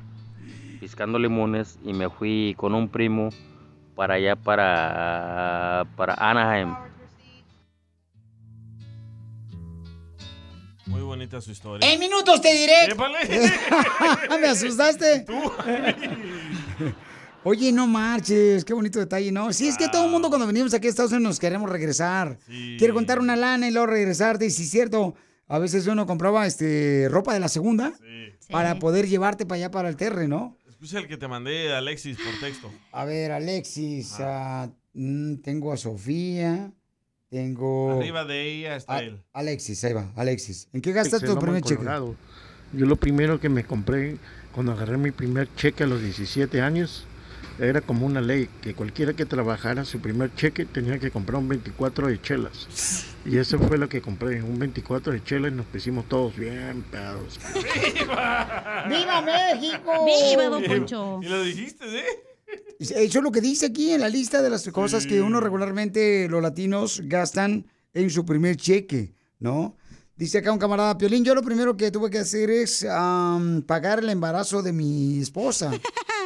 piscando 0.78 1.18
limones 1.18 1.78
y 1.84 1.94
me 1.94 2.10
fui 2.10 2.54
con 2.58 2.74
un 2.74 2.88
primo 2.88 3.30
para 3.96 4.14
allá 4.14 4.36
para 4.36 5.86
para 5.96 6.14
Anaheim. 6.14 6.74
Muy 10.86 11.00
bonita 11.02 11.40
su 11.40 11.50
historia. 11.52 11.90
En 11.90 11.98
minutos 12.00 12.40
te 12.42 12.52
diré. 12.52 12.86
¡Épale! 12.90 13.18
Me 14.40 14.48
asustaste. 14.48 15.24
Oye, 17.42 17.72
no 17.72 17.86
marches, 17.86 18.64
qué 18.66 18.74
bonito 18.74 18.98
detalle, 18.98 19.32
¿no? 19.32 19.50
Sí, 19.52 19.66
es 19.66 19.78
que 19.78 19.88
todo 19.88 20.04
el 20.04 20.10
mundo 20.10 20.28
cuando 20.28 20.46
venimos 20.46 20.74
aquí 20.74 20.88
a 20.88 20.90
Estados 20.90 21.12
Unidos 21.12 21.30
nos 21.30 21.38
queremos 21.40 21.70
regresar. 21.70 22.38
Quiere 22.46 22.92
contar 22.92 23.18
una 23.18 23.34
lana 23.34 23.66
y 23.68 23.70
luego 23.72 23.86
regresarte. 23.86 24.44
Y 24.46 24.50
sí, 24.50 24.64
es 24.64 24.70
cierto, 24.70 25.14
a 25.48 25.58
veces 25.58 25.86
uno 25.86 26.06
compraba 26.06 26.46
este, 26.46 27.08
ropa 27.10 27.32
de 27.32 27.40
la 27.40 27.48
segunda 27.48 27.94
para 28.50 28.78
poder 28.78 29.08
llevarte 29.08 29.46
para 29.46 29.56
allá, 29.56 29.70
para 29.70 29.88
el 29.88 29.96
terre, 29.96 30.28
¿no? 30.28 30.58
Escucha 30.68 30.98
el 30.98 31.08
que 31.08 31.16
te 31.16 31.28
mandé, 31.28 31.72
Alexis, 31.72 32.18
por 32.18 32.38
texto. 32.40 32.70
A 32.92 33.04
ver, 33.06 33.32
Alexis, 33.32 34.16
ah, 34.20 34.68
mm, 34.92 35.36
tengo 35.36 35.72
a 35.72 35.76
Sofía, 35.78 36.72
tengo... 37.30 37.98
Arriba 38.00 38.24
de 38.26 38.50
ella 38.50 38.76
está 38.76 38.96
A- 38.96 39.00
él. 39.02 39.22
Alexis, 39.32 39.82
ahí 39.84 39.94
va, 39.94 40.12
Alexis. 40.14 40.68
¿En 40.74 40.82
qué 40.82 40.92
gastas 40.92 41.22
tu 41.22 41.38
primer 41.38 41.62
cheque? 41.62 41.84
Yo 42.72 42.86
lo 42.86 42.96
primero 42.96 43.40
que 43.40 43.48
me 43.48 43.64
compré 43.64 44.18
cuando 44.52 44.72
agarré 44.72 44.96
mi 44.98 45.10
primer 45.10 45.48
cheque 45.56 45.84
a 45.84 45.86
los 45.86 46.02
17 46.02 46.60
años 46.60 47.06
era 47.58 47.80
como 47.80 48.06
una 48.06 48.20
ley 48.20 48.48
que 48.62 48.74
cualquiera 48.74 49.14
que 49.14 49.26
trabajara 49.26 49.84
su 49.84 50.00
primer 50.00 50.34
cheque 50.34 50.64
tenía 50.64 50.98
que 50.98 51.10
comprar 51.10 51.38
un 51.38 51.48
24 51.48 52.08
de 52.08 52.20
chelas. 52.20 53.06
Y 53.24 53.36
eso 53.36 53.58
fue 53.58 53.76
lo 53.76 53.88
que 53.88 54.00
compré, 54.00 54.42
un 54.42 54.58
24 54.58 55.12
de 55.12 55.22
chelas 55.22 55.52
y 55.52 55.54
nos 55.54 55.66
pusimos 55.66 56.08
todos 56.08 56.36
bien 56.36 56.84
pedos. 56.90 57.38
¡Viva 58.88 59.22
México! 59.22 60.06
¡Viva, 60.06 60.44
don 60.44 60.64
Poncho! 60.64 61.20
Y 61.22 61.26
lo 61.26 61.42
dijiste, 61.42 61.84
¿eh? 61.98 62.04
Eso 62.78 63.18
es 63.18 63.22
lo 63.22 63.30
que 63.30 63.40
dice 63.40 63.66
aquí 63.66 63.92
en 63.92 64.00
la 64.00 64.08
lista 64.08 64.40
de 64.40 64.48
las 64.50 64.66
cosas 64.68 65.06
que 65.06 65.20
uno 65.20 65.40
regularmente 65.40 66.28
los 66.28 66.42
latinos 66.42 67.02
gastan 67.04 67.66
en 67.92 68.08
su 68.08 68.24
primer 68.24 68.56
cheque, 68.56 69.12
¿no? 69.38 69.76
Dice 70.16 70.38
acá 70.38 70.52
un 70.52 70.58
camarada, 70.58 70.98
Piolín, 70.98 71.24
yo 71.24 71.34
lo 71.34 71.42
primero 71.42 71.76
que 71.76 71.90
tuve 71.90 72.10
que 72.10 72.18
hacer 72.18 72.50
es 72.50 72.84
am, 72.84 73.62
pagar 73.62 74.00
el 74.00 74.08
embarazo 74.10 74.62
de 74.62 74.72
mi 74.72 75.18
esposa, 75.18 75.70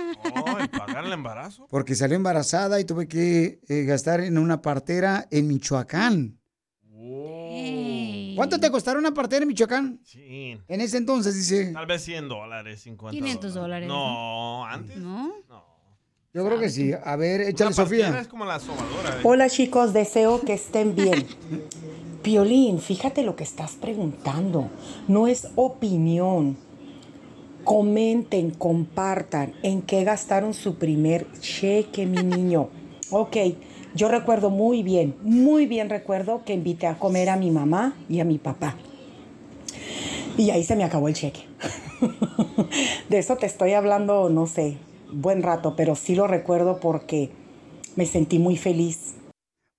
Ay, 0.46 0.68
¿pagar 0.68 1.04
el 1.04 1.12
embarazo? 1.12 1.66
porque 1.68 1.94
salió 1.94 2.16
embarazada 2.16 2.80
y 2.80 2.84
tuve 2.84 3.06
que 3.08 3.60
eh, 3.68 3.84
gastar 3.84 4.20
en 4.20 4.38
una 4.38 4.62
partera 4.62 5.26
en 5.30 5.46
Michoacán. 5.48 6.38
¿Cuánto 8.36 8.58
te 8.58 8.70
costaron 8.70 9.00
una 9.04 9.14
partera 9.14 9.42
en 9.42 9.48
Michoacán? 9.48 10.00
Sí. 10.04 10.58
En 10.66 10.80
ese 10.80 10.96
entonces, 10.96 11.34
dice. 11.36 11.72
Tal 11.72 11.86
vez 11.86 12.02
100 12.02 12.28
dólares, 12.28 12.80
50 12.82 13.12
500 13.16 13.54
dólares. 13.54 13.88
No, 13.88 14.64
antes. 14.66 14.96
¿No? 14.96 15.32
Yo 16.32 16.44
creo 16.44 16.58
que 16.58 16.68
sí. 16.68 16.92
A 17.04 17.14
ver, 17.14 17.42
échale, 17.42 17.68
Una 17.68 17.76
Sofía. 17.76 18.20
es 18.20 18.26
como 18.26 18.44
la 18.44 18.58
sobadora. 18.58 19.10
¿eh? 19.10 19.20
Hola 19.22 19.48
chicos, 19.48 19.92
deseo 19.92 20.40
que 20.40 20.54
estén 20.54 20.96
bien. 20.96 21.26
Piolín, 22.22 22.80
fíjate 22.80 23.22
lo 23.22 23.36
que 23.36 23.44
estás 23.44 23.72
preguntando. 23.76 24.68
No 25.06 25.28
es 25.28 25.46
opinión. 25.54 26.56
Comenten, 27.64 28.50
compartan 28.50 29.54
en 29.62 29.82
qué 29.82 30.04
gastaron 30.04 30.54
su 30.54 30.76
primer 30.76 31.26
cheque, 31.40 32.06
mi 32.06 32.22
niño. 32.22 32.68
Ok, 33.10 33.36
yo 33.94 34.08
recuerdo 34.08 34.50
muy 34.50 34.82
bien, 34.82 35.14
muy 35.22 35.66
bien 35.66 35.88
recuerdo 35.88 36.44
que 36.44 36.52
invité 36.52 36.86
a 36.86 36.98
comer 36.98 37.30
a 37.30 37.36
mi 37.36 37.50
mamá 37.50 37.96
y 38.08 38.20
a 38.20 38.24
mi 38.24 38.38
papá. 38.38 38.76
Y 40.36 40.50
ahí 40.50 40.64
se 40.64 40.76
me 40.76 40.84
acabó 40.84 41.08
el 41.08 41.14
cheque. 41.14 41.42
De 43.08 43.18
eso 43.18 43.36
te 43.36 43.46
estoy 43.46 43.72
hablando, 43.72 44.28
no 44.30 44.46
sé, 44.46 44.76
buen 45.12 45.42
rato, 45.42 45.74
pero 45.76 45.94
sí 45.94 46.14
lo 46.14 46.26
recuerdo 46.26 46.80
porque 46.80 47.30
me 47.96 48.06
sentí 48.06 48.38
muy 48.38 48.56
feliz. 48.56 49.03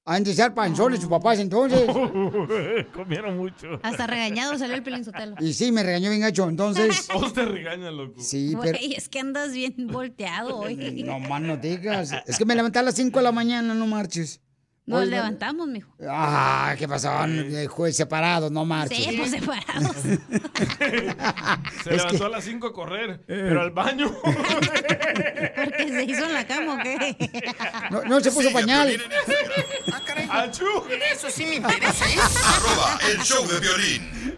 Han 0.08 0.24
de 0.24 0.36
ser 0.36 0.54
panzones 0.54 1.00
sus 1.00 1.10
papás 1.10 1.40
entonces. 1.40 1.82
Comieron 2.94 3.38
mucho. 3.38 3.80
Hasta 3.82 4.06
regañado 4.06 4.56
salió 4.56 4.76
el 4.76 4.84
Pelín 4.84 5.04
Sotelo. 5.04 5.36
Y 5.40 5.54
sí, 5.54 5.72
me 5.72 5.82
regañó 5.82 6.12
bien 6.12 6.22
gacho. 6.22 6.48
Entonces, 6.48 7.08
Todos 7.12 7.34
te 7.34 7.44
regañan, 7.44 7.98
loco. 7.98 8.22
sí, 8.22 8.56
pero... 8.62 8.78
Güey, 8.78 8.94
es 8.94 9.10
que 9.10 9.20
andas 9.20 9.52
bien 9.52 9.88
volteado 9.88 10.58
hoy. 10.60 11.04
No 11.04 11.20
más 11.20 11.42
no 11.42 11.58
digas. 11.58 12.12
Es 12.28 12.38
que 12.38 12.46
me 12.46 12.54
levanté 12.54 12.78
a 12.78 12.84
las 12.84 12.94
5 12.96 13.18
de 13.18 13.24
la 13.24 13.32
mañana, 13.32 13.74
no 13.74 13.88
marches. 13.88 14.42
Nos 14.88 15.08
levantamos, 15.08 15.68
mijo. 15.68 15.92
Ah, 16.08 16.76
¿qué 16.78 16.88
pasó? 16.88 17.10
Eh, 17.26 17.66
juez, 17.66 17.98
Separados, 17.98 18.52
no 18.52 18.66
marches. 18.66 18.98
Sí, 19.00 19.16
pues 19.18 19.32
separados. 19.32 19.96
Se 21.84 21.92
levantó 21.92 22.26
a 22.26 22.30
las 22.30 22.44
5 22.44 22.68
a 22.68 22.74
correr, 22.74 23.24
pero 23.26 23.62
al 23.62 23.72
baño. 23.72 24.16
Porque 24.22 25.88
se 25.90 26.04
hizo 26.04 26.26
en 26.26 26.34
la 26.34 26.46
cama, 26.46 26.76
¿o 26.76 26.78
qué? 26.84 27.18
No, 27.90 28.04
no 28.04 28.20
se 28.20 28.32
puso 28.32 28.52
pañal. 28.52 28.90
Eso 31.12 31.30
sí 31.32 31.46
me 31.48 31.56
interesa, 31.56 32.06
¿eh? 32.06 32.18
Arroba 32.56 33.00
el 33.12 33.18
show 33.24 33.44
de 33.48 33.60
violín. 33.60 34.38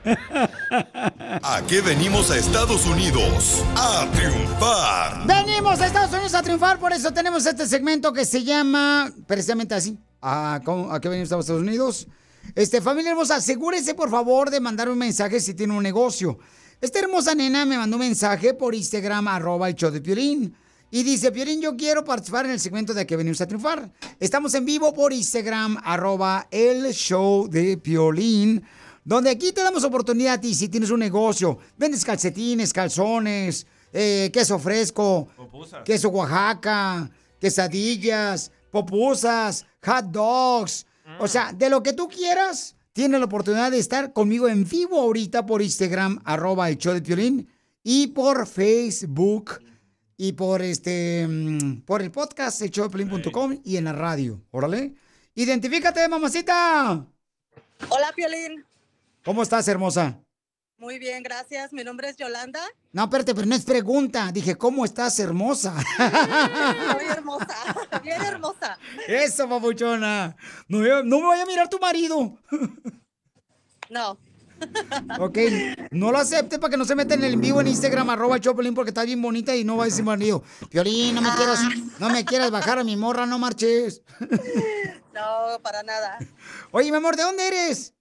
¿A 1.43 1.61
qué 1.67 1.81
venimos 1.81 2.31
a 2.31 2.37
Estados 2.37 2.85
Unidos? 2.85 3.63
A 3.75 4.07
triunfar. 4.13 5.27
Venimos 5.27 5.81
a 5.81 5.87
Estados 5.87 6.11
Unidos 6.13 6.33
a 6.35 6.41
triunfar, 6.41 6.79
por 6.79 6.93
eso 6.93 7.11
tenemos 7.11 7.45
este 7.45 7.65
segmento 7.67 8.13
que 8.13 8.23
se 8.23 8.45
llama 8.45 9.11
precisamente 9.27 9.75
así. 9.75 9.97
¿A, 10.29 10.99
qué 11.01 11.07
venimos 11.07 11.31
a 11.31 11.39
Estados 11.39 11.61
Unidos? 11.61 12.05
Este, 12.53 12.81
familia 12.81 13.11
hermosa, 13.11 13.37
asegúrese 13.37 13.93
por 13.93 14.09
favor 14.09 14.49
de 14.49 14.59
mandar 14.59 14.89
un 14.89 14.97
mensaje 14.97 15.39
si 15.39 15.53
tiene 15.53 15.73
un 15.73 15.81
negocio. 15.81 16.37
Esta 16.81 16.99
hermosa 16.99 17.33
nena 17.33 17.65
me 17.65 17.77
mandó 17.77 17.95
un 17.95 18.01
mensaje 18.01 18.53
por 18.53 18.75
Instagram, 18.75 19.29
arroba 19.29 19.69
el 19.69 19.75
show 19.75 19.89
de 19.89 20.01
Piolín. 20.01 20.53
Y 20.91 21.03
dice, 21.03 21.31
Piolín, 21.31 21.61
yo 21.61 21.77
quiero 21.77 22.03
participar 22.03 22.45
en 22.45 22.51
el 22.51 22.59
segmento 22.59 22.93
de 22.93 23.01
a 23.01 23.07
qué 23.07 23.15
venimos 23.15 23.39
a 23.39 23.47
triunfar. 23.47 23.89
Estamos 24.19 24.53
en 24.53 24.65
vivo 24.65 24.93
por 24.93 25.13
Instagram, 25.13 25.77
arroba 25.81 26.47
el 26.51 26.93
show 26.93 27.47
de 27.47 27.77
Piolín. 27.77 28.63
Donde 29.05 29.29
aquí 29.29 29.53
te 29.53 29.63
damos 29.63 29.85
oportunidad 29.85 30.33
a 30.33 30.41
ti 30.41 30.53
si 30.53 30.67
tienes 30.67 30.89
un 30.89 30.99
negocio. 30.99 31.57
Vendes 31.77 32.03
calcetines, 32.03 32.73
calzones, 32.73 33.65
eh, 33.93 34.29
queso 34.33 34.59
fresco, 34.59 35.29
queso 35.85 36.09
Oaxaca, 36.09 37.09
quesadillas, 37.39 38.51
popusas, 38.71 39.65
hot 39.87 40.05
dogs. 40.05 40.85
O 41.19 41.27
sea, 41.27 41.53
de 41.53 41.69
lo 41.69 41.81
que 41.81 41.93
tú 41.93 42.07
quieras, 42.07 42.75
tienes 42.93 43.19
la 43.19 43.25
oportunidad 43.25 43.71
de 43.71 43.79
estar 43.79 44.13
conmigo 44.13 44.47
en 44.47 44.67
vivo 44.67 44.99
ahorita 44.99 45.45
por 45.45 45.61
Instagram, 45.61 46.19
arroba 46.25 46.69
el 46.69 46.77
show 46.77 46.93
de 46.93 47.01
Piolín, 47.01 47.49
y 47.83 48.07
por 48.07 48.45
Facebook, 48.45 49.59
y 50.17 50.33
por 50.33 50.61
este, 50.61 51.25
mm, 51.27 51.81
por 51.85 52.01
el 52.01 52.11
podcast, 52.11 52.61
el 52.61 52.69
showdepiolín.com, 52.69 53.59
y 53.63 53.77
en 53.77 53.85
la 53.85 53.93
radio. 53.93 54.41
Órale. 54.51 54.93
Identifícate, 55.35 56.07
mamacita. 56.09 57.05
Hola, 57.89 58.11
Piolín. 58.15 58.65
¿Cómo 59.23 59.43
estás, 59.43 59.67
hermosa? 59.67 60.19
Muy 60.77 60.99
bien, 60.99 61.23
gracias. 61.23 61.73
Mi 61.73 61.83
nombre 61.83 62.09
es 62.09 62.17
Yolanda. 62.17 62.61
No, 62.91 63.05
espérate, 63.05 63.33
pero 63.33 63.47
no 63.47 63.55
es 63.55 63.65
pregunta. 63.65 64.31
Dije, 64.31 64.55
¿cómo 64.55 64.85
estás, 64.85 65.19
hermosa? 65.19 65.73
Muy 65.73 67.05
hermosa, 67.05 67.47
bien 68.03 68.21
hermosa. 68.21 68.77
Eso, 69.07 69.49
papuchona. 69.49 70.35
No, 70.67 70.77
me- 70.79 71.03
no 71.03 71.19
me 71.19 71.25
vaya 71.27 71.43
a 71.43 71.47
mirar 71.47 71.67
tu 71.69 71.79
marido. 71.79 72.37
No, 73.89 74.17
Ok, 75.19 75.37
no 75.91 76.11
lo 76.11 76.17
acepte 76.17 76.57
para 76.57 76.71
que 76.71 76.77
no 76.77 76.85
se 76.85 76.95
meta 76.95 77.13
en 77.13 77.23
el 77.23 77.37
vivo 77.37 77.61
en 77.61 77.67
Instagram, 77.67 78.09
arroba 78.09 78.39
Choplin, 78.39 78.73
porque 78.73 78.89
está 78.89 79.03
bien 79.03 79.21
bonita 79.21 79.55
y 79.55 79.63
no 79.63 79.77
va 79.77 79.83
a 79.83 79.85
decir 79.85 80.03
marido. 80.03 80.43
Piolín, 80.71 81.13
no 81.15 81.21
me 81.21 81.29
quieras, 81.35 81.59
no 81.99 82.09
me 82.09 82.25
quieras 82.25 82.49
bajar 82.51 82.79
a 82.79 82.83
mi 82.83 82.95
morra, 82.97 83.25
no 83.27 83.37
marches. 83.37 84.01
no, 85.13 85.59
para 85.61 85.83
nada. 85.83 86.17
Oye, 86.71 86.89
mi 86.91 86.97
amor, 86.97 87.15
¿de 87.15 87.21
dónde 87.23 87.47
eres? 87.47 87.93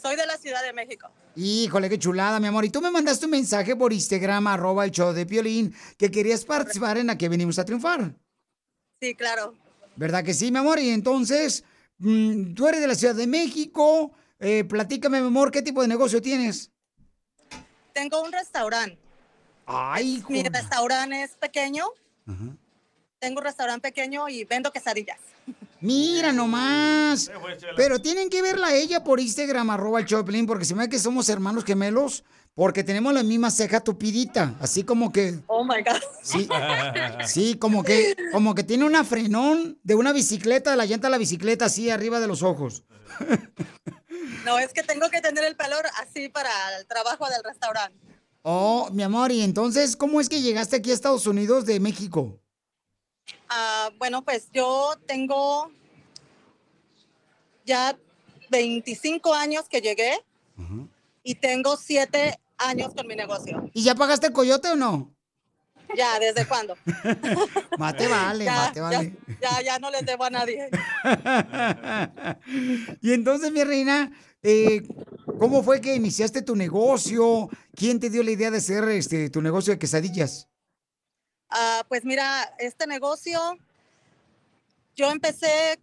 Soy 0.00 0.16
de 0.16 0.24
la 0.26 0.38
Ciudad 0.38 0.62
de 0.62 0.72
México. 0.72 1.10
Híjole, 1.40 1.88
qué 1.88 2.00
chulada, 2.00 2.40
mi 2.40 2.48
amor. 2.48 2.64
Y 2.64 2.70
tú 2.70 2.80
me 2.80 2.90
mandaste 2.90 3.26
un 3.26 3.30
mensaje 3.30 3.76
por 3.76 3.92
Instagram, 3.92 4.48
arroba 4.48 4.84
el 4.84 4.90
show 4.90 5.12
de 5.12 5.24
Piolín, 5.24 5.72
que 5.96 6.10
querías 6.10 6.44
participar 6.44 6.98
en 6.98 7.06
la 7.06 7.16
que 7.16 7.28
venimos 7.28 7.60
a 7.60 7.64
triunfar. 7.64 8.12
Sí, 9.00 9.14
claro. 9.14 9.54
¿Verdad 9.94 10.24
que 10.24 10.34
sí, 10.34 10.50
mi 10.50 10.58
amor? 10.58 10.80
Y 10.80 10.90
entonces, 10.90 11.62
mm, 11.98 12.54
tú 12.54 12.66
eres 12.66 12.80
de 12.80 12.88
la 12.88 12.96
Ciudad 12.96 13.14
de 13.14 13.28
México. 13.28 14.10
Eh, 14.40 14.64
platícame, 14.64 15.20
mi 15.20 15.28
amor, 15.28 15.52
¿qué 15.52 15.62
tipo 15.62 15.80
de 15.80 15.86
negocio 15.86 16.20
tienes? 16.20 16.72
Tengo 17.92 18.20
un 18.20 18.32
restaurante. 18.32 18.98
Ay, 19.64 20.24
Mi 20.28 20.42
restaurante 20.42 21.22
es 21.22 21.36
pequeño. 21.36 21.84
tengo 23.20 23.38
un 23.38 23.44
restaurante 23.44 23.88
pequeño 23.92 24.28
y 24.28 24.42
vendo 24.42 24.72
quesadillas. 24.72 25.20
Mira 25.80 26.32
nomás. 26.32 27.30
Pero 27.76 28.00
tienen 28.00 28.30
que 28.30 28.42
verla 28.42 28.68
a 28.68 28.74
ella 28.74 29.04
por 29.04 29.20
Instagram, 29.20 29.70
arroba 29.70 30.00
el 30.00 30.06
Choplin, 30.06 30.46
porque 30.46 30.64
se 30.64 30.74
me 30.74 30.84
ve 30.84 30.88
que 30.88 30.98
somos 30.98 31.28
hermanos 31.28 31.64
gemelos, 31.64 32.24
porque 32.54 32.82
tenemos 32.82 33.14
la 33.14 33.22
misma 33.22 33.50
ceja 33.50 33.80
tupidita, 33.80 34.54
así 34.60 34.82
como 34.82 35.12
que... 35.12 35.38
Oh 35.46 35.64
my 35.64 35.82
God. 35.82 36.02
Sí, 36.22 36.48
sí, 37.26 37.54
como 37.56 37.84
que, 37.84 38.16
como 38.32 38.54
que 38.54 38.64
tiene 38.64 38.84
una 38.84 39.04
frenón 39.04 39.78
de 39.82 39.94
una 39.94 40.12
bicicleta, 40.12 40.72
de 40.72 40.76
la 40.76 40.86
llanta 40.86 41.06
de 41.06 41.12
la 41.12 41.18
bicicleta, 41.18 41.66
así 41.66 41.90
arriba 41.90 42.20
de 42.20 42.26
los 42.26 42.42
ojos. 42.42 42.84
No, 44.44 44.58
es 44.58 44.72
que 44.72 44.82
tengo 44.82 45.10
que 45.10 45.20
tener 45.20 45.44
el 45.44 45.56
pelo 45.56 45.76
así 46.00 46.30
para 46.30 46.50
el 46.78 46.86
trabajo 46.86 47.28
del 47.28 47.44
restaurante. 47.44 47.98
Oh, 48.42 48.88
mi 48.92 49.02
amor, 49.02 49.30
y 49.30 49.42
entonces, 49.42 49.94
¿cómo 49.94 50.22
es 50.22 50.30
que 50.30 50.40
llegaste 50.40 50.76
aquí 50.76 50.90
a 50.90 50.94
Estados 50.94 51.26
Unidos 51.26 51.66
de 51.66 51.80
México? 51.80 52.40
Ah, 53.48 53.90
bueno, 53.98 54.22
pues 54.22 54.48
yo 54.52 54.94
tengo 55.06 55.70
ya 57.64 57.96
25 58.50 59.34
años 59.34 59.68
que 59.68 59.80
llegué 59.80 60.18
y 61.22 61.34
tengo 61.34 61.76
7 61.76 62.38
años 62.58 62.94
con 62.94 63.06
mi 63.06 63.14
negocio. 63.14 63.70
¿Y 63.72 63.82
ya 63.82 63.94
pagaste 63.94 64.28
el 64.28 64.32
coyote 64.32 64.68
o 64.68 64.76
no? 64.76 65.14
Ya, 65.96 66.18
¿desde 66.18 66.46
cuándo? 66.46 66.76
Mate 67.78 68.08
vale, 68.08 68.44
ya, 68.44 68.54
mate 68.54 68.80
vale. 68.80 69.16
Ya, 69.40 69.50
ya, 69.50 69.62
ya 69.62 69.78
no 69.78 69.90
les 69.90 70.04
debo 70.04 70.24
a 70.24 70.30
nadie. 70.30 70.68
y 73.00 73.12
entonces, 73.14 73.50
mi 73.52 73.64
reina, 73.64 74.12
eh, 74.42 74.82
¿cómo 75.38 75.62
fue 75.62 75.80
que 75.80 75.94
iniciaste 75.94 76.42
tu 76.42 76.56
negocio? 76.56 77.48
¿Quién 77.74 78.00
te 78.00 78.10
dio 78.10 78.22
la 78.22 78.32
idea 78.32 78.50
de 78.50 78.58
hacer 78.58 78.84
este, 78.90 79.30
tu 79.30 79.40
negocio 79.40 79.72
de 79.72 79.78
quesadillas? 79.78 80.48
Ah, 81.50 81.84
pues 81.88 82.04
mira, 82.04 82.54
este 82.58 82.86
negocio, 82.86 83.40
yo 84.94 85.10
empecé 85.10 85.78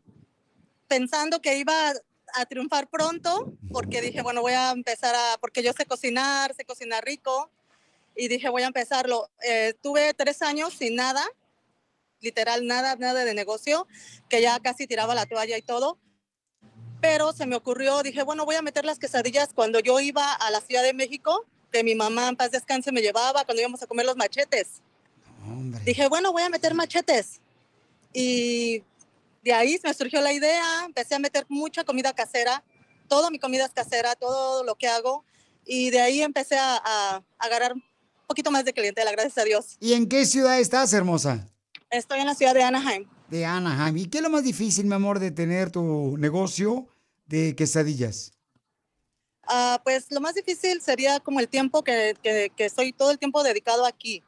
pensando 0.88 1.42
que 1.42 1.58
iba 1.58 1.94
a 2.36 2.46
triunfar 2.46 2.88
pronto, 2.88 3.54
porque 3.72 4.02
dije, 4.02 4.22
bueno, 4.22 4.42
voy 4.42 4.54
a 4.54 4.72
empezar 4.72 5.16
a, 5.16 5.38
porque 5.40 5.64
yo 5.64 5.74
sé 5.74 5.86
cocinar, 5.86 6.54
sé 6.54 6.66
cocinar 6.66 7.04
rico, 7.04 7.50
y 8.16 8.28
dije, 8.28 8.50
voy 8.50 8.64
a 8.64 8.68
empezarlo. 8.68 9.30
Eh, 9.42 9.74
tuve 9.82 10.14
tres 10.14 10.42
años 10.42 10.74
sin 10.74 10.96
nada, 10.96 11.26
literal, 12.22 12.68
nada, 12.68 12.96
nada 12.96 13.26
de 13.26 13.34
negocio, 13.34 13.88
que 14.30 14.42
ya 14.42 14.60
casi 14.60 14.86
tiraba 14.86 15.16
la 15.16 15.26
toalla 15.26 15.58
y 15.58 15.62
todo. 15.62 15.98
Pero 17.02 17.34
se 17.34 17.46
me 17.46 17.56
ocurrió, 17.56 18.04
dije, 18.04 18.24
bueno, 18.24 18.46
voy 18.46 18.56
a 18.56 18.62
meter 18.62 18.86
las 18.86 19.00
quesadillas 19.00 19.50
cuando 19.54 19.80
yo 19.80 20.00
iba 20.00 20.34
a 20.34 20.50
la 20.52 20.62
Ciudad 20.62 20.84
de 20.84 20.94
México, 20.94 21.46
que 21.72 21.84
mi 21.84 21.96
mamá 21.96 22.30
en 22.30 22.36
paz 22.36 22.52
descanse 22.52 22.92
me 22.92 23.02
llevaba 23.02 23.44
cuando 23.46 23.62
íbamos 23.62 23.82
a 23.82 23.88
comer 23.88 24.06
los 24.06 24.16
machetes. 24.16 24.82
Dije, 25.84 26.08
bueno, 26.08 26.32
voy 26.32 26.44
a 26.44 26.50
meter 26.50 26.74
machetes. 26.74 27.42
Y 28.14 28.84
de 29.44 29.54
ahí 29.54 29.80
me 29.84 29.94
surgió 29.94 30.22
la 30.22 30.34
idea, 30.34 30.86
empecé 30.86 31.16
a 31.16 31.20
meter 31.20 31.46
mucha 31.50 31.84
comida 31.84 32.14
casera, 32.14 32.64
toda 33.08 33.30
mi 33.30 33.40
comida 33.40 33.66
es 33.66 33.72
casera, 33.72 34.16
todo 34.16 34.64
lo 34.64 34.76
que 34.76 34.88
hago. 34.88 35.24
Y 35.66 35.90
de 35.90 36.02
ahí 36.02 36.22
empecé 36.22 36.58
a, 36.58 36.76
a, 36.78 37.16
a 37.18 37.24
agarrar 37.38 37.74
un 37.74 37.84
poquito 38.28 38.52
más 38.52 38.66
de 38.66 38.74
clientela, 38.74 39.12
gracias 39.12 39.38
a 39.38 39.44
Dios. 39.44 39.78
¿Y 39.80 39.94
en 39.94 40.08
qué 40.08 40.26
ciudad 40.26 40.60
estás, 40.60 40.94
hermosa? 40.94 41.48
Estoy 41.90 42.20
en 42.20 42.28
la 42.28 42.36
ciudad 42.36 42.54
de 42.54 42.64
Anaheim. 42.64 43.08
De 43.30 43.46
Anaheim. 43.46 43.98
¿Y 43.98 44.08
qué 44.08 44.18
es 44.18 44.24
lo 44.24 44.30
más 44.30 44.44
difícil, 44.44 44.86
mi 44.86 44.94
amor, 44.94 45.20
de 45.20 45.32
tener 45.32 45.72
tu 45.72 46.18
negocio 46.18 46.88
de 47.26 47.56
quesadillas? 47.56 48.32
Ah, 49.48 49.80
pues 49.84 50.08
lo 50.10 50.22
más 50.22 50.34
difícil 50.34 50.82
sería 50.82 51.20
como 51.20 51.40
el 51.40 51.48
tiempo 51.48 51.84
que, 51.84 52.16
que, 52.24 52.52
que 52.56 52.66
estoy 52.66 52.92
todo 52.94 53.12
el 53.12 53.20
tiempo 53.20 53.44
dedicado 53.44 53.86
aquí. 53.86 54.24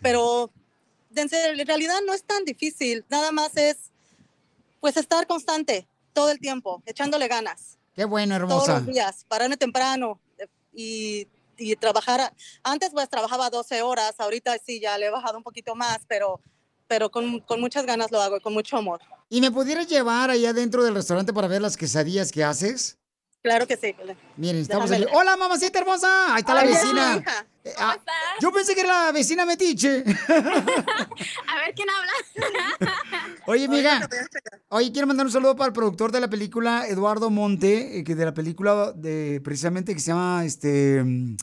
Pero 0.00 0.50
en 1.14 1.66
realidad 1.66 1.96
no 2.06 2.12
es 2.14 2.24
tan 2.24 2.44
difícil, 2.44 3.04
nada 3.08 3.32
más 3.32 3.56
es 3.56 3.90
pues 4.80 4.96
estar 4.96 5.26
constante 5.26 5.86
todo 6.12 6.30
el 6.30 6.38
tiempo, 6.38 6.82
echándole 6.86 7.28
ganas. 7.28 7.78
Qué 7.94 8.04
bueno, 8.04 8.36
Todos 8.38 8.50
hermosa. 8.68 8.74
los 8.78 8.86
días, 8.86 9.24
pararme 9.28 9.56
temprano 9.56 10.20
eh, 10.38 10.46
y, 10.72 11.28
y 11.58 11.76
trabajar. 11.76 12.32
Antes 12.62 12.90
pues 12.90 13.08
trabajaba 13.08 13.50
12 13.50 13.82
horas, 13.82 14.14
ahorita 14.18 14.56
sí 14.64 14.80
ya 14.80 14.96
le 14.98 15.06
he 15.06 15.10
bajado 15.10 15.36
un 15.38 15.44
poquito 15.44 15.74
más, 15.74 16.00
pero, 16.08 16.40
pero 16.88 17.10
con, 17.10 17.40
con 17.40 17.60
muchas 17.60 17.86
ganas 17.86 18.10
lo 18.10 18.20
hago 18.20 18.38
y 18.38 18.40
con 18.40 18.54
mucho 18.54 18.76
amor. 18.76 19.00
¿Y 19.28 19.40
me 19.40 19.50
pudieras 19.50 19.88
llevar 19.88 20.30
allá 20.30 20.52
dentro 20.52 20.82
del 20.84 20.94
restaurante 20.94 21.32
para 21.32 21.48
ver 21.48 21.62
las 21.62 21.76
quesadillas 21.76 22.32
que 22.32 22.44
haces? 22.44 22.98
Claro 23.42 23.66
que 23.66 23.76
sí. 23.76 23.94
Miren, 24.36 24.62
estamos 24.62 24.90
aquí. 24.92 25.04
Hola, 25.12 25.36
mamacita 25.36 25.80
hermosa. 25.80 26.32
Ahí 26.32 26.40
está 26.40 26.54
la 26.54 26.64
vecina. 26.64 27.16
hija. 27.16 27.46
Eh, 27.64 27.72
ah, 27.76 27.96
yo 28.40 28.52
pensé 28.52 28.74
que 28.74 28.82
era 28.82 29.06
la 29.06 29.12
vecina 29.12 29.44
metiche. 29.44 30.04
A 30.28 31.56
ver 31.56 31.74
quién 31.74 31.88
habla. 31.90 32.12
Oye, 33.46 33.64
amiga. 33.64 34.08
Oye, 34.68 34.92
quiero 34.92 35.08
mandar 35.08 35.26
un 35.26 35.32
saludo 35.32 35.56
para 35.56 35.66
el 35.68 35.72
productor 35.72 36.12
de 36.12 36.20
la 36.20 36.30
película, 36.30 36.86
Eduardo 36.86 37.30
Monte, 37.30 37.98
eh, 37.98 38.04
que 38.04 38.14
de 38.14 38.24
la 38.24 38.34
película 38.34 38.92
de 38.92 39.40
precisamente 39.42 39.92
que 39.92 40.00
se 40.00 40.12
llama 40.12 40.44
este 40.44 41.02
mm, 41.02 41.36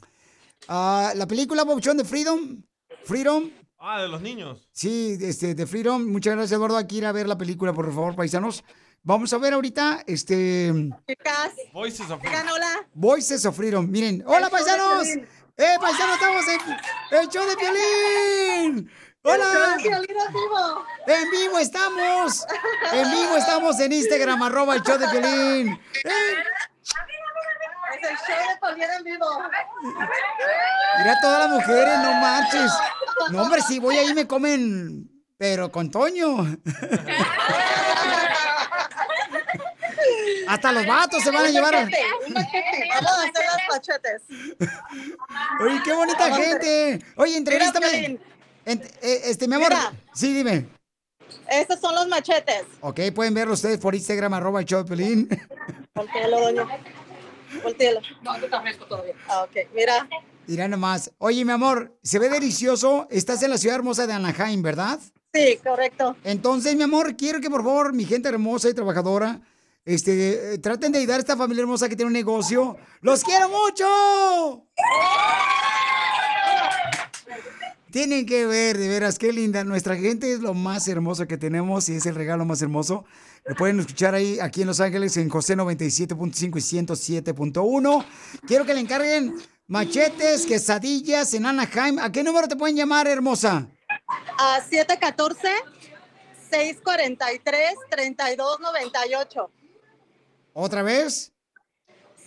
ah, 0.69 1.11
la 1.15 1.27
película 1.27 1.63
Bobchón 1.63 1.97
de 1.97 2.05
Freedom. 2.05 2.61
Freedom. 3.03 3.49
Ah, 3.77 4.01
de 4.01 4.07
los 4.07 4.21
niños. 4.21 4.69
Sí, 4.71 5.17
este, 5.19 5.53
de 5.53 5.67
Freedom. 5.67 6.05
Muchas 6.05 6.34
gracias, 6.34 6.57
Eduardo. 6.57 6.77
Aquí 6.77 6.97
ir 6.97 7.05
a 7.05 7.11
ver 7.11 7.27
la 7.27 7.38
película, 7.38 7.73
por 7.73 7.93
favor, 7.93 8.15
paisanos. 8.15 8.63
Vamos 9.03 9.31
a 9.34 9.38
ver 9.38 9.53
ahorita, 9.53 10.03
este, 10.05 10.71
Chicas, 11.07 11.53
Voices 11.71 12.09
of 12.09 12.21
digan 12.21 12.47
hola. 12.49 12.88
Voices 12.93 13.45
of 13.45 13.55
Freedom. 13.55 13.89
Miren, 13.89 14.23
hola, 14.27 14.49
paisanos. 14.49 15.07
¡Eh, 15.07 15.77
paisanos, 15.80 16.15
estamos 16.15 16.45
en 16.47 17.17
el 17.17 17.30
show 17.30 17.47
de 17.47 17.55
Piolín! 17.55 18.91
¡Hola! 19.23 19.45
El 19.45 19.51
show 19.51 19.77
de 19.77 19.84
Piolín 19.84 20.17
en 20.27 20.34
vivo. 20.34 20.85
¡En 21.07 21.31
vivo 21.31 21.59
estamos! 21.59 22.45
¡En 22.93 23.11
vivo 23.11 23.38
estamos 23.38 23.80
en 23.80 23.93
Instagram, 23.93 24.43
arroba 24.43 24.76
el 24.76 24.84
show 24.84 24.97
de 24.97 25.07
Piolín! 25.07 25.80
¡Eh! 26.03 26.35
Es 28.01 28.09
el 28.09 28.17
show 28.17 28.38
de 28.49 28.76
Piolín 28.76 28.91
en 28.97 29.03
vivo. 29.03 29.27
Mira 30.99 31.13
a 31.13 31.21
todas 31.21 31.39
las 31.39 31.49
mujeres, 31.51 31.99
no 31.99 32.13
marches. 32.15 32.71
No, 33.31 33.43
hombre, 33.43 33.61
si 33.61 33.80
voy 33.80 33.97
ahí 33.97 34.13
me 34.13 34.27
comen, 34.27 35.09
pero 35.38 35.71
con 35.71 35.89
Toño. 35.89 36.57
Hasta 40.49 40.71
los 40.71 40.85
vatos 40.88 41.23
se 41.23 41.30
van 41.30 41.45
a 41.45 41.49
llevar. 41.49 41.76
Vamos 41.76 41.91
a 42.35 43.21
hacer 43.21 43.45
las 43.45 43.67
machetes. 43.69 44.21
Oye, 45.61 45.80
qué 45.85 45.93
bonita 45.93 46.35
gente. 46.35 47.05
Oye, 47.17 47.38
entrevístame. 47.38 48.19
Ent- 48.65 48.91
eh, 49.01 49.21
este, 49.26 49.47
mi 49.47 49.55
amor. 49.55 49.69
Mira. 49.69 49.93
Sí, 50.13 50.34
dime. 50.34 50.67
Estos 51.47 51.80
son 51.80 51.93
los 51.93 52.07
machetes. 52.07 52.63
Ok, 52.81 52.99
pueden 53.13 53.34
verlo 53.35 53.53
ustedes 53.53 53.77
por 53.77 53.93
Instagram, 53.93 54.34
arroba 54.34 54.61
Piolín. 54.63 55.30
Voltealo, 55.93 56.39
doña. 56.41 56.67
Voltealo. 57.63 58.01
No, 58.23 58.38
no 58.38 58.45
está 58.45 58.61
fresco 58.61 58.85
todavía. 58.85 59.13
Ah, 59.27 59.43
ok. 59.43 59.55
Mira. 59.76 60.07
Mira 60.47 60.67
nomás. 60.67 61.11
Oye, 61.19 61.45
mi 61.45 61.51
amor, 61.51 61.95
se 62.01 62.17
ve 62.17 62.27
delicioso. 62.30 63.07
Estás 63.11 63.43
en 63.43 63.51
la 63.51 63.57
ciudad 63.59 63.76
hermosa 63.76 64.07
de 64.07 64.13
Anaheim, 64.13 64.63
¿verdad? 64.63 64.99
Sí, 65.31 65.59
correcto. 65.63 66.15
Entonces, 66.23 66.76
mi 66.76 66.81
amor, 66.84 67.15
quiero 67.15 67.39
que 67.39 67.51
por 67.51 67.63
favor, 67.63 67.93
mi 67.93 68.05
gente 68.05 68.30
hermosa 68.30 68.67
y 68.69 68.73
trabajadora, 68.73 69.39
este, 69.90 70.53
eh, 70.53 70.57
traten 70.60 70.91
de 70.91 70.99
ayudar 70.99 71.18
a 71.18 71.22
esta 71.22 71.36
familia 71.36 71.61
hermosa 71.61 71.90
que 71.90 71.95
tiene 71.95 72.10
un 72.10 72.14
negocio. 72.14 72.78
¡Los 73.02 73.24
quiero 73.24 73.49
mucho! 73.49 74.68
Tienen 77.91 78.28
que 78.28 78.45
ver, 78.45 78.78
de 78.78 78.88
veras, 78.88 79.18
qué 79.18 79.34
linda. 79.34 79.64
Nuestra 79.64 79.95
gente 79.95 80.32
es 80.32 80.41
lo 80.41 80.53
más 80.53 80.88
hermoso 80.88 81.26
que 81.26 81.40
tenemos 81.40 81.90
y 81.90 81.95
es 81.95 82.06
el 82.06 82.14
regalo 82.14 82.45
más 82.45 82.61
hermoso. 82.61 83.03
Lo 83.45 83.56
pueden 83.56 83.80
escuchar 83.80 84.14
ahí, 84.14 84.38
aquí 84.40 84.61
en 84.61 84.68
Los 84.68 84.80
Ángeles, 84.80 85.18
en 85.18 85.28
José 85.28 85.57
97.5 85.57 86.38
y 86.38 86.84
107.1. 86.84 88.06
Quiero 88.45 88.66
que 88.66 88.76
le 88.76 88.82
encarguen 88.82 89.38
machetes, 89.66 90.45
quesadillas 90.45 91.34
en 91.34 91.48
Anaheim. 91.48 91.98
¿A 91.98 92.11
qué 92.11 92.24
número 92.24 92.48
te 92.48 92.56
pueden 92.56 92.76
llamar, 92.76 93.07
hermosa? 93.07 93.68
A 94.38 94.61
714-643-3298. 96.52 99.49
¿Otra 100.53 100.84
vez? 100.84 101.34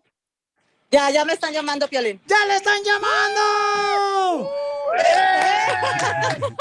Ya, 0.92 1.10
ya 1.10 1.24
me 1.24 1.32
están 1.32 1.52
llamando, 1.52 1.88
Piolín. 1.88 2.20
¡Ya 2.28 2.46
le 2.46 2.55
están 2.55 2.78
llamando! 2.84 4.51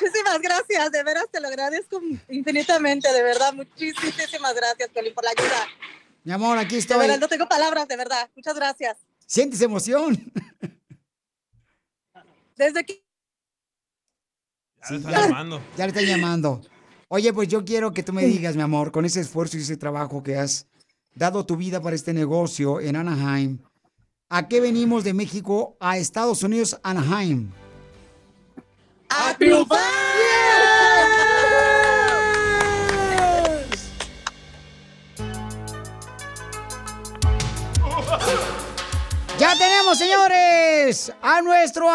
Muchísimas 0.00 0.40
gracias, 0.40 0.90
de 0.90 1.04
veras 1.04 1.26
te 1.30 1.40
lo 1.40 1.46
agradezco 1.46 2.00
infinitamente, 2.28 3.12
de 3.12 3.22
verdad, 3.22 3.52
muchísimas 3.52 4.56
gracias, 4.56 4.88
Piolín, 4.88 5.14
por 5.14 5.22
la 5.22 5.30
ayuda. 5.30 5.68
Mi 6.28 6.34
amor, 6.34 6.58
aquí 6.58 6.74
De 6.74 6.80
estoy. 6.80 6.98
verdad, 6.98 7.18
no 7.20 7.26
tengo 7.26 7.48
palabras, 7.48 7.88
de 7.88 7.96
verdad. 7.96 8.28
Muchas 8.36 8.54
gracias. 8.54 8.98
¿Sientes 9.24 9.62
emoción? 9.62 10.30
Desde 12.54 12.84
que 12.84 13.02
Ya 14.82 14.90
le 14.90 14.96
están 14.98 15.12
llamando. 15.22 15.62
Ya 15.78 15.86
le 15.86 15.88
están 15.88 16.04
llamando. 16.04 16.60
Oye, 17.08 17.32
pues 17.32 17.48
yo 17.48 17.64
quiero 17.64 17.94
que 17.94 18.02
tú 18.02 18.12
me 18.12 18.26
digas, 18.26 18.56
mi 18.56 18.60
amor, 18.60 18.92
con 18.92 19.06
ese 19.06 19.20
esfuerzo 19.20 19.56
y 19.56 19.62
ese 19.62 19.78
trabajo 19.78 20.22
que 20.22 20.36
has 20.36 20.66
dado 21.14 21.46
tu 21.46 21.56
vida 21.56 21.80
para 21.80 21.96
este 21.96 22.12
negocio 22.12 22.78
en 22.78 22.96
Anaheim, 22.96 23.60
¿a 24.28 24.48
qué 24.48 24.60
venimos 24.60 25.04
de 25.04 25.14
México 25.14 25.78
a 25.80 25.96
Estados 25.96 26.42
Unidos, 26.42 26.78
Anaheim? 26.82 27.50
¡A 29.08 29.34
triunfar! 29.38 30.07
Ya 39.48 39.56
tenemos, 39.56 39.96
señores, 39.96 41.10
a 41.22 41.40
nuestro 41.40 41.88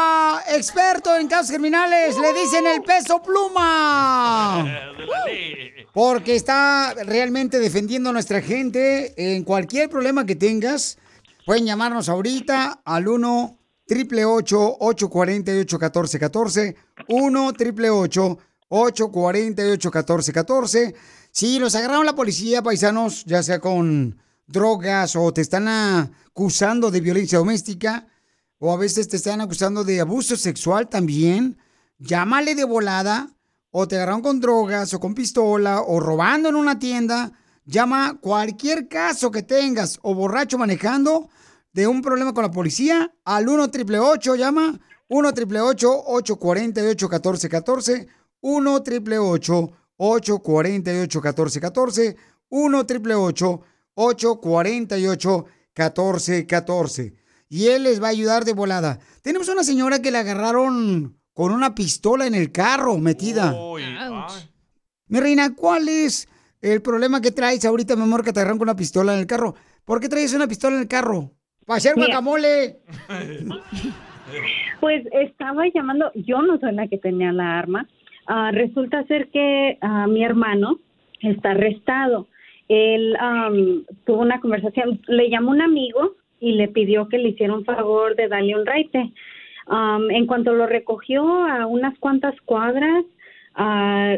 experto 0.48 1.16
en 1.16 1.28
casos 1.28 1.52
criminales. 1.52 2.18
Le 2.18 2.34
dicen 2.34 2.66
el 2.66 2.82
peso 2.82 3.22
pluma. 3.22 4.66
Porque 5.94 6.36
está 6.36 6.96
realmente 7.06 7.60
defendiendo 7.60 8.10
a 8.10 8.14
nuestra 8.14 8.42
gente 8.42 9.14
en 9.36 9.44
cualquier 9.44 9.88
problema 9.88 10.26
que 10.26 10.36
tengas. 10.36 10.98
Pueden 11.46 11.68
llamarnos 11.68 12.10
ahorita 12.10 12.82
al 12.84 13.08
1 13.08 13.60
888 13.88 14.78
848 14.80 15.78
1414 15.78 16.76
1 17.08 17.46
888 17.50 18.38
848 18.70 19.90
1414 19.92 20.96
Si 21.30 21.60
los 21.60 21.76
agarraron 21.76 22.08
la 22.08 22.16
policía, 22.16 22.64
paisanos, 22.64 23.24
ya 23.26 23.44
sea 23.44 23.60
con 23.60 24.18
drogas 24.48 25.16
o 25.16 25.34
te 25.34 25.42
están 25.42 25.68
acusando 25.68 26.92
de 26.92 27.02
violencia 27.02 27.38
doméstica 27.38 28.08
o 28.60 28.72
a 28.72 28.78
veces 28.78 29.08
te 29.08 29.18
están 29.18 29.42
acusando 29.42 29.84
de 29.84 30.00
abuso 30.00 30.38
sexual 30.38 30.88
también, 30.88 31.58
llámale 31.98 32.56
de 32.56 32.64
volada 32.64 33.30
o 33.72 33.88
te 33.88 33.96
agarraron 33.96 34.22
con 34.22 34.40
drogas 34.40 34.94
o 34.94 35.00
con 35.00 35.16
pistola 35.16 35.82
o 35.82 36.00
robando 36.00 36.50
en 36.50 36.56
una 36.56 36.80
tienda, 36.80 37.34
llama 37.66 38.20
cualquier 38.22 38.88
caso 38.88 39.32
que 39.32 39.44
tengas 39.44 40.00
o 40.02 40.16
borracho 40.16 40.58
manejando 40.58 41.30
de 41.74 41.88
un 41.88 42.02
problema 42.02 42.34
con 42.34 42.44
la 42.44 42.52
policía 42.52 43.14
al 43.26 43.50
1 43.50 43.64
888 43.64 44.36
llama 44.36 44.80
1 45.10 45.28
888 45.30 46.04
848 46.06 47.10
1414 47.10 48.08
1 48.42 48.74
888 48.74 49.72
848 49.98 51.22
1414 51.22 52.18
1 52.50 52.78
888 52.80 53.62
848 53.96 55.46
1414 55.76 57.14
y 57.50 57.68
él 57.68 57.84
les 57.84 58.02
va 58.02 58.08
a 58.08 58.12
ayudar 58.12 58.46
de 58.46 58.54
volada. 58.54 59.00
Tenemos 59.22 59.48
una 59.48 59.64
señora 59.64 60.02
que 60.02 60.12
le 60.12 60.18
agarraron 60.18 61.18
con 61.34 61.52
una 61.52 61.76
pistola 61.76 62.26
en 62.26 62.36
el 62.36 62.52
carro 62.52 62.98
metida. 62.98 63.54
Mi 65.08 65.20
reina, 65.20 65.54
¿cuál 65.56 65.88
es 65.88 66.28
el 66.62 66.82
problema 66.82 67.22
que 67.22 67.32
traes 67.32 67.64
ahorita, 67.66 67.96
mi 67.96 68.04
amor, 68.04 68.24
que 68.24 68.34
te 68.34 68.40
agarraron 68.40 68.58
con 68.58 68.70
una 68.70 68.76
pistola 68.76 69.14
en 69.14 69.20
el 69.20 69.28
carro? 69.28 69.54
¿Por 69.86 70.00
qué 70.00 70.10
traes 70.10 70.34
una 70.34 70.48
pistola 70.48 70.78
en 70.78 70.82
el 70.82 70.88
carro? 70.88 71.32
¡Para 71.66 71.78
hacer 71.78 71.96
guacamole! 71.96 72.82
Pues 74.80 75.06
estaba 75.12 75.64
llamando, 75.74 76.12
yo 76.16 76.42
no 76.42 76.58
soy 76.60 76.74
la 76.74 76.88
que 76.88 76.98
tenía 76.98 77.32
la 77.32 77.60
arma. 77.60 77.88
Ah, 78.26 78.52
resulta 78.52 79.06
ser 79.06 79.30
que 79.30 79.78
ah, 79.82 80.08
mi 80.08 80.24
hermano 80.24 80.80
está 81.22 81.52
arrestado. 81.52 82.28
Él 82.68 83.16
am, 83.20 83.84
tuvo 84.06 84.22
una 84.22 84.40
conversación, 84.40 85.00
le 85.08 85.30
llamó 85.30 85.52
un 85.52 85.62
amigo 85.62 86.16
y 86.40 86.54
le 86.54 86.68
pidió 86.68 87.08
que 87.10 87.18
le 87.18 87.30
hiciera 87.30 87.54
un 87.54 87.66
favor 87.66 88.16
de 88.16 88.28
darle 88.28 88.56
un 88.56 88.66
raite. 88.66 89.12
Am, 89.68 90.12
en 90.12 90.26
cuanto 90.26 90.54
lo 90.54 90.68
recogió 90.68 91.24
a 91.46 91.66
unas 91.66 91.98
cuantas 92.00 92.40
cuadras, 92.42 93.06
ah, 93.56 94.18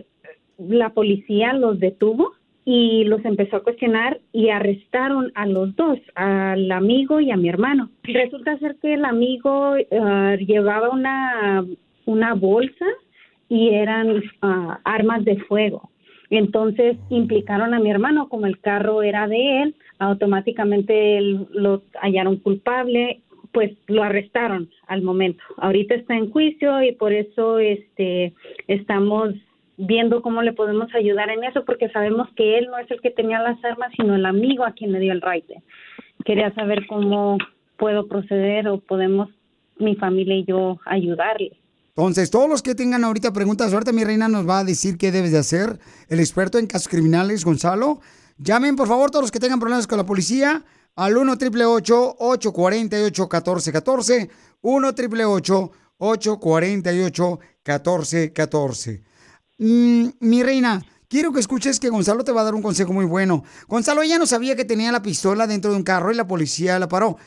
la 0.58 0.90
policía 0.90 1.54
los 1.54 1.80
detuvo 1.80 2.34
y 2.66 3.04
los 3.04 3.24
empezó 3.26 3.58
a 3.58 3.64
cuestionar 3.64 4.20
y 4.32 4.50
arrestaron 4.50 5.32
a 5.36 5.46
los 5.46 5.76
dos, 5.76 6.00
al 6.16 6.72
amigo 6.72 7.20
y 7.20 7.30
a 7.30 7.38
mi 7.38 7.48
hermano. 7.48 7.92
Resulta 8.04 8.58
ser 8.58 8.76
que 8.82 8.96
el 8.96 9.06
amigo 9.06 9.76
ah, 9.92 10.36
llevaba 10.40 10.90
una, 10.90 11.64
una 12.06 12.34
bolsa 12.34 12.86
y 13.50 13.70
eran 13.70 14.24
ah, 14.42 14.80
armas 14.84 15.24
de 15.26 15.38
fuego. 15.42 15.92
Entonces 16.30 16.98
implicaron 17.10 17.74
a 17.74 17.80
mi 17.80 17.92
hermano, 17.92 18.30
como 18.30 18.46
el 18.46 18.60
carro 18.60 19.04
era 19.04 19.28
de 19.28 19.64
él, 19.64 19.76
automáticamente 20.00 21.22
lo 21.22 21.84
hallaron 22.02 22.38
culpable, 22.38 23.22
pues 23.52 23.72
lo 23.88 24.04
arrestaron 24.04 24.70
al 24.88 25.02
momento. 25.02 25.44
Ahorita 25.58 25.96
está 25.96 26.16
en 26.16 26.30
juicio 26.32 26.84
y 26.84 26.92
por 26.92 27.14
eso 27.14 27.60
este 27.60 28.34
estamos 28.68 29.34
viendo 29.78 30.22
cómo 30.22 30.42
le 30.42 30.54
podemos 30.54 30.94
ayudar 30.94 31.30
en 31.30 31.44
eso, 31.44 31.66
porque 31.66 31.90
sabemos 31.90 32.28
que 32.36 32.58
él 32.58 32.68
no 32.68 32.78
es 32.78 32.90
el 32.92 33.02
que 33.02 33.12
tenía 33.12 33.42
las 33.42 33.64
armas, 33.64 33.92
sino 33.96 34.16
el 34.16 34.26
amigo 34.26 34.66
a 34.66 34.72
quien 34.72 34.92
le 34.92 35.00
dio 35.00 35.12
el 35.12 35.22
raite. 35.22 35.62
Quería 36.24 36.54
saber 36.54 36.86
cómo 36.88 37.38
puedo 37.78 38.08
proceder 38.08 38.68
o 38.68 38.80
podemos 38.80 39.30
mi 39.78 39.96
familia 39.96 40.36
y 40.36 40.46
yo 40.46 40.80
ayudarle. 40.86 41.52
Entonces, 41.98 42.30
todos 42.30 42.50
los 42.50 42.62
que 42.62 42.76
tengan 42.76 43.04
ahorita 43.04 43.32
preguntas, 43.32 43.72
ahorita 43.72 43.94
mi 43.94 44.04
reina 44.04 44.28
nos 44.28 44.48
va 44.48 44.60
a 44.60 44.64
decir 44.64 44.98
qué 44.98 45.12
debes 45.12 45.32
de 45.32 45.38
hacer. 45.38 45.80
El 46.10 46.20
experto 46.20 46.58
en 46.58 46.68
casos 46.68 46.90
criminales, 46.90 47.46
Gonzalo. 47.46 48.02
Llamen, 48.38 48.76
por 48.76 48.88
favor, 48.88 49.12
todos 49.12 49.24
los 49.24 49.32
que 49.32 49.40
tengan 49.40 49.60
problemas 49.60 49.88
con 49.88 49.98
la 49.98 50.06
policía 50.06 50.66
al 50.96 51.18
1 51.18 51.32
888 51.34 52.16
848 52.20 53.24
1414 53.24 54.30
1 54.62 54.88
888 54.88 55.72
848 55.98 57.40
1414 57.64 59.16
Mm, 59.58 60.08
mi 60.20 60.44
reina, 60.44 60.82
quiero 61.08 61.32
que 61.32 61.40
escuches 61.40 61.80
que 61.80 61.90
Gonzalo 61.90 62.26
te 62.26 62.34
va 62.34 62.42
a 62.42 62.44
dar 62.44 62.56
un 62.56 62.62
consejo 62.62 62.92
muy 62.92 63.06
bueno. 63.06 63.44
Gonzalo, 63.68 64.02
ella 64.02 64.18
no 64.20 64.26
sabía 64.26 64.56
que 64.56 64.66
tenía 64.66 64.92
la 64.92 65.02
pistola 65.02 65.48
dentro 65.48 65.72
de 65.72 65.78
un 65.78 65.84
carro 65.84 66.12
y 66.12 66.16
la 66.16 66.28
policía 66.28 66.78
la 66.78 66.90
paró. 66.90 67.18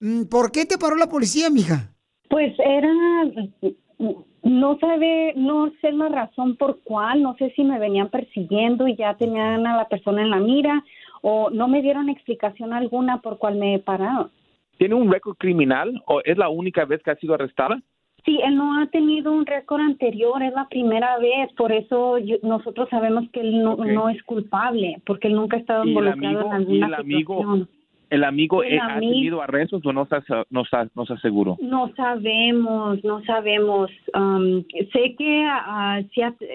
Mm, 0.00 0.22
¿Por 0.24 0.52
qué 0.52 0.64
te 0.64 0.78
paró 0.78 0.96
la 0.96 1.08
policía, 1.08 1.50
mija? 1.50 1.92
Pues 2.30 2.54
era, 2.58 2.88
no 3.98 4.78
sabe, 4.78 5.32
no 5.36 5.70
sé 5.80 5.92
la 5.92 6.08
razón 6.08 6.56
por 6.56 6.80
cuál, 6.82 7.22
no 7.22 7.34
sé 7.36 7.50
si 7.56 7.64
me 7.64 7.78
venían 7.78 8.08
persiguiendo 8.08 8.86
y 8.86 8.96
ya 8.96 9.14
tenían 9.14 9.66
a 9.66 9.76
la 9.76 9.88
persona 9.88 10.22
en 10.22 10.30
la 10.30 10.38
mira 10.38 10.84
o 11.22 11.50
no 11.50 11.66
me 11.68 11.82
dieron 11.82 12.08
explicación 12.08 12.72
alguna 12.72 13.20
por 13.20 13.38
cuál 13.38 13.56
me 13.56 13.78
pararon. 13.78 14.30
¿Tiene 14.78 14.94
un 14.94 15.10
récord 15.10 15.36
criminal 15.36 16.02
o 16.06 16.20
es 16.24 16.36
la 16.36 16.48
única 16.48 16.84
vez 16.84 17.02
que 17.02 17.10
ha 17.10 17.16
sido 17.16 17.34
arrestada? 17.34 17.80
Sí, 18.24 18.40
él 18.44 18.56
no 18.56 18.80
ha 18.80 18.86
tenido 18.86 19.32
un 19.32 19.46
récord 19.46 19.80
anterior, 19.80 20.42
es 20.42 20.52
la 20.52 20.68
primera 20.68 21.16
vez, 21.18 21.52
por 21.56 21.70
eso 21.72 22.18
yo- 22.18 22.38
nosotros 22.42 22.88
sabemos 22.90 23.24
que 23.32 23.40
él 23.40 23.62
no, 23.62 23.76
no 23.76 24.08
es 24.08 24.22
culpable, 24.24 25.00
porque 25.06 25.28
él 25.28 25.34
nunca 25.36 25.56
ha 25.56 25.60
estado 25.60 25.84
¿Y 25.84 25.90
el 25.90 26.08
involucrado 26.08 26.40
amigo, 26.40 26.46
en 26.46 26.52
y 26.52 26.54
alguna 26.56 26.86
el 26.88 26.94
amigo, 26.94 27.36
situación. 27.36 27.68
El 28.10 28.24
amigo 28.24 28.62
El 28.62 28.74
eh, 28.74 28.78
ha 28.80 28.96
ami- 28.98 29.10
tenido 29.10 29.42
arrestos 29.42 29.84
o 29.84 29.92
no 29.92 30.02
está, 30.04 30.22
no 30.50 30.64
no 30.94 31.02
está 31.02 31.18
seguro? 31.18 31.56
No 31.60 31.92
sabemos, 31.96 33.02
no 33.04 33.22
sabemos. 33.24 33.90
Am, 34.12 34.64
sé 34.92 35.14
que 35.16 35.44
ha- 35.44 36.02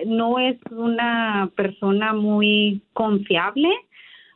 no 0.05 0.39
es 0.39 0.57
una 0.71 1.49
persona 1.55 2.13
muy 2.13 2.81
confiable, 2.93 3.69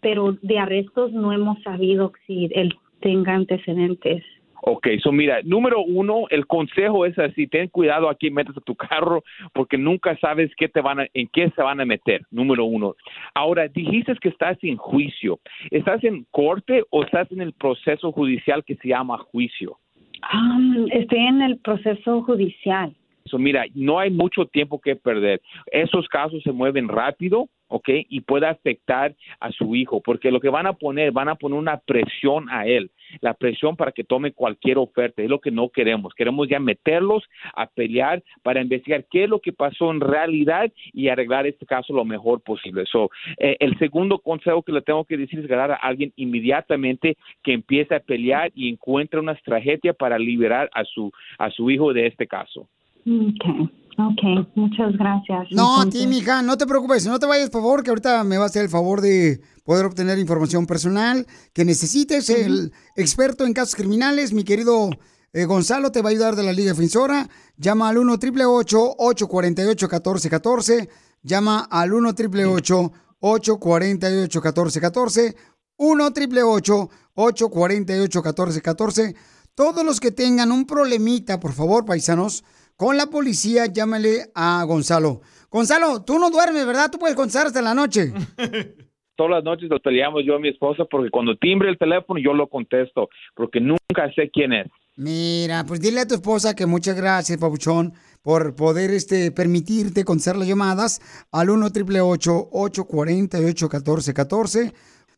pero 0.01 0.37
de 0.41 0.59
arrestos 0.59 1.11
no 1.13 1.31
hemos 1.31 1.61
sabido 1.63 2.11
si 2.27 2.49
él 2.53 2.73
tenga 2.99 3.33
antecedentes. 3.33 4.23
Ok, 4.67 4.87
so 5.03 5.11
mira, 5.11 5.41
número 5.43 5.83
uno, 5.83 6.25
el 6.31 6.47
consejo 6.47 7.05
es 7.05 7.17
así, 7.19 7.45
ten 7.45 7.67
cuidado 7.67 8.09
a 8.09 8.15
quién 8.15 8.33
metes 8.33 8.57
a 8.57 8.61
tu 8.61 8.75
carro 8.75 9.23
porque 9.53 9.77
nunca 9.77 10.17
sabes 10.17 10.51
qué 10.57 10.67
te 10.67 10.81
van 10.81 11.01
a, 11.01 11.07
en 11.13 11.27
qué 11.27 11.51
se 11.51 11.61
van 11.61 11.81
a 11.81 11.85
meter, 11.85 12.23
número 12.31 12.65
uno. 12.65 12.95
Ahora, 13.35 13.67
dijiste 13.67 14.15
que 14.19 14.29
estás 14.29 14.57
en 14.63 14.77
juicio. 14.77 15.39
¿Estás 15.69 16.03
en 16.03 16.25
corte 16.31 16.83
o 16.89 17.03
estás 17.03 17.31
en 17.31 17.41
el 17.41 17.53
proceso 17.53 18.11
judicial 18.11 18.63
que 18.65 18.75
se 18.77 18.87
llama 18.87 19.19
juicio? 19.19 19.77
Ah, 20.23 20.57
estoy 20.91 21.19
en 21.19 21.43
el 21.43 21.59
proceso 21.59 22.23
judicial. 22.23 22.91
So, 23.25 23.37
mira, 23.37 23.65
no 23.75 23.99
hay 23.99 24.09
mucho 24.09 24.45
tiempo 24.45 24.79
que 24.79 24.95
perder. 24.95 25.41
Esos 25.71 26.07
casos 26.07 26.41
se 26.41 26.51
mueven 26.51 26.87
rápido, 26.87 27.49
¿ok? 27.67 27.89
Y 28.09 28.21
puede 28.21 28.47
afectar 28.47 29.15
a 29.39 29.51
su 29.51 29.75
hijo, 29.75 30.01
porque 30.01 30.31
lo 30.31 30.39
que 30.39 30.49
van 30.49 30.67
a 30.67 30.73
poner, 30.73 31.11
van 31.11 31.29
a 31.29 31.35
poner 31.35 31.57
una 31.57 31.77
presión 31.77 32.49
a 32.49 32.65
él, 32.65 32.91
la 33.21 33.33
presión 33.33 33.75
para 33.75 33.91
que 33.91 34.03
tome 34.03 34.31
cualquier 34.31 34.77
oferta. 34.77 35.21
Es 35.21 35.29
lo 35.29 35.39
que 35.39 35.51
no 35.51 35.69
queremos. 35.69 36.13
Queremos 36.13 36.47
ya 36.47 36.59
meterlos 36.59 37.23
a 37.53 37.67
pelear 37.67 38.23
para 38.43 38.61
investigar 38.61 39.05
qué 39.09 39.23
es 39.23 39.29
lo 39.29 39.39
que 39.39 39.53
pasó 39.53 39.91
en 39.91 40.01
realidad 40.01 40.71
y 40.93 41.07
arreglar 41.07 41.47
este 41.47 41.65
caso 41.65 41.93
lo 41.93 42.05
mejor 42.05 42.41
posible. 42.41 42.85
So, 42.85 43.09
eh, 43.37 43.57
el 43.59 43.77
segundo 43.77 44.19
consejo 44.19 44.63
que 44.63 44.71
le 44.71 44.81
tengo 44.81 45.05
que 45.05 45.17
decir 45.17 45.39
es 45.39 45.47
ganar 45.47 45.71
a 45.71 45.75
alguien 45.75 46.13
inmediatamente 46.15 47.17
que 47.43 47.53
empiece 47.53 47.95
a 47.95 47.99
pelear 47.99 48.51
y 48.55 48.69
encuentre 48.69 49.19
una 49.19 49.33
estrategia 49.33 49.93
para 49.93 50.17
liberar 50.17 50.69
a 50.73 50.83
su, 50.83 51.11
a 51.37 51.49
su 51.49 51.69
hijo 51.69 51.93
de 51.93 52.07
este 52.07 52.27
caso. 52.27 52.67
Ok, 53.05 53.69
ok, 53.97 54.47
muchas 54.55 54.93
gracias. 54.97 55.47
No, 55.51 55.79
a 55.79 55.83
Entonces- 55.83 56.01
ti, 56.01 56.07
mija, 56.07 56.41
no 56.41 56.57
te 56.57 56.65
preocupes, 56.65 57.05
no 57.05 57.19
te 57.19 57.25
vayas, 57.27 57.49
por 57.49 57.61
favor, 57.61 57.83
que 57.83 57.91
ahorita 57.91 58.23
me 58.23 58.37
va 58.37 58.45
a 58.45 58.47
hacer 58.47 58.63
el 58.63 58.69
favor 58.69 59.01
de 59.01 59.41
poder 59.63 59.85
obtener 59.85 60.17
información 60.17 60.65
personal 60.65 61.25
que 61.53 61.65
necesites. 61.65 62.29
El 62.29 62.71
experto 62.95 63.45
en 63.45 63.53
casos 63.53 63.75
criminales, 63.75 64.33
mi 64.33 64.43
querido 64.43 64.89
eh, 65.33 65.45
Gonzalo, 65.45 65.91
te 65.91 66.01
va 66.01 66.09
a 66.09 66.11
ayudar 66.11 66.35
de 66.35 66.43
la 66.43 66.53
Liga 66.53 66.71
Defensora. 66.71 67.27
Llama 67.57 67.89
al 67.89 67.97
1 67.97 68.13
888 68.13 68.95
848 68.97 69.87
1414 69.87 70.89
Llama 71.21 71.67
al 71.69 71.93
1 71.93 72.09
888 72.09 72.91
848 73.19 74.39
1414 74.41 75.35
1 75.77 76.05
888 76.05 76.89
848 77.15 78.19
1414 78.23 79.15
Todos 79.55 79.83
los 79.85 79.99
que 79.99 80.11
tengan 80.11 80.51
un 80.51 80.65
problemita, 80.65 81.39
por 81.39 81.53
favor, 81.53 81.85
paisanos, 81.85 82.43
con 82.75 82.97
la 82.97 83.07
policía, 83.07 83.65
llámale 83.67 84.25
a 84.35 84.63
Gonzalo. 84.63 85.21
Gonzalo, 85.49 86.03
tú 86.03 86.19
no 86.19 86.29
duermes, 86.29 86.65
¿verdad? 86.65 86.89
Tú 86.91 86.99
puedes 86.99 87.15
contestar 87.15 87.47
hasta 87.47 87.61
la 87.61 87.73
noche. 87.73 88.11
Todas 89.15 89.31
las 89.31 89.43
noches 89.45 89.69
nos 89.69 89.79
peleamos 89.79 90.23
yo 90.25 90.37
y 90.37 90.41
mi 90.41 90.49
esposa 90.49 90.83
porque 90.91 91.09
cuando 91.09 91.37
timbre 91.37 91.69
el 91.69 91.77
teléfono 91.77 92.19
yo 92.19 92.33
lo 92.33 92.47
contesto 92.47 93.07
porque 93.33 93.61
nunca 93.61 94.11
sé 94.13 94.29
quién 94.29 94.51
es. 94.51 94.67
Mira, 94.97 95.63
pues 95.65 95.79
dile 95.79 96.01
a 96.01 96.07
tu 96.07 96.15
esposa 96.15 96.55
que 96.55 96.65
muchas 96.65 96.95
gracias, 96.95 97.37
Pabuchón, 97.37 97.93
por 98.21 98.55
poder 98.55 98.91
este, 98.91 99.31
permitirte 99.31 100.03
contestar 100.03 100.35
las 100.35 100.47
llamadas 100.47 100.99
al 101.31 101.49
1 101.49 101.65
888 101.65 102.49
848 102.51 103.69
1414 103.69 104.73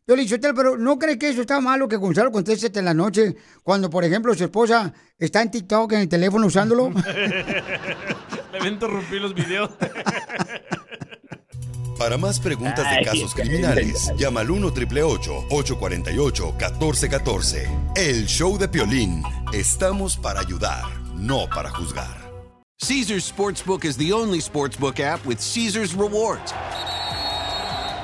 Yo 0.08 0.16
le 0.16 0.22
dije, 0.22 0.38
pero 0.38 0.78
¿no 0.78 0.98
cree 0.98 1.18
que 1.18 1.28
eso 1.28 1.42
está 1.42 1.60
malo 1.60 1.86
que 1.86 1.96
Gonzalo 1.96 2.32
conteste 2.32 2.70
en 2.78 2.86
la 2.86 2.94
noche 2.94 3.36
cuando, 3.62 3.90
por 3.90 4.04
ejemplo, 4.04 4.34
su 4.34 4.42
esposa 4.42 4.90
está 5.18 5.42
en 5.42 5.50
TikTok 5.50 5.92
en 5.92 6.00
el 6.00 6.08
teléfono 6.08 6.46
usándolo? 6.46 6.90
Le 8.52 8.58
voy 8.58 8.68
a 8.68 8.70
interrumpir 8.70 9.20
los 9.20 9.34
videos. 9.34 9.68
Para 11.98 12.16
más 12.16 12.40
preguntas 12.40 12.90
de 12.90 13.04
casos 13.04 13.34
criminales, 13.34 14.10
llama 14.16 14.40
al 14.40 14.50
1 14.50 14.68
848 14.68 16.54
1414 16.58 17.68
El 17.96 18.24
show 18.26 18.56
de 18.56 18.68
Piolín. 18.68 19.22
Estamos 19.52 20.16
para 20.16 20.40
ayudar, 20.40 20.84
no 21.16 21.46
para 21.52 21.68
juzgar. 21.70 22.16
Caesar's 22.80 23.24
Sportsbook 23.24 23.84
is 23.84 23.98
the 23.98 24.12
only 24.12 24.40
sportsbook 24.40 25.00
app 25.00 25.26
with 25.26 25.40
Caesar's 25.40 25.94
rewards. 25.94 26.54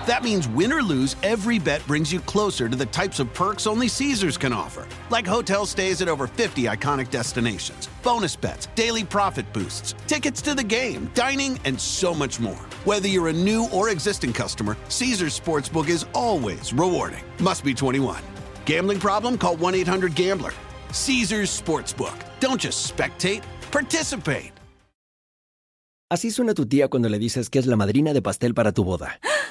That 0.06 0.22
means 0.22 0.48
win 0.48 0.70
or 0.70 0.82
lose, 0.82 1.16
every 1.22 1.59
bet 1.59 1.86
brings 1.86 2.12
you 2.12 2.20
closer 2.20 2.68
to 2.68 2.76
the 2.76 2.86
types 2.86 3.20
of 3.20 3.32
perks 3.32 3.66
only 3.66 3.89
Caesar's 3.89 4.36
can 4.36 4.52
offer, 4.52 4.86
like 5.09 5.26
hotel 5.26 5.64
stays 5.64 6.02
at 6.02 6.09
over 6.09 6.26
50 6.26 6.64
iconic 6.64 7.10
destinations, 7.10 7.89
bonus 8.02 8.36
bets, 8.36 8.66
daily 8.74 9.05
profit 9.05 9.51
boosts, 9.55 9.94
tickets 10.06 10.43
to 10.43 10.55
the 10.55 10.62
game, 10.62 11.10
dining, 11.14 11.59
and 11.64 11.81
so 11.81 12.12
much 12.12 12.39
more. 12.39 12.66
Whether 12.85 13.09
you're 13.09 13.28
a 13.28 13.32
new 13.32 13.66
or 13.72 13.89
existing 13.89 14.35
customer, 14.35 14.76
Caesar's 14.89 15.39
Sportsbook 15.39 15.89
is 15.89 16.05
always 16.12 16.74
rewarding. 16.74 17.24
Must 17.40 17.64
be 17.64 17.72
21. 17.72 18.22
Gambling 18.66 19.01
problem? 19.01 19.39
Call 19.39 19.56
1 19.56 19.74
800 19.74 20.14
Gambler. 20.14 20.52
Caesar's 20.93 21.51
Sportsbook. 21.51 22.16
Don't 22.40 22.60
just 22.60 22.94
spectate, 22.94 23.43
participate. 23.70 24.52
Así 26.10 26.31
suena 26.31 26.52
tu 26.52 26.66
tía 26.66 26.89
cuando 26.89 27.09
le 27.09 27.18
dices 27.18 27.48
que 27.48 27.59
es 27.59 27.66
la 27.66 27.76
madrina 27.76 28.12
de 28.12 28.20
pastel 28.20 28.52
para 28.52 28.72
tu 28.72 28.85
boda. 28.85 29.18